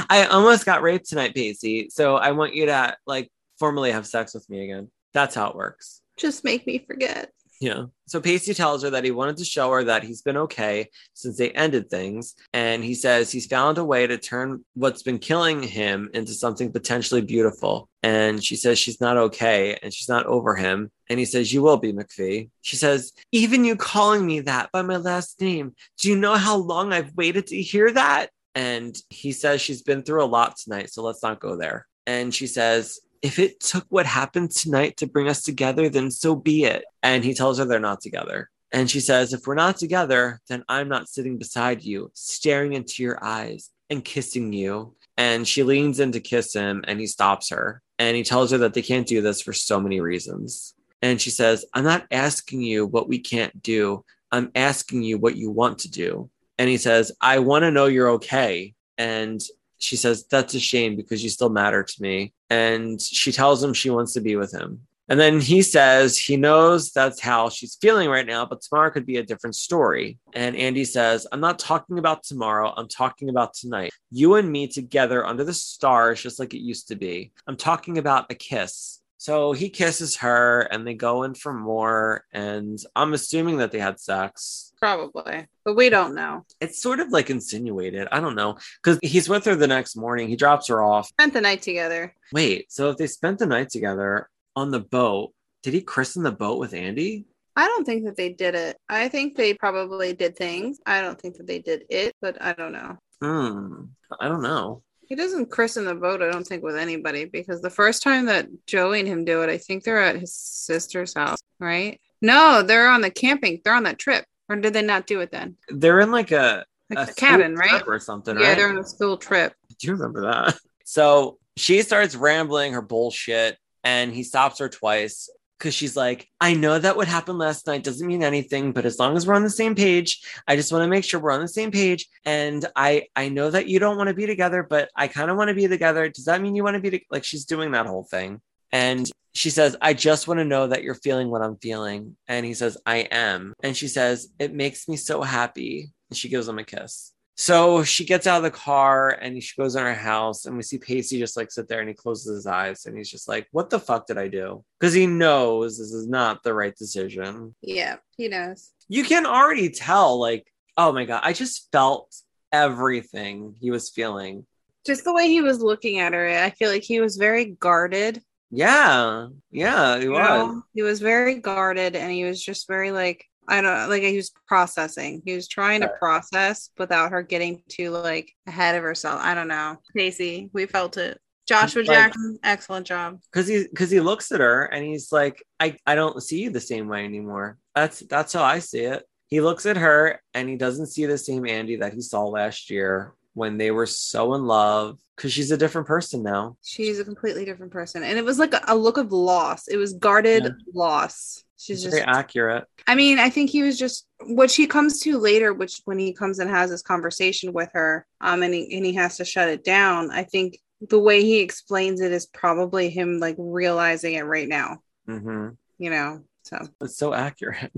I 0.09 0.25
almost 0.25 0.65
got 0.65 0.81
raped 0.81 1.09
tonight, 1.09 1.35
Pacey. 1.35 1.89
So 1.89 2.15
I 2.15 2.31
want 2.31 2.53
you 2.53 2.67
to 2.67 2.95
like 3.05 3.31
formally 3.59 3.91
have 3.91 4.07
sex 4.07 4.33
with 4.33 4.49
me 4.49 4.63
again. 4.63 4.89
That's 5.13 5.35
how 5.35 5.49
it 5.49 5.55
works. 5.55 6.01
Just 6.17 6.43
make 6.43 6.65
me 6.67 6.79
forget. 6.79 7.31
Yeah. 7.63 7.85
So 8.07 8.19
Pacey 8.19 8.53
tells 8.53 8.83
her 8.83 8.89
that 8.89 9.05
he 9.05 9.11
wanted 9.11 9.37
to 9.37 9.45
show 9.45 9.71
her 9.71 9.85
that 9.85 10.03
he's 10.03 10.21
been 10.21 10.35
okay 10.35 10.89
since 11.13 11.37
they 11.37 11.51
ended 11.51 11.89
things. 11.89 12.35
And 12.51 12.83
he 12.83 12.93
says 12.93 13.31
he's 13.31 13.45
found 13.45 13.77
a 13.77 13.85
way 13.85 14.05
to 14.05 14.17
turn 14.17 14.65
what's 14.73 15.01
been 15.01 15.17
killing 15.17 15.63
him 15.63 16.09
into 16.13 16.33
something 16.33 16.73
potentially 16.73 17.21
beautiful. 17.21 17.87
And 18.01 18.43
she 18.43 18.57
says 18.57 18.79
she's 18.79 18.99
not 18.99 19.15
okay 19.15 19.79
and 19.81 19.93
she's 19.93 20.09
not 20.09 20.25
over 20.25 20.55
him. 20.55 20.91
And 21.09 21.19
he 21.19 21.25
says, 21.25 21.53
You 21.53 21.61
will 21.61 21.77
be, 21.77 21.93
McPhee. 21.93 22.49
She 22.63 22.75
says, 22.75 23.13
Even 23.31 23.63
you 23.63 23.77
calling 23.77 24.25
me 24.25 24.41
that 24.41 24.69
by 24.73 24.81
my 24.81 24.97
last 24.97 25.39
name, 25.39 25.73
do 25.99 26.09
you 26.09 26.17
know 26.17 26.35
how 26.35 26.57
long 26.57 26.91
I've 26.91 27.15
waited 27.15 27.47
to 27.47 27.61
hear 27.61 27.91
that? 27.91 28.29
And 28.55 28.95
he 29.09 29.31
says 29.31 29.61
she's 29.61 29.81
been 29.81 30.03
through 30.03 30.23
a 30.23 30.25
lot 30.25 30.57
tonight. 30.57 30.91
So 30.91 31.03
let's 31.03 31.23
not 31.23 31.39
go 31.39 31.55
there. 31.55 31.87
And 32.05 32.33
she 32.33 32.47
says, 32.47 32.99
if 33.21 33.39
it 33.39 33.59
took 33.61 33.85
what 33.89 34.05
happened 34.05 34.51
tonight 34.51 34.97
to 34.97 35.07
bring 35.07 35.29
us 35.29 35.41
together, 35.41 35.89
then 35.89 36.11
so 36.11 36.35
be 36.35 36.65
it. 36.65 36.83
And 37.01 37.23
he 37.23 37.33
tells 37.33 37.57
her 37.57 37.65
they're 37.65 37.79
not 37.79 38.01
together. 38.01 38.49
And 38.71 38.89
she 38.89 38.99
says, 38.99 39.33
if 39.33 39.47
we're 39.47 39.55
not 39.55 39.77
together, 39.77 40.41
then 40.49 40.63
I'm 40.67 40.89
not 40.89 41.07
sitting 41.07 41.37
beside 41.37 41.83
you, 41.83 42.11
staring 42.13 42.73
into 42.73 43.03
your 43.03 43.23
eyes 43.23 43.69
and 43.89 44.03
kissing 44.03 44.51
you. 44.51 44.95
And 45.15 45.47
she 45.47 45.63
leans 45.63 45.99
in 45.99 46.11
to 46.13 46.19
kiss 46.19 46.53
him 46.53 46.83
and 46.87 46.99
he 46.99 47.07
stops 47.07 47.49
her. 47.51 47.81
And 47.99 48.17
he 48.17 48.23
tells 48.23 48.51
her 48.51 48.57
that 48.57 48.73
they 48.73 48.81
can't 48.81 49.07
do 49.07 49.21
this 49.21 49.41
for 49.41 49.53
so 49.53 49.79
many 49.79 50.01
reasons. 50.01 50.73
And 51.01 51.21
she 51.21 51.29
says, 51.29 51.65
I'm 51.73 51.83
not 51.83 52.07
asking 52.11 52.61
you 52.61 52.87
what 52.87 53.07
we 53.07 53.19
can't 53.19 53.61
do. 53.61 54.03
I'm 54.31 54.51
asking 54.55 55.03
you 55.03 55.19
what 55.19 55.35
you 55.37 55.51
want 55.51 55.79
to 55.79 55.91
do. 55.91 56.29
And 56.63 56.69
he 56.69 56.77
says, 56.77 57.11
I 57.19 57.39
want 57.39 57.63
to 57.63 57.71
know 57.71 57.87
you're 57.87 58.11
okay. 58.11 58.73
And 58.97 59.41
she 59.79 59.97
says, 59.97 60.25
That's 60.31 60.53
a 60.53 60.61
shame 60.61 60.95
because 60.95 61.21
you 61.21 61.29
still 61.29 61.49
matter 61.49 61.83
to 61.83 62.01
me. 62.01 62.31
And 62.49 63.01
she 63.01 63.33
tells 63.33 63.61
him 63.61 63.73
she 63.73 63.89
wants 63.89 64.13
to 64.13 64.21
be 64.21 64.37
with 64.37 64.53
him. 64.53 64.79
And 65.09 65.19
then 65.19 65.41
he 65.41 65.61
says 65.61 66.17
he 66.17 66.37
knows 66.37 66.93
that's 66.93 67.19
how 67.19 67.49
she's 67.49 67.75
feeling 67.81 68.09
right 68.09 68.25
now, 68.25 68.45
but 68.45 68.61
tomorrow 68.61 68.91
could 68.91 69.05
be 69.05 69.17
a 69.17 69.23
different 69.23 69.57
story. 69.57 70.19
And 70.31 70.55
Andie 70.55 70.85
says, 70.85 71.27
I'm 71.33 71.41
not 71.41 71.59
talking 71.59 71.99
about 71.99 72.23
tomorrow. 72.23 72.73
I'm 72.77 72.87
talking 72.87 73.27
about 73.27 73.53
tonight. 73.53 73.91
You 74.09 74.35
and 74.35 74.49
me 74.49 74.69
together 74.69 75.25
under 75.25 75.43
the 75.43 75.53
stars, 75.53 76.23
just 76.23 76.39
like 76.39 76.53
it 76.53 76.61
used 76.61 76.87
to 76.87 76.95
be. 76.95 77.33
I'm 77.45 77.57
talking 77.57 77.97
about 77.97 78.31
a 78.31 78.35
kiss. 78.35 79.01
So 79.23 79.53
he 79.53 79.69
kisses 79.69 80.17
her 80.17 80.67
and 80.71 80.85
they 80.85 80.95
go 80.95 81.23
in 81.23 81.33
for 81.33 81.53
more. 81.53 82.25
And 82.33 82.77
I'm 82.93 83.13
assuming 83.13 83.57
that 83.59 83.71
they 83.71 83.79
had 83.79 83.97
sex. 83.97 84.72
Probably, 84.83 85.47
but 85.63 85.77
we 85.77 85.89
don't 85.89 86.13
know. 86.13 86.45
It's 86.59 86.81
sort 86.81 86.99
of 86.99 87.09
like 87.09 87.29
insinuated. 87.29 88.09
I 88.11 88.19
don't 88.19 88.35
know. 88.35 88.57
Because 88.83 88.99
he's 89.01 89.29
with 89.29 89.45
her 89.45 89.55
the 89.55 89.65
next 89.65 89.95
morning. 89.95 90.27
He 90.27 90.35
drops 90.35 90.67
her 90.67 90.83
off. 90.83 91.07
Spent 91.07 91.31
the 91.31 91.39
night 91.39 91.61
together. 91.61 92.13
Wait, 92.33 92.69
so 92.69 92.89
if 92.89 92.97
they 92.97 93.07
spent 93.07 93.39
the 93.39 93.45
night 93.45 93.69
together 93.69 94.29
on 94.57 94.71
the 94.71 94.81
boat, 94.81 95.31
did 95.61 95.73
he 95.73 95.79
christen 95.79 96.21
the 96.21 96.33
boat 96.33 96.59
with 96.59 96.73
Andie? 96.73 97.23
I 97.55 97.67
don't 97.67 97.85
think 97.85 98.03
that 98.03 98.17
they 98.17 98.33
did 98.33 98.55
it. 98.55 98.75
I 98.89 99.07
think 99.07 99.37
they 99.37 99.53
probably 99.53 100.11
did 100.11 100.35
things. 100.35 100.79
I 100.85 100.99
don't 100.99 101.17
think 101.17 101.37
that 101.37 101.47
they 101.47 101.59
did 101.59 101.85
it, 101.89 102.13
but 102.21 102.41
I 102.41 102.51
don't 102.51 102.73
know. 102.73 102.97
Hmm. 103.21 103.83
I 104.19 104.27
don't 104.27 104.43
know. 104.43 104.83
He 105.07 105.15
doesn't 105.15 105.49
christen 105.49 105.85
the 105.85 105.95
boat, 105.95 106.21
I 106.21 106.29
don't 106.29 106.45
think, 106.45 106.61
with 106.61 106.75
anybody 106.75 107.23
because 107.23 107.61
the 107.61 107.69
first 107.69 108.03
time 108.03 108.25
that 108.25 108.49
Joey 108.67 108.99
and 108.99 109.07
him 109.07 109.23
do 109.23 109.43
it, 109.43 109.49
I 109.49 109.59
think 109.59 109.85
they're 109.85 110.03
at 110.03 110.19
his 110.19 110.35
sister's 110.35 111.13
house, 111.13 111.39
right? 111.57 112.01
No, 112.21 112.63
they're 112.63 112.89
on 112.89 112.99
the 112.99 113.11
camping. 113.11 113.61
They're 113.63 113.75
on 113.75 113.83
that 113.83 113.97
trip. 113.97 114.25
Or 114.49 114.55
did 114.57 114.73
they 114.73 114.81
not 114.81 115.07
do 115.07 115.21
it 115.21 115.31
then? 115.31 115.57
They're 115.69 115.99
in 115.99 116.11
like 116.11 116.31
a, 116.31 116.65
Like 116.89 117.07
a 117.07 117.11
a 117.11 117.15
cabin, 117.15 117.55
right? 117.55 117.83
or 117.87 117.97
something, 117.99 118.37
Yeah, 118.37 118.49
right? 118.49 118.57
they're 118.57 118.69
on 118.69 118.77
a 118.77 118.83
school 118.85 119.17
trip. 119.17 119.53
Do 119.79 119.87
you 119.87 119.93
remember 119.93 120.21
that? 120.23 120.57
So 120.85 121.37
she 121.55 121.81
starts 121.81 122.13
rambling 122.13 122.73
her 122.73 122.81
bullshit 122.81 123.57
and 123.85 124.13
he 124.13 124.21
stops 124.23 124.59
her 124.59 124.67
twice. 124.67 125.29
because 125.57 125.73
she's 125.73 125.95
like, 125.95 126.27
I 126.41 126.55
know 126.55 126.77
that 126.77 126.97
what 126.97 127.07
happened 127.07 127.39
last 127.39 127.67
night 127.67 127.83
doesn't 127.85 128.05
mean 128.05 128.21
anything, 128.21 128.73
but 128.73 128.85
as 128.85 128.99
long 128.99 129.15
as 129.15 129.25
we're 129.25 129.33
on 129.33 129.43
the 129.43 129.49
same 129.49 129.75
page, 129.75 130.21
I 130.45 130.57
just 130.57 130.73
want 130.73 130.83
to 130.83 130.89
make 130.89 131.05
sure 131.05 131.21
we're 131.21 131.31
on 131.31 131.39
the 131.41 131.47
same 131.47 131.71
page. 131.71 132.07
And 132.25 132.65
I 132.75 133.07
I 133.15 133.29
know 133.29 133.49
that 133.49 133.67
you 133.69 133.79
don't 133.79 133.95
want 133.97 134.09
to 134.09 134.13
be 134.13 134.25
together, 134.27 134.61
but 134.61 134.89
I 134.93 135.07
kind 135.07 135.31
of 135.31 135.37
want 135.37 135.47
to 135.47 135.53
be 135.55 135.69
together. 135.69 136.09
Does 136.09 136.25
that 136.25 136.41
mean 136.41 136.53
you 136.53 136.63
want 136.65 136.75
to 136.75 136.81
be 136.81 136.89
to-? 136.91 137.05
like 137.09 137.23
she's 137.23 137.45
doing 137.45 137.71
that 137.71 137.85
whole 137.87 138.03
thing? 138.03 138.41
And 138.73 139.09
she 139.33 139.51
says, 139.51 139.77
I 139.81 139.93
just 139.93 140.27
want 140.27 140.39
to 140.39 140.45
know 140.45 140.67
that 140.67 140.83
you're 140.83 140.95
feeling 140.95 141.29
what 141.29 141.41
I'm 141.41 141.57
feeling. 141.57 142.17
And 142.27 142.45
he 142.45 142.53
says, 142.53 142.77
I 142.85 143.07
am. 143.11 143.53
And 143.63 143.77
she 143.77 143.87
says, 143.87 144.29
It 144.39 144.53
makes 144.53 144.89
me 144.89 144.97
so 144.97 145.21
happy. 145.21 145.93
And 146.09 146.17
she 146.17 146.27
gives 146.27 146.47
him 146.47 146.59
a 146.59 146.63
kiss. 146.63 147.13
So 147.35 147.83
she 147.83 148.05
gets 148.05 148.27
out 148.27 148.37
of 148.37 148.43
the 148.43 148.51
car 148.51 149.09
and 149.09 149.41
she 149.41 149.59
goes 149.59 149.75
in 149.75 149.83
her 149.83 149.93
house, 149.93 150.45
and 150.45 150.55
we 150.55 150.61
see 150.61 150.77
Pacey 150.77 151.17
just 151.17 151.35
like 151.35 151.51
sit 151.51 151.67
there 151.67 151.79
and 151.79 151.89
he 151.89 151.95
closes 151.95 152.35
his 152.35 152.45
eyes 152.45 152.85
and 152.85 152.95
he's 152.95 153.09
just 153.09 153.27
like, 153.27 153.47
What 153.51 153.69
the 153.69 153.79
fuck 153.79 154.07
did 154.07 154.17
I 154.17 154.27
do? 154.27 154.63
Because 154.79 154.93
he 154.93 155.07
knows 155.07 155.77
this 155.77 155.93
is 155.93 156.07
not 156.07 156.43
the 156.43 156.53
right 156.53 156.75
decision. 156.75 157.55
Yeah, 157.61 157.97
he 158.17 158.27
knows. 158.27 158.71
You 158.89 159.03
can 159.03 159.25
already 159.25 159.69
tell, 159.69 160.19
like, 160.19 160.51
oh 160.77 160.91
my 160.91 161.05
God, 161.05 161.21
I 161.23 161.33
just 161.33 161.71
felt 161.71 162.13
everything 162.51 163.55
he 163.59 163.71
was 163.71 163.89
feeling. 163.89 164.45
Just 164.85 165.03
the 165.03 165.13
way 165.13 165.27
he 165.27 165.41
was 165.41 165.61
looking 165.61 165.99
at 165.99 166.13
her, 166.13 166.27
I 166.27 166.49
feel 166.49 166.69
like 166.69 166.83
he 166.83 166.99
was 166.99 167.15
very 167.17 167.45
guarded. 167.45 168.21
Yeah, 168.55 169.27
yeah, 169.51 169.97
he 169.97 170.03
you 170.03 170.11
was. 170.11 170.19
know? 170.19 170.63
He 170.75 170.83
was 170.83 170.99
very 171.01 171.35
guarded 171.39 171.95
and 171.95 172.11
he 172.11 172.23
was 172.23 172.41
just 172.41 172.67
very 172.67 172.91
like, 172.91 173.25
I 173.47 173.61
don't 173.61 173.75
know, 173.75 173.87
like 173.89 174.03
he 174.03 174.15
was 174.15 174.31
processing. 174.47 175.23
He 175.25 175.33
was 175.33 175.47
trying 175.47 175.81
to 175.81 175.89
process 175.99 176.69
without 176.77 177.11
her 177.11 177.23
getting 177.23 177.63
too 177.67 177.89
like 177.89 178.31
ahead 178.45 178.75
of 178.75 178.83
herself. 178.83 179.19
I 179.23 179.33
don't 179.33 179.47
know. 179.47 179.77
Pacey, 179.95 180.49
we 180.53 180.67
felt 180.67 180.97
it. 180.97 181.19
Joshua 181.47 181.79
Like- 181.79 181.87
Jackson, 181.87 182.39
excellent 182.43 182.85
job. 182.87 183.19
because 183.31 183.47
he 183.47 183.67
because 183.67 183.89
he 183.91 183.99
looks 183.99 184.31
at 184.31 184.39
her 184.39 184.63
and 184.65 184.85
he's 184.85 185.11
like 185.11 185.43
I, 185.59 185.75
I 185.85 185.95
don't 185.95 186.21
see 186.23 186.43
you 186.43 186.51
the 186.51 186.61
same 186.61 186.87
way 186.87 187.03
anymore 187.03 187.57
that's 187.75 187.99
that's 188.01 188.31
how 188.31 188.43
i 188.43 188.59
see 188.59 188.79
it 188.85 189.03
he 189.27 189.41
looks 189.41 189.65
at 189.65 189.75
her 189.75 190.21
and 190.33 190.47
he 190.47 190.55
doesn't 190.55 190.85
see 190.85 191.05
the 191.05 191.17
same 191.17 191.43
andie 191.43 191.81
that 191.81 191.93
he 191.93 191.99
saw 191.99 192.23
last 192.27 192.69
year 192.69 193.13
when 193.33 193.57
they 193.57 193.71
were 193.71 193.85
so 193.87 194.35
in 194.35 194.45
love 194.45 194.97
because 195.15 195.31
she's 195.31 195.51
a 195.51 195.57
different 195.57 195.87
person 195.87 196.23
now 196.23 196.57
She's 196.63 196.99
a 196.99 197.05
completely 197.05 197.45
different 197.45 197.71
person. 197.71 198.03
And 198.03 198.17
it 198.17 198.25
was 198.25 198.39
like 198.39 198.53
a, 198.53 198.61
a 198.69 198.75
look 198.75 198.97
of 198.97 199.11
loss. 199.11 199.67
It 199.67 199.77
was 199.77 199.93
guarded 199.93 200.43
Yeah. 200.45 200.49
loss. 200.73 201.43
She's 201.57 201.77
it's 201.77 201.83
just 201.83 201.95
very 201.97 202.07
accurate 202.07 202.65
I 202.87 202.95
mean, 202.95 203.19
I 203.19 203.29
think 203.29 203.49
he 203.49 203.63
was 203.63 203.77
just 203.77 204.07
what 204.25 204.51
she 204.51 204.67
comes 204.67 204.99
to 205.01 205.17
later, 205.17 205.53
which 205.53 205.81
when 205.85 205.99
he 205.99 206.13
comes 206.13 206.39
and 206.39 206.49
has 206.49 206.69
this 206.69 206.81
conversation 206.81 207.53
with 207.53 207.69
her, 207.73 208.05
um, 208.19 208.43
and 208.43 208.53
he 208.53 208.75
and 208.75 208.85
he 208.85 208.93
has 208.95 209.17
to 209.17 209.25
shut 209.25 209.47
it 209.47 209.63
down. 209.63 210.11
I 210.11 210.23
think 210.23 210.59
the 210.89 210.99
way 210.99 211.23
he 211.23 211.39
explains 211.39 212.01
it 212.01 212.11
is 212.11 212.25
probably 212.25 212.89
him 212.89 213.19
like 213.19 213.35
realizing 213.37 214.15
it 214.15 214.23
right 214.23 214.47
now. 214.47 214.79
hmm 215.05 215.49
You 215.77 215.89
know, 215.89 216.23
so 216.43 216.57
it's 216.81 216.97
so 216.97 217.13
accurate 217.13 217.71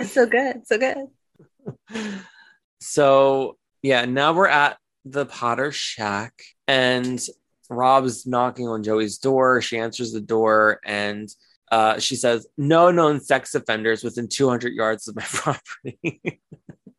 it's 0.00 0.12
so 0.12 0.26
good, 0.26 0.66
so 0.66 0.78
good. 0.78 0.96
so 2.80 3.56
yeah 3.82 4.04
now 4.06 4.32
we're 4.32 4.48
at 4.48 4.76
the 5.04 5.26
potter 5.26 5.72
shack 5.72 6.42
and 6.68 7.24
rob's 7.68 8.26
knocking 8.26 8.68
on 8.68 8.82
joey's 8.82 9.18
door 9.18 9.60
she 9.60 9.78
answers 9.78 10.12
the 10.12 10.20
door 10.20 10.80
and 10.84 11.28
uh, 11.72 12.00
she 12.00 12.16
says 12.16 12.48
no 12.58 12.90
known 12.90 13.20
sex 13.20 13.54
offenders 13.54 14.02
within 14.02 14.26
200 14.26 14.72
yards 14.72 15.06
of 15.06 15.14
my 15.14 15.22
property 15.28 16.20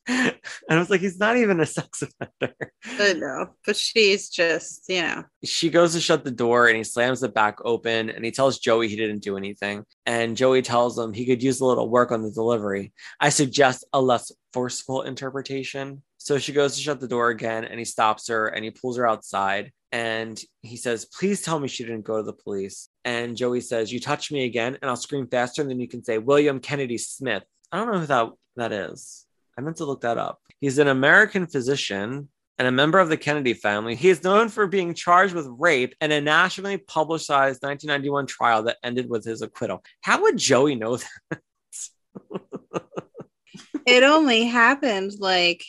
and 0.08 0.34
i 0.70 0.80
was 0.80 0.90
like 0.90 1.02
he's 1.02 1.20
not 1.20 1.36
even 1.36 1.60
a 1.60 1.66
sex 1.66 2.02
offender 2.02 2.72
I 3.00 3.14
know, 3.14 3.50
but 3.66 3.76
she's 3.76 4.30
just 4.30 4.86
you 4.90 5.02
know, 5.02 5.24
she 5.44 5.70
goes 5.70 5.94
to 5.94 6.00
shut 6.00 6.24
the 6.24 6.32
door 6.32 6.68
and 6.68 6.78
he 6.78 6.84
slams 6.84 7.22
it 7.24 7.34
back 7.34 7.58
open 7.64 8.10
and 8.10 8.26
he 8.26 8.32
tells 8.32 8.60
Joey 8.60 8.88
he 8.88 8.96
didn't 8.96 9.20
do 9.20 9.38
anything. 9.38 9.86
And 10.06 10.38
Joey 10.38 10.62
tells 10.62 10.98
him 10.98 11.14
he 11.14 11.26
could 11.26 11.44
use 11.44 11.60
a 11.60 11.66
little 11.66 11.90
work 11.90 12.12
on 12.12 12.22
the 12.22 12.32
delivery. 12.32 12.94
I 13.20 13.30
suggest 13.30 13.86
a 13.94 14.02
less 14.02 14.32
forceful 14.54 15.04
interpretation. 15.04 16.02
So 16.24 16.38
she 16.38 16.54
goes 16.54 16.76
to 16.76 16.82
shut 16.84 17.00
the 17.00 17.08
door 17.08 17.30
again 17.30 17.66
and 17.66 17.80
he 17.80 17.84
stops 17.84 18.28
her 18.28 18.48
and 18.48 18.64
he 18.64 18.70
pulls 18.70 18.96
her 18.98 19.08
outside 19.08 19.72
and 19.92 20.40
he 20.62 20.78
says, 20.78 21.06
Please 21.06 21.42
tell 21.42 21.60
me 21.60 21.68
she 21.68 21.84
didn't 21.84 22.06
go 22.06 22.18
to 22.18 22.24
the 22.24 22.32
police. 22.32 22.90
And 23.04 23.36
Joey 23.36 23.60
says, 23.60 23.92
You 23.92 24.00
touch 24.00 24.32
me 24.32 24.46
again 24.46 24.78
and 24.80 24.88
I'll 24.88 24.96
scream 24.96 25.26
faster 25.26 25.64
than 25.64 25.80
you 25.80 25.88
can 25.88 26.04
say 26.04 26.20
William 26.20 26.60
Kennedy 26.60 27.00
Smith. 27.00 27.44
I 27.72 27.78
don't 27.78 27.92
know 27.92 28.00
who 28.02 28.06
that, 28.06 28.30
that 28.58 28.72
is. 28.72 29.26
I 29.58 29.62
meant 29.62 29.78
to 29.78 29.86
look 29.86 30.02
that 30.02 30.20
up. 30.20 30.40
He's 30.60 30.78
an 30.78 30.90
American 30.90 31.48
physician 31.48 32.30
and 32.60 32.68
a 32.68 32.72
member 32.72 33.00
of 33.00 33.10
the 33.10 33.18
Kennedy 33.18 33.56
family. 33.56 33.96
He 33.96 34.10
is 34.10 34.24
known 34.24 34.50
for 34.50 34.68
being 34.68 34.94
charged 34.94 35.34
with 35.34 35.48
rape 35.58 35.96
in 36.02 36.12
a 36.12 36.22
nationally 36.22 36.78
publicized 36.78 37.64
1991 37.64 38.28
trial 38.28 38.62
that 38.64 38.78
ended 38.84 39.10
with 39.10 39.26
his 39.26 39.42
acquittal. 39.42 39.84
How 40.02 40.22
would 40.22 40.38
Joey 40.38 40.76
know 40.76 40.98
that? 41.32 41.40
it 43.88 44.04
only 44.04 44.46
happened 44.46 45.14
like 45.18 45.64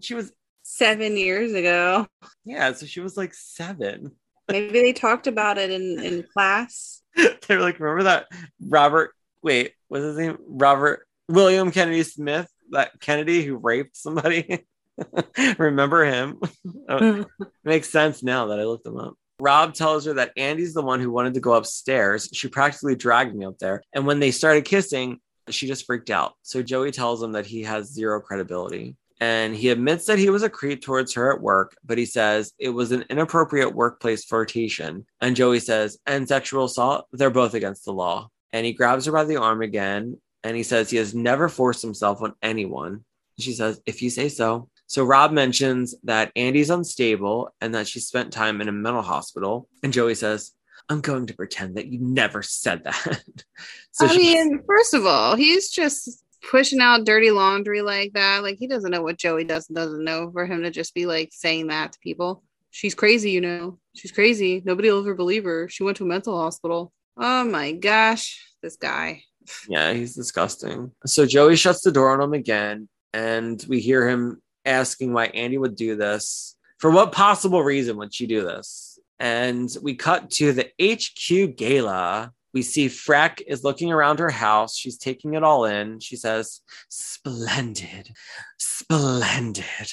She 0.00 0.14
was, 0.14 0.32
seven 0.62 1.16
years 1.16 1.54
ago. 1.54 2.06
yeah, 2.44 2.72
so 2.72 2.86
she 2.86 3.00
was 3.00 3.16
like 3.16 3.32
seven. 3.34 4.12
Maybe 4.50 4.80
they 4.80 4.92
talked 4.92 5.26
about 5.26 5.58
it 5.58 5.70
in 5.70 5.98
in 6.02 6.22
class. 6.34 7.02
they 7.16 7.56
were 7.56 7.62
like, 7.62 7.80
remember 7.80 8.04
that 8.04 8.26
Robert, 8.60 9.14
wait, 9.42 9.72
what's 9.88 10.04
his 10.04 10.18
name? 10.18 10.38
Robert 10.46 11.06
William 11.28 11.70
Kennedy 11.70 12.02
Smith, 12.02 12.48
that 12.70 13.00
Kennedy 13.00 13.42
who 13.42 13.56
raped 13.56 13.96
somebody. 13.96 14.66
remember 15.58 16.04
him? 16.04 16.40
Oh, 16.90 17.26
makes 17.64 17.90
sense 17.90 18.22
now 18.22 18.46
that 18.46 18.58
I 18.58 18.64
looked 18.64 18.86
him 18.86 18.96
up. 18.96 19.14
Rob 19.40 19.74
tells 19.74 20.06
her 20.06 20.14
that 20.14 20.32
Andie's 20.38 20.72
the 20.72 20.82
one 20.82 21.00
who 21.00 21.10
wanted 21.10 21.34
to 21.34 21.40
go 21.40 21.52
upstairs. 21.52 22.30
She 22.32 22.48
practically 22.48 22.96
dragged 22.96 23.36
me 23.36 23.44
up 23.44 23.58
there. 23.58 23.82
And 23.94 24.06
when 24.06 24.20
they 24.20 24.30
started 24.30 24.64
kissing, 24.64 25.20
she 25.50 25.66
just 25.66 25.84
freaked 25.84 26.08
out. 26.08 26.32
So 26.42 26.62
Joey 26.62 26.92
tells 26.92 27.22
him 27.22 27.32
that 27.32 27.44
he 27.44 27.62
has 27.64 27.92
zero 27.92 28.22
credibility. 28.22 28.96
And 29.20 29.54
he 29.54 29.70
admits 29.70 30.06
that 30.06 30.18
he 30.18 30.30
was 30.30 30.42
a 30.42 30.50
creep 30.50 30.82
towards 30.82 31.14
her 31.14 31.32
at 31.32 31.40
work, 31.40 31.76
but 31.84 31.98
he 31.98 32.06
says 32.06 32.52
it 32.58 32.68
was 32.68 32.92
an 32.92 33.04
inappropriate 33.10 33.74
workplace 33.74 34.24
flirtation. 34.24 35.06
And 35.20 35.34
Joey 35.34 35.60
says, 35.60 35.98
and 36.06 36.28
sexual 36.28 36.66
assault, 36.66 37.06
they're 37.12 37.30
both 37.30 37.54
against 37.54 37.84
the 37.84 37.92
law. 37.92 38.30
And 38.52 38.64
he 38.64 38.72
grabs 38.72 39.06
her 39.06 39.12
by 39.12 39.24
the 39.24 39.36
arm 39.36 39.62
again. 39.62 40.20
And 40.44 40.56
he 40.56 40.62
says 40.62 40.88
he 40.88 40.98
has 40.98 41.14
never 41.14 41.48
forced 41.48 41.82
himself 41.82 42.22
on 42.22 42.34
anyone. 42.42 43.04
She 43.38 43.52
says, 43.52 43.80
if 43.86 44.02
you 44.02 44.10
say 44.10 44.28
so. 44.28 44.68
So 44.86 45.04
Rob 45.04 45.32
mentions 45.32 45.94
that 46.04 46.32
Andie's 46.34 46.70
unstable 46.70 47.54
and 47.60 47.74
that 47.74 47.88
she 47.88 48.00
spent 48.00 48.32
time 48.32 48.60
in 48.60 48.68
a 48.68 48.72
mental 48.72 49.02
hospital. 49.02 49.68
And 49.82 49.92
Joey 49.92 50.14
says, 50.14 50.52
I'm 50.88 51.00
going 51.00 51.26
to 51.26 51.34
pretend 51.34 51.76
that 51.76 51.88
you 51.88 51.98
never 52.00 52.42
said 52.42 52.84
that. 52.84 53.22
so 53.90 54.06
I 54.06 54.08
she- 54.08 54.18
mean, 54.18 54.62
first 54.66 54.94
of 54.94 55.04
all, 55.04 55.36
he's 55.36 55.70
just 55.70 56.24
pushing 56.50 56.80
out 56.80 57.04
dirty 57.04 57.30
laundry 57.30 57.82
like 57.82 58.12
that. 58.14 58.42
Like 58.42 58.58
he 58.58 58.66
doesn't 58.66 58.90
know 58.90 59.02
what 59.02 59.18
Joey 59.18 59.44
does 59.44 59.68
and 59.68 59.76
doesn't 59.76 60.04
know 60.04 60.30
for 60.32 60.46
him 60.46 60.62
to 60.62 60.70
just 60.70 60.94
be 60.94 61.06
like 61.06 61.30
saying 61.32 61.68
that 61.68 61.92
to 61.92 61.98
people. 62.00 62.42
She's 62.70 62.94
crazy, 62.94 63.30
you 63.30 63.40
know. 63.40 63.78
She's 63.94 64.12
crazy. 64.12 64.62
Nobody 64.64 64.90
will 64.90 65.00
ever 65.00 65.14
believe 65.14 65.44
her. 65.44 65.68
She 65.68 65.82
went 65.82 65.96
to 65.98 66.04
a 66.04 66.06
mental 66.06 66.38
hospital. 66.38 66.92
Oh 67.16 67.44
my 67.44 67.72
gosh, 67.72 68.44
this 68.62 68.76
guy. 68.76 69.22
Yeah, 69.66 69.94
he's 69.94 70.14
disgusting. 70.14 70.92
So 71.06 71.24
Joey 71.24 71.56
shuts 71.56 71.80
the 71.80 71.90
door 71.90 72.10
on 72.10 72.20
him 72.20 72.34
again, 72.34 72.86
and 73.14 73.64
we 73.66 73.80
hear 73.80 74.06
him 74.06 74.42
asking 74.66 75.14
why 75.14 75.28
Andie 75.28 75.56
would 75.56 75.74
do 75.74 75.96
this. 75.96 76.54
For 76.76 76.90
what 76.90 77.12
possible 77.12 77.62
reason 77.62 77.96
would 77.96 78.12
she 78.12 78.26
do 78.26 78.42
this? 78.42 78.98
And 79.18 79.74
we 79.80 79.94
cut 79.94 80.30
to 80.32 80.52
the 80.52 80.70
HQ 80.78 81.56
gala. 81.56 82.34
We 82.54 82.62
see 82.62 82.86
Freck 82.86 83.40
is 83.46 83.64
looking 83.64 83.92
around 83.92 84.18
her 84.18 84.30
house. 84.30 84.76
She's 84.76 84.98
taking 84.98 85.34
it 85.34 85.42
all 85.42 85.64
in. 85.64 86.00
She 86.00 86.16
says, 86.16 86.60
Splendid, 86.88 88.10
splendid. 88.58 89.92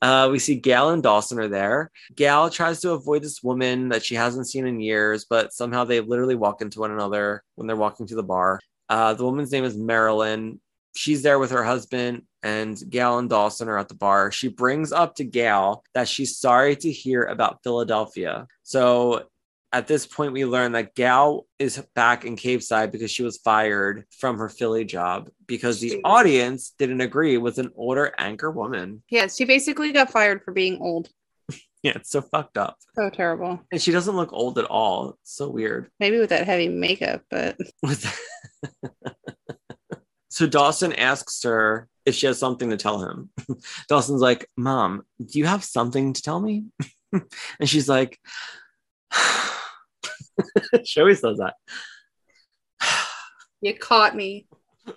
Uh, 0.00 0.28
we 0.30 0.38
see 0.38 0.54
Gail 0.56 0.90
and 0.90 1.02
Dawson 1.02 1.38
are 1.38 1.48
there. 1.48 1.90
Gail 2.14 2.50
tries 2.50 2.80
to 2.80 2.92
avoid 2.92 3.22
this 3.22 3.42
woman 3.42 3.88
that 3.88 4.04
she 4.04 4.14
hasn't 4.14 4.48
seen 4.48 4.66
in 4.66 4.80
years, 4.80 5.26
but 5.28 5.52
somehow 5.52 5.84
they 5.84 6.00
literally 6.00 6.34
walk 6.34 6.62
into 6.62 6.80
one 6.80 6.90
another 6.90 7.42
when 7.54 7.66
they're 7.66 7.76
walking 7.76 8.06
to 8.06 8.14
the 8.14 8.22
bar. 8.22 8.60
Uh, 8.88 9.14
the 9.14 9.24
woman's 9.24 9.52
name 9.52 9.64
is 9.64 9.76
Marilyn. 9.76 10.60
She's 10.94 11.22
there 11.22 11.38
with 11.38 11.50
her 11.52 11.64
husband, 11.64 12.22
and 12.42 12.78
Gail 12.88 13.18
and 13.18 13.30
Dawson 13.30 13.68
are 13.68 13.78
at 13.78 13.88
the 13.88 13.94
bar. 13.94 14.30
She 14.30 14.48
brings 14.48 14.92
up 14.92 15.14
to 15.16 15.24
Gail 15.24 15.82
that 15.94 16.08
she's 16.08 16.38
sorry 16.38 16.76
to 16.76 16.92
hear 16.92 17.22
about 17.24 17.62
Philadelphia. 17.62 18.46
So 18.62 19.24
at 19.72 19.86
this 19.86 20.06
point, 20.06 20.34
we 20.34 20.44
learn 20.44 20.72
that 20.72 20.94
Gail 20.94 21.46
is 21.58 21.82
back 21.94 22.24
in 22.26 22.36
Capeside 22.36 22.92
because 22.92 23.10
she 23.10 23.22
was 23.22 23.38
fired 23.38 24.04
from 24.18 24.36
her 24.38 24.50
Philly 24.50 24.84
job 24.84 25.30
because 25.46 25.80
the 25.80 26.02
audience 26.04 26.74
didn't 26.78 27.00
agree 27.00 27.38
with 27.38 27.58
an 27.58 27.70
older 27.74 28.12
anchor 28.18 28.50
woman. 28.50 29.02
Yeah, 29.08 29.28
she 29.28 29.46
basically 29.46 29.92
got 29.92 30.10
fired 30.10 30.42
for 30.44 30.52
being 30.52 30.78
old. 30.80 31.08
Yeah, 31.84 31.94
it's 31.96 32.10
so 32.10 32.22
fucked 32.22 32.58
up. 32.58 32.76
So 32.94 33.10
terrible. 33.10 33.58
And 33.72 33.82
she 33.82 33.90
doesn't 33.90 34.14
look 34.14 34.32
old 34.32 34.56
at 34.56 34.66
all. 34.66 35.18
It's 35.20 35.34
so 35.34 35.48
weird. 35.50 35.90
Maybe 35.98 36.16
with 36.16 36.30
that 36.30 36.46
heavy 36.46 36.68
makeup, 36.68 37.22
but 37.28 37.56
so 40.28 40.46
Dawson 40.46 40.92
asks 40.92 41.42
her 41.42 41.88
if 42.06 42.14
she 42.14 42.26
has 42.26 42.38
something 42.38 42.70
to 42.70 42.76
tell 42.76 43.02
him. 43.02 43.30
Dawson's 43.88 44.20
like, 44.20 44.46
Mom, 44.56 45.02
do 45.18 45.40
you 45.40 45.46
have 45.46 45.64
something 45.64 46.12
to 46.12 46.22
tell 46.22 46.38
me? 46.38 46.66
and 47.12 47.68
she's 47.68 47.88
like, 47.88 48.20
she 50.84 51.00
always 51.00 51.20
does 51.20 51.38
that. 51.38 51.54
You 53.60 53.74
caught 53.74 54.16
me. 54.16 54.46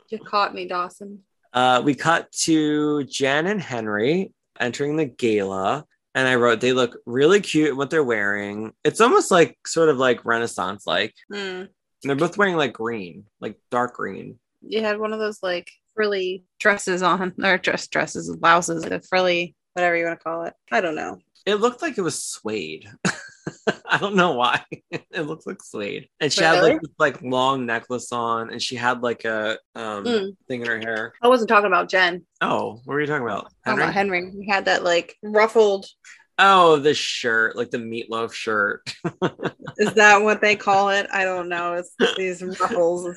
You 0.10 0.18
caught 0.18 0.54
me, 0.54 0.68
Dawson. 0.68 1.22
Uh, 1.54 1.82
we 1.86 1.94
cut 1.94 2.32
to 2.32 3.04
Jen 3.04 3.48
and 3.48 3.62
Henry 3.62 4.34
entering 4.60 4.98
the 4.98 5.06
gala, 5.06 5.86
and 6.16 6.28
I 6.28 6.36
wrote 6.36 6.60
they 6.60 6.74
look 6.74 6.98
really 7.06 7.40
cute 7.40 7.70
in 7.70 7.78
what 7.78 7.92
they're 7.92 8.04
wearing. 8.04 8.74
It's 8.84 9.02
almost 9.02 9.32
like 9.32 9.58
sort 9.66 9.90
of 9.90 9.98
like 9.98 10.26
Renaissance 10.26 10.88
like. 10.88 11.14
Hmm. 11.32 11.64
They're 12.04 12.16
both 12.16 12.38
wearing 12.38 12.56
like 12.56 12.74
green, 12.74 13.26
like 13.40 13.60
dark 13.72 13.96
green. 13.96 14.40
You 14.62 14.82
had 14.82 15.00
one 15.00 15.14
of 15.14 15.20
those 15.20 15.42
like 15.42 15.72
frilly 15.94 16.44
dresses 16.60 17.02
on, 17.02 17.34
or 17.44 17.58
dress 17.58 17.88
dresses, 17.88 18.36
blouses, 18.36 18.84
the 18.84 19.02
frilly, 19.02 19.56
whatever 19.74 19.96
you 19.96 20.06
want 20.06 20.20
to 20.20 20.24
call 20.24 20.44
it. 20.44 20.54
I 20.72 20.82
don't 20.82 20.96
know. 20.96 21.20
It 21.46 21.56
looked 21.56 21.82
like 21.82 21.98
it 21.98 22.02
was 22.02 22.24
suede. 22.24 22.90
I 23.90 23.98
don't 23.98 24.16
know 24.16 24.34
why. 24.34 24.64
it 24.92 25.22
looks 25.22 25.46
like 25.46 25.62
suede. 25.64 26.08
And 26.20 26.32
she 26.32 26.42
had 26.44 26.62
like 26.62 26.82
this 26.82 26.92
like 27.00 27.22
long 27.22 27.66
necklace 27.66 28.12
on, 28.12 28.50
and 28.52 28.62
she 28.62 28.76
had 28.76 29.02
like 29.02 29.26
a 29.26 29.58
um 29.76 30.04
Mm. 30.06 30.38
thing 30.48 30.62
in 30.62 30.68
her 30.68 30.80
hair. 30.80 31.14
I 31.22 31.28
wasn't 31.28 31.50
talking 31.50 31.68
about 31.68 31.90
Jen. 31.90 32.26
Oh, 32.42 32.82
what 32.86 32.94
were 32.94 33.02
you 33.02 33.08
talking 33.08 33.26
about? 33.28 33.52
Henry? 33.66 33.84
about 33.84 33.94
Henry. 33.94 34.32
We 34.36 34.48
had 34.48 34.66
that 34.66 34.84
like 34.84 35.16
ruffled. 35.24 35.86
Oh, 36.38 36.76
the 36.78 36.94
shirt, 36.94 37.56
like 37.56 37.72
the 37.72 37.78
meatloaf 37.78 38.34
shirt. 38.34 38.82
Is 39.78 39.94
that 39.94 40.22
what 40.22 40.42
they 40.42 40.58
call 40.58 40.90
it? 40.90 41.08
I 41.14 41.24
don't 41.24 41.48
know. 41.48 41.76
It's 41.76 41.96
these 42.18 42.44
ruffles. 42.44 43.08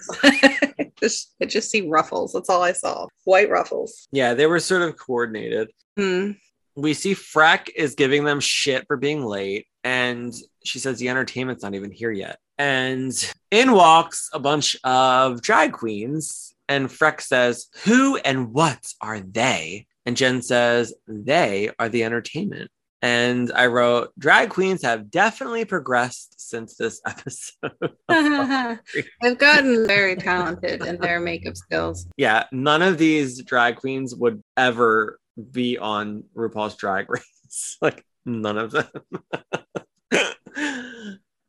just, 1.01 1.35
I 1.43 1.47
just 1.47 1.69
see 1.71 1.89
ruffles. 1.89 2.33
That's 2.33 2.49
all 2.49 2.63
I 2.63 2.73
saw. 2.73 3.09
White 3.25 3.51
ruffles. 3.51 4.07
yeah, 4.13 4.35
they 4.35 4.47
were 4.47 4.61
sort 4.61 4.83
of 4.83 4.97
coordinated. 4.97 5.69
Hmm. 5.97 6.33
We 6.79 6.95
see 6.95 7.15
Freck 7.15 7.71
is 7.75 7.97
giving 7.97 8.23
them 8.23 8.39
shit 8.39 8.87
for 8.87 8.97
being 8.97 9.25
late, 9.25 9.67
and 9.83 10.33
she 10.65 10.79
says 10.79 10.99
the 10.99 11.09
entertainment's 11.09 11.65
not 11.65 11.75
even 11.75 11.91
here 11.91 12.13
yet. 12.13 12.39
And 12.57 13.13
in 13.51 13.73
walks 13.73 14.31
a 14.33 14.39
bunch 14.39 14.77
of 14.85 15.43
drag 15.43 15.73
queens, 15.73 16.55
and 16.69 16.89
Freck 16.89 17.21
says, 17.21 17.67
Who 17.85 18.17
and 18.19 18.53
what 18.53 18.93
are 19.01 19.19
they? 19.19 19.87
And 20.07 20.17
Jen 20.17 20.41
says, 20.41 20.95
They 21.09 21.71
are 21.81 21.89
the 21.89 22.05
entertainment. 22.05 22.71
And 23.03 23.51
I 23.53 23.67
wrote, 23.67 24.13
Drag 24.19 24.51
queens 24.51 24.83
have 24.83 25.11
definitely 25.11 25.65
progressed 25.65 26.49
since 26.49 26.77
this 26.77 27.01
episode. 27.07 27.73
They've 29.23 29.39
gotten 29.39 29.87
very 29.87 30.15
talented 30.15 30.85
in 30.85 30.99
their 31.01 31.19
makeup 31.19 31.57
skills. 31.57 32.07
yeah, 32.17 32.45
none 32.53 32.83
of 32.83 32.99
these 32.99 33.43
drag 33.43 33.77
queens 33.77 34.15
would 34.15 34.43
ever 34.57 35.19
be 35.53 35.79
on 35.79 36.25
RuPaul's 36.37 36.77
Drag 36.77 37.07
Race. 37.11 37.79
like 37.81 38.05
none 38.25 38.59
of 38.59 38.73
them. 38.73 38.89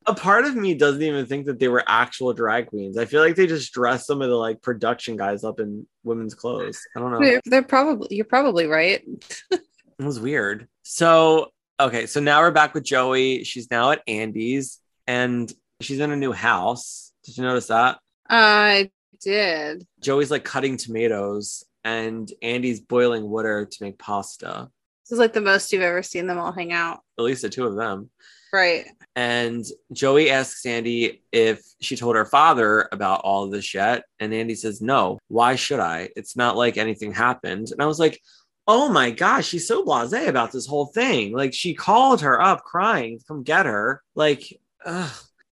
A 0.06 0.14
part 0.16 0.45
of 0.45 0.56
me 0.56 0.74
doesn't 0.74 1.03
even 1.03 1.28
think 1.28 1.45
that 1.45 1.60
they 1.60 1.68
were 1.68 1.84
actual 1.86 2.34
drag 2.34 2.68
queens. 2.68 2.98
I 2.98 3.06
feel 3.06 3.22
like 3.22 3.36
they 3.36 3.45
just 3.45 3.72
dressed 3.74 4.07
some 4.07 4.24
of 4.24 4.30
the 4.30 4.36
like 4.36 4.60
production 4.61 5.16
guys 5.18 5.44
up 5.44 5.60
in 5.60 5.86
women's 6.03 6.34
clothes. 6.34 6.80
I 6.95 6.99
don't 6.99 7.11
know. 7.11 7.20
They're, 7.20 7.41
they're 7.45 7.61
probably 7.64 8.16
you're 8.16 8.26
probably 8.26 8.66
right. 8.66 9.03
It 9.99 10.06
was 10.06 10.18
weird. 10.18 10.70
So, 10.84 11.49
okay, 11.78 12.06
so 12.06 12.22
now 12.22 12.40
we're 12.40 12.52
back 12.52 12.74
with 12.74 12.86
Joey. 12.86 13.44
She's 13.44 13.70
now 13.70 13.91
at 13.91 14.02
Andie's 14.07 14.80
and 15.07 15.52
she's 15.82 15.99
in 15.99 16.10
a 16.10 16.16
new 16.16 16.32
house. 16.32 17.11
Did 17.26 17.38
you 17.38 17.44
notice 17.44 17.68
that? 17.68 17.99
I 18.30 18.91
did. 19.22 19.86
Joey's 19.99 20.32
like 20.32 20.45
cutting 20.45 20.78
tomatoes 20.78 21.66
and 21.84 22.32
Andie's 22.42 22.80
boiling 22.80 23.30
water 23.30 23.66
to 23.66 23.84
make 23.84 23.98
pasta. 23.98 24.70
This 25.04 25.14
is 25.14 25.20
like 25.20 25.34
the 25.34 25.42
most 25.42 25.72
you've 25.72 25.82
ever 25.82 26.04
seen 26.04 26.28
them 26.28 26.38
all 26.38 26.52
hang 26.52 26.72
out. 26.72 27.00
At 27.18 27.26
least 27.26 27.42
the 27.42 27.50
two 27.50 27.66
of 27.66 27.76
them. 27.76 28.10
Right. 28.52 28.86
And 29.16 29.66
Joey 29.92 30.30
asks 30.30 30.66
Andie 30.66 31.22
if 31.32 31.62
she 31.82 31.96
told 31.96 32.16
her 32.16 32.26
father 32.26 32.88
about 32.92 33.22
all 33.22 33.44
of 33.44 33.52
this 33.52 33.74
yet. 33.74 34.04
And 34.20 34.34
Andie 34.34 34.56
says, 34.56 34.82
No, 34.82 35.20
why 35.28 35.56
should 35.56 35.80
I? 35.80 36.10
It's 36.16 36.36
not 36.36 36.58
like 36.58 36.78
anything 36.78 37.12
happened. 37.12 37.72
And 37.72 37.82
I 37.82 37.86
was 37.86 38.00
like, 38.00 38.22
Oh 38.68 38.90
my 38.90 39.10
gosh, 39.10 39.48
she's 39.48 39.68
so 39.68 39.84
blase 39.84 40.14
about 40.14 40.52
this 40.52 40.68
whole 40.68 40.88
thing. 40.88 41.34
Like, 41.34 41.56
she 41.56 41.74
called 41.74 42.22
her 42.22 42.40
up 42.40 42.64
crying 42.64 43.20
come 43.28 43.42
get 43.42 43.66
her. 43.66 44.04
Like, 44.14 44.60
ugh. 44.86 45.12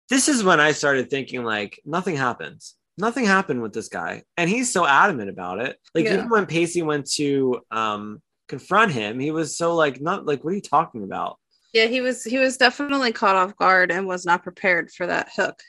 this 0.09 0.27
is 0.27 0.43
when 0.43 0.59
I 0.59 0.73
started 0.73 1.09
thinking, 1.09 1.43
like, 1.43 1.79
nothing 1.85 2.17
happens. 2.17 2.75
Nothing 2.97 3.25
happened 3.25 3.61
with 3.61 3.73
this 3.73 3.89
guy. 3.89 4.23
And 4.37 4.49
he's 4.49 4.71
so 4.71 4.85
adamant 4.85 5.29
about 5.29 5.59
it. 5.59 5.77
Like, 5.93 6.05
Yeah. 6.05 6.13
even 6.15 6.29
when 6.29 6.45
Pacey 6.45 6.81
went 6.81 7.09
to 7.13 7.61
um, 7.71 8.21
confront 8.47 8.91
him, 8.91 9.19
he 9.19 9.31
was 9.31 9.57
so 9.57 9.75
like, 9.75 9.99
not 10.01 10.25
like, 10.25 10.43
what 10.43 10.51
are 10.51 10.55
you 10.55 10.61
talking 10.61 11.03
about? 11.03 11.37
Yeah, 11.73 11.87
he 11.87 11.99
was 11.99 12.23
he 12.23 12.37
was 12.37 12.55
definitely 12.55 13.11
caught 13.11 13.35
off 13.35 13.57
guard 13.57 13.91
and 13.91 14.07
was 14.07 14.25
not 14.25 14.43
prepared 14.43 14.91
for 14.91 15.05
that 15.07 15.29
hook. 15.35 15.59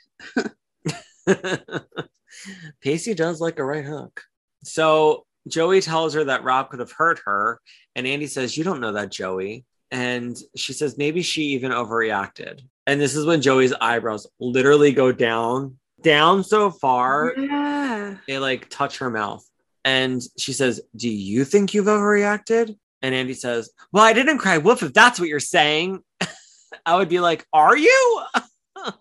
Pacey 2.81 3.13
does 3.13 3.41
like 3.41 3.59
a 3.59 3.65
right 3.65 3.83
hook. 3.83 4.21
So 4.63 5.25
Joey 5.49 5.81
tells 5.81 6.13
her 6.13 6.23
that 6.25 6.43
Rob 6.43 6.69
could 6.69 6.79
have 6.79 6.91
hurt 6.91 7.19
her. 7.25 7.59
And 7.95 8.07
Andie 8.07 8.27
says, 8.27 8.55
You 8.57 8.63
don't 8.63 8.79
know 8.79 8.93
that, 8.93 9.11
Joey. 9.11 9.65
And 9.91 10.37
she 10.55 10.71
says, 10.73 10.97
Maybe 10.97 11.21
she 11.21 11.43
even 11.47 11.71
overreacted. 11.71 12.61
And 12.85 13.01
this 13.01 13.15
is 13.15 13.25
when 13.25 13.41
Joey's 13.41 13.73
eyebrows 13.73 14.27
literally 14.39 14.93
go 14.93 15.11
down, 15.11 15.77
down 16.01 16.43
so 16.43 16.69
far, 16.71 17.33
Yeah. 17.37 18.15
they 18.27 18.39
like 18.39 18.69
touch 18.69 18.99
her 18.99 19.09
mouth. 19.09 19.45
And 19.85 20.21
she 20.37 20.53
says, 20.53 20.81
Do 20.95 21.09
you 21.09 21.45
think 21.45 21.73
you've 21.73 21.85
overreacted? 21.85 22.75
And 23.01 23.15
Andie 23.15 23.33
says, 23.35 23.69
Well, 23.91 24.03
I 24.03 24.13
didn't 24.13 24.39
cry 24.39 24.57
wolf 24.57 24.83
if 24.83 24.93
that's 24.93 25.19
what 25.19 25.29
you're 25.29 25.39
saying. 25.39 26.03
I 26.85 26.95
would 26.95 27.09
be 27.09 27.19
like, 27.19 27.45
Are 27.53 27.77
you? 27.77 28.21
I 28.75 28.93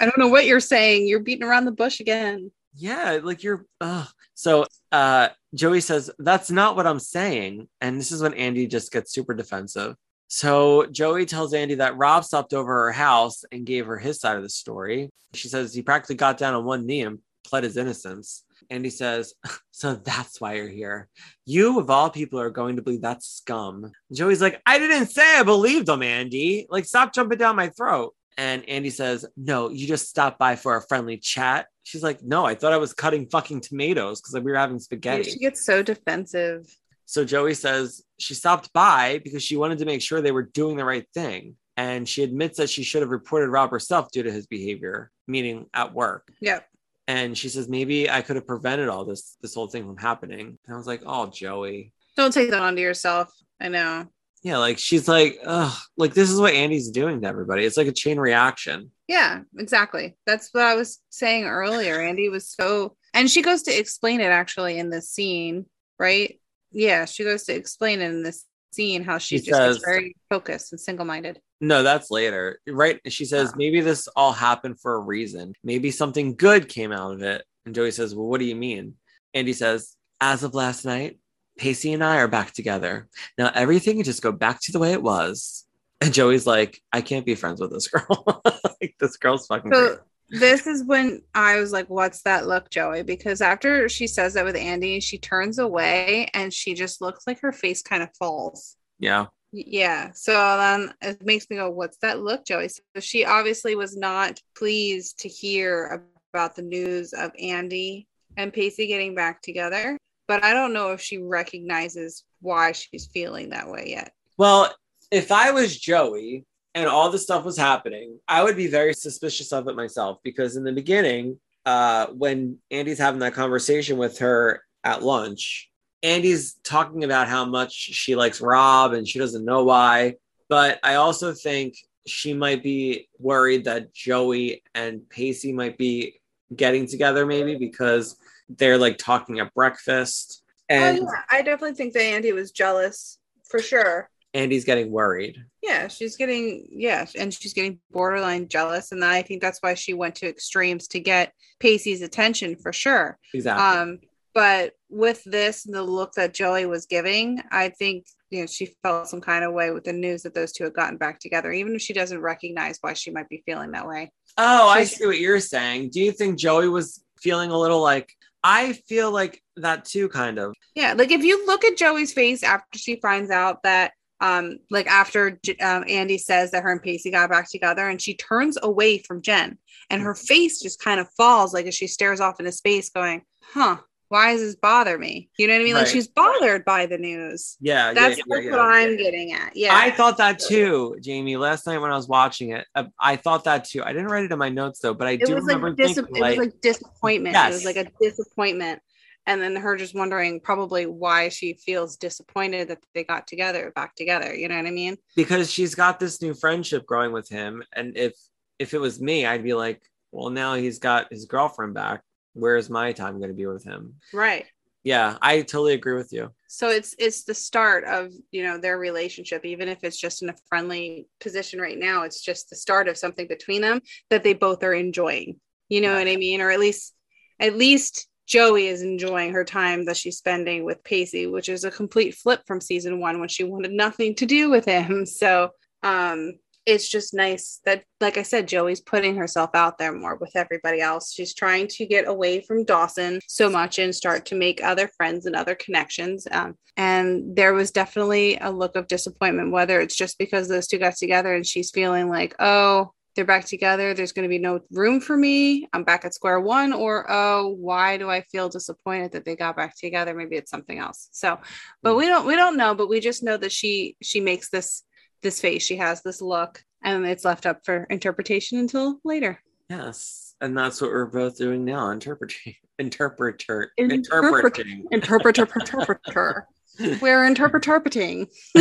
don't 0.00 0.18
know 0.18 0.28
what 0.28 0.46
you're 0.46 0.60
saying. 0.60 1.08
You're 1.08 1.20
beating 1.20 1.46
around 1.46 1.64
the 1.64 1.72
bush 1.72 2.00
again. 2.00 2.50
yeah 2.76 3.18
like 3.22 3.42
you're 3.42 3.64
ugh. 3.80 4.06
so 4.34 4.64
uh 4.92 5.28
joey 5.54 5.80
says 5.80 6.08
that's 6.20 6.50
not 6.52 6.76
what 6.76 6.86
i'm 6.86 7.00
saying 7.00 7.66
and 7.80 7.98
this 7.98 8.12
is 8.12 8.22
when 8.22 8.32
andie 8.34 8.68
just 8.70 8.92
gets 8.92 9.12
super 9.12 9.34
defensive 9.34 9.96
so 10.32 10.86
joey 10.86 11.26
tells 11.26 11.52
andie 11.52 11.76
that 11.76 11.96
rob 11.96 12.24
stopped 12.24 12.54
over 12.54 12.84
her 12.84 12.92
house 12.92 13.44
and 13.50 13.66
gave 13.66 13.86
her 13.86 13.98
his 13.98 14.20
side 14.20 14.36
of 14.36 14.42
the 14.42 14.48
story 14.48 15.10
she 15.34 15.48
says 15.48 15.74
he 15.74 15.82
practically 15.82 16.14
got 16.14 16.38
down 16.38 16.54
on 16.54 16.64
one 16.64 16.86
knee 16.86 17.02
and 17.02 17.18
pled 17.44 17.64
his 17.64 17.76
innocence 17.76 18.44
andie 18.70 18.92
says 18.92 19.34
so 19.72 19.94
that's 19.94 20.40
why 20.40 20.54
you're 20.54 20.68
here 20.68 21.08
you 21.44 21.80
of 21.80 21.90
all 21.90 22.08
people 22.08 22.38
are 22.38 22.50
going 22.50 22.76
to 22.76 22.82
believe 22.82 23.02
that 23.02 23.22
scum 23.22 23.90
joey's 24.12 24.40
like 24.40 24.62
i 24.66 24.78
didn't 24.78 25.08
say 25.08 25.38
i 25.38 25.42
believed 25.42 25.88
him 25.88 26.00
andie 26.00 26.64
like 26.70 26.84
stop 26.84 27.12
jumping 27.12 27.38
down 27.38 27.56
my 27.56 27.68
throat 27.68 28.14
and 28.40 28.66
Andie 28.70 28.90
says, 28.90 29.26
No, 29.36 29.68
you 29.68 29.86
just 29.86 30.08
stopped 30.08 30.38
by 30.38 30.56
for 30.56 30.74
a 30.74 30.82
friendly 30.86 31.18
chat. 31.18 31.66
She's 31.82 32.02
like, 32.02 32.22
No, 32.22 32.46
I 32.46 32.54
thought 32.54 32.72
I 32.72 32.78
was 32.78 32.94
cutting 32.94 33.28
fucking 33.28 33.60
tomatoes 33.60 34.20
because 34.20 34.34
we 34.34 34.50
were 34.50 34.56
having 34.56 34.78
spaghetti. 34.78 35.30
She 35.30 35.38
gets 35.38 35.62
so 35.62 35.82
defensive. 35.82 36.66
So 37.10 37.24
Joey 37.24 37.54
says 37.54 38.04
she 38.20 38.34
stopped 38.34 38.72
by 38.72 39.20
because 39.24 39.42
she 39.42 39.56
wanted 39.56 39.78
to 39.78 39.84
make 39.84 40.00
sure 40.00 40.20
they 40.20 40.30
were 40.30 40.44
doing 40.44 40.76
the 40.76 40.84
right 40.84 41.06
thing. 41.12 41.56
And 41.76 42.08
she 42.08 42.22
admits 42.22 42.58
that 42.58 42.70
she 42.70 42.84
should 42.84 43.02
have 43.02 43.10
reported 43.10 43.48
Rob 43.48 43.72
herself 43.72 44.12
due 44.12 44.22
to 44.22 44.30
his 44.30 44.46
behavior, 44.46 45.10
meaning 45.26 45.66
at 45.74 45.92
work. 45.92 46.32
Yep. 46.40 46.68
And 47.08 47.36
she 47.36 47.48
says, 47.48 47.68
Maybe 47.68 48.08
I 48.08 48.22
could 48.22 48.36
have 48.36 48.46
prevented 48.46 48.88
all 48.88 49.04
this 49.04 49.36
this 49.40 49.56
whole 49.56 49.66
thing 49.66 49.86
from 49.86 49.96
happening. 49.96 50.56
And 50.64 50.74
I 50.74 50.76
was 50.76 50.86
like, 50.86 51.02
Oh, 51.04 51.26
Joey. 51.26 51.92
Don't 52.16 52.32
take 52.32 52.50
that 52.50 52.62
onto 52.62 52.80
yourself. 52.80 53.28
I 53.60 53.70
know. 53.70 54.06
Yeah, 54.44 54.58
like 54.58 54.78
she's 54.78 55.08
like, 55.08 55.38
ugh, 55.44 55.76
like 55.96 56.14
this 56.14 56.30
is 56.30 56.40
what 56.40 56.54
Andie's 56.54 56.90
doing 56.90 57.20
to 57.22 57.26
everybody. 57.26 57.64
It's 57.64 57.76
like 57.76 57.88
a 57.88 57.92
chain 57.92 58.20
reaction. 58.20 58.92
Yeah, 59.08 59.40
exactly. 59.58 60.16
That's 60.26 60.50
what 60.52 60.62
I 60.62 60.76
was 60.76 61.00
saying 61.10 61.44
earlier. 61.44 62.00
Andie 62.00 62.28
was 62.28 62.48
so, 62.48 62.96
and 63.12 63.28
she 63.28 63.42
goes 63.42 63.64
to 63.64 63.76
explain 63.76 64.20
it 64.20 64.30
actually 64.30 64.78
in 64.78 64.90
this 64.90 65.10
scene, 65.10 65.66
right? 65.98 66.39
Yeah, 66.72 67.04
she 67.04 67.24
goes 67.24 67.44
to 67.44 67.54
explain 67.54 68.00
in 68.00 68.22
this 68.22 68.44
scene 68.72 69.02
how 69.02 69.18
she, 69.18 69.38
She 69.38 69.46
just 69.46 69.56
says- 69.58 69.76
gets 69.76 69.84
very 69.84 70.16
focused 70.28 70.72
and 70.72 70.80
single 70.80 71.04
minded. 71.04 71.40
No, 71.60 71.82
that's 71.82 72.10
later. 72.10 72.58
Right. 72.66 73.00
She 73.08 73.24
says, 73.26 73.50
Oh. 73.52 73.56
maybe 73.56 73.80
this 73.80 74.08
all 74.16 74.32
happened 74.32 74.80
for 74.80 74.94
a 74.94 75.00
reason. 75.00 75.52
Maybe 75.62 75.90
something 75.90 76.34
good 76.36 76.68
came 76.68 76.90
out 76.92 77.12
of 77.12 77.22
it. 77.22 77.44
And 77.66 77.74
Joey 77.74 77.90
says, 77.90 78.14
Well, 78.14 78.26
what 78.26 78.40
do 78.40 78.46
you 78.46 78.56
mean? 78.56 78.94
Andie 79.34 79.52
says, 79.52 79.94
As 80.20 80.42
of 80.42 80.54
last 80.54 80.84
night, 80.86 81.18
Pacey 81.58 81.92
and 81.92 82.02
I 82.02 82.16
are 82.18 82.28
back 82.28 82.52
together. 82.52 83.08
Now 83.36 83.50
everything 83.54 83.96
can 83.96 84.04
just 84.04 84.22
go 84.22 84.32
back 84.32 84.60
to 84.62 84.72
the 84.72 84.78
way 84.78 84.92
it 84.92 85.02
was. 85.02 85.66
And 86.00 86.14
Joey's 86.14 86.46
like, 86.46 86.80
I 86.90 87.02
can't 87.02 87.26
be 87.26 87.34
friends 87.34 87.60
with 87.60 87.70
this 87.72 87.88
girl. 87.88 88.40
like, 88.80 88.94
this 88.98 89.18
girl's 89.18 89.46
fucking 89.46 89.70
So 89.70 89.86
great. 89.88 89.98
This 90.30 90.66
is 90.66 90.84
when 90.84 91.22
I 91.34 91.56
was 91.56 91.72
like, 91.72 91.88
What's 91.88 92.22
that 92.22 92.46
look, 92.46 92.70
Joey? 92.70 93.02
Because 93.02 93.40
after 93.40 93.88
she 93.88 94.06
says 94.06 94.34
that 94.34 94.44
with 94.44 94.56
Andie, 94.56 95.00
she 95.00 95.18
turns 95.18 95.58
away 95.58 96.28
and 96.34 96.52
she 96.52 96.74
just 96.74 97.00
looks 97.00 97.26
like 97.26 97.40
her 97.40 97.52
face 97.52 97.82
kind 97.82 98.02
of 98.02 98.10
falls. 98.16 98.76
Yeah. 98.98 99.26
Yeah. 99.52 100.12
So 100.14 100.32
then 100.32 100.94
it 101.02 101.24
makes 101.24 101.50
me 101.50 101.56
go, 101.56 101.70
What's 101.70 101.98
that 101.98 102.20
look, 102.20 102.46
Joey? 102.46 102.68
So 102.68 103.00
she 103.00 103.24
obviously 103.24 103.74
was 103.74 103.96
not 103.96 104.40
pleased 104.56 105.18
to 105.20 105.28
hear 105.28 106.04
about 106.32 106.54
the 106.54 106.62
news 106.62 107.12
of 107.12 107.32
Andie 107.40 108.06
and 108.36 108.52
Pacey 108.52 108.86
getting 108.86 109.14
back 109.14 109.42
together. 109.42 109.98
But 110.28 110.44
I 110.44 110.52
don't 110.52 110.72
know 110.72 110.92
if 110.92 111.00
she 111.00 111.18
recognizes 111.18 112.24
why 112.40 112.72
she's 112.72 113.08
feeling 113.12 113.50
that 113.50 113.68
way 113.68 113.86
yet. 113.88 114.12
Well, 114.38 114.72
if 115.10 115.32
I 115.32 115.50
was 115.50 115.76
Joey, 115.76 116.44
and 116.74 116.88
all 116.88 117.10
this 117.10 117.22
stuff 117.22 117.44
was 117.44 117.56
happening, 117.56 118.18
I 118.28 118.42
would 118.42 118.56
be 118.56 118.68
very 118.68 118.94
suspicious 118.94 119.52
of 119.52 119.68
it 119.68 119.76
myself 119.76 120.18
because 120.22 120.56
in 120.56 120.64
the 120.64 120.72
beginning, 120.72 121.38
uh, 121.66 122.06
when 122.08 122.58
Andie's 122.70 122.98
having 122.98 123.20
that 123.20 123.34
conversation 123.34 123.98
with 123.98 124.18
her 124.18 124.62
at 124.84 125.02
lunch, 125.02 125.70
Andie's 126.02 126.54
talking 126.64 127.04
about 127.04 127.28
how 127.28 127.44
much 127.44 127.72
she 127.72 128.16
likes 128.16 128.40
Rob 128.40 128.92
and 128.92 129.06
she 129.06 129.18
doesn't 129.18 129.44
know 129.44 129.64
why. 129.64 130.14
But 130.48 130.78
I 130.82 130.94
also 130.94 131.32
think 131.34 131.74
she 132.06 132.32
might 132.32 132.62
be 132.62 133.08
worried 133.18 133.64
that 133.64 133.92
Joey 133.92 134.62
and 134.74 135.08
Pacey 135.10 135.52
might 135.52 135.76
be 135.76 136.20
getting 136.54 136.86
together, 136.86 137.26
maybe 137.26 137.56
because 137.56 138.16
they're 138.48 138.78
like 138.78 138.98
talking 138.98 139.38
at 139.38 139.54
breakfast. 139.54 140.42
And 140.68 141.00
oh, 141.00 141.02
yeah. 141.02 141.22
I 141.30 141.42
definitely 141.42 141.76
think 141.76 141.92
that 141.94 142.02
Andie 142.02 142.32
was 142.32 142.50
jealous 142.50 143.18
for 143.48 143.60
sure. 143.60 144.08
Andie's 144.34 144.64
getting 144.64 144.90
worried. 144.90 145.36
Yeah, 145.62 145.88
she's 145.88 146.16
getting 146.16 146.66
yeah, 146.70 147.06
and 147.18 147.32
she's 147.32 147.52
getting 147.52 147.80
borderline 147.90 148.48
jealous, 148.48 148.92
and 148.92 149.04
I 149.04 149.22
think 149.22 149.40
that's 149.42 149.60
why 149.60 149.74
she 149.74 149.94
went 149.94 150.14
to 150.16 150.28
extremes 150.28 150.88
to 150.88 151.00
get 151.00 151.32
Pacey's 151.58 152.02
attention 152.02 152.56
for 152.56 152.72
sure. 152.72 153.18
Exactly. 153.34 153.62
Um, 153.64 153.98
but 154.32 154.74
with 154.88 155.24
this 155.24 155.66
and 155.66 155.74
the 155.74 155.82
look 155.82 156.12
that 156.12 156.34
Joey 156.34 156.66
was 156.66 156.86
giving, 156.86 157.42
I 157.50 157.70
think 157.70 158.06
you 158.30 158.40
know 158.40 158.46
she 158.46 158.74
felt 158.82 159.08
some 159.08 159.20
kind 159.20 159.44
of 159.44 159.52
way 159.52 159.72
with 159.72 159.84
the 159.84 159.92
news 159.92 160.22
that 160.22 160.34
those 160.34 160.52
two 160.52 160.64
had 160.64 160.74
gotten 160.74 160.96
back 160.96 161.18
together, 161.18 161.50
even 161.52 161.74
if 161.74 161.82
she 161.82 161.92
doesn't 161.92 162.20
recognize 162.20 162.78
why 162.80 162.92
she 162.92 163.10
might 163.10 163.28
be 163.28 163.42
feeling 163.44 163.72
that 163.72 163.88
way. 163.88 164.12
Oh, 164.38 164.72
She's- 164.76 164.94
I 164.94 164.96
see 164.96 165.06
what 165.06 165.18
you're 165.18 165.40
saying. 165.40 165.90
Do 165.90 166.00
you 166.00 166.12
think 166.12 166.38
Joey 166.38 166.68
was 166.68 167.02
feeling 167.20 167.50
a 167.50 167.58
little 167.58 167.82
like 167.82 168.12
I 168.42 168.72
feel 168.72 169.10
like 169.10 169.42
that 169.56 169.84
too, 169.84 170.08
kind 170.08 170.38
of. 170.38 170.54
Yeah, 170.74 170.94
like 170.94 171.10
if 171.10 171.22
you 171.22 171.44
look 171.46 171.64
at 171.64 171.76
Joey's 171.76 172.12
face 172.12 172.42
after 172.42 172.78
she 172.78 172.96
finds 173.00 173.30
out 173.30 173.62
that, 173.64 173.92
um, 174.20 174.58
like 174.70 174.86
after 174.86 175.38
J- 175.44 175.56
um, 175.58 175.84
Andie 175.88 176.18
says 176.18 176.50
that 176.50 176.62
her 176.62 176.72
and 176.72 176.82
Pacey 176.82 177.10
got 177.10 177.30
back 177.30 177.50
together, 177.50 177.88
and 177.88 178.00
she 178.00 178.14
turns 178.14 178.58
away 178.62 178.98
from 178.98 179.22
Jen, 179.22 179.58
and 179.88 180.02
her 180.02 180.14
face 180.14 180.60
just 180.60 180.82
kind 180.82 181.00
of 181.00 181.08
falls, 181.16 181.54
like 181.54 181.66
as 181.66 181.74
she 181.74 181.86
stares 181.86 182.20
off 182.20 182.38
into 182.38 182.52
space, 182.52 182.90
going, 182.90 183.22
"Huh, 183.42 183.78
why 184.08 184.32
does 184.32 184.40
this 184.42 184.56
bother 184.56 184.98
me?" 184.98 185.30
You 185.38 185.46
know 185.46 185.54
what 185.54 185.60
I 185.60 185.64
mean? 185.64 185.74
Like 185.74 185.86
she's 185.86 186.08
bothered 186.08 186.64
by 186.64 186.86
the 186.86 186.98
news. 186.98 187.56
Yeah, 187.60 187.92
That's, 187.94 188.18
yeah, 188.18 188.24
yeah, 188.28 188.38
yeah. 188.40 188.50
what 188.50 188.60
I'm 188.60 188.96
getting 188.96 189.32
at. 189.32 189.56
Yeah, 189.56 189.74
I 189.74 189.90
thought 189.90 190.18
that 190.18 190.38
too, 190.38 190.96
Jamie. 191.00 191.36
Last 191.36 191.66
night 191.66 191.78
when 191.78 191.90
I 191.90 191.96
was 191.96 192.08
watching 192.08 192.50
it, 192.50 192.66
uh, 192.74 192.84
I 193.00 193.16
thought 193.16 193.44
that 193.44 193.64
too. 193.64 193.82
I 193.82 193.92
didn't 193.92 194.08
write 194.08 194.24
it 194.24 194.32
in 194.32 194.38
my 194.38 194.48
notes 194.50 194.80
though, 194.80 194.94
but 194.94 195.06
I 195.08 195.12
it 195.12 195.24
do 195.26 195.34
was 195.34 195.44
like, 195.44 195.56
remember 195.56 195.72
dis- 195.72 195.94
thinking 195.94 196.04
it 196.16 196.20
was 196.20 196.20
like, 196.20 196.38
like 196.38 196.60
disappointment. 196.60 197.36
It 197.36 197.48
was 197.48 197.64
Yes. 197.64 197.76
like 197.76 197.86
a 197.86 197.90
disappointment. 198.00 198.82
And 199.26 199.40
then 199.40 199.54
her 199.56 199.76
just 199.76 199.94
wondering 199.94 200.40
probably 200.40 200.86
why 200.86 201.28
she 201.28 201.54
feels 201.54 201.96
disappointed 201.96 202.68
that 202.68 202.78
they 202.94 203.04
got 203.04 203.26
together, 203.26 203.72
back 203.74 203.94
together. 203.94 204.34
You 204.34 204.48
know 204.48 204.56
what 204.56 204.66
I 204.66 204.70
mean? 204.70 204.96
because 205.14 205.50
she's 205.50 205.74
got 205.74 206.00
this 206.00 206.20
new 206.22 206.34
friendship 206.34 206.86
growing 206.86 207.12
with 207.12 207.28
him, 207.28 207.62
and 207.74 207.96
if 207.96 208.14
if 208.58 208.74
it 208.74 208.80
was 208.80 209.00
me, 209.00 209.24
I'd 209.26 209.44
be 209.44 209.54
like, 209.54 209.80
well, 210.12 210.30
now 210.30 210.54
he's 210.54 210.78
got 210.78 211.12
his 211.12 211.24
girlfriend 211.26 211.74
back. 211.74 212.02
Where's 212.34 212.68
my 212.70 212.92
time 212.92 213.18
going 213.18 213.30
to 213.30 213.36
be 213.36 213.46
with 213.46 213.64
him? 213.64 213.94
Right. 214.12 214.46
Yeah, 214.82 215.18
I 215.20 215.42
totally 215.42 215.74
agree 215.74 215.94
with 215.94 216.12
you. 216.12 216.30
So 216.48 216.68
it's 216.70 216.94
it's 216.98 217.24
the 217.24 217.34
start 217.34 217.84
of 217.84 218.12
you 218.30 218.42
know 218.42 218.58
their 218.58 218.78
relationship, 218.78 219.44
even 219.44 219.68
if 219.68 219.84
it's 219.84 220.00
just 220.00 220.22
in 220.22 220.30
a 220.30 220.34
friendly 220.48 221.06
position 221.20 221.60
right 221.60 221.78
now. 221.78 222.02
It's 222.04 222.22
just 222.22 222.48
the 222.48 222.56
start 222.56 222.88
of 222.88 222.96
something 222.96 223.28
between 223.28 223.60
them 223.60 223.82
that 224.08 224.24
they 224.24 224.32
both 224.34 224.62
are 224.64 224.72
enjoying. 224.74 225.38
You 225.68 225.82
know 225.82 225.94
what 225.94 226.08
I 226.08 226.16
mean? 226.16 226.40
Or 226.40 226.50
at 226.50 226.58
least 226.60 226.94
at 227.38 227.56
least 227.56 228.08
Joey 228.30 228.68
is 228.68 228.82
enjoying 228.82 229.32
her 229.32 229.44
time 229.44 229.84
that 229.86 229.96
she's 229.96 230.18
spending 230.18 230.64
with 230.64 230.84
Pacey, 230.84 231.26
which 231.26 231.48
is 231.48 231.64
a 231.64 231.70
complete 231.70 232.14
flip 232.14 232.42
from 232.46 232.60
season 232.60 233.00
one 233.00 233.18
when 233.18 233.28
she 233.28 233.42
wanted 233.42 233.72
nothing 233.72 234.14
to 234.14 234.24
do 234.26 234.48
with 234.48 234.64
him. 234.64 235.04
So 235.20 235.50
um 235.82 236.34
it's 236.66 236.88
just 236.88 237.14
nice 237.14 237.60
that 237.64 237.84
like 238.00 238.16
I 238.16 238.22
said, 238.22 238.46
Joey's 238.46 238.80
putting 238.80 239.16
herself 239.16 239.50
out 239.54 239.78
there 239.78 239.92
more 239.92 240.16
with 240.16 240.36
everybody 240.36 240.80
else. 240.80 241.12
She's 241.12 241.34
trying 241.34 241.66
to 241.68 241.86
get 241.86 242.06
away 242.06 242.42
from 242.42 242.64
Dawson 242.64 243.20
so 243.26 243.50
much 243.50 243.78
and 243.78 243.94
start 243.94 244.26
to 244.26 244.36
make 244.36 244.62
other 244.62 244.88
friends 244.96 245.26
and 245.26 245.34
other 245.34 245.56
connections. 245.56 246.28
Um, 246.30 246.54
and 246.76 247.34
there 247.34 247.54
was 247.54 247.72
definitely 247.72 248.38
a 248.40 248.50
look 248.50 248.76
of 248.76 248.86
disappointment, 248.86 249.50
whether 249.50 249.80
it's 249.80 249.96
just 249.96 250.18
because 250.18 250.48
those 250.48 250.68
two 250.68 250.78
got 250.78 250.96
together 250.96 251.34
and 251.34 251.46
she's 251.46 251.70
feeling 251.70 252.08
like, 252.08 252.36
oh, 252.38 252.92
they're 253.14 253.24
back 253.24 253.44
together. 253.44 253.94
There's 253.94 254.12
going 254.12 254.24
to 254.24 254.28
be 254.28 254.38
no 254.38 254.60
room 254.70 255.00
for 255.00 255.16
me. 255.16 255.68
I'm 255.72 255.84
back 255.84 256.04
at 256.04 256.14
square 256.14 256.40
one. 256.40 256.72
Or, 256.72 257.06
oh, 257.08 257.48
why 257.48 257.96
do 257.96 258.08
I 258.08 258.22
feel 258.22 258.48
disappointed 258.48 259.12
that 259.12 259.24
they 259.24 259.36
got 259.36 259.56
back 259.56 259.76
together? 259.76 260.14
Maybe 260.14 260.36
it's 260.36 260.50
something 260.50 260.78
else. 260.78 261.08
So, 261.12 261.38
but 261.82 261.92
hmm. 261.92 261.98
we 261.98 262.06
don't, 262.06 262.26
we 262.26 262.36
don't 262.36 262.56
know, 262.56 262.74
but 262.74 262.88
we 262.88 263.00
just 263.00 263.22
know 263.22 263.36
that 263.36 263.52
she, 263.52 263.96
she 264.02 264.20
makes 264.20 264.50
this, 264.50 264.82
this 265.22 265.40
face. 265.40 265.62
She 265.62 265.76
has 265.76 266.02
this 266.02 266.22
look 266.22 266.62
and 266.82 267.04
it's 267.06 267.24
left 267.24 267.46
up 267.46 267.64
for 267.64 267.84
interpretation 267.90 268.58
until 268.58 269.00
later. 269.04 269.40
Yes, 269.68 270.34
and 270.40 270.56
that's 270.56 270.80
what 270.80 270.90
we're 270.90 271.06
both 271.06 271.36
doing 271.38 271.64
now. 271.64 271.90
Interpreting, 271.90 272.56
interpreter, 272.78 273.72
interpreting. 273.78 274.86
Interpreter, 274.90 275.46
interpreter. 275.54 276.48
We're 277.00 277.24
interpreting. 277.26 278.28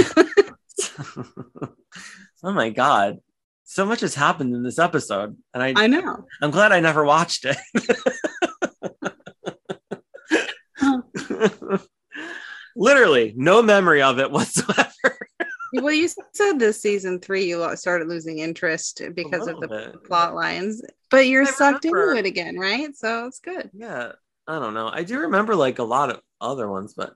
oh 2.44 2.52
my 2.52 2.70
god, 2.70 3.20
so 3.70 3.86
much 3.86 4.00
has 4.00 4.16
happened 4.16 4.56
in 4.56 4.64
this 4.64 4.80
episode, 4.80 5.38
and 5.54 5.62
I, 5.62 5.74
I 5.84 5.86
know. 5.86 6.26
I'm 6.42 6.50
glad 6.50 6.72
I 6.72 6.80
never 6.80 7.06
watched 7.06 7.46
it. 7.46 7.56
Literally, 12.76 13.36
no 13.38 13.62
memory 13.62 14.02
of 14.02 14.18
it 14.18 14.32
whatsoever. 14.32 14.90
Well, 15.74 15.94
you 15.94 16.10
said 16.34 16.58
this 16.58 16.82
season 16.82 17.20
three, 17.20 17.46
you 17.46 17.76
started 17.76 18.08
losing 18.08 18.40
interest 18.40 19.04
because 19.14 19.46
of 19.48 19.60
the 19.60 19.68
bit. 19.68 20.04
plot 20.04 20.34
lines, 20.34 20.82
but 21.12 21.28
you're 21.28 21.44
I 21.44 21.52
sucked 21.52 21.86
remember. 21.86 22.10
into 22.14 22.20
it 22.22 22.26
again, 22.26 22.58
right? 22.58 22.96
So 22.96 23.28
it's 23.28 23.40
good. 23.40 23.70
Yeah, 23.72 24.14
I 24.48 24.58
don't 24.58 24.74
know. 24.74 24.90
I 24.92 25.04
do 25.04 25.20
remember 25.20 25.56
like 25.56 25.78
a 25.78 25.84
lot 25.84 26.10
of 26.10 26.22
other 26.42 26.68
ones, 26.68 26.96
but 26.98 27.14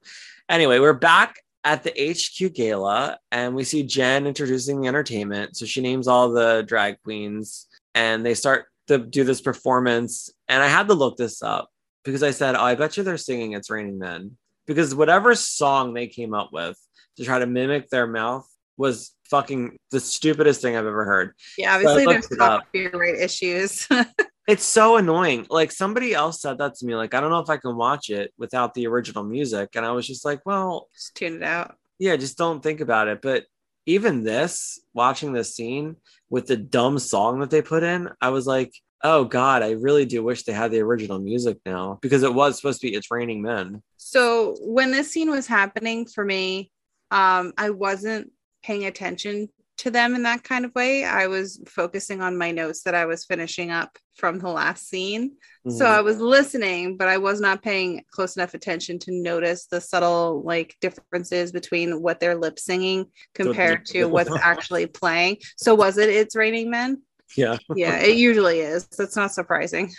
anyway, 0.48 0.78
we're 0.78 0.94
back 0.94 1.40
at 1.64 1.84
the 1.84 1.92
HQ 1.92 2.54
gala 2.54 3.18
and 3.32 3.56
we 3.56 3.64
see 3.64 3.84
Jen 3.84 4.28
introducing 4.28 4.82
the 4.82 4.88
entertainment. 4.88 5.56
So 5.56 5.66
she 5.66 5.82
names 5.82 6.08
all 6.08 6.32
the 6.32 6.64
drag 6.68 7.02
queens 7.04 7.68
and 7.96 8.26
they 8.26 8.34
start 8.34 8.66
to 8.88 8.98
do 8.98 9.24
this 9.24 9.42
performance. 9.42 10.30
And 10.48 10.62
I 10.62 10.68
had 10.68 10.88
to 10.88 10.94
look 10.94 11.18
this 11.18 11.42
up 11.42 11.70
because 12.04 12.24
I 12.24 12.32
said, 12.32 12.56
Oh, 12.56 12.64
I 12.64 12.76
bet 12.76 12.98
you 12.98 13.04
they're 13.04 13.18
singing 13.18 13.54
It's 13.54 13.70
Raining 13.70 13.98
Men. 13.98 14.38
Because 14.66 14.96
whatever 14.96 15.36
song 15.36 15.94
they 15.94 16.08
came 16.08 16.34
up 16.34 16.50
with 16.54 16.78
to 17.18 17.26
try 17.26 17.40
to 17.40 17.46
mimic 17.46 17.90
their 17.90 18.08
mouth 18.08 18.48
was 18.78 19.12
fucking 19.30 19.78
the 19.92 20.00
stupidest 20.00 20.62
thing 20.62 20.76
I've 20.76 20.86
ever 20.86 21.06
heard. 21.06 21.34
Yeah, 21.58 21.76
obviously 21.76 22.06
looked 22.06 22.30
there's 22.30 22.40
copyright 22.40 23.20
issues. 23.20 23.88
It's 24.48 24.66
so 24.66 24.98
annoying. 24.98 25.48
Like 25.50 25.72
somebody 25.72 26.14
else 26.14 26.42
said 26.42 26.58
that 26.58 26.76
to 26.76 26.86
me. 26.86 26.96
Like, 26.96 27.14
I 27.14 27.22
don't 27.22 27.30
know 27.32 27.40
if 27.40 27.50
I 27.50 27.58
can 27.58 27.76
watch 27.78 28.10
it 28.10 28.34
without 28.38 28.74
the 28.74 28.88
original 28.88 29.24
music. 29.24 29.70
And 29.76 29.86
I 29.86 29.92
was 29.92 30.06
just 30.06 30.26
like, 30.26 30.42
well, 30.46 30.90
Just 30.94 31.16
tune 31.16 31.36
it 31.38 31.44
out. 31.44 31.76
yeah, 32.00 32.16
just 32.18 32.38
don't 32.38 32.62
think 32.62 32.82
about 32.82 33.08
it. 33.08 33.22
But 33.22 33.46
even 33.86 34.24
this, 34.24 34.80
watching 34.94 35.34
this 35.34 35.56
scene 35.56 35.96
with 36.30 36.48
the 36.48 36.58
dumb 36.58 37.00
song 37.00 37.40
that 37.40 37.50
they 37.50 37.62
put 37.62 37.84
in, 37.84 38.10
I 38.22 38.30
was 38.30 38.46
like, 38.46 38.74
oh 39.04 39.26
God, 39.26 39.64
I 39.64 39.72
really 39.72 40.06
do 40.06 40.24
wish 40.24 40.44
they 40.44 40.54
had 40.54 40.72
the 40.72 40.80
original 40.80 41.20
music 41.20 41.58
now 41.66 42.00
because 42.02 42.24
it 42.24 42.34
was 42.34 42.56
supposed 42.58 42.80
to 42.82 42.88
be 42.88 42.96
It's 42.96 43.12
Raining 43.12 43.42
Men. 43.42 43.82
So 43.98 44.56
when 44.62 44.92
this 44.92 45.12
scene 45.12 45.30
was 45.30 45.48
happening 45.48 46.06
for 46.06 46.24
me, 46.24 46.72
um, 47.12 47.54
I 47.58 47.70
wasn't 47.72 48.32
paying 48.64 48.86
attention 48.86 49.50
to 49.84 49.92
them 49.92 50.16
in 50.16 50.24
that 50.24 50.44
kind 50.44 50.66
of 50.66 50.76
way. 50.76 51.06
I 51.06 51.28
was 51.28 51.62
focusing 51.68 52.22
on 52.22 52.38
my 52.38 52.52
notes 52.52 52.84
that 52.84 52.96
I 52.96 53.06
was 53.06 53.24
finishing 53.26 53.72
up 53.72 53.98
from 54.16 54.40
the 54.40 54.50
last 54.50 54.88
scene. 54.90 55.38
So 55.70 55.86
Mhm. 55.86 55.90
I 55.90 56.02
was 56.02 56.20
listening, 56.20 56.98
but 56.98 57.08
I 57.08 57.18
was 57.18 57.40
not 57.40 57.62
paying 57.64 58.04
close 58.12 58.36
enough 58.36 58.54
attention 58.54 59.00
to 59.00 59.12
notice 59.12 59.66
the 59.68 59.80
subtle 59.82 60.44
like 60.46 60.76
differences 60.82 61.52
between 61.52 62.02
what 62.02 62.20
they're 62.20 62.36
lip 62.36 62.60
singing 62.60 63.06
compared 63.34 63.86
to 63.88 64.06
what's 64.06 64.30
actually 64.42 64.88
playing. 64.88 65.38
So 65.58 65.74
was 65.76 65.98
it 65.98 66.10
It's 66.10 66.36
Raining 66.36 66.70
Men? 66.70 67.02
yeah. 67.38 67.58
Yeah, 67.76 67.96
it 68.10 68.18
usually 68.18 68.60
is. 68.60 68.86
That's 68.88 69.16
not 69.16 69.32
surprising. 69.34 69.92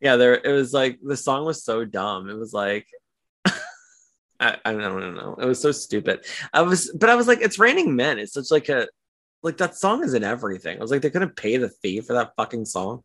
Yeah, 0.00 0.16
there 0.16 0.34
it 0.34 0.52
was 0.52 0.72
like 0.72 0.98
the 1.02 1.16
song 1.16 1.44
was 1.46 1.64
so 1.64 1.84
dumb. 1.84 2.28
It 2.28 2.34
was 2.36 2.52
like 2.52 2.86
I, 4.40 4.58
I 4.64 4.72
don't 4.72 5.14
know. 5.14 5.36
It 5.40 5.46
was 5.46 5.60
so 5.60 5.70
stupid. 5.72 6.24
I 6.52 6.62
was 6.62 6.90
but 6.98 7.08
I 7.10 7.14
was 7.14 7.28
like, 7.28 7.40
it's 7.40 7.58
raining 7.58 7.94
men. 7.96 8.18
It's 8.18 8.32
such 8.34 8.50
like 8.50 8.68
a 8.68 8.88
like 9.42 9.58
that 9.58 9.76
song 9.76 10.04
is 10.04 10.14
in 10.14 10.24
everything. 10.24 10.78
I 10.78 10.80
was 10.80 10.90
like, 10.90 11.02
they 11.02 11.10
couldn't 11.10 11.36
pay 11.36 11.56
the 11.56 11.68
fee 11.68 12.00
for 12.00 12.14
that 12.14 12.32
fucking 12.36 12.64
song. 12.64 13.02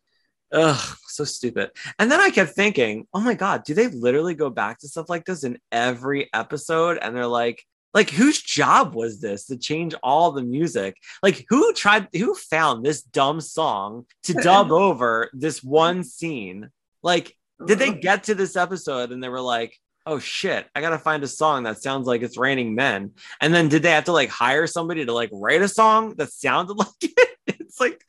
Ugh, 0.52 0.98
so 1.08 1.24
stupid. 1.24 1.72
And 2.00 2.12
then 2.12 2.22
I 2.22 2.30
kept 2.30 2.52
thinking, 2.52 3.06
oh 3.14 3.20
my 3.20 3.34
god, 3.34 3.64
do 3.64 3.74
they 3.74 3.88
literally 3.88 4.36
go 4.36 4.50
back 4.50 4.80
to 4.80 4.88
stuff 4.88 5.10
like 5.10 5.26
this 5.26 5.44
in 5.44 5.58
every 5.72 6.30
episode? 6.34 7.00
And 7.02 7.16
they're 7.16 7.28
like, 7.28 7.64
like 7.94 8.10
whose 8.10 8.42
job 8.42 8.94
was 8.96 9.20
this 9.20 9.46
to 9.48 9.58
change 9.58 9.96
all 10.04 10.32
the 10.32 10.44
music? 10.44 10.96
Like 11.24 11.46
who 11.50 11.74
tried 11.74 12.08
who 12.14 12.36
found 12.36 12.86
this 12.86 13.02
dumb 13.02 13.42
song 13.42 14.06
to 14.24 14.34
dub 14.34 14.72
over 14.72 15.30
this 15.34 15.64
one 15.64 16.04
scene? 16.04 16.70
Like, 17.02 17.36
did 17.66 17.80
they 17.80 17.90
uh-huh. 17.90 18.00
get 18.02 18.24
to 18.26 18.36
this 18.36 18.56
episode 18.56 19.12
and 19.12 19.24
they 19.24 19.30
were 19.30 19.42
like, 19.42 19.78
oh 20.08 20.20
shit, 20.20 20.66
I 20.74 20.82
gotta 20.82 20.98
find 20.98 21.24
a 21.24 21.28
song 21.28 21.64
that 21.64 21.82
sounds 21.82 22.08
like 22.08 22.22
it's 22.22 22.38
raining 22.38 22.74
men? 22.74 23.12
And 23.42 23.54
then 23.54 23.68
did 23.68 23.84
they 23.84 23.92
have 23.92 24.06
to 24.06 24.14
like 24.14 24.30
hire 24.30 24.66
somebody 24.66 25.06
to 25.06 25.14
like 25.14 25.30
write 25.32 25.62
a 25.62 25.68
song 25.68 26.16
that 26.16 26.32
sounded 26.32 26.74
like 26.78 26.88
it? 27.02 27.38
it's 27.48 27.80
like 27.80 28.04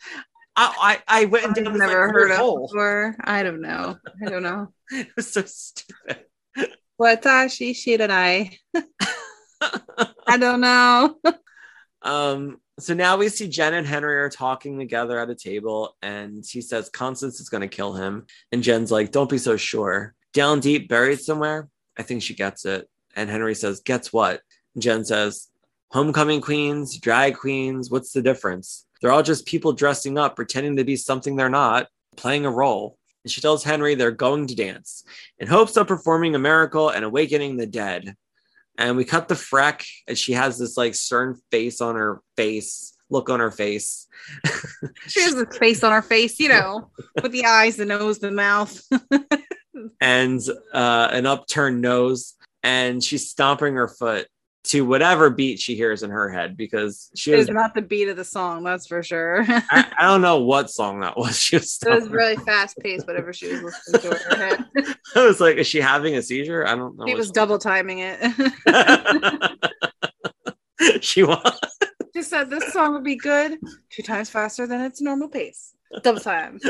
I 0.57 1.01
I, 1.09 1.23
I 1.23 1.25
went 1.27 1.57
and 1.57 1.69
I've 1.69 1.77
never 1.77 2.07
like, 2.07 2.15
heard 2.15 2.31
of 2.31 2.39
hole. 2.39 2.69
before. 2.69 3.17
I 3.21 3.43
don't 3.43 3.61
know. 3.61 3.99
I 4.25 4.29
don't 4.29 4.43
know. 4.43 4.73
It 4.91 5.09
was 5.17 5.31
so 5.31 5.43
stupid. 5.43 6.25
Watashi 6.99 7.73
shiranai. 7.73 8.57
I 8.75 9.81
I 10.27 10.37
don't 10.39 10.61
know. 10.61 11.17
Um, 12.03 12.59
so 12.79 12.95
now 12.95 13.17
we 13.17 13.29
see 13.29 13.49
Jen 13.49 13.75
and 13.75 13.87
Henry 13.87 14.17
are 14.19 14.31
talking 14.31 14.79
together 14.79 15.19
at 15.19 15.31
a 15.31 15.35
table, 15.35 15.97
and 16.01 16.45
he 16.49 16.61
says 16.61 16.89
Constance 16.89 17.41
is 17.41 17.49
going 17.49 17.61
to 17.61 17.69
kill 17.69 17.93
him. 17.93 18.27
And 18.53 18.63
Jen's 18.63 18.91
like, 18.91 19.13
Don't 19.13 19.29
be 19.29 19.39
so 19.39 19.57
sure. 19.57 20.15
Down 20.33 20.61
deep, 20.61 20.89
buried 20.89 21.21
somewhere. 21.21 21.69
I 21.99 22.03
think 22.03 22.23
she 22.23 22.35
gets 22.35 22.65
it. 22.65 22.89
And 23.17 23.29
Henry 23.29 23.55
says, 23.55 23.81
Gets 23.81 24.13
what? 24.13 24.41
Jen 24.79 25.05
says, 25.05 25.49
Homecoming 25.91 26.41
queens, 26.41 26.99
drag 26.99 27.37
queens, 27.37 27.91
what's 27.91 28.13
the 28.13 28.23
difference? 28.23 28.87
They're 29.01 29.11
all 29.13 29.23
just 29.23 29.47
people 29.47 29.73
dressing 29.73 30.19
up, 30.19 30.37
pretending 30.37 30.77
to 30.77 30.85
be 30.85 30.97
something 30.97 31.37
they're 31.37 31.49
not, 31.49 31.89
playing 32.17 32.47
a 32.47 32.51
role. 32.51 32.99
And 33.25 33.31
she 33.31 33.41
tells 33.41 33.65
Henry 33.65 33.95
they're 33.95 34.11
going 34.11 34.47
to 34.49 34.55
dance 34.55 35.05
in 35.39 35.49
hopes 35.49 35.77
of 35.77 35.87
performing 35.87 36.35
a 36.35 36.39
miracle 36.39 36.89
and 36.91 37.05
awakening 37.05 37.57
the 37.57 37.67
dead 37.67 38.15
and 38.79 38.97
we 38.97 39.05
cut 39.05 39.29
the 39.29 39.35
freck 39.35 39.85
and 40.07 40.17
she 40.17 40.33
has 40.33 40.57
this 40.57 40.77
like 40.77 40.95
stern 40.95 41.37
face 41.51 41.81
on 41.81 41.97
her 41.97 42.23
face 42.37 42.97
look 43.11 43.29
on 43.29 43.41
her 43.41 43.51
face 43.51 44.07
She 45.09 45.21
has 45.23 45.35
this 45.35 45.57
face 45.59 45.83
on 45.83 45.93
her 45.93 46.03
face, 46.03 46.39
you 46.39 46.49
know, 46.49 46.91
with 47.23 47.33
the 47.33 47.45
eyes, 47.45 47.77
the 47.77 47.85
nose, 47.85 48.19
the 48.19 48.31
mouth. 48.31 48.81
and 50.01 50.41
uh, 50.73 51.09
an 51.13 51.27
upturned 51.27 51.81
nose 51.81 52.35
and 52.63 53.03
she's 53.03 53.31
stomping 53.31 53.75
her 53.75 53.89
foot 53.89 54.29
to 54.65 54.85
whatever 54.85 55.31
beat 55.31 55.59
she 55.59 55.75
hears 55.75 56.03
in 56.03 56.11
her 56.11 56.29
head 56.29 56.57
because 56.57 57.11
she 57.15 57.31
was 57.31 57.49
is 57.49 57.55
not 57.55 57.75
the 57.75 57.81
beat 57.81 58.09
of 58.09 58.17
the 58.17 58.25
song, 58.25 58.65
that's 58.65 58.87
for 58.87 59.03
sure. 59.03 59.45
I, 59.49 59.91
I 59.99 60.07
don't 60.07 60.21
know 60.21 60.41
what 60.41 60.71
song 60.71 61.01
that 61.01 61.17
was 61.17 61.39
she 61.39 61.57
was 61.57 61.79
was 61.87 62.09
really 62.09 62.37
fast 62.37 62.77
paced, 62.79 63.07
whatever 63.07 63.33
she 63.33 63.49
was 63.49 63.63
listening 63.63 64.01
to 64.03 64.11
in 64.11 64.39
her 64.39 64.47
head. 64.47 64.65
I 65.17 65.25
was 65.25 65.41
like 65.41 65.57
is 65.57 65.67
she 65.67 65.81
having 65.81 66.17
a 66.17 66.23
seizure 66.23 66.67
I 66.67 66.75
don't 66.75 66.99
know 66.99 67.07
He 67.07 67.15
was 67.15 67.31
double 67.31 67.59
timing 67.59 68.01
it. 68.01 68.19
she 71.03 71.23
was 71.23 71.61
Just 72.15 72.29
said 72.29 72.51
this 72.51 72.73
song 72.73 72.93
would 72.93 73.05
be 73.05 73.17
good 73.17 73.59
two 73.91 74.03
times 74.03 74.29
faster 74.29 74.67
than 74.67 74.83
its 74.83 75.01
normal 75.01 75.29
pace. 75.29 75.73
Double 76.03 76.21
time. 76.21 76.61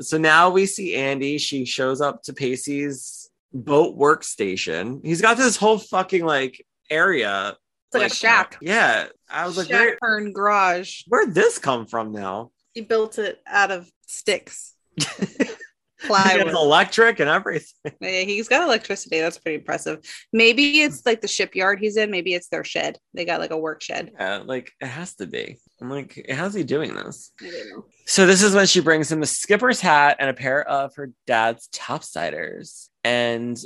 So 0.00 0.18
now 0.18 0.50
we 0.50 0.66
see 0.66 0.94
Andie. 0.94 1.38
She 1.38 1.64
shows 1.64 2.00
up 2.00 2.22
to 2.24 2.32
Pacey's 2.32 3.30
boat 3.52 3.98
workstation. 3.98 5.04
He's 5.04 5.20
got 5.20 5.36
this 5.36 5.56
whole 5.56 5.78
fucking 5.78 6.24
like 6.24 6.64
area. 6.90 7.56
It's 7.88 8.02
like 8.02 8.12
a 8.12 8.14
shack. 8.14 8.58
Yeah. 8.60 9.06
I 9.28 9.46
was 9.46 9.56
like, 9.56 9.68
where, 9.68 9.90
Shack 9.90 9.98
turned 10.02 10.34
garage. 10.34 11.02
where'd 11.08 11.34
this 11.34 11.58
come 11.58 11.86
from 11.86 12.12
now? 12.12 12.52
He 12.74 12.80
built 12.80 13.18
it 13.18 13.42
out 13.46 13.70
of 13.70 13.90
sticks, 14.06 14.74
plywood. 16.06 16.48
electric 16.48 17.20
and 17.20 17.28
everything. 17.30 17.92
Yeah, 18.00 18.20
he's 18.22 18.48
got 18.48 18.62
electricity. 18.62 19.20
That's 19.20 19.38
pretty 19.38 19.56
impressive. 19.58 19.98
Maybe 20.32 20.82
it's 20.82 21.04
like 21.06 21.20
the 21.20 21.28
shipyard 21.28 21.78
he's 21.80 21.96
in. 21.96 22.10
Maybe 22.10 22.34
it's 22.34 22.48
their 22.48 22.64
shed. 22.64 22.98
They 23.14 23.24
got 23.24 23.40
like 23.40 23.50
a 23.50 23.56
work 23.58 23.82
shed. 23.82 24.12
Yeah, 24.18 24.42
like 24.44 24.72
it 24.80 24.86
has 24.86 25.14
to 25.16 25.26
be. 25.26 25.58
I'm 25.80 25.90
like, 25.90 26.26
how's 26.30 26.54
he 26.54 26.64
doing 26.64 26.94
this? 26.94 27.32
I 27.40 27.50
don't 27.50 27.70
know. 27.70 27.84
So 28.06 28.26
this 28.26 28.42
is 28.42 28.54
when 28.54 28.66
she 28.66 28.80
brings 28.80 29.10
him 29.10 29.22
a 29.22 29.26
skipper's 29.26 29.80
hat 29.80 30.16
and 30.18 30.28
a 30.28 30.34
pair 30.34 30.66
of 30.68 30.94
her 30.96 31.12
dad's 31.26 31.68
topsiders. 31.72 32.88
And 33.04 33.58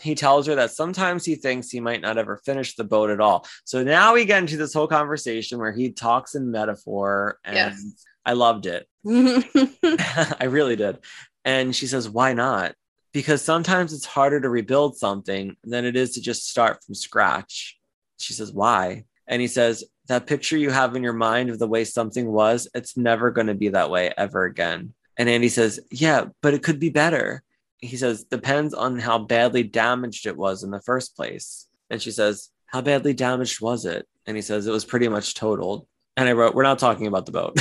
he 0.00 0.14
tells 0.14 0.46
her 0.48 0.56
that 0.56 0.72
sometimes 0.72 1.24
he 1.24 1.36
thinks 1.36 1.68
he 1.70 1.78
might 1.80 2.00
not 2.00 2.18
ever 2.18 2.40
finish 2.44 2.74
the 2.74 2.84
boat 2.84 3.10
at 3.10 3.20
all. 3.20 3.46
So 3.64 3.84
now 3.84 4.14
we 4.14 4.24
get 4.24 4.38
into 4.38 4.56
this 4.56 4.74
whole 4.74 4.88
conversation 4.88 5.58
where 5.58 5.72
he 5.72 5.92
talks 5.92 6.34
in 6.34 6.50
metaphor 6.50 7.38
and 7.44 7.54
Yes. 7.54 8.06
I 8.24 8.32
loved 8.32 8.66
it. 8.66 8.86
I 10.40 10.44
really 10.48 10.76
did. 10.76 10.98
And 11.44 11.74
she 11.74 11.86
says, 11.86 12.08
Why 12.08 12.32
not? 12.32 12.74
Because 13.12 13.42
sometimes 13.42 13.92
it's 13.92 14.06
harder 14.06 14.40
to 14.40 14.48
rebuild 14.48 14.96
something 14.96 15.56
than 15.64 15.84
it 15.84 15.96
is 15.96 16.12
to 16.12 16.22
just 16.22 16.48
start 16.48 16.82
from 16.84 16.94
scratch. 16.94 17.78
She 18.18 18.32
says, 18.32 18.52
Why? 18.52 19.04
And 19.26 19.40
he 19.40 19.48
says, 19.48 19.84
That 20.08 20.26
picture 20.26 20.56
you 20.56 20.70
have 20.70 20.96
in 20.96 21.02
your 21.02 21.12
mind 21.12 21.50
of 21.50 21.58
the 21.58 21.68
way 21.68 21.84
something 21.84 22.30
was, 22.30 22.68
it's 22.74 22.96
never 22.96 23.30
going 23.30 23.48
to 23.48 23.54
be 23.54 23.68
that 23.68 23.90
way 23.90 24.12
ever 24.16 24.44
again. 24.44 24.94
And 25.16 25.28
Andie 25.28 25.48
says, 25.48 25.80
Yeah, 25.90 26.26
but 26.40 26.54
it 26.54 26.62
could 26.62 26.78
be 26.78 26.90
better. 26.90 27.42
He 27.78 27.96
says, 27.96 28.24
Depends 28.24 28.74
on 28.74 28.98
how 28.98 29.18
badly 29.18 29.62
damaged 29.62 30.26
it 30.26 30.36
was 30.36 30.62
in 30.62 30.70
the 30.70 30.80
first 30.80 31.16
place. 31.16 31.66
And 31.90 32.00
she 32.00 32.10
says, 32.10 32.50
How 32.66 32.80
badly 32.80 33.14
damaged 33.14 33.60
was 33.60 33.84
it? 33.84 34.06
And 34.26 34.36
he 34.36 34.42
says, 34.42 34.66
It 34.66 34.72
was 34.72 34.84
pretty 34.84 35.08
much 35.08 35.34
totaled. 35.34 35.86
And 36.16 36.28
I 36.28 36.32
wrote, 36.32 36.54
We're 36.54 36.62
not 36.62 36.78
talking 36.78 37.06
about 37.06 37.26
the 37.26 37.32
boat. 37.32 37.58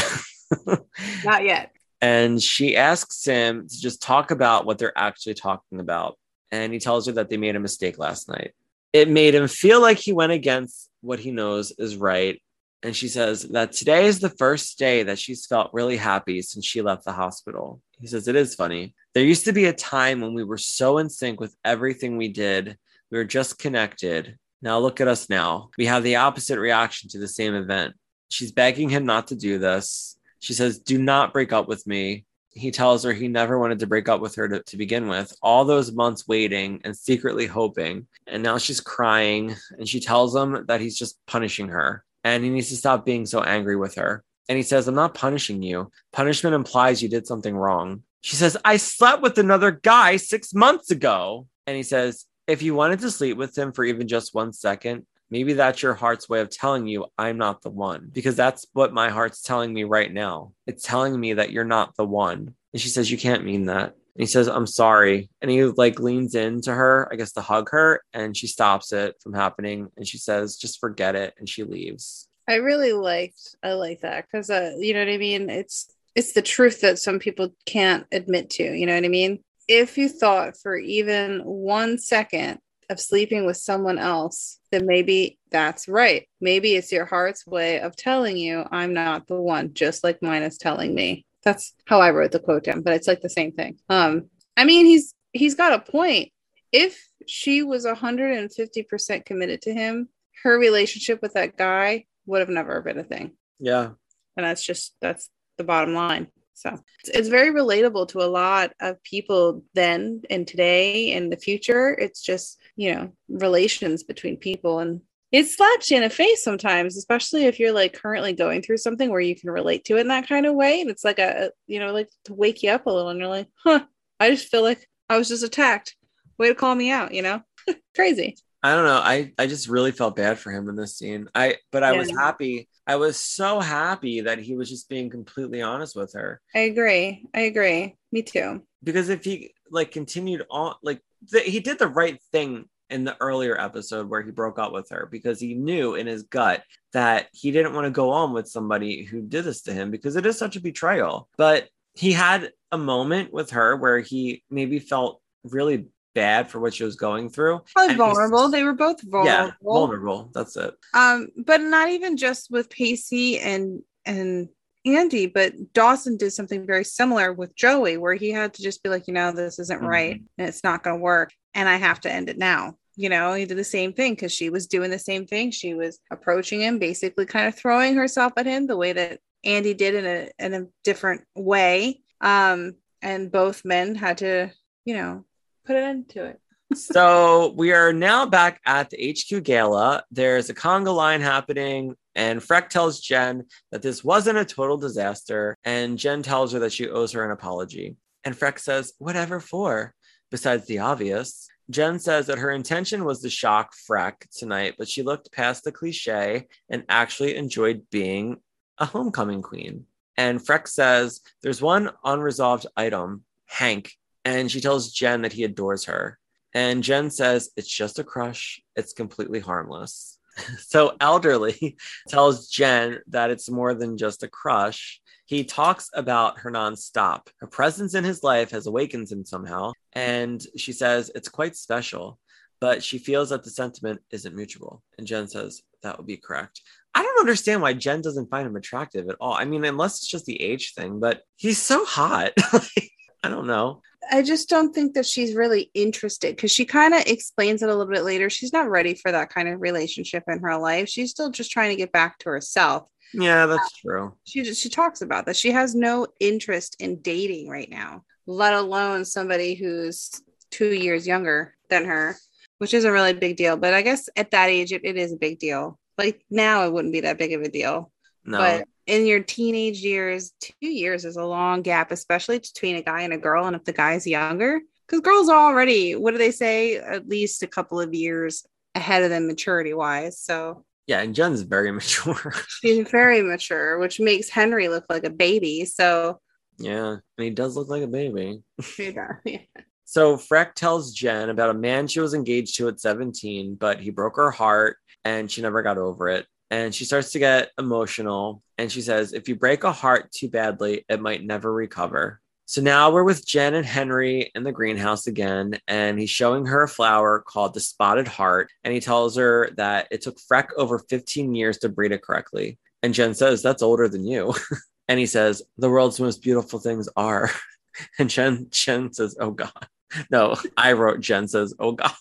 Not 1.24 1.46
yet. 1.46 1.71
And 2.02 2.42
she 2.42 2.76
asks 2.76 3.24
him 3.24 3.68
to 3.68 3.80
just 3.80 4.02
talk 4.02 4.32
about 4.32 4.66
what 4.66 4.80
they're 4.80 4.98
actually 4.98 5.36
talking 5.36 5.80
about. 5.80 6.18
And 6.52 6.74
he 6.74 6.80
tells 6.80 7.06
her 7.06 7.14
that 7.14 7.30
they 7.30 7.38
made 7.38 7.56
a 7.56 7.60
mistake 7.60 7.98
last 7.98 8.28
night. 8.28 8.54
It 8.92 9.08
made 9.08 9.36
him 9.36 9.48
feel 9.48 9.80
like 9.80 9.98
he 9.98 10.12
went 10.12 10.32
against 10.32 10.90
what 11.02 11.20
he 11.20 11.32
knows 11.32 11.72
is 11.78 11.96
right. 11.96 12.42
And 12.84 12.96
she 12.96 13.08
says 13.08 13.44
that 13.50 13.74
today 13.74 14.08
is 14.08 14.20
the 14.20 14.30
first 14.30 14.80
day 14.80 15.04
that 15.04 15.20
she's 15.20 15.46
felt 15.46 15.70
really 15.72 15.98
happy 15.98 16.42
since 16.42 16.66
she 16.66 16.82
left 16.82 17.06
the 17.06 17.12
hospital. 17.12 17.80
He 18.00 18.08
says, 18.08 18.28
It 18.28 18.36
is 18.36 18.56
funny. 18.56 18.96
There 19.14 19.24
used 19.24 19.46
to 19.46 19.54
be 19.54 19.66
a 19.66 19.74
time 19.74 20.20
when 20.20 20.34
we 20.34 20.44
were 20.44 20.58
so 20.58 20.98
in 20.98 21.10
sync 21.10 21.40
with 21.40 21.56
everything 21.64 22.18
we 22.18 22.30
did. 22.30 22.78
We 23.12 23.20
were 23.20 23.26
just 23.26 23.60
connected. 23.60 24.38
Now 24.64 24.80
look 24.80 25.00
at 25.00 25.08
us 25.08 25.30
now. 25.30 25.70
We 25.78 25.86
have 25.86 26.04
the 26.04 26.16
opposite 26.16 26.60
reaction 26.60 27.10
to 27.10 27.20
the 27.20 27.28
same 27.28 27.54
event. 27.54 27.94
She's 28.30 28.52
begging 28.52 28.90
him 28.90 29.06
not 29.06 29.28
to 29.28 29.36
do 29.36 29.60
this. 29.60 30.18
She 30.42 30.54
says, 30.54 30.80
Do 30.80 30.98
not 30.98 31.32
break 31.32 31.54
up 31.54 31.68
with 31.68 31.88
me. 31.88 32.26
He 32.50 32.72
tells 32.72 33.04
her 33.04 33.14
he 33.14 33.30
never 33.30 33.58
wanted 33.58 33.80
to 33.80 33.88
break 33.88 34.10
up 34.10 34.20
with 34.20 34.36
her 34.36 34.50
to, 34.50 34.62
to 34.62 34.76
begin 34.76 35.08
with. 35.08 35.34
All 35.42 35.64
those 35.64 35.94
months 35.94 36.28
waiting 36.28 36.82
and 36.84 36.98
secretly 36.98 37.48
hoping. 37.48 38.08
And 38.28 38.44
now 38.44 38.58
she's 38.58 38.82
crying 38.82 39.56
and 39.78 39.88
she 39.88 40.02
tells 40.02 40.36
him 40.36 40.66
that 40.68 40.82
he's 40.82 40.98
just 40.98 41.18
punishing 41.28 41.70
her 41.70 42.04
and 42.26 42.44
he 42.44 42.50
needs 42.50 42.70
to 42.70 42.76
stop 42.76 43.06
being 43.06 43.26
so 43.26 43.42
angry 43.42 43.78
with 43.78 43.96
her. 43.96 44.24
And 44.50 44.58
he 44.58 44.64
says, 44.64 44.88
I'm 44.88 44.96
not 44.96 45.14
punishing 45.14 45.64
you. 45.64 45.92
Punishment 46.12 46.56
implies 46.56 47.02
you 47.02 47.08
did 47.08 47.26
something 47.26 47.56
wrong. 47.56 48.04
She 48.22 48.36
says, 48.36 48.58
I 48.66 48.78
slept 48.78 49.22
with 49.22 49.38
another 49.38 49.72
guy 49.72 50.18
six 50.18 50.54
months 50.54 50.92
ago. 50.92 51.48
And 51.68 51.78
he 51.78 51.84
says, 51.84 52.26
If 52.48 52.62
you 52.62 52.76
wanted 52.76 53.00
to 53.00 53.12
sleep 53.12 53.38
with 53.38 53.58
him 53.58 53.72
for 53.72 53.86
even 53.86 54.08
just 54.08 54.34
one 54.34 54.52
second, 54.52 55.06
maybe 55.32 55.54
that's 55.54 55.82
your 55.82 55.94
heart's 55.96 56.30
way 56.30 56.42
of 56.42 56.50
telling 56.50 56.86
you 56.86 57.08
I'm 57.18 57.38
not 57.38 57.62
the 57.62 57.72
one 57.72 58.10
because 58.12 58.36
that's 58.36 58.68
what 58.74 58.94
my 58.94 59.10
heart's 59.10 59.42
telling 59.42 59.74
me 59.74 59.86
right 59.86 60.14
now. 60.14 60.52
It's 60.68 60.84
telling 60.84 61.20
me 61.20 61.34
that 61.34 61.52
you're 61.52 61.64
not 61.64 61.96
the 61.96 62.06
one. 62.06 62.54
And 62.74 62.82
she 62.82 62.90
says, 62.90 63.10
You 63.10 63.18
can't 63.18 63.46
mean 63.46 63.66
that. 63.66 63.96
And 64.16 64.22
he 64.22 64.26
says, 64.26 64.48
I'm 64.48 64.68
sorry. 64.68 65.30
And 65.42 65.50
he 65.50 65.64
like 65.64 66.00
leans 66.00 66.36
into 66.36 66.74
her, 66.74 67.08
I 67.12 67.16
guess 67.16 67.32
to 67.34 67.42
hug 67.42 67.70
her, 67.72 68.04
and 68.14 68.36
she 68.36 68.48
stops 68.48 68.92
it 68.92 69.16
from 69.24 69.34
happening. 69.34 69.90
And 69.96 70.06
she 70.08 70.18
says, 70.18 70.58
Just 70.58 70.80
forget 70.80 71.16
it. 71.16 71.34
And 71.40 71.50
she 71.50 71.64
leaves. 71.64 72.28
I 72.48 72.56
really 72.56 72.92
liked 72.92 73.56
I 73.64 73.74
like 73.74 74.02
that 74.02 74.26
because 74.26 74.50
uh, 74.50 74.76
you 74.78 74.94
know 74.94 75.00
what 75.00 75.14
I 75.14 75.18
mean. 75.18 75.50
It's 75.50 75.88
it's 76.14 76.34
the 76.34 76.42
truth 76.42 76.82
that 76.82 77.00
some 77.00 77.20
people 77.20 77.54
can't 77.66 78.06
admit 78.12 78.50
to. 78.52 78.64
You 78.64 78.86
know 78.86 78.96
what 78.96 79.06
I 79.06 79.10
mean. 79.10 79.40
If 79.68 79.98
you 79.98 80.10
thought 80.10 80.58
for 80.58 80.76
even 80.76 81.40
one 81.40 81.98
second 81.98 82.60
of 82.92 83.00
sleeping 83.00 83.46
with 83.46 83.58
someone 83.58 83.98
else, 83.98 84.60
then 84.72 84.86
maybe 84.86 85.40
that's 85.50 85.88
right. 85.88 86.28
Maybe 86.40 86.76
it's 86.76 86.92
your 86.92 87.06
heart's 87.06 87.48
way 87.48 87.80
of 87.80 87.96
telling 87.96 88.38
you 88.38 88.66
I'm 88.70 88.94
not 88.94 89.28
the 89.28 89.42
one, 89.42 89.74
just 89.74 90.04
like 90.04 90.22
mine 90.22 90.44
is 90.44 90.58
telling 90.58 90.94
me. 90.94 91.26
That's 91.44 91.74
how 91.86 92.02
I 92.02 92.12
wrote 92.12 92.32
the 92.32 92.40
quote 92.40 92.66
down, 92.66 92.82
but 92.82 92.94
it's 92.94 93.08
like 93.08 93.22
the 93.22 93.30
same 93.30 93.52
thing. 93.54 93.80
Um, 93.90 94.30
I 94.56 94.66
mean, 94.66 94.86
he's 94.86 95.16
he's 95.34 95.56
got 95.56 95.74
a 95.74 95.92
point. 95.92 96.32
If 96.72 97.02
she 97.28 97.64
was 97.64 97.86
150% 97.86 99.26
committed 99.26 99.62
to 99.64 99.74
him, 99.74 100.10
her 100.44 100.58
relationship 100.58 101.22
with 101.22 101.34
that 101.34 101.58
guy 101.58 102.06
would 102.26 102.40
have 102.40 102.50
never 102.50 102.82
been 102.82 103.00
a 103.00 103.04
thing. 103.04 103.32
Yeah. 103.60 103.92
And 104.38 104.46
that's 104.46 104.64
just 104.64 104.96
that's 105.02 105.30
the 105.58 105.64
bottom 105.64 105.94
line. 105.94 106.28
So 106.54 106.78
it's, 107.06 107.28
very 107.28 107.52
relatable 107.52 108.10
to 108.10 108.20
a 108.20 108.30
lot 108.30 108.74
of 108.80 109.02
people 109.04 109.64
then 109.74 110.22
and 110.30 110.48
today 110.48 111.14
and 111.14 111.32
the 111.32 111.38
future. 111.38 111.96
It's 111.98 112.22
just, 112.22 112.60
you 112.76 112.94
know, 112.94 113.12
relations 113.30 114.04
between 114.04 114.38
people 114.38 114.80
and 114.80 115.02
it 115.32 115.48
slaps 115.48 115.90
you 115.90 115.98
in 115.98 116.04
the 116.04 116.10
face 116.10 116.44
sometimes, 116.44 116.98
especially 116.98 117.46
if 117.46 117.60
you're 117.60 117.72
like 117.72 117.94
currently 117.94 118.34
going 118.34 118.62
through 118.62 118.78
something 118.78 119.10
where 119.10 119.22
you 119.22 119.36
can 119.36 119.50
relate 119.50 119.86
to 119.86 119.98
it 119.98 120.02
in 120.02 120.10
that 120.10 120.28
kind 120.28 120.46
of 120.46 120.56
way. 120.56 120.82
And 120.82 120.90
it's 120.90 121.06
like 121.06 121.20
a, 121.20 121.52
you 121.68 121.80
know, 121.80 121.94
like 121.94 122.10
to 122.26 122.34
wake 122.34 122.64
you 122.64 122.72
up 122.72 122.86
a 122.86 122.90
little 122.90 123.10
and 123.10 123.20
you're 123.20 123.30
like, 123.30 123.48
huh, 123.64 123.86
I 124.20 124.32
just 124.32 124.50
feel 124.50 124.62
like 124.62 124.88
I 125.10 125.18
was 125.18 125.30
just 125.30 125.44
attacked. 125.44 125.96
Way 126.38 126.50
to 126.50 126.56
call 126.56 126.76
me 126.76 126.92
out, 126.92 127.14
you 127.14 127.22
know? 127.22 127.42
Crazy. 127.96 128.36
I 128.64 128.76
don't 128.76 128.86
know. 128.86 129.02
I, 129.04 129.34
I 129.40 129.48
just 129.48 129.68
really 129.68 129.92
felt 129.92 130.16
bad 130.16 130.38
for 130.38 130.52
him 130.52 130.70
in 130.70 130.76
this 130.76 130.98
scene. 130.98 131.28
I 131.34 131.58
but 131.72 131.84
I 131.84 131.94
was 131.94 132.12
happy. 132.12 132.70
I 132.86 132.98
was 132.98 133.18
so 133.18 133.60
happy 133.60 134.22
that 134.22 134.40
he 134.40 134.56
was 134.56 134.70
just 134.70 134.88
being 134.88 135.10
completely 135.10 135.62
honest 135.62 135.96
with 135.96 136.14
her. 136.14 136.42
I 136.54 136.60
agree. 136.60 137.26
I 137.34 137.42
agree. 137.42 137.96
Me 138.12 138.22
too. 138.22 138.62
Because 138.84 139.10
if 139.10 139.24
he 139.24 139.54
like 139.72 139.92
continued 139.92 140.46
on 140.50 140.76
like 140.84 141.02
th- 141.32 141.46
he 141.46 141.60
did 141.60 141.80
the 141.80 141.88
right 141.88 142.20
thing 142.32 142.66
in 142.92 143.04
the 143.06 143.16
earlier 143.22 143.60
episode 143.60 144.10
where 144.10 144.22
he 144.22 144.32
broke 144.32 144.60
up 144.60 144.74
with 144.74 144.90
her 144.90 145.08
because 145.10 145.40
he 145.40 145.56
knew 145.56 145.96
in 145.96 146.06
his 146.06 146.24
gut 146.24 146.62
that 146.94 147.28
he 147.32 147.50
didn't 147.50 147.74
want 147.74 147.86
to 147.86 147.92
go 147.92 148.12
on 148.12 148.34
with 148.34 148.50
somebody 148.50 149.04
who 149.04 149.22
did 149.22 149.46
this 149.46 149.62
to 149.64 149.74
him 149.74 149.90
because 149.90 150.18
it 150.18 150.26
is 150.26 150.38
such 150.38 150.58
a 150.58 150.62
betrayal. 150.62 151.30
But 151.38 151.70
he 151.94 152.12
had 152.12 152.52
a 152.72 152.78
moment 152.78 153.34
with 153.34 153.52
her 153.52 153.76
where 153.76 154.00
he 154.00 154.44
maybe 154.50 154.80
felt 154.80 155.22
really 155.44 155.88
bad 156.14 156.50
for 156.50 156.60
what 156.60 156.74
she 156.74 156.84
was 156.84 156.96
going 156.96 157.30
through. 157.30 157.62
Probably 157.74 157.96
vulnerable. 157.96 158.50
They 158.50 158.64
were 158.64 158.74
both 158.74 159.02
vulnerable. 159.02 159.26
Yeah, 159.26 159.52
vulnerable. 159.62 160.30
That's 160.34 160.56
it. 160.58 160.74
Um, 160.94 161.30
but 161.46 161.62
not 161.62 161.90
even 161.90 162.18
just 162.18 162.52
with 162.52 162.70
Pacey 162.70 163.40
and 163.40 163.82
and 164.06 164.50
Andie, 164.86 165.28
but 165.28 165.74
Dawson 165.74 166.18
did 166.18 166.32
something 166.32 166.66
very 166.66 166.84
similar 166.84 167.34
with 167.34 167.56
Joey, 167.56 167.98
where 167.98 168.16
he 168.16 168.32
had 168.32 168.54
to 168.56 168.64
just 168.64 168.82
be 168.84 168.90
like, 168.90 169.08
you 169.08 169.14
know, 169.14 169.32
this 169.32 169.60
isn't 169.60 169.78
mm-hmm. 169.78 169.88
right 169.88 170.22
and 170.38 170.48
it's 170.48 170.64
not 170.64 170.84
going 170.84 170.98
to 170.98 171.02
work, 171.02 171.32
and 171.54 171.70
I 171.70 171.76
have 171.76 172.02
to 172.02 172.12
end 172.12 172.30
it 172.30 172.38
now. 172.38 172.76
You 172.96 173.10
know, 173.10 173.34
he 173.34 173.46
did 173.46 173.58
the 173.58 173.64
same 173.64 173.94
thing 173.94 174.14
because 174.14 174.34
she 174.34 174.50
was 174.50 174.68
doing 174.68 174.92
the 174.92 175.00
same 175.00 175.26
thing. 175.26 175.52
She 175.52 175.74
was 175.74 176.00
approaching 176.12 176.62
him, 176.62 176.78
basically 176.78 177.26
kind 177.26 177.48
of 177.48 177.56
throwing 177.56 177.96
herself 177.96 178.34
at 178.38 178.46
him 178.46 178.68
the 178.68 178.78
way 178.78 178.94
that 178.94 179.20
Andie 179.44 179.74
did 179.74 179.96
in 179.96 180.06
a 180.06 180.30
in 180.46 180.54
a 180.54 180.68
different 180.84 181.22
way. 181.36 182.02
Um, 182.20 182.76
and 183.02 183.32
both 183.32 183.66
men 183.66 183.96
had 183.96 184.20
to, 184.20 184.52
you 184.86 184.96
know, 184.96 185.26
put 185.72 185.82
an 185.82 185.90
end 185.90 186.10
to 186.10 186.26
it. 186.26 186.40
so 186.78 187.54
we 187.56 187.72
are 187.72 187.94
now 187.94 188.26
back 188.26 188.60
at 188.66 188.90
the 188.90 189.16
HQ 189.16 189.44
gala. 189.44 190.04
There's 190.12 190.50
a 190.50 190.54
conga 190.54 190.94
line 190.94 191.22
happening, 191.22 191.96
and 192.16 192.42
Freck 192.42 192.70
tells 192.70 193.00
Jen 193.00 193.46
that 193.72 193.82
this 193.82 194.04
wasn't 194.04 194.38
a 194.38 194.46
total 194.46 194.78
disaster, 194.78 195.56
and 195.64 195.98
Jen 195.98 196.24
tells 196.24 196.52
her 196.52 196.60
that 196.60 196.74
she 196.74 196.90
owes 196.90 197.14
her 197.14 197.24
an 197.24 197.32
apology. 197.32 197.96
And 198.24 198.36
Freck 198.36 198.60
says, 198.60 198.94
Whatever 199.00 199.40
for? 199.40 199.94
Besides 200.30 200.66
the 200.66 200.80
obvious. 200.80 201.48
Jen 201.70 202.00
says 202.00 202.28
that 202.28 202.40
her 202.40 202.52
intention 202.52 203.06
was 203.06 203.22
to 203.22 203.30
shock 203.30 203.74
Freck 203.90 204.28
tonight, 204.38 204.76
but 204.78 204.90
she 204.90 205.04
looked 205.04 205.32
past 205.32 205.64
the 205.64 205.72
cliche 205.72 206.48
and 206.70 206.84
actually 206.90 207.38
enjoyed 207.38 207.84
being 207.90 208.38
a 208.78 208.86
homecoming 208.86 209.42
queen. 209.42 209.86
And 210.18 210.40
Freck 210.40 210.68
says 210.68 211.22
there's 211.42 211.62
one 211.62 211.92
unresolved 212.04 212.68
item, 212.76 213.24
Hank, 213.46 213.94
and 214.26 214.52
she 214.52 214.62
tells 214.62 214.92
Jen 214.92 215.22
that 215.22 215.34
he 215.34 215.44
adores 215.44 215.86
her. 215.86 216.18
And 216.54 216.84
Jen 216.84 217.10
says 217.10 217.50
it's 217.56 217.70
just 217.70 218.00
a 218.00 218.04
crush, 218.04 218.62
it's 218.76 218.94
completely 218.94 219.40
harmless. 219.40 220.18
so 220.60 220.96
Elderly 221.00 221.78
tells 222.08 222.50
Jen 222.50 223.00
that 223.08 223.30
it's 223.30 223.50
more 223.50 223.74
than 223.74 223.98
just 223.98 224.24
a 224.24 224.28
crush. 224.28 225.02
He 225.26 225.44
talks 225.44 225.90
about 225.94 226.40
her 226.40 226.52
nonstop. 226.52 227.28
Her 227.40 227.48
presence 227.48 227.94
in 227.94 228.04
his 228.04 228.24
life 228.24 228.52
has 228.52 228.68
awakened 228.68 229.10
him 229.10 229.26
somehow. 229.26 229.72
And 229.94 230.46
she 230.58 230.74
says 230.74 231.12
it's 231.16 231.30
quite 231.30 231.56
special, 231.56 232.20
but 232.60 232.84
she 232.84 232.98
feels 232.98 233.30
that 233.30 233.44
the 233.44 233.50
sentiment 233.50 234.02
isn't 234.12 234.36
mutual. 234.36 234.84
And 234.98 235.08
Jen 235.08 235.28
says 235.28 235.62
that 235.84 235.98
would 235.98 236.08
be 236.08 236.18
correct. 236.18 236.62
I 236.94 237.04
don't 237.04 237.20
understand 237.20 237.62
why 237.62 237.74
Jen 237.74 238.02
doesn't 238.02 238.30
find 238.30 238.46
him 238.46 238.58
attractive 238.58 239.08
at 239.08 239.16
all. 239.22 239.34
I 239.34 239.46
mean, 239.46 239.64
unless 239.64 239.98
it's 239.98 240.08
just 240.08 240.26
the 240.26 240.42
age 240.42 240.74
thing, 240.74 241.00
but 241.00 241.22
he's 241.38 241.58
so 241.58 241.86
hot. 241.86 242.34
I 243.24 243.30
don't 243.30 243.48
know. 243.48 243.82
I 244.10 244.22
just 244.22 244.50
don't 244.50 244.74
think 244.74 244.94
that 244.96 245.06
she's 245.06 245.36
really 245.36 245.70
interested 245.74 246.36
because 246.36 246.52
she 246.52 246.66
kind 246.66 246.94
of 246.94 247.04
explains 247.06 247.62
it 247.62 247.70
a 247.70 247.76
little 247.76 247.92
bit 247.92 248.04
later. 248.04 248.30
She's 248.30 248.54
not 248.54 248.70
ready 248.70 248.96
for 248.96 249.12
that 249.12 249.30
kind 249.30 249.48
of 249.48 249.62
relationship 249.62 250.24
in 250.28 250.40
her 250.40 250.58
life. 250.58 250.90
She's 250.90 251.12
still 251.12 251.30
just 251.30 251.52
trying 251.52 251.70
to 251.70 251.76
get 251.76 251.92
back 251.92 252.18
to 252.20 252.30
herself. 252.30 252.88
Yeah, 253.14 253.46
that's 253.46 253.72
true. 253.74 254.14
She 254.24 254.44
she 254.54 254.70
talks 254.70 255.02
about 255.02 255.26
that. 255.26 255.36
She 255.36 255.52
has 255.52 255.76
no 255.76 256.08
interest 256.20 256.78
in 256.80 257.02
dating 257.02 257.50
right 257.50 257.70
now, 257.70 258.04
let 258.26 258.54
alone 258.54 259.06
somebody 259.06 259.54
who's 259.54 260.10
two 260.50 260.74
years 260.74 261.06
younger 261.06 261.56
than 261.70 261.86
her, 261.86 262.18
which 262.60 262.74
is 262.74 262.86
a 262.86 262.92
really 262.92 263.14
big 263.14 263.36
deal. 263.38 263.58
But 263.58 263.74
I 263.74 263.82
guess 263.82 264.10
at 264.16 264.32
that 264.32 264.50
age, 264.50 264.72
it, 264.72 264.82
it 264.84 264.98
is 264.98 265.14
a 265.14 265.18
big 265.18 265.40
deal. 265.40 265.78
Like 265.98 266.24
now, 266.30 266.66
it 266.66 266.74
wouldn't 266.74 266.94
be 266.94 267.02
that 267.02 267.20
big 267.20 267.34
of 267.34 267.42
a 267.42 267.50
deal. 267.50 267.92
No. 268.24 268.38
But 268.38 268.68
in 268.92 269.06
your 269.06 269.22
teenage 269.22 269.80
years, 269.80 270.34
two 270.42 270.68
years 270.68 271.06
is 271.06 271.16
a 271.16 271.24
long 271.24 271.62
gap, 271.62 271.92
especially 271.92 272.40
between 272.40 272.76
a 272.76 272.82
guy 272.82 273.04
and 273.04 273.14
a 273.14 273.18
girl. 273.18 273.48
And 273.48 273.56
if 273.56 273.64
the 273.64 273.72
guy's 273.72 274.06
younger, 274.06 274.60
because 274.86 275.00
girls 275.00 275.30
are 275.30 275.38
already, 275.38 275.96
what 275.96 276.12
do 276.12 276.18
they 276.18 276.32
say, 276.32 276.76
at 276.76 277.08
least 277.08 277.42
a 277.42 277.48
couple 277.48 277.80
of 277.80 277.94
years 277.94 278.46
ahead 278.76 279.04
of 279.04 279.10
them 279.10 279.28
maturity 279.28 279.74
wise. 279.74 280.20
So 280.20 280.66
yeah, 280.88 281.00
and 281.00 281.16
Jen's 281.16 281.44
very 281.44 281.72
mature. 281.80 282.34
She's 282.50 282.86
very 282.90 283.22
mature, 283.22 283.80
which 283.80 284.02
makes 284.02 284.28
Henry 284.28 284.68
look 284.68 284.84
like 284.90 285.06
a 285.06 285.10
baby. 285.10 285.64
So 285.64 286.20
yeah, 286.60 286.90
and 286.90 287.02
he 287.18 287.30
does 287.30 287.56
look 287.56 287.70
like 287.70 287.84
a 287.84 287.88
baby. 287.88 288.42
yeah. 288.78 289.14
yeah. 289.24 289.38
So 289.86 290.18
Freck 290.18 290.54
tells 290.54 290.94
Jen 290.94 291.30
about 291.30 291.50
a 291.50 291.58
man 291.58 291.88
she 291.88 292.02
was 292.02 292.14
engaged 292.14 292.58
to 292.58 292.68
at 292.68 292.82
17, 292.82 293.56
but 293.56 293.80
he 293.80 293.90
broke 293.90 294.18
her 294.18 294.32
heart 294.32 294.76
and 295.06 295.32
she 295.32 295.42
never 295.42 295.62
got 295.62 295.78
over 295.78 296.10
it 296.10 296.26
and 296.52 296.76
she 296.76 296.84
starts 296.84 297.14
to 297.14 297.20
get 297.20 297.50
emotional 297.58 298.44
and 298.58 298.72
she 298.72 298.82
says 298.82 299.14
if 299.14 299.28
you 299.28 299.36
break 299.36 299.64
a 299.64 299.72
heart 299.72 300.12
too 300.12 300.30
badly 300.30 300.86
it 300.88 301.02
might 301.02 301.24
never 301.24 301.52
recover. 301.52 302.20
So 302.46 302.62
now 302.62 302.92
we're 302.92 303.06
with 303.06 303.26
jen 303.26 303.56
and 303.56 303.66
henry 303.66 304.30
in 304.36 304.44
the 304.44 304.52
greenhouse 304.52 305.08
again 305.08 305.58
and 305.68 305.98
he's 305.98 306.10
showing 306.10 306.46
her 306.46 306.64
a 306.64 306.68
flower 306.68 307.24
called 307.26 307.54
the 307.54 307.62
spotted 307.62 308.08
heart 308.08 308.50
and 308.66 308.74
he 308.74 308.82
tells 308.82 309.16
her 309.16 309.50
that 309.56 309.88
it 309.90 310.02
took 310.02 310.18
freck 310.20 310.50
over 310.58 310.78
15 310.78 311.34
years 311.34 311.58
to 311.60 311.70
breed 311.70 311.94
it 311.94 312.04
correctly. 312.04 312.60
And 312.84 312.94
jen 312.94 313.16
says 313.16 313.42
that's 313.42 313.64
older 313.64 313.88
than 313.88 314.06
you. 314.06 314.36
And 314.88 315.00
he 315.00 315.06
says 315.06 315.42
the 315.58 315.70
world's 315.70 316.02
most 316.02 316.22
beautiful 316.22 316.60
things 316.60 316.90
are. 316.96 317.32
And 317.98 318.10
jen 318.10 318.48
jen 318.50 318.92
says 318.92 319.16
oh 319.18 319.32
god. 319.32 319.68
No 320.10 320.36
i 320.58 320.74
wrote 320.74 321.00
jen 321.00 321.30
says 321.30 321.54
oh 321.58 321.72
god 321.72 321.94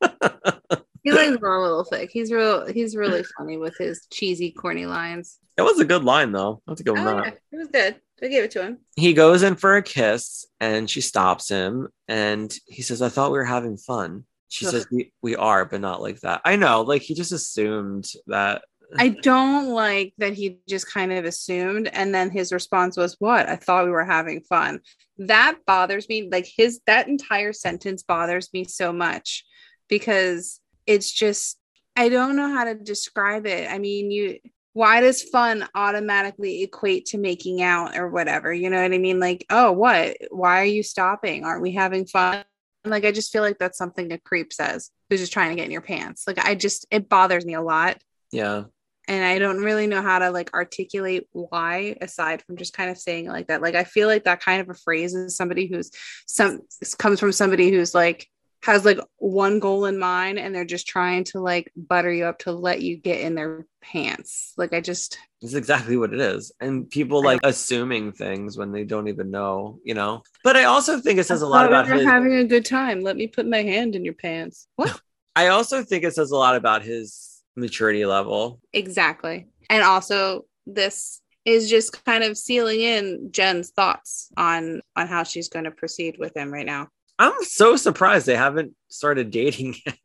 He 1.02 1.12
likes 1.12 1.40
Ron 1.40 1.62
Little 1.62 1.84
Thick. 1.84 2.10
He's 2.12 2.30
real. 2.30 2.66
He's 2.66 2.96
really 2.96 3.24
funny 3.38 3.56
with 3.56 3.76
his 3.78 4.06
cheesy, 4.10 4.50
corny 4.50 4.86
lines. 4.86 5.38
It 5.56 5.62
was 5.62 5.80
a 5.80 5.84
good 5.84 6.04
line, 6.04 6.32
though. 6.32 6.62
I 6.66 6.70
have 6.70 6.78
to 6.78 6.84
go 6.84 6.92
with 6.92 7.02
oh, 7.02 7.04
that. 7.04 7.24
Yeah. 7.24 7.30
It 7.52 7.56
was 7.56 7.68
good. 7.68 7.96
I 8.22 8.28
gave 8.28 8.44
it 8.44 8.50
to 8.52 8.62
him. 8.62 8.78
He 8.96 9.14
goes 9.14 9.42
in 9.42 9.56
for 9.56 9.76
a 9.76 9.82
kiss, 9.82 10.46
and 10.60 10.88
she 10.90 11.00
stops 11.00 11.48
him, 11.48 11.88
and 12.08 12.54
he 12.66 12.82
says, 12.82 13.00
"I 13.02 13.08
thought 13.08 13.32
we 13.32 13.38
were 13.38 13.44
having 13.44 13.76
fun." 13.76 14.24
She 14.48 14.66
Ugh. 14.66 14.72
says, 14.72 14.86
"We 14.90 15.12
we 15.22 15.36
are, 15.36 15.64
but 15.64 15.80
not 15.80 16.02
like 16.02 16.20
that." 16.20 16.42
I 16.44 16.56
know, 16.56 16.82
like 16.82 17.02
he 17.02 17.14
just 17.14 17.32
assumed 17.32 18.06
that. 18.26 18.62
I 18.98 19.10
don't 19.10 19.68
like 19.68 20.14
that 20.18 20.34
he 20.34 20.58
just 20.68 20.90
kind 20.90 21.12
of 21.12 21.24
assumed, 21.24 21.88
and 21.88 22.14
then 22.14 22.30
his 22.30 22.52
response 22.52 22.96
was, 22.96 23.16
"What? 23.18 23.48
I 23.48 23.56
thought 23.56 23.86
we 23.86 23.90
were 23.90 24.04
having 24.04 24.42
fun." 24.42 24.80
That 25.18 25.58
bothers 25.66 26.08
me. 26.08 26.28
Like 26.30 26.46
his 26.46 26.80
that 26.86 27.08
entire 27.08 27.52
sentence 27.52 28.02
bothers 28.02 28.52
me 28.52 28.64
so 28.64 28.92
much 28.92 29.44
because 29.88 30.59
it's 30.90 31.10
just 31.10 31.58
I 31.96 32.08
don't 32.08 32.36
know 32.36 32.48
how 32.48 32.64
to 32.64 32.74
describe 32.74 33.46
it. 33.46 33.70
I 33.70 33.78
mean, 33.78 34.10
you 34.10 34.38
why 34.72 35.00
does 35.00 35.22
fun 35.22 35.66
automatically 35.74 36.62
equate 36.62 37.06
to 37.06 37.18
making 37.18 37.60
out 37.60 37.96
or 37.96 38.08
whatever? 38.08 38.52
You 38.52 38.70
know 38.70 38.80
what 38.80 38.92
I 38.92 38.98
mean? 38.98 39.18
Like, 39.18 39.44
oh, 39.50 39.72
what? 39.72 40.16
Why 40.30 40.60
are 40.60 40.66
you 40.66 40.82
stopping? 40.82 41.44
Aren't 41.44 41.62
we 41.62 41.72
having 41.72 42.06
fun? 42.06 42.44
Like, 42.84 43.04
I 43.04 43.10
just 43.12 43.32
feel 43.32 43.42
like 43.42 43.58
that's 43.58 43.76
something 43.76 44.12
a 44.12 44.18
creep 44.18 44.52
says 44.52 44.90
who's 45.08 45.20
just 45.20 45.32
trying 45.32 45.50
to 45.50 45.56
get 45.56 45.64
in 45.64 45.72
your 45.72 45.80
pants. 45.80 46.24
Like, 46.26 46.38
I 46.38 46.54
just, 46.54 46.86
it 46.90 47.08
bothers 47.08 47.44
me 47.44 47.54
a 47.54 47.60
lot. 47.60 47.98
Yeah. 48.30 48.64
And 49.08 49.24
I 49.24 49.40
don't 49.40 49.58
really 49.58 49.88
know 49.88 50.02
how 50.02 50.20
to 50.20 50.30
like 50.30 50.54
articulate 50.54 51.26
why, 51.32 51.96
aside 52.00 52.42
from 52.42 52.56
just 52.56 52.72
kind 52.72 52.90
of 52.90 52.96
saying 52.96 53.26
it 53.26 53.32
like 53.32 53.48
that. 53.48 53.60
Like, 53.60 53.74
I 53.74 53.82
feel 53.82 54.06
like 54.06 54.24
that 54.24 54.40
kind 54.40 54.60
of 54.60 54.70
a 54.70 54.74
phrase 54.74 55.14
is 55.14 55.36
somebody 55.36 55.66
who's 55.66 55.90
some 56.26 56.60
comes 56.96 57.18
from 57.18 57.32
somebody 57.32 57.70
who's 57.70 57.92
like, 57.92 58.29
has 58.62 58.84
like 58.84 58.98
one 59.16 59.58
goal 59.58 59.86
in 59.86 59.98
mind 59.98 60.38
and 60.38 60.54
they're 60.54 60.64
just 60.64 60.86
trying 60.86 61.24
to 61.24 61.40
like 61.40 61.72
butter 61.76 62.12
you 62.12 62.24
up 62.24 62.38
to 62.40 62.52
let 62.52 62.82
you 62.82 62.96
get 62.96 63.20
in 63.20 63.34
their 63.34 63.66
pants. 63.80 64.52
Like 64.56 64.74
I 64.74 64.80
just 64.80 65.18
It's 65.40 65.54
exactly 65.54 65.96
what 65.96 66.12
it 66.12 66.20
is. 66.20 66.52
And 66.60 66.88
people 66.88 67.22
like 67.22 67.40
assuming 67.42 68.12
things 68.12 68.58
when 68.58 68.72
they 68.72 68.84
don't 68.84 69.08
even 69.08 69.30
know, 69.30 69.80
you 69.84 69.94
know. 69.94 70.22
But 70.44 70.56
I 70.56 70.64
also 70.64 71.00
think 71.00 71.18
it 71.18 71.24
says 71.24 71.42
a 71.42 71.46
lot 71.46 71.66
about 71.66 71.88
his... 71.88 72.04
having 72.04 72.34
a 72.34 72.44
good 72.44 72.66
time. 72.66 73.00
Let 73.00 73.16
me 73.16 73.26
put 73.26 73.46
my 73.46 73.62
hand 73.62 73.96
in 73.96 74.04
your 74.04 74.14
pants. 74.14 74.66
What? 74.76 75.00
I 75.36 75.48
also 75.48 75.82
think 75.82 76.04
it 76.04 76.14
says 76.14 76.30
a 76.30 76.36
lot 76.36 76.56
about 76.56 76.82
his 76.82 77.42
maturity 77.56 78.04
level. 78.04 78.60
Exactly. 78.72 79.46
And 79.70 79.82
also 79.82 80.44
this 80.66 81.22
is 81.46 81.70
just 81.70 82.04
kind 82.04 82.22
of 82.22 82.36
sealing 82.36 82.80
in 82.80 83.30
Jen's 83.30 83.70
thoughts 83.70 84.30
on 84.36 84.82
on 84.96 85.06
how 85.06 85.22
she's 85.22 85.48
going 85.48 85.64
to 85.64 85.70
proceed 85.70 86.16
with 86.18 86.36
him 86.36 86.52
right 86.52 86.66
now. 86.66 86.88
I'm 87.20 87.44
so 87.44 87.76
surprised 87.76 88.24
they 88.24 88.34
haven't 88.34 88.74
started 88.88 89.30
dating 89.30 89.76
yet. 89.84 89.98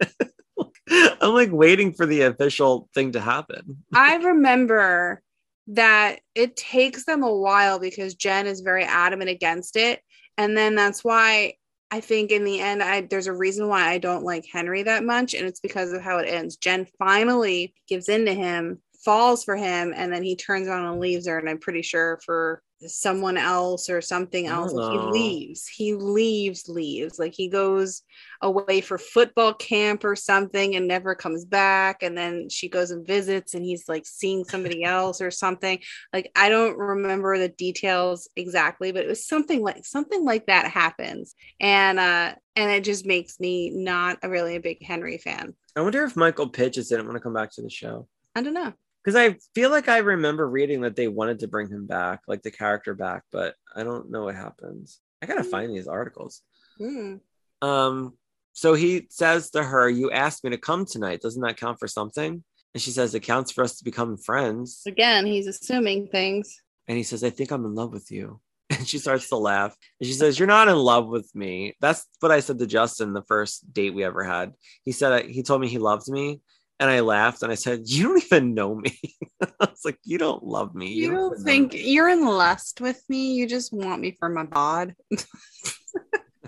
I'm 1.21 1.33
like 1.33 1.51
waiting 1.51 1.93
for 1.93 2.05
the 2.05 2.23
official 2.23 2.89
thing 2.93 3.13
to 3.13 3.21
happen. 3.21 3.83
I 3.93 4.17
remember 4.17 5.21
that 5.67 6.19
it 6.35 6.57
takes 6.57 7.05
them 7.05 7.23
a 7.23 7.33
while 7.33 7.79
because 7.79 8.15
Jen 8.15 8.47
is 8.47 8.59
very 8.59 8.83
adamant 8.83 9.29
against 9.29 9.77
it. 9.77 10.01
And 10.37 10.57
then 10.57 10.75
that's 10.75 11.05
why 11.05 11.53
I 11.89 12.01
think 12.01 12.31
in 12.31 12.43
the 12.43 12.59
end, 12.59 12.83
I 12.83 13.01
there's 13.01 13.27
a 13.27 13.33
reason 13.33 13.69
why 13.69 13.87
I 13.87 13.97
don't 13.97 14.25
like 14.25 14.45
Henry 14.51 14.83
that 14.83 15.05
much, 15.05 15.33
and 15.33 15.47
it's 15.47 15.61
because 15.61 15.93
of 15.93 16.01
how 16.01 16.17
it 16.17 16.27
ends. 16.27 16.57
Jen 16.57 16.85
finally 16.99 17.73
gives 17.87 18.09
in 18.09 18.25
to 18.25 18.33
him, 18.33 18.81
falls 19.05 19.45
for 19.45 19.55
him, 19.55 19.93
and 19.95 20.11
then 20.11 20.21
he 20.21 20.35
turns 20.35 20.67
around 20.67 20.85
and 20.85 20.99
leaves 20.99 21.27
her. 21.27 21.39
And 21.39 21.49
I'm 21.49 21.59
pretty 21.59 21.81
sure 21.81 22.19
for 22.25 22.61
someone 22.87 23.37
else 23.37 23.89
or 23.89 24.01
something 24.01 24.47
else. 24.47 24.73
Like, 24.73 24.91
Oh. 24.91 25.11
he 25.13 25.19
leaves. 25.19 25.67
He 25.67 25.93
leaves, 25.93 26.67
leaves. 26.67 27.17
Like 27.17 27.33
he 27.33 27.47
goes 27.47 28.01
away 28.41 28.81
for 28.81 28.97
football 28.97 29.53
camp 29.53 30.03
or 30.03 30.15
something 30.15 30.75
and 30.75 30.87
never 30.87 31.15
comes 31.15 31.45
back. 31.45 32.03
And 32.03 32.17
then 32.17 32.49
she 32.49 32.67
goes 32.69 32.91
and 32.91 33.07
visits 33.07 33.53
and 33.53 33.63
he's 33.63 33.87
like 33.87 34.05
seeing 34.05 34.43
somebody 34.43 34.83
else 34.83 35.21
or 35.21 35.31
something. 35.31 35.79
Like 36.13 36.31
I 36.35 36.49
don't 36.49 36.77
remember 36.77 37.37
the 37.37 37.49
details 37.49 38.29
exactly, 38.35 38.91
but 38.91 39.03
it 39.03 39.07
was 39.07 39.25
something 39.25 39.61
like 39.61 39.85
something 39.85 40.23
like 40.25 40.47
that 40.47 40.69
happens. 40.69 41.33
And 41.59 41.99
uh 41.99 42.35
and 42.57 42.71
it 42.71 42.83
just 42.83 43.05
makes 43.05 43.39
me 43.39 43.69
not 43.69 44.19
a 44.23 44.29
really 44.29 44.55
a 44.55 44.61
big 44.61 44.83
Henry 44.83 45.17
fan. 45.17 45.55
I 45.75 45.81
wonder 45.81 46.03
if 46.03 46.15
Michael 46.15 46.49
Pitches 46.49 46.87
didn't 46.89 47.05
want 47.05 47.15
to 47.17 47.21
come 47.21 47.33
back 47.33 47.51
to 47.53 47.61
the 47.61 47.69
show. 47.69 48.07
I 48.33 48.41
don't 48.41 48.53
know. 48.53 48.73
Because 49.05 49.15
I 49.15 49.37
feel 49.53 49.69
like 49.69 49.87
I 49.87 49.99
remember 49.99 50.49
reading 50.49 50.81
that 50.81 50.95
they 50.95 51.07
wanted 51.07 51.39
to 51.39 51.47
bring 51.47 51.69
him 51.69 51.85
back, 51.85 52.21
like 52.27 52.41
the 52.41 52.49
character 52.49 52.95
back, 52.95 53.21
but 53.31 53.53
I 53.75 53.83
don't 53.83 54.09
know 54.09 54.23
what 54.23 54.35
happens. 54.35 54.99
I 55.21 55.27
gotta 55.27 55.43
find 55.43 55.69
these 55.71 55.87
articles. 55.87 56.41
Hmm. 56.79 57.17
Um, 57.61 58.17
so 58.53 58.73
he 58.73 59.05
says 59.11 59.51
to 59.51 59.63
her, 59.63 59.87
You 59.89 60.09
asked 60.09 60.43
me 60.43 60.49
to 60.49 60.57
come 60.57 60.85
tonight. 60.85 61.21
Doesn't 61.21 61.41
that 61.43 61.57
count 61.57 61.79
for 61.79 61.87
something? 61.87 62.43
And 62.73 62.81
she 62.81 62.89
says, 62.89 63.13
It 63.13 63.19
counts 63.19 63.51
for 63.51 63.63
us 63.63 63.77
to 63.77 63.83
become 63.83 64.17
friends. 64.17 64.81
Again, 64.87 65.25
he's 65.27 65.45
assuming 65.45 66.07
things. 66.07 66.61
And 66.87 66.97
he 66.97 67.03
says, 67.03 67.23
I 67.23 67.29
think 67.29 67.51
I'm 67.51 67.65
in 67.65 67.75
love 67.75 67.93
with 67.93 68.11
you. 68.11 68.39
And 68.71 68.87
she 68.87 68.97
starts 68.97 69.29
to 69.29 69.37
laugh. 69.37 69.75
And 69.99 70.07
she 70.07 70.13
says, 70.13 70.39
You're 70.39 70.47
not 70.47 70.67
in 70.67 70.77
love 70.77 71.07
with 71.07 71.29
me. 71.35 71.75
That's 71.79 72.07
what 72.19 72.31
I 72.31 72.39
said 72.39 72.57
to 72.57 72.65
Justin 72.65 73.13
the 73.13 73.21
first 73.21 73.71
date 73.71 73.93
we 73.93 74.03
ever 74.03 74.23
had. 74.23 74.53
He 74.83 74.91
said, 74.91 75.25
He 75.25 75.43
told 75.43 75.61
me 75.61 75.67
he 75.67 75.77
loved 75.77 76.07
me. 76.07 76.41
And 76.79 76.89
I 76.89 76.99
laughed 76.99 77.41
and 77.41 77.51
I 77.51 77.55
said, 77.55 77.81
You 77.85 78.09
don't 78.09 78.23
even 78.23 78.53
know 78.53 78.75
me. 78.75 78.99
I 79.41 79.67
was 79.69 79.85
like, 79.85 79.99
You 80.03 80.17
don't 80.17 80.43
love 80.43 80.75
me. 80.75 80.93
You 80.93 81.05
even 81.05 81.15
don't 81.15 81.39
think 81.39 81.73
me." 81.73 81.89
you're 81.89 82.09
in 82.09 82.25
lust 82.25 82.81
with 82.81 83.01
me. 83.07 83.33
You 83.33 83.47
just 83.47 83.71
want 83.71 84.01
me 84.01 84.15
for 84.19 84.29
my 84.29 84.43
bod. 84.43 84.95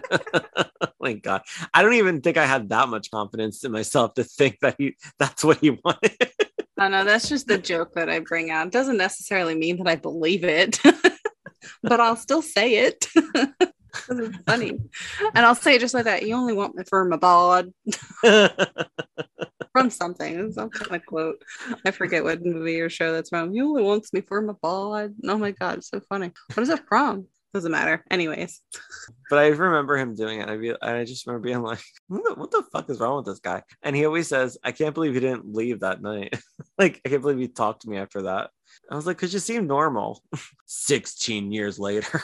my 1.00 1.14
God. 1.14 1.42
I 1.74 1.82
don't 1.82 1.94
even 1.94 2.22
think 2.22 2.38
I 2.38 2.46
had 2.46 2.70
that 2.70 2.90
much 2.90 3.12
confidence 3.12 3.64
in 3.64 3.72
myself 3.72 4.14
to 4.16 4.24
think 4.24 4.60
that 4.62 4.76
he 4.78 4.96
that's 5.20 5.44
what 5.44 5.58
he 5.60 5.72
wanted. 5.72 6.32
I 6.78 6.90
know 6.90 7.04
that's 7.04 7.28
just 7.28 7.48
the 7.48 7.58
joke 7.58 7.94
that 7.96 8.10
I 8.10 8.20
bring 8.20 8.52
out. 8.52 8.68
It 8.68 8.74
doesn't 8.74 8.98
necessarily 8.98 9.56
mean 9.56 9.78
that 9.78 9.88
I 9.88 9.96
believe 9.96 10.44
it, 10.44 10.80
but 11.82 12.00
I'll 12.00 12.16
still 12.16 12.44
say 12.44 12.86
it. 12.86 13.08
it's 13.16 14.38
funny. 14.46 14.80
And 15.34 15.46
I'll 15.46 15.56
say 15.56 15.76
it 15.76 15.80
just 15.80 15.96
like 15.96 16.06
that. 16.06 16.28
You 16.28 16.36
only 16.36 16.54
want 16.54 16.76
me 16.76 16.84
for 16.88 17.04
my 17.06 17.18
bod 17.18 17.74
from 19.78 19.90
something. 19.90 20.52
Some 20.52 20.70
kind 20.70 20.96
of 20.96 21.06
quote. 21.06 21.44
I 21.86 21.92
forget 21.92 22.24
what 22.24 22.44
movie 22.44 22.82
or 22.82 22.90
show 22.90 23.14
that's 23.14 23.30
from. 23.30 23.54
He 23.54 23.62
only 23.62 23.84
wants 23.84 24.12
me 24.14 24.22
for 24.22 24.42
my 24.42 24.54
bod. 24.62 25.14
Oh 25.26 25.38
my 25.38 25.52
god, 25.52 25.80
it's 25.80 25.90
so 25.90 26.02
funny. 26.10 26.32
What 26.54 26.64
is 26.64 26.70
it 26.70 26.82
from? 26.88 27.28
Doesn't 27.54 27.72
matter. 27.72 28.04
Anyways. 28.12 28.62
but 29.30 29.40
I 29.40 29.48
remember 29.48 29.98
him 29.98 30.16
doing 30.16 30.42
it. 30.42 30.50
I, 30.50 30.58
be, 30.58 30.74
I 30.82 31.06
just 31.06 31.26
remember 31.28 31.48
being 31.48 31.62
like, 31.62 31.80
what 32.08 32.24
the, 32.24 32.34
what 32.36 32.52
the 32.52 32.64
fuck 32.72 32.90
is 32.90 33.00
wrong 33.00 33.18
with 33.18 33.26
this 33.26 33.40
guy? 33.40 33.64
And 33.84 33.96
he 33.96 34.06
always 34.06 34.28
says, 34.28 34.58
I 34.64 34.72
can't 34.72 34.94
believe 34.96 35.14
he 35.14 35.20
didn't 35.20 35.54
leave 35.54 35.82
that 35.82 36.02
night. 36.02 36.38
like, 36.78 37.02
I 37.06 37.10
can't 37.10 37.22
believe 37.22 37.38
he 37.38 37.48
talked 37.48 37.84
to 37.84 37.90
me 37.90 37.98
after 37.98 38.24
that. 38.24 38.50
I 38.90 38.96
was 38.96 39.06
like, 39.06 39.18
because 39.18 39.34
you 39.34 39.40
seem 39.40 39.68
normal. 39.68 40.24
16 40.66 41.52
years 41.52 41.80
later. 41.80 42.22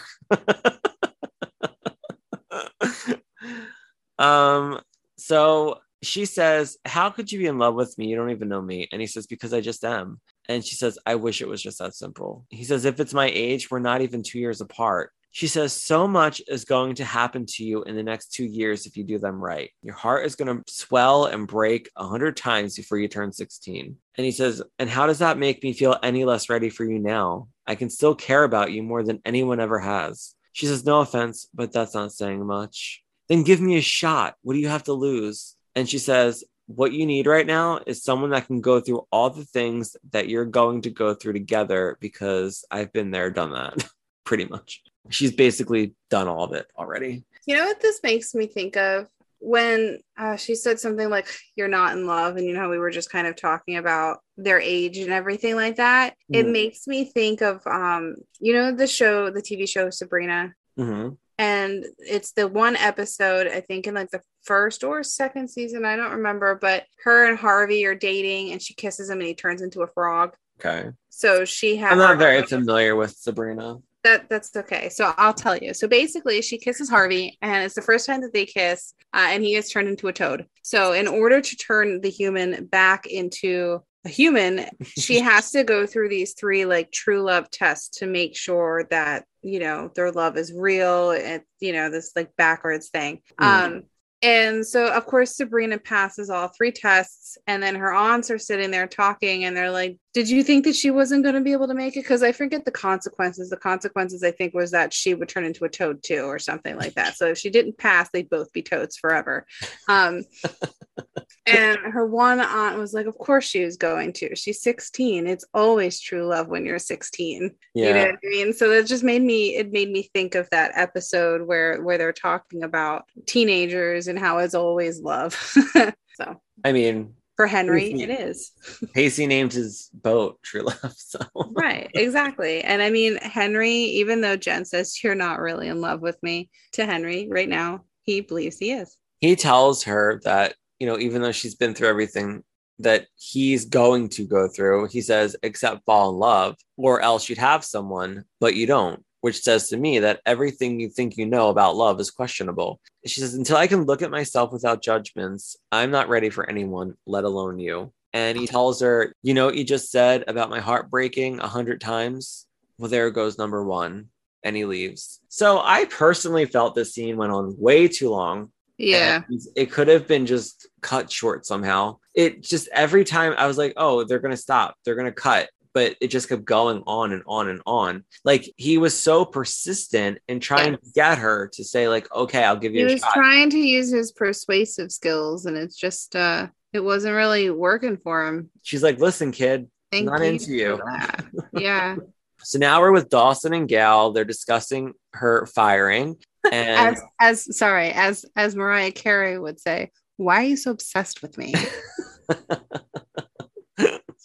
um, 4.19 4.81
so 5.17 5.79
she 6.05 6.25
says, 6.25 6.77
How 6.85 7.09
could 7.09 7.31
you 7.31 7.39
be 7.39 7.47
in 7.47 7.57
love 7.57 7.75
with 7.75 7.97
me? 7.97 8.07
You 8.07 8.15
don't 8.15 8.31
even 8.31 8.49
know 8.49 8.61
me. 8.61 8.87
And 8.91 9.01
he 9.01 9.07
says, 9.07 9.27
Because 9.27 9.53
I 9.53 9.61
just 9.61 9.83
am. 9.83 10.19
And 10.49 10.63
she 10.63 10.75
says, 10.75 10.99
I 11.05 11.15
wish 11.15 11.41
it 11.41 11.47
was 11.47 11.61
just 11.61 11.79
that 11.79 11.95
simple. 11.95 12.45
He 12.49 12.63
says, 12.63 12.85
If 12.85 12.99
it's 12.99 13.13
my 13.13 13.29
age, 13.33 13.69
we're 13.69 13.79
not 13.79 14.01
even 14.01 14.23
two 14.23 14.39
years 14.39 14.61
apart. 14.61 15.11
She 15.31 15.47
says, 15.47 15.73
So 15.73 16.07
much 16.07 16.41
is 16.47 16.63
going 16.63 16.95
to 16.95 17.05
happen 17.05 17.45
to 17.47 17.63
you 17.63 17.83
in 17.83 17.95
the 17.95 18.03
next 18.03 18.33
two 18.33 18.45
years 18.45 18.85
if 18.85 18.95
you 18.95 19.03
do 19.03 19.17
them 19.17 19.43
right. 19.43 19.71
Your 19.81 19.95
heart 19.95 20.25
is 20.25 20.35
going 20.35 20.55
to 20.55 20.63
swell 20.71 21.25
and 21.25 21.47
break 21.47 21.89
a 21.95 22.07
hundred 22.07 22.37
times 22.37 22.75
before 22.75 22.99
you 22.99 23.07
turn 23.07 23.31
16. 23.31 23.95
And 24.15 24.25
he 24.25 24.31
says, 24.31 24.61
And 24.77 24.89
how 24.89 25.07
does 25.07 25.19
that 25.19 25.39
make 25.39 25.63
me 25.63 25.73
feel 25.73 25.97
any 26.03 26.23
less 26.23 26.49
ready 26.49 26.69
for 26.69 26.85
you 26.85 26.99
now? 26.99 27.47
I 27.65 27.75
can 27.75 27.89
still 27.89 28.13
care 28.13 28.43
about 28.43 28.71
you 28.71 28.83
more 28.83 29.03
than 29.03 29.21
anyone 29.25 29.59
ever 29.59 29.79
has. 29.79 30.35
She 30.51 30.67
says, 30.67 30.85
No 30.85 30.99
offense, 30.99 31.47
but 31.53 31.71
that's 31.71 31.95
not 31.95 32.11
saying 32.11 32.45
much. 32.45 33.03
Then 33.27 33.43
give 33.43 33.59
me 33.59 33.77
a 33.77 33.81
shot. 33.81 34.35
What 34.43 34.53
do 34.53 34.59
you 34.59 34.67
have 34.67 34.83
to 34.83 34.93
lose? 34.93 35.52
And 35.75 35.87
she 35.89 35.97
says, 35.97 36.43
What 36.67 36.93
you 36.93 37.05
need 37.05 37.27
right 37.27 37.45
now 37.47 37.79
is 37.85 38.03
someone 38.03 38.29
that 38.31 38.47
can 38.47 38.61
go 38.61 38.79
through 38.79 39.05
all 39.11 39.29
the 39.29 39.45
things 39.45 39.95
that 40.11 40.29
you're 40.29 40.45
going 40.45 40.81
to 40.83 40.89
go 40.89 41.13
through 41.13 41.33
together 41.33 41.97
because 41.99 42.65
I've 42.71 42.93
been 42.93 43.11
there, 43.11 43.29
done 43.29 43.51
that, 43.51 43.87
pretty 44.25 44.45
much. 44.45 44.81
She's 45.09 45.33
basically 45.33 45.93
done 46.09 46.27
all 46.27 46.43
of 46.45 46.53
it 46.53 46.67
already. 46.77 47.25
You 47.45 47.57
know 47.57 47.65
what 47.65 47.81
this 47.81 47.99
makes 48.03 48.33
me 48.33 48.47
think 48.47 48.77
of? 48.77 49.07
When 49.39 49.99
uh, 50.17 50.37
she 50.37 50.55
said 50.55 50.79
something 50.79 51.09
like, 51.09 51.27
You're 51.57 51.67
not 51.67 51.97
in 51.97 52.07
love, 52.07 52.37
and 52.37 52.45
you 52.45 52.53
know, 52.53 52.69
we 52.69 52.77
were 52.79 52.91
just 52.91 53.11
kind 53.11 53.27
of 53.27 53.35
talking 53.35 53.75
about 53.77 54.19
their 54.37 54.59
age 54.59 54.97
and 54.97 55.11
everything 55.11 55.55
like 55.55 55.75
that. 55.75 56.15
It 56.31 56.45
Mhm. 56.45 56.51
makes 56.53 56.87
me 56.87 57.03
think 57.05 57.41
of, 57.41 57.65
um, 57.67 58.15
you 58.39 58.53
know, 58.53 58.71
the 58.71 58.87
show, 58.87 59.29
the 59.29 59.41
TV 59.41 59.67
show 59.67 59.89
Sabrina. 59.89 60.53
hmm 60.77 61.09
And 61.37 61.85
it's 61.97 62.33
the 62.33 62.47
one 62.47 62.75
episode, 62.75 63.47
I 63.47 63.61
think, 63.61 63.87
in 63.87 63.95
like 63.95 64.11
the 64.11 64.21
first 64.43 64.83
or 64.83 65.03
second 65.03 65.49
season, 65.49 65.85
I 65.85 65.95
don't 65.95 66.11
remember, 66.11 66.55
but 66.55 66.85
her 67.03 67.27
and 67.27 67.37
Harvey 67.37 67.85
are 67.85 67.95
dating 67.95 68.51
and 68.51 68.61
she 68.61 68.73
kisses 68.73 69.09
him 69.09 69.19
and 69.19 69.27
he 69.27 69.33
turns 69.33 69.61
into 69.61 69.81
a 69.81 69.87
frog. 69.87 70.35
Okay. 70.59 70.91
So 71.09 71.45
she 71.45 71.77
has 71.77 71.91
I'm 71.91 71.97
not 71.97 72.17
very 72.17 72.43
familiar 72.43 72.95
with 72.95 73.11
Sabrina. 73.11 73.77
that 74.03 74.29
that's 74.29 74.55
okay. 74.55 74.89
So 74.89 75.13
I'll 75.17 75.33
tell 75.33 75.57
you. 75.57 75.73
So 75.73 75.87
basically, 75.87 76.41
she 76.41 76.57
kisses 76.57 76.89
Harvey, 76.89 77.37
and 77.41 77.63
it's 77.63 77.75
the 77.75 77.81
first 77.81 78.05
time 78.05 78.21
that 78.21 78.33
they 78.33 78.45
kiss, 78.45 78.93
uh, 79.13 79.27
and 79.29 79.43
he 79.43 79.55
is 79.55 79.69
turned 79.69 79.87
into 79.87 80.07
a 80.07 80.13
toad. 80.13 80.45
So 80.61 80.93
in 80.93 81.07
order 81.07 81.41
to 81.41 81.55
turn 81.55 82.01
the 82.01 82.09
human 82.09 82.65
back 82.65 83.05
into 83.07 83.81
a 84.05 84.09
human, 84.09 84.65
she 84.97 85.19
has 85.21 85.51
to 85.51 85.63
go 85.63 85.85
through 85.85 86.09
these 86.09 86.33
three 86.33 86.65
like 86.65 86.91
true 86.91 87.21
love 87.21 87.49
tests 87.49 87.99
to 87.99 88.05
make 88.05 88.35
sure 88.35 88.87
that 88.89 89.25
you 89.41 89.59
know 89.59 89.91
their 89.95 90.11
love 90.11 90.37
is 90.37 90.53
real. 90.53 91.11
And 91.11 91.41
you 91.59 91.73
know 91.73 91.89
this 91.89 92.11
like 92.15 92.35
backwards 92.35 92.89
thing. 92.89 93.21
Mm. 93.39 93.45
Um, 93.45 93.83
and 94.23 94.65
so, 94.65 94.87
of 94.87 95.05
course, 95.05 95.35
Sabrina 95.35 95.77
passes 95.77 96.29
all 96.29 96.47
three 96.47 96.71
tests, 96.71 97.37
and 97.45 97.61
then 97.61 97.75
her 97.75 97.93
aunts 97.93 98.31
are 98.31 98.39
sitting 98.39 98.71
there 98.71 98.87
talking, 98.87 99.43
and 99.43 99.55
they're 99.55 99.69
like, 99.69 99.97
"Did 100.13 100.29
you 100.29 100.43
think 100.43 100.63
that 100.63 100.77
she 100.77 100.91
wasn't 100.91 101.23
going 101.23 101.35
to 101.35 101.41
be 101.41 101.51
able 101.51 101.67
to 101.67 101.73
make 101.73 101.97
it?" 101.97 102.03
Because 102.03 102.23
I 102.23 102.31
forget 102.31 102.63
the 102.63 102.71
consequences. 102.71 103.49
The 103.49 103.57
consequences, 103.57 104.23
I 104.23 104.31
think, 104.31 104.53
was 104.53 104.71
that 104.71 104.93
she 104.93 105.13
would 105.13 105.27
turn 105.27 105.43
into 105.43 105.65
a 105.65 105.69
toad 105.69 106.03
too, 106.03 106.23
or 106.23 106.39
something 106.39 106.77
like 106.77 106.93
that. 106.93 107.17
So 107.17 107.27
if 107.27 107.37
she 107.37 107.49
didn't 107.49 107.77
pass, 107.77 108.09
they'd 108.13 108.29
both 108.29 108.53
be 108.53 108.61
toads 108.61 108.95
forever. 108.95 109.45
Um, 109.89 110.23
and 111.45 111.77
her 111.79 112.05
one 112.05 112.39
aunt 112.39 112.77
was 112.77 112.93
like, 112.93 113.05
"Of 113.05 113.17
course 113.17 113.45
she 113.45 113.63
was 113.63 113.77
going 113.77 114.13
to. 114.13 114.35
She's 114.35 114.61
16. 114.61 115.27
It's 115.27 115.45
always 115.53 115.99
true 115.99 116.25
love 116.25 116.47
when 116.47 116.65
you're 116.65 116.79
16." 116.79 117.51
Yeah. 117.73 117.87
You 117.87 117.93
know 117.93 118.05
what 118.05 118.15
I 118.15 118.29
mean? 118.29 118.53
So 118.53 118.69
that 118.69 118.85
just 118.87 119.03
made 119.03 119.21
me 119.21 119.55
it 119.55 119.71
made 119.71 119.89
me 119.89 120.09
think 120.13 120.35
of 120.35 120.49
that 120.51 120.71
episode 120.75 121.47
where 121.47 121.81
where 121.81 121.97
they're 121.97 122.13
talking 122.13 122.63
about 122.63 123.05
teenagers 123.25 124.07
and 124.07 124.17
how 124.17 124.37
it's 124.39 124.55
always 124.55 125.01
love. 125.01 125.33
so 126.15 126.41
I 126.63 126.71
mean, 126.71 127.15
for 127.35 127.47
Henry, 127.47 127.91
Pacey- 127.91 128.03
it 128.03 128.09
is. 128.09 128.51
Pacey 128.93 129.25
named 129.27 129.53
his 129.53 129.89
boat 129.93 130.39
True 130.43 130.61
Love. 130.61 130.93
So 130.97 131.19
Right, 131.51 131.89
exactly. 131.93 132.61
And 132.61 132.81
I 132.81 132.89
mean, 132.89 133.17
Henry, 133.17 133.71
even 133.73 134.21
though 134.21 134.37
Jen 134.37 134.65
says 134.65 135.03
you're 135.03 135.15
not 135.15 135.39
really 135.39 135.67
in 135.67 135.81
love 135.81 136.01
with 136.01 136.21
me, 136.21 136.49
to 136.73 136.85
Henry 136.85 137.27
right 137.29 137.49
now, 137.49 137.85
he 138.03 138.21
believes 138.21 138.57
he 138.57 138.71
is. 138.71 138.97
he 139.19 139.35
tells 139.35 139.83
her 139.83 140.21
that, 140.25 140.55
you 140.83 140.89
know, 140.89 140.99
even 140.99 141.21
though 141.21 141.31
she's 141.31 141.55
been 141.55 141.73
through 141.73 141.87
everything 141.87 142.43
that 142.79 143.07
he's 143.15 143.63
going 143.63 144.09
to 144.09 144.25
go 144.27 144.49
through, 144.49 144.89
he 144.89 144.99
says, 144.99 145.33
except 145.41 145.85
fall 145.85 146.09
in 146.09 146.17
love, 146.17 146.57
or 146.75 146.99
else 146.99 147.29
you'd 147.29 147.37
have 147.37 147.63
someone, 147.63 148.25
but 148.41 148.53
you 148.53 148.67
don't. 148.67 149.01
Which 149.21 149.39
says 149.39 149.69
to 149.69 149.77
me 149.77 149.99
that 149.99 150.19
everything 150.25 150.81
you 150.81 150.89
think 150.89 151.15
you 151.15 151.25
know 151.25 151.47
about 151.47 151.77
love 151.77 152.01
is 152.01 152.11
questionable. 152.11 152.81
She 153.05 153.21
says, 153.21 153.33
Until 153.33 153.55
I 153.55 153.67
can 153.67 153.85
look 153.85 154.01
at 154.01 154.11
myself 154.11 154.51
without 154.51 154.83
judgments, 154.83 155.55
I'm 155.71 155.89
not 155.89 156.09
ready 156.09 156.29
for 156.29 156.49
anyone, 156.49 156.97
let 157.07 157.23
alone 157.23 157.59
you. 157.59 157.93
And 158.11 158.37
he 158.37 158.45
tells 158.45 158.81
her, 158.81 159.15
You 159.23 159.33
know 159.33 159.45
what 159.45 159.55
you 159.55 159.63
just 159.63 159.89
said 159.89 160.25
about 160.27 160.49
my 160.49 160.59
heart 160.59 160.89
breaking 160.89 161.39
a 161.39 161.47
hundred 161.47 161.79
times? 161.79 162.45
Well, 162.77 162.89
there 162.89 163.09
goes 163.09 163.37
number 163.37 163.63
one. 163.63 164.09
And 164.43 164.57
he 164.57 164.65
leaves. 164.65 165.21
So 165.29 165.61
I 165.63 165.85
personally 165.85 166.45
felt 166.45 166.75
this 166.75 166.93
scene 166.93 167.15
went 167.15 167.31
on 167.31 167.55
way 167.57 167.87
too 167.87 168.09
long. 168.09 168.51
Yeah. 168.77 169.21
And 169.27 169.41
it 169.55 169.71
could 169.71 169.87
have 169.87 170.07
been 170.07 170.25
just 170.25 170.67
cut 170.81 171.11
short 171.11 171.45
somehow. 171.45 171.97
It 172.15 172.41
just 172.41 172.69
every 172.73 173.03
time 173.05 173.33
I 173.37 173.47
was 173.47 173.57
like, 173.57 173.73
oh, 173.77 174.03
they're 174.03 174.19
going 174.19 174.31
to 174.33 174.37
stop, 174.37 174.75
they're 174.85 174.95
going 174.95 175.05
to 175.05 175.11
cut. 175.11 175.49
But 175.73 175.95
it 176.01 176.09
just 176.09 176.29
kept 176.29 176.45
going 176.45 176.83
on 176.85 177.13
and 177.13 177.23
on 177.25 177.49
and 177.49 177.61
on. 177.65 178.03
Like 178.23 178.53
he 178.57 178.77
was 178.77 178.95
so 178.99 179.25
persistent 179.25 180.19
in 180.27 180.39
trying 180.39 180.73
to 180.73 180.79
get 180.93 181.17
her 181.17 181.49
to 181.53 181.63
say, 181.63 181.87
like, 181.89 182.13
okay, 182.13 182.43
I'll 182.43 182.57
give 182.57 182.73
He 182.73 182.79
you 182.81 182.87
a 182.87 182.91
was 182.93 183.01
shot. 183.01 183.13
trying 183.15 183.49
to 183.49 183.57
use 183.57 183.91
his 183.91 184.11
persuasive 184.11 184.91
skills 184.91 185.47
and 185.47 185.57
it's 185.57 185.75
just 185.75 186.15
uh 186.15 186.47
it 186.73 186.79
wasn't 186.79 187.15
really 187.15 187.49
working 187.49 187.97
for 187.97 188.27
him. 188.27 188.49
She's 188.61 188.83
like, 188.83 188.99
listen, 188.99 189.31
kid, 189.31 189.67
Thank 189.91 190.07
Not 190.07 190.19
you 190.21 190.25
into 190.25 190.51
you. 190.51 190.81
Yeah. 191.59 191.97
So 192.39 192.57
now 192.59 192.81
we're 192.81 192.91
with 192.91 193.09
Dawson 193.09 193.53
and 193.53 193.67
Gail. 193.67 194.11
They're 194.11 194.25
discussing 194.25 194.93
her 195.13 195.45
firing. 195.45 196.17
And 196.51 196.97
As 196.97 197.01
as 197.19 197.57
sorry, 197.57 197.91
as 197.91 198.25
as 198.35 198.55
Mariah 198.55 198.91
Carey 198.91 199.39
would 199.39 199.59
say, 199.59 199.91
why 200.17 200.37
are 200.37 200.47
you 200.47 200.57
so 200.57 200.71
obsessed 200.71 201.21
with 201.21 201.37
me? 201.37 201.53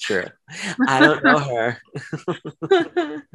true. 0.01 0.27
I 0.87 1.01
don't 1.01 1.25
know 1.25 1.39
her. 1.39 3.23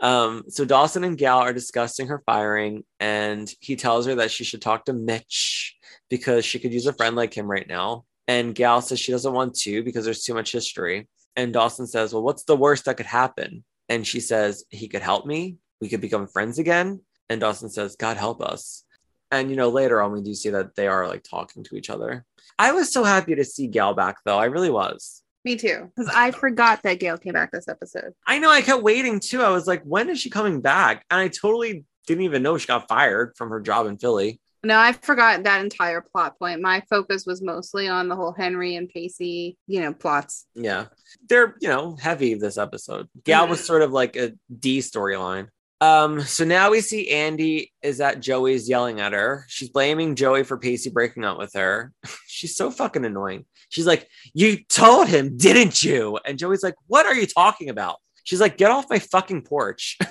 Um, 0.00 0.44
so 0.48 0.66
Dawson 0.66 1.02
and 1.04 1.16
Gail 1.16 1.38
are 1.38 1.54
discussing 1.54 2.08
her 2.08 2.22
firing, 2.26 2.84
and 3.00 3.50
he 3.60 3.74
tells 3.74 4.04
her 4.04 4.16
that 4.16 4.30
she 4.30 4.44
should 4.44 4.60
talk 4.60 4.84
to 4.84 4.92
Mitch 4.92 5.76
because 6.10 6.44
she 6.44 6.58
could 6.58 6.74
use 6.74 6.86
a 6.86 6.92
friend 6.92 7.16
like 7.16 7.32
him 7.32 7.50
right 7.50 7.66
now. 7.66 8.04
And 8.28 8.54
Gail 8.54 8.82
says 8.82 9.00
she 9.00 9.12
doesn't 9.12 9.32
want 9.32 9.54
to 9.60 9.82
because 9.82 10.04
there's 10.04 10.24
too 10.24 10.34
much 10.34 10.52
history. 10.52 11.08
And 11.36 11.54
Dawson 11.54 11.86
says, 11.86 12.12
Well, 12.12 12.22
what's 12.22 12.44
the 12.44 12.56
worst 12.56 12.84
that 12.84 12.98
could 12.98 13.06
happen? 13.06 13.64
And 13.88 14.06
she 14.06 14.20
says, 14.20 14.64
He 14.68 14.88
could 14.88 15.00
help 15.00 15.24
me. 15.24 15.56
We 15.80 15.88
could 15.88 16.02
become 16.02 16.26
friends 16.26 16.58
again. 16.58 17.00
And 17.28 17.40
Dawson 17.40 17.68
says, 17.70 17.96
God 17.96 18.16
help 18.16 18.42
us. 18.42 18.84
And 19.30 19.50
you 19.50 19.56
know, 19.56 19.68
later 19.68 20.00
on, 20.02 20.12
we 20.12 20.22
do 20.22 20.34
see 20.34 20.50
that 20.50 20.76
they 20.76 20.86
are 20.86 21.08
like 21.08 21.24
talking 21.24 21.64
to 21.64 21.76
each 21.76 21.90
other. 21.90 22.24
I 22.58 22.72
was 22.72 22.92
so 22.92 23.02
happy 23.02 23.34
to 23.34 23.44
see 23.44 23.66
Gail 23.66 23.94
back, 23.94 24.16
though. 24.24 24.38
I 24.38 24.44
really 24.44 24.70
was. 24.70 25.22
me 25.44 25.56
too. 25.56 25.90
Because 25.94 26.10
I 26.14 26.30
forgot 26.30 26.82
that 26.82 27.00
Gail 27.00 27.18
came 27.18 27.34
back 27.34 27.52
this 27.52 27.68
episode. 27.68 28.14
I 28.26 28.38
know 28.38 28.50
I 28.50 28.62
kept 28.62 28.82
waiting 28.82 29.20
too. 29.20 29.42
I 29.42 29.50
was 29.50 29.66
like, 29.66 29.82
when 29.82 30.08
is 30.08 30.20
she 30.20 30.30
coming 30.30 30.60
back? 30.60 31.04
And 31.10 31.20
I 31.20 31.28
totally 31.28 31.84
didn't 32.06 32.24
even 32.24 32.42
know 32.42 32.58
she 32.58 32.66
got 32.66 32.88
fired 32.88 33.34
from 33.36 33.50
her 33.50 33.60
job 33.60 33.86
in 33.86 33.98
Philly. 33.98 34.40
No, 34.62 34.78
I 34.78 34.92
forgot 34.92 35.42
that 35.44 35.62
entire 35.62 36.00
plot 36.00 36.38
point. 36.38 36.62
My 36.62 36.82
focus 36.88 37.26
was 37.26 37.42
mostly 37.42 37.86
on 37.86 38.08
the 38.08 38.16
whole 38.16 38.32
Henry 38.32 38.76
and 38.76 38.88
Pacey, 38.88 39.58
you 39.66 39.80
know, 39.80 39.92
plots. 39.92 40.46
Yeah. 40.54 40.86
They're, 41.28 41.54
you 41.60 41.68
know, 41.68 41.96
heavy 42.00 42.32
this 42.34 42.56
episode. 42.56 43.08
Gail 43.24 43.46
was 43.46 43.58
mm-hmm. 43.58 43.66
sort 43.66 43.82
of 43.82 43.92
like 43.92 44.16
a 44.16 44.32
D 44.58 44.78
storyline. 44.78 45.48
Um, 45.80 46.20
so 46.20 46.44
now 46.44 46.70
we 46.70 46.80
see 46.80 47.10
Andie 47.10 47.72
is 47.82 48.00
at 48.00 48.20
Joey's 48.20 48.68
yelling 48.68 49.00
at 49.00 49.12
her. 49.12 49.44
She's 49.48 49.68
blaming 49.68 50.14
Joey 50.14 50.44
for 50.44 50.56
Pacey 50.56 50.90
breaking 50.90 51.24
up 51.24 51.38
with 51.38 51.52
her. 51.54 51.92
She's 52.26 52.56
so 52.56 52.70
fucking 52.70 53.04
annoying. 53.04 53.44
She's 53.68 53.86
like, 53.86 54.08
You 54.32 54.64
told 54.64 55.08
him, 55.08 55.36
didn't 55.36 55.82
you? 55.82 56.18
And 56.24 56.38
Joey's 56.38 56.62
like, 56.62 56.76
What 56.86 57.06
are 57.06 57.14
you 57.14 57.26
talking 57.26 57.68
about? 57.68 57.96
She's 58.22 58.40
like, 58.40 58.56
Get 58.56 58.70
off 58.70 58.88
my 58.88 58.98
fucking 58.98 59.42
porch. 59.42 59.98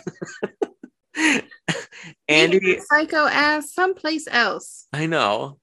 Andie, 2.27 2.79
psycho 2.79 3.25
ass 3.27 3.73
someplace 3.73 4.27
else. 4.29 4.87
I 4.91 5.05
know. 5.05 5.59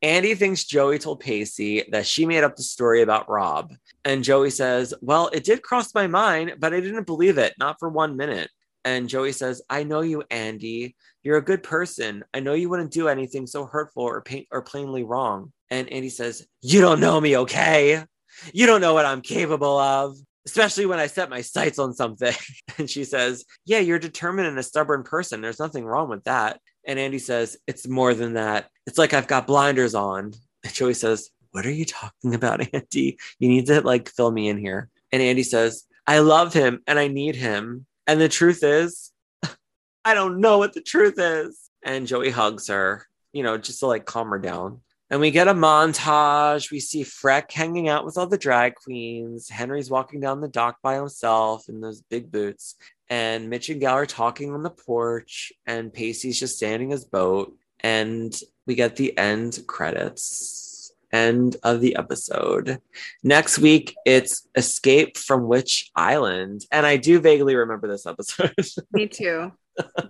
Andie 0.00 0.34
thinks 0.34 0.64
Joey 0.64 0.98
told 0.98 1.20
Pacey 1.20 1.84
that 1.92 2.06
she 2.06 2.26
made 2.26 2.42
up 2.42 2.56
the 2.56 2.62
story 2.62 3.02
about 3.02 3.30
Rob. 3.30 3.72
And 4.04 4.24
Joey 4.24 4.50
says, 4.50 4.92
Well, 5.00 5.28
it 5.32 5.44
did 5.44 5.62
cross 5.62 5.94
my 5.94 6.08
mind, 6.08 6.54
but 6.58 6.74
I 6.74 6.80
didn't 6.80 7.06
believe 7.06 7.38
it, 7.38 7.54
not 7.58 7.76
for 7.78 7.88
one 7.88 8.16
minute. 8.16 8.50
And 8.84 9.08
Joey 9.08 9.32
says, 9.32 9.62
I 9.70 9.84
know 9.84 10.00
you, 10.00 10.24
Andie. 10.30 10.96
You're 11.22 11.36
a 11.36 11.44
good 11.44 11.62
person. 11.62 12.24
I 12.34 12.40
know 12.40 12.54
you 12.54 12.68
wouldn't 12.68 12.90
do 12.90 13.08
anything 13.08 13.46
so 13.46 13.64
hurtful 13.64 14.02
or, 14.02 14.22
pain- 14.22 14.46
or 14.50 14.62
plainly 14.62 15.04
wrong. 15.04 15.52
And 15.70 15.88
Andie 15.88 16.08
says, 16.10 16.46
You 16.60 16.80
don't 16.80 17.00
know 17.00 17.20
me, 17.20 17.36
okay? 17.38 18.04
You 18.52 18.66
don't 18.66 18.80
know 18.80 18.94
what 18.94 19.06
I'm 19.06 19.20
capable 19.20 19.78
of, 19.78 20.16
especially 20.46 20.86
when 20.86 20.98
I 20.98 21.06
set 21.06 21.30
my 21.30 21.42
sights 21.42 21.78
on 21.78 21.94
something. 21.94 22.34
And 22.78 22.88
she 22.90 23.04
says, 23.04 23.44
Yeah, 23.64 23.78
you're 23.78 23.98
determined 23.98 24.48
and 24.48 24.58
a 24.58 24.62
stubborn 24.62 25.02
person. 25.04 25.40
There's 25.40 25.60
nothing 25.60 25.84
wrong 25.84 26.08
with 26.08 26.24
that. 26.24 26.60
And 26.84 26.98
Andie 26.98 27.20
says, 27.20 27.56
It's 27.66 27.86
more 27.86 28.14
than 28.14 28.34
that. 28.34 28.68
It's 28.86 28.98
like 28.98 29.14
I've 29.14 29.28
got 29.28 29.46
blinders 29.46 29.94
on. 29.94 30.32
And 30.64 30.74
Joey 30.74 30.94
says, 30.94 31.30
What 31.52 31.66
are 31.66 31.70
you 31.70 31.84
talking 31.84 32.34
about, 32.34 32.60
Andie? 32.74 33.18
You 33.38 33.48
need 33.48 33.66
to 33.66 33.80
like 33.82 34.08
fill 34.08 34.30
me 34.30 34.48
in 34.48 34.58
here. 34.58 34.88
And 35.12 35.22
Andie 35.22 35.44
says, 35.44 35.84
I 36.06 36.18
love 36.18 36.52
him 36.52 36.82
and 36.86 36.98
I 36.98 37.08
need 37.08 37.36
him. 37.36 37.86
And 38.06 38.20
the 38.20 38.28
truth 38.28 38.62
is, 38.62 39.12
I 40.04 40.14
don't 40.14 40.40
know 40.40 40.58
what 40.58 40.72
the 40.72 40.80
truth 40.80 41.14
is. 41.18 41.70
And 41.84 42.06
Joey 42.06 42.30
hugs 42.30 42.68
her, 42.68 43.06
you 43.32 43.42
know, 43.42 43.58
just 43.58 43.80
to 43.80 43.86
like 43.86 44.04
calm 44.04 44.30
her 44.30 44.38
down. 44.38 44.80
And 45.10 45.20
we 45.20 45.30
get 45.30 45.46
a 45.46 45.52
montage. 45.52 46.70
We 46.70 46.80
see 46.80 47.04
Freck 47.04 47.52
hanging 47.52 47.86
out 47.86 48.06
with 48.06 48.16
all 48.16 48.26
the 48.26 48.38
drag 48.38 48.76
queens. 48.76 49.50
Henry's 49.50 49.90
walking 49.90 50.20
down 50.20 50.40
the 50.40 50.48
dock 50.48 50.78
by 50.82 50.94
himself 50.94 51.68
in 51.68 51.82
those 51.82 52.00
big 52.00 52.32
boots. 52.32 52.76
And 53.10 53.50
Mitch 53.50 53.68
and 53.68 53.78
Gail 53.78 53.90
are 53.90 54.06
talking 54.06 54.54
on 54.54 54.62
the 54.62 54.70
porch. 54.70 55.52
And 55.66 55.92
Pacey's 55.92 56.40
just 56.40 56.56
standing 56.56 56.88
his 56.88 57.04
boat. 57.04 57.54
And 57.80 58.34
we 58.66 58.74
get 58.74 58.96
the 58.96 59.16
end 59.18 59.58
credits. 59.66 60.71
End 61.12 61.56
of 61.62 61.80
the 61.80 61.96
episode. 61.96 62.80
Next 63.22 63.58
week, 63.58 63.94
it's 64.06 64.48
Escape 64.56 65.18
from 65.18 65.46
Witch 65.46 65.90
Island. 65.94 66.62
And 66.72 66.86
I 66.86 66.96
do 66.96 67.20
vaguely 67.20 67.54
remember 67.54 67.86
this 67.86 68.06
episode. 68.06 68.54
Me 68.92 69.06
too. 69.08 69.52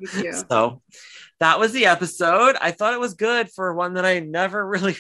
Me 0.01 0.07
too. 0.11 0.33
so 0.49 0.81
that 1.41 1.59
was 1.59 1.73
the 1.73 1.87
episode. 1.87 2.55
I 2.61 2.71
thought 2.71 2.95
it 2.95 3.01
was 3.01 3.15
good 3.15 3.51
for 3.51 3.75
one 3.75 3.95
that 3.95 4.05
I 4.05 4.21
never 4.21 4.65
really 4.67 4.97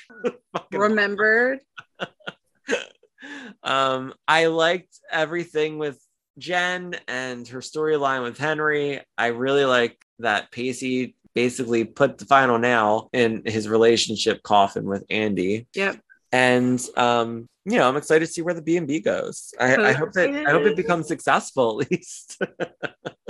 Remembered. 0.72 1.60
um, 3.62 4.12
I 4.26 4.46
liked 4.46 4.98
everything 5.10 5.78
with 5.78 6.00
Jen 6.38 6.96
and 7.06 7.46
her 7.48 7.60
storyline 7.60 8.22
with 8.22 8.38
Henry. 8.38 9.00
I 9.16 9.28
really 9.28 9.64
like 9.64 9.98
that 10.18 10.50
Pacey 10.50 11.14
basically 11.34 11.84
put 11.84 12.18
the 12.18 12.26
final 12.26 12.58
nail 12.58 13.08
in 13.12 13.42
his 13.44 13.68
relationship 13.68 14.42
coffin 14.42 14.84
with 14.84 15.04
Andie. 15.10 15.66
Yep. 15.74 16.00
And 16.32 16.80
um, 16.96 17.48
you 17.64 17.78
know, 17.78 17.88
I'm 17.88 17.96
excited 17.96 18.26
to 18.26 18.32
see 18.32 18.42
where 18.42 18.54
the 18.54 18.62
B 18.62 18.76
and 18.76 18.88
B 18.88 19.00
goes. 19.00 19.54
I, 19.60 19.76
I 19.76 19.92
hope 19.92 20.12
that 20.12 20.30
I 20.34 20.50
hope 20.50 20.62
it 20.62 20.76
becomes 20.76 21.06
successful 21.06 21.80
at 21.80 21.90
least. 21.90 22.38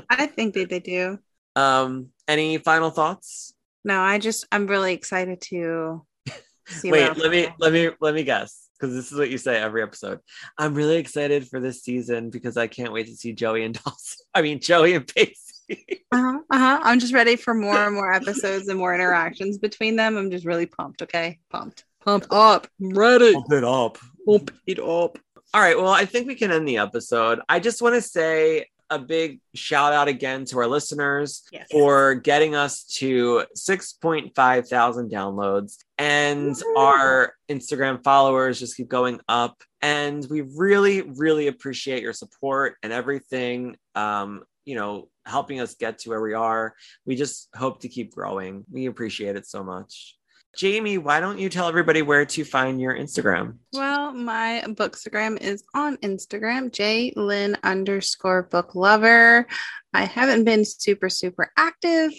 I 0.08 0.26
think 0.26 0.54
that 0.54 0.68
they 0.70 0.80
do. 0.80 1.18
um, 1.56 2.08
any 2.28 2.58
final 2.58 2.90
thoughts? 2.90 3.52
No, 3.84 4.00
I 4.00 4.18
just 4.18 4.46
I'm 4.52 4.66
really 4.66 4.94
excited 4.94 5.40
to 5.42 6.06
see 6.68 6.90
Wait, 6.92 7.16
let 7.18 7.30
me 7.30 7.48
let 7.58 7.72
me 7.72 7.90
let 8.00 8.14
me 8.14 8.22
guess 8.22 8.68
because 8.78 8.94
this 8.94 9.12
is 9.12 9.18
what 9.18 9.30
you 9.30 9.38
say 9.38 9.60
every 9.60 9.82
episode. 9.82 10.20
I'm 10.56 10.74
really 10.74 10.96
excited 10.96 11.48
for 11.48 11.60
this 11.60 11.82
season 11.82 12.30
because 12.30 12.56
I 12.56 12.68
can't 12.68 12.92
wait 12.92 13.06
to 13.06 13.16
see 13.16 13.32
Joey 13.32 13.64
and 13.64 13.74
Dawson. 13.84 14.24
I 14.34 14.42
mean 14.42 14.60
Joey 14.60 14.94
and 14.94 15.06
Pacey. 15.06 15.34
Uh-huh, 16.14 16.40
uh-huh. 16.50 16.80
I'm 16.82 16.98
just 17.00 17.14
ready 17.14 17.36
for 17.36 17.54
more 17.54 17.86
and 17.86 17.94
more 17.94 18.12
episodes 18.12 18.68
and 18.68 18.78
more 18.78 18.94
interactions 18.94 19.56
between 19.56 19.96
them. 19.96 20.18
I'm 20.18 20.30
just 20.30 20.44
really 20.44 20.66
pumped. 20.66 21.00
Okay, 21.00 21.38
pumped, 21.50 21.84
pumped 22.04 22.26
up. 22.30 22.66
I'm 22.78 22.90
ready. 22.90 23.32
Pump 23.32 23.50
it 23.50 23.64
up. 23.64 23.96
Pump 24.26 24.50
it 24.66 24.78
up. 24.78 25.18
All 25.54 25.60
right. 25.62 25.76
Well, 25.76 25.88
I 25.88 26.04
think 26.04 26.28
we 26.28 26.34
can 26.34 26.50
end 26.52 26.68
the 26.68 26.76
episode. 26.76 27.40
I 27.48 27.60
just 27.60 27.80
want 27.80 27.94
to 27.94 28.02
say 28.02 28.66
a 28.90 28.98
big 28.98 29.40
shout 29.54 29.94
out 29.94 30.06
again 30.06 30.44
to 30.44 30.58
our 30.58 30.66
listeners 30.66 31.44
Yes. 31.50 31.66
for 31.70 32.14
getting 32.14 32.54
us 32.54 32.84
to 32.98 33.46
6.5 33.56 34.68
thousand 34.68 35.10
downloads 35.10 35.78
and 35.96 36.54
Woo. 36.62 36.76
our 36.76 37.34
Instagram 37.48 38.04
followers 38.04 38.58
just 38.60 38.76
keep 38.76 38.88
going 38.90 39.18
up. 39.30 39.62
And 39.80 40.26
we 40.28 40.42
really, 40.42 41.00
really 41.00 41.46
appreciate 41.48 42.02
your 42.02 42.12
support 42.12 42.76
and 42.82 42.92
everything. 42.92 43.76
Um, 43.94 44.42
you 44.64 44.74
know, 44.74 45.08
helping 45.26 45.60
us 45.60 45.74
get 45.74 45.98
to 46.00 46.10
where 46.10 46.20
we 46.20 46.34
are. 46.34 46.74
We 47.06 47.16
just 47.16 47.48
hope 47.54 47.80
to 47.80 47.88
keep 47.88 48.14
growing. 48.14 48.64
We 48.70 48.86
appreciate 48.86 49.36
it 49.36 49.46
so 49.46 49.62
much. 49.62 50.16
Jamie, 50.54 50.98
why 50.98 51.18
don't 51.18 51.38
you 51.38 51.48
tell 51.48 51.66
everybody 51.66 52.02
where 52.02 52.26
to 52.26 52.44
find 52.44 52.78
your 52.78 52.94
Instagram? 52.94 53.56
Well, 53.72 54.12
my 54.12 54.62
bookstagram 54.66 55.40
is 55.40 55.64
on 55.74 55.96
Instagram, 55.98 56.70
J 56.70 57.12
Lynn 57.16 57.56
underscore 57.62 58.42
book 58.42 58.74
lover. 58.74 59.46
I 59.94 60.04
haven't 60.04 60.44
been 60.44 60.66
super, 60.66 61.08
super 61.08 61.50
active, 61.56 62.12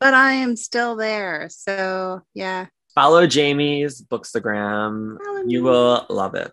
but 0.00 0.14
I 0.14 0.32
am 0.32 0.56
still 0.56 0.96
there. 0.96 1.48
So 1.50 2.22
yeah. 2.32 2.66
follow 2.94 3.26
Jamie's 3.26 4.00
Bookstagram. 4.00 5.18
Follow 5.22 5.42
You 5.46 5.62
will 5.62 6.06
love 6.08 6.34
it. 6.34 6.52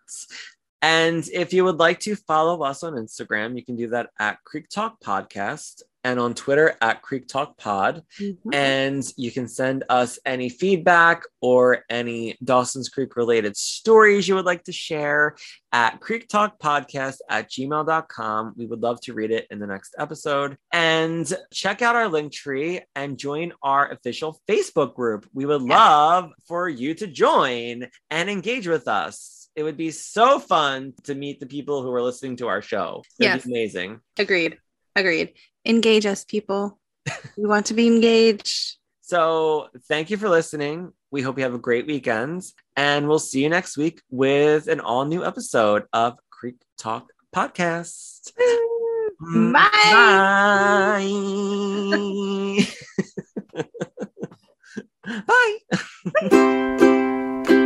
And 0.84 1.26
if 1.30 1.54
you 1.54 1.64
would 1.64 1.78
like 1.78 2.02
to 2.02 2.16
follow 2.18 2.62
us 2.64 2.84
on 2.84 2.94
Instagram, 2.94 3.56
you 3.56 3.64
can 3.64 3.78
do 3.78 3.88
that 3.92 4.10
at 4.20 4.44
Creek 4.44 4.68
Talk 4.70 5.00
Podcast 5.02 5.82
and 6.04 6.20
on 6.20 6.34
Twitter 6.34 6.76
at 6.82 7.02
Creek 7.02 7.26
Talk 7.30 7.58
Pod. 7.58 8.04
Mhm. 8.20 8.54
And 8.54 9.14
you 9.16 9.32
can 9.32 9.48
send 9.48 9.86
us 9.88 10.20
any 10.26 10.50
feedback 10.50 11.24
or 11.40 11.86
any 11.90 12.38
Dawson's 12.44 12.90
Creek 12.90 13.16
related 13.16 13.56
stories 13.56 14.28
you 14.28 14.36
would 14.36 14.44
like 14.44 14.66
to 14.66 14.74
share 14.74 15.38
at 15.72 16.02
Creek 16.02 16.28
Talk 16.28 16.60
Podcast 16.60 17.20
at 17.30 17.50
gmail.com. 17.50 18.54
We 18.58 18.66
would 18.66 18.82
love 18.82 19.00
to 19.04 19.14
read 19.14 19.32
it 19.32 19.48
in 19.50 19.60
the 19.60 19.68
next 19.68 19.96
episode. 19.98 20.58
And 20.74 21.32
check 21.54 21.82
out 21.82 21.96
our 21.96 22.10
link 22.10 22.34
tree 22.34 22.82
and 22.94 23.18
join 23.18 23.54
our 23.64 23.90
official 23.90 24.38
Facebook 24.50 24.96
group. 24.96 25.26
We 25.34 25.46
would 25.46 25.62
Yeah. 25.62 25.78
love 25.80 26.32
for 26.46 26.68
you 26.68 26.94
to 26.96 27.08
join 27.08 27.88
and 28.12 28.30
engage 28.30 28.68
with 28.68 28.90
us. 28.90 29.43
It 29.56 29.64
would 29.64 29.78
be 29.78 29.92
so 29.92 30.40
fun 30.40 30.94
to 31.04 31.14
meet 31.16 31.40
the 31.40 31.46
people 31.46 31.84
who 31.84 31.92
are 31.94 32.02
listening 32.02 32.38
to 32.38 32.48
our 32.48 32.62
show. 32.62 33.04
It 33.20 33.26
Yes. 33.26 33.44
be 33.46 33.52
amazing. 33.52 34.00
Agreed. 34.18 34.58
Agreed. 34.96 35.34
Engage 35.66 36.06
us, 36.06 36.24
people. 36.24 36.80
we 37.38 37.46
want 37.46 37.68
to 37.68 37.74
be 37.74 37.86
engaged. 37.88 38.78
So 39.02 39.68
thank 39.88 40.10
you 40.10 40.18
for 40.18 40.30
listening. 40.30 40.92
We 41.12 41.22
hope 41.22 41.38
you 41.38 41.44
have 41.44 41.54
a 41.54 41.60
great 41.60 41.86
weekend, 41.86 42.42
and 42.76 43.08
we'll 43.08 43.20
see 43.20 43.44
you 43.44 43.50
next 43.50 43.78
week 43.78 44.02
with 44.10 44.68
an 44.68 44.80
all 44.80 45.06
new 45.06 45.24
episode 45.24 45.84
of 45.94 46.18
Creek 46.32 46.56
Talk 46.78 47.12
Podcast. 47.36 48.32
Mm, 49.22 49.54
bye. 49.54 49.70
Bye. 53.54 55.28
Bye. 56.24 57.54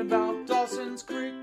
talking 0.00 0.12
about 0.12 0.46
Dawson's 0.46 1.02
Creek. 1.02 1.39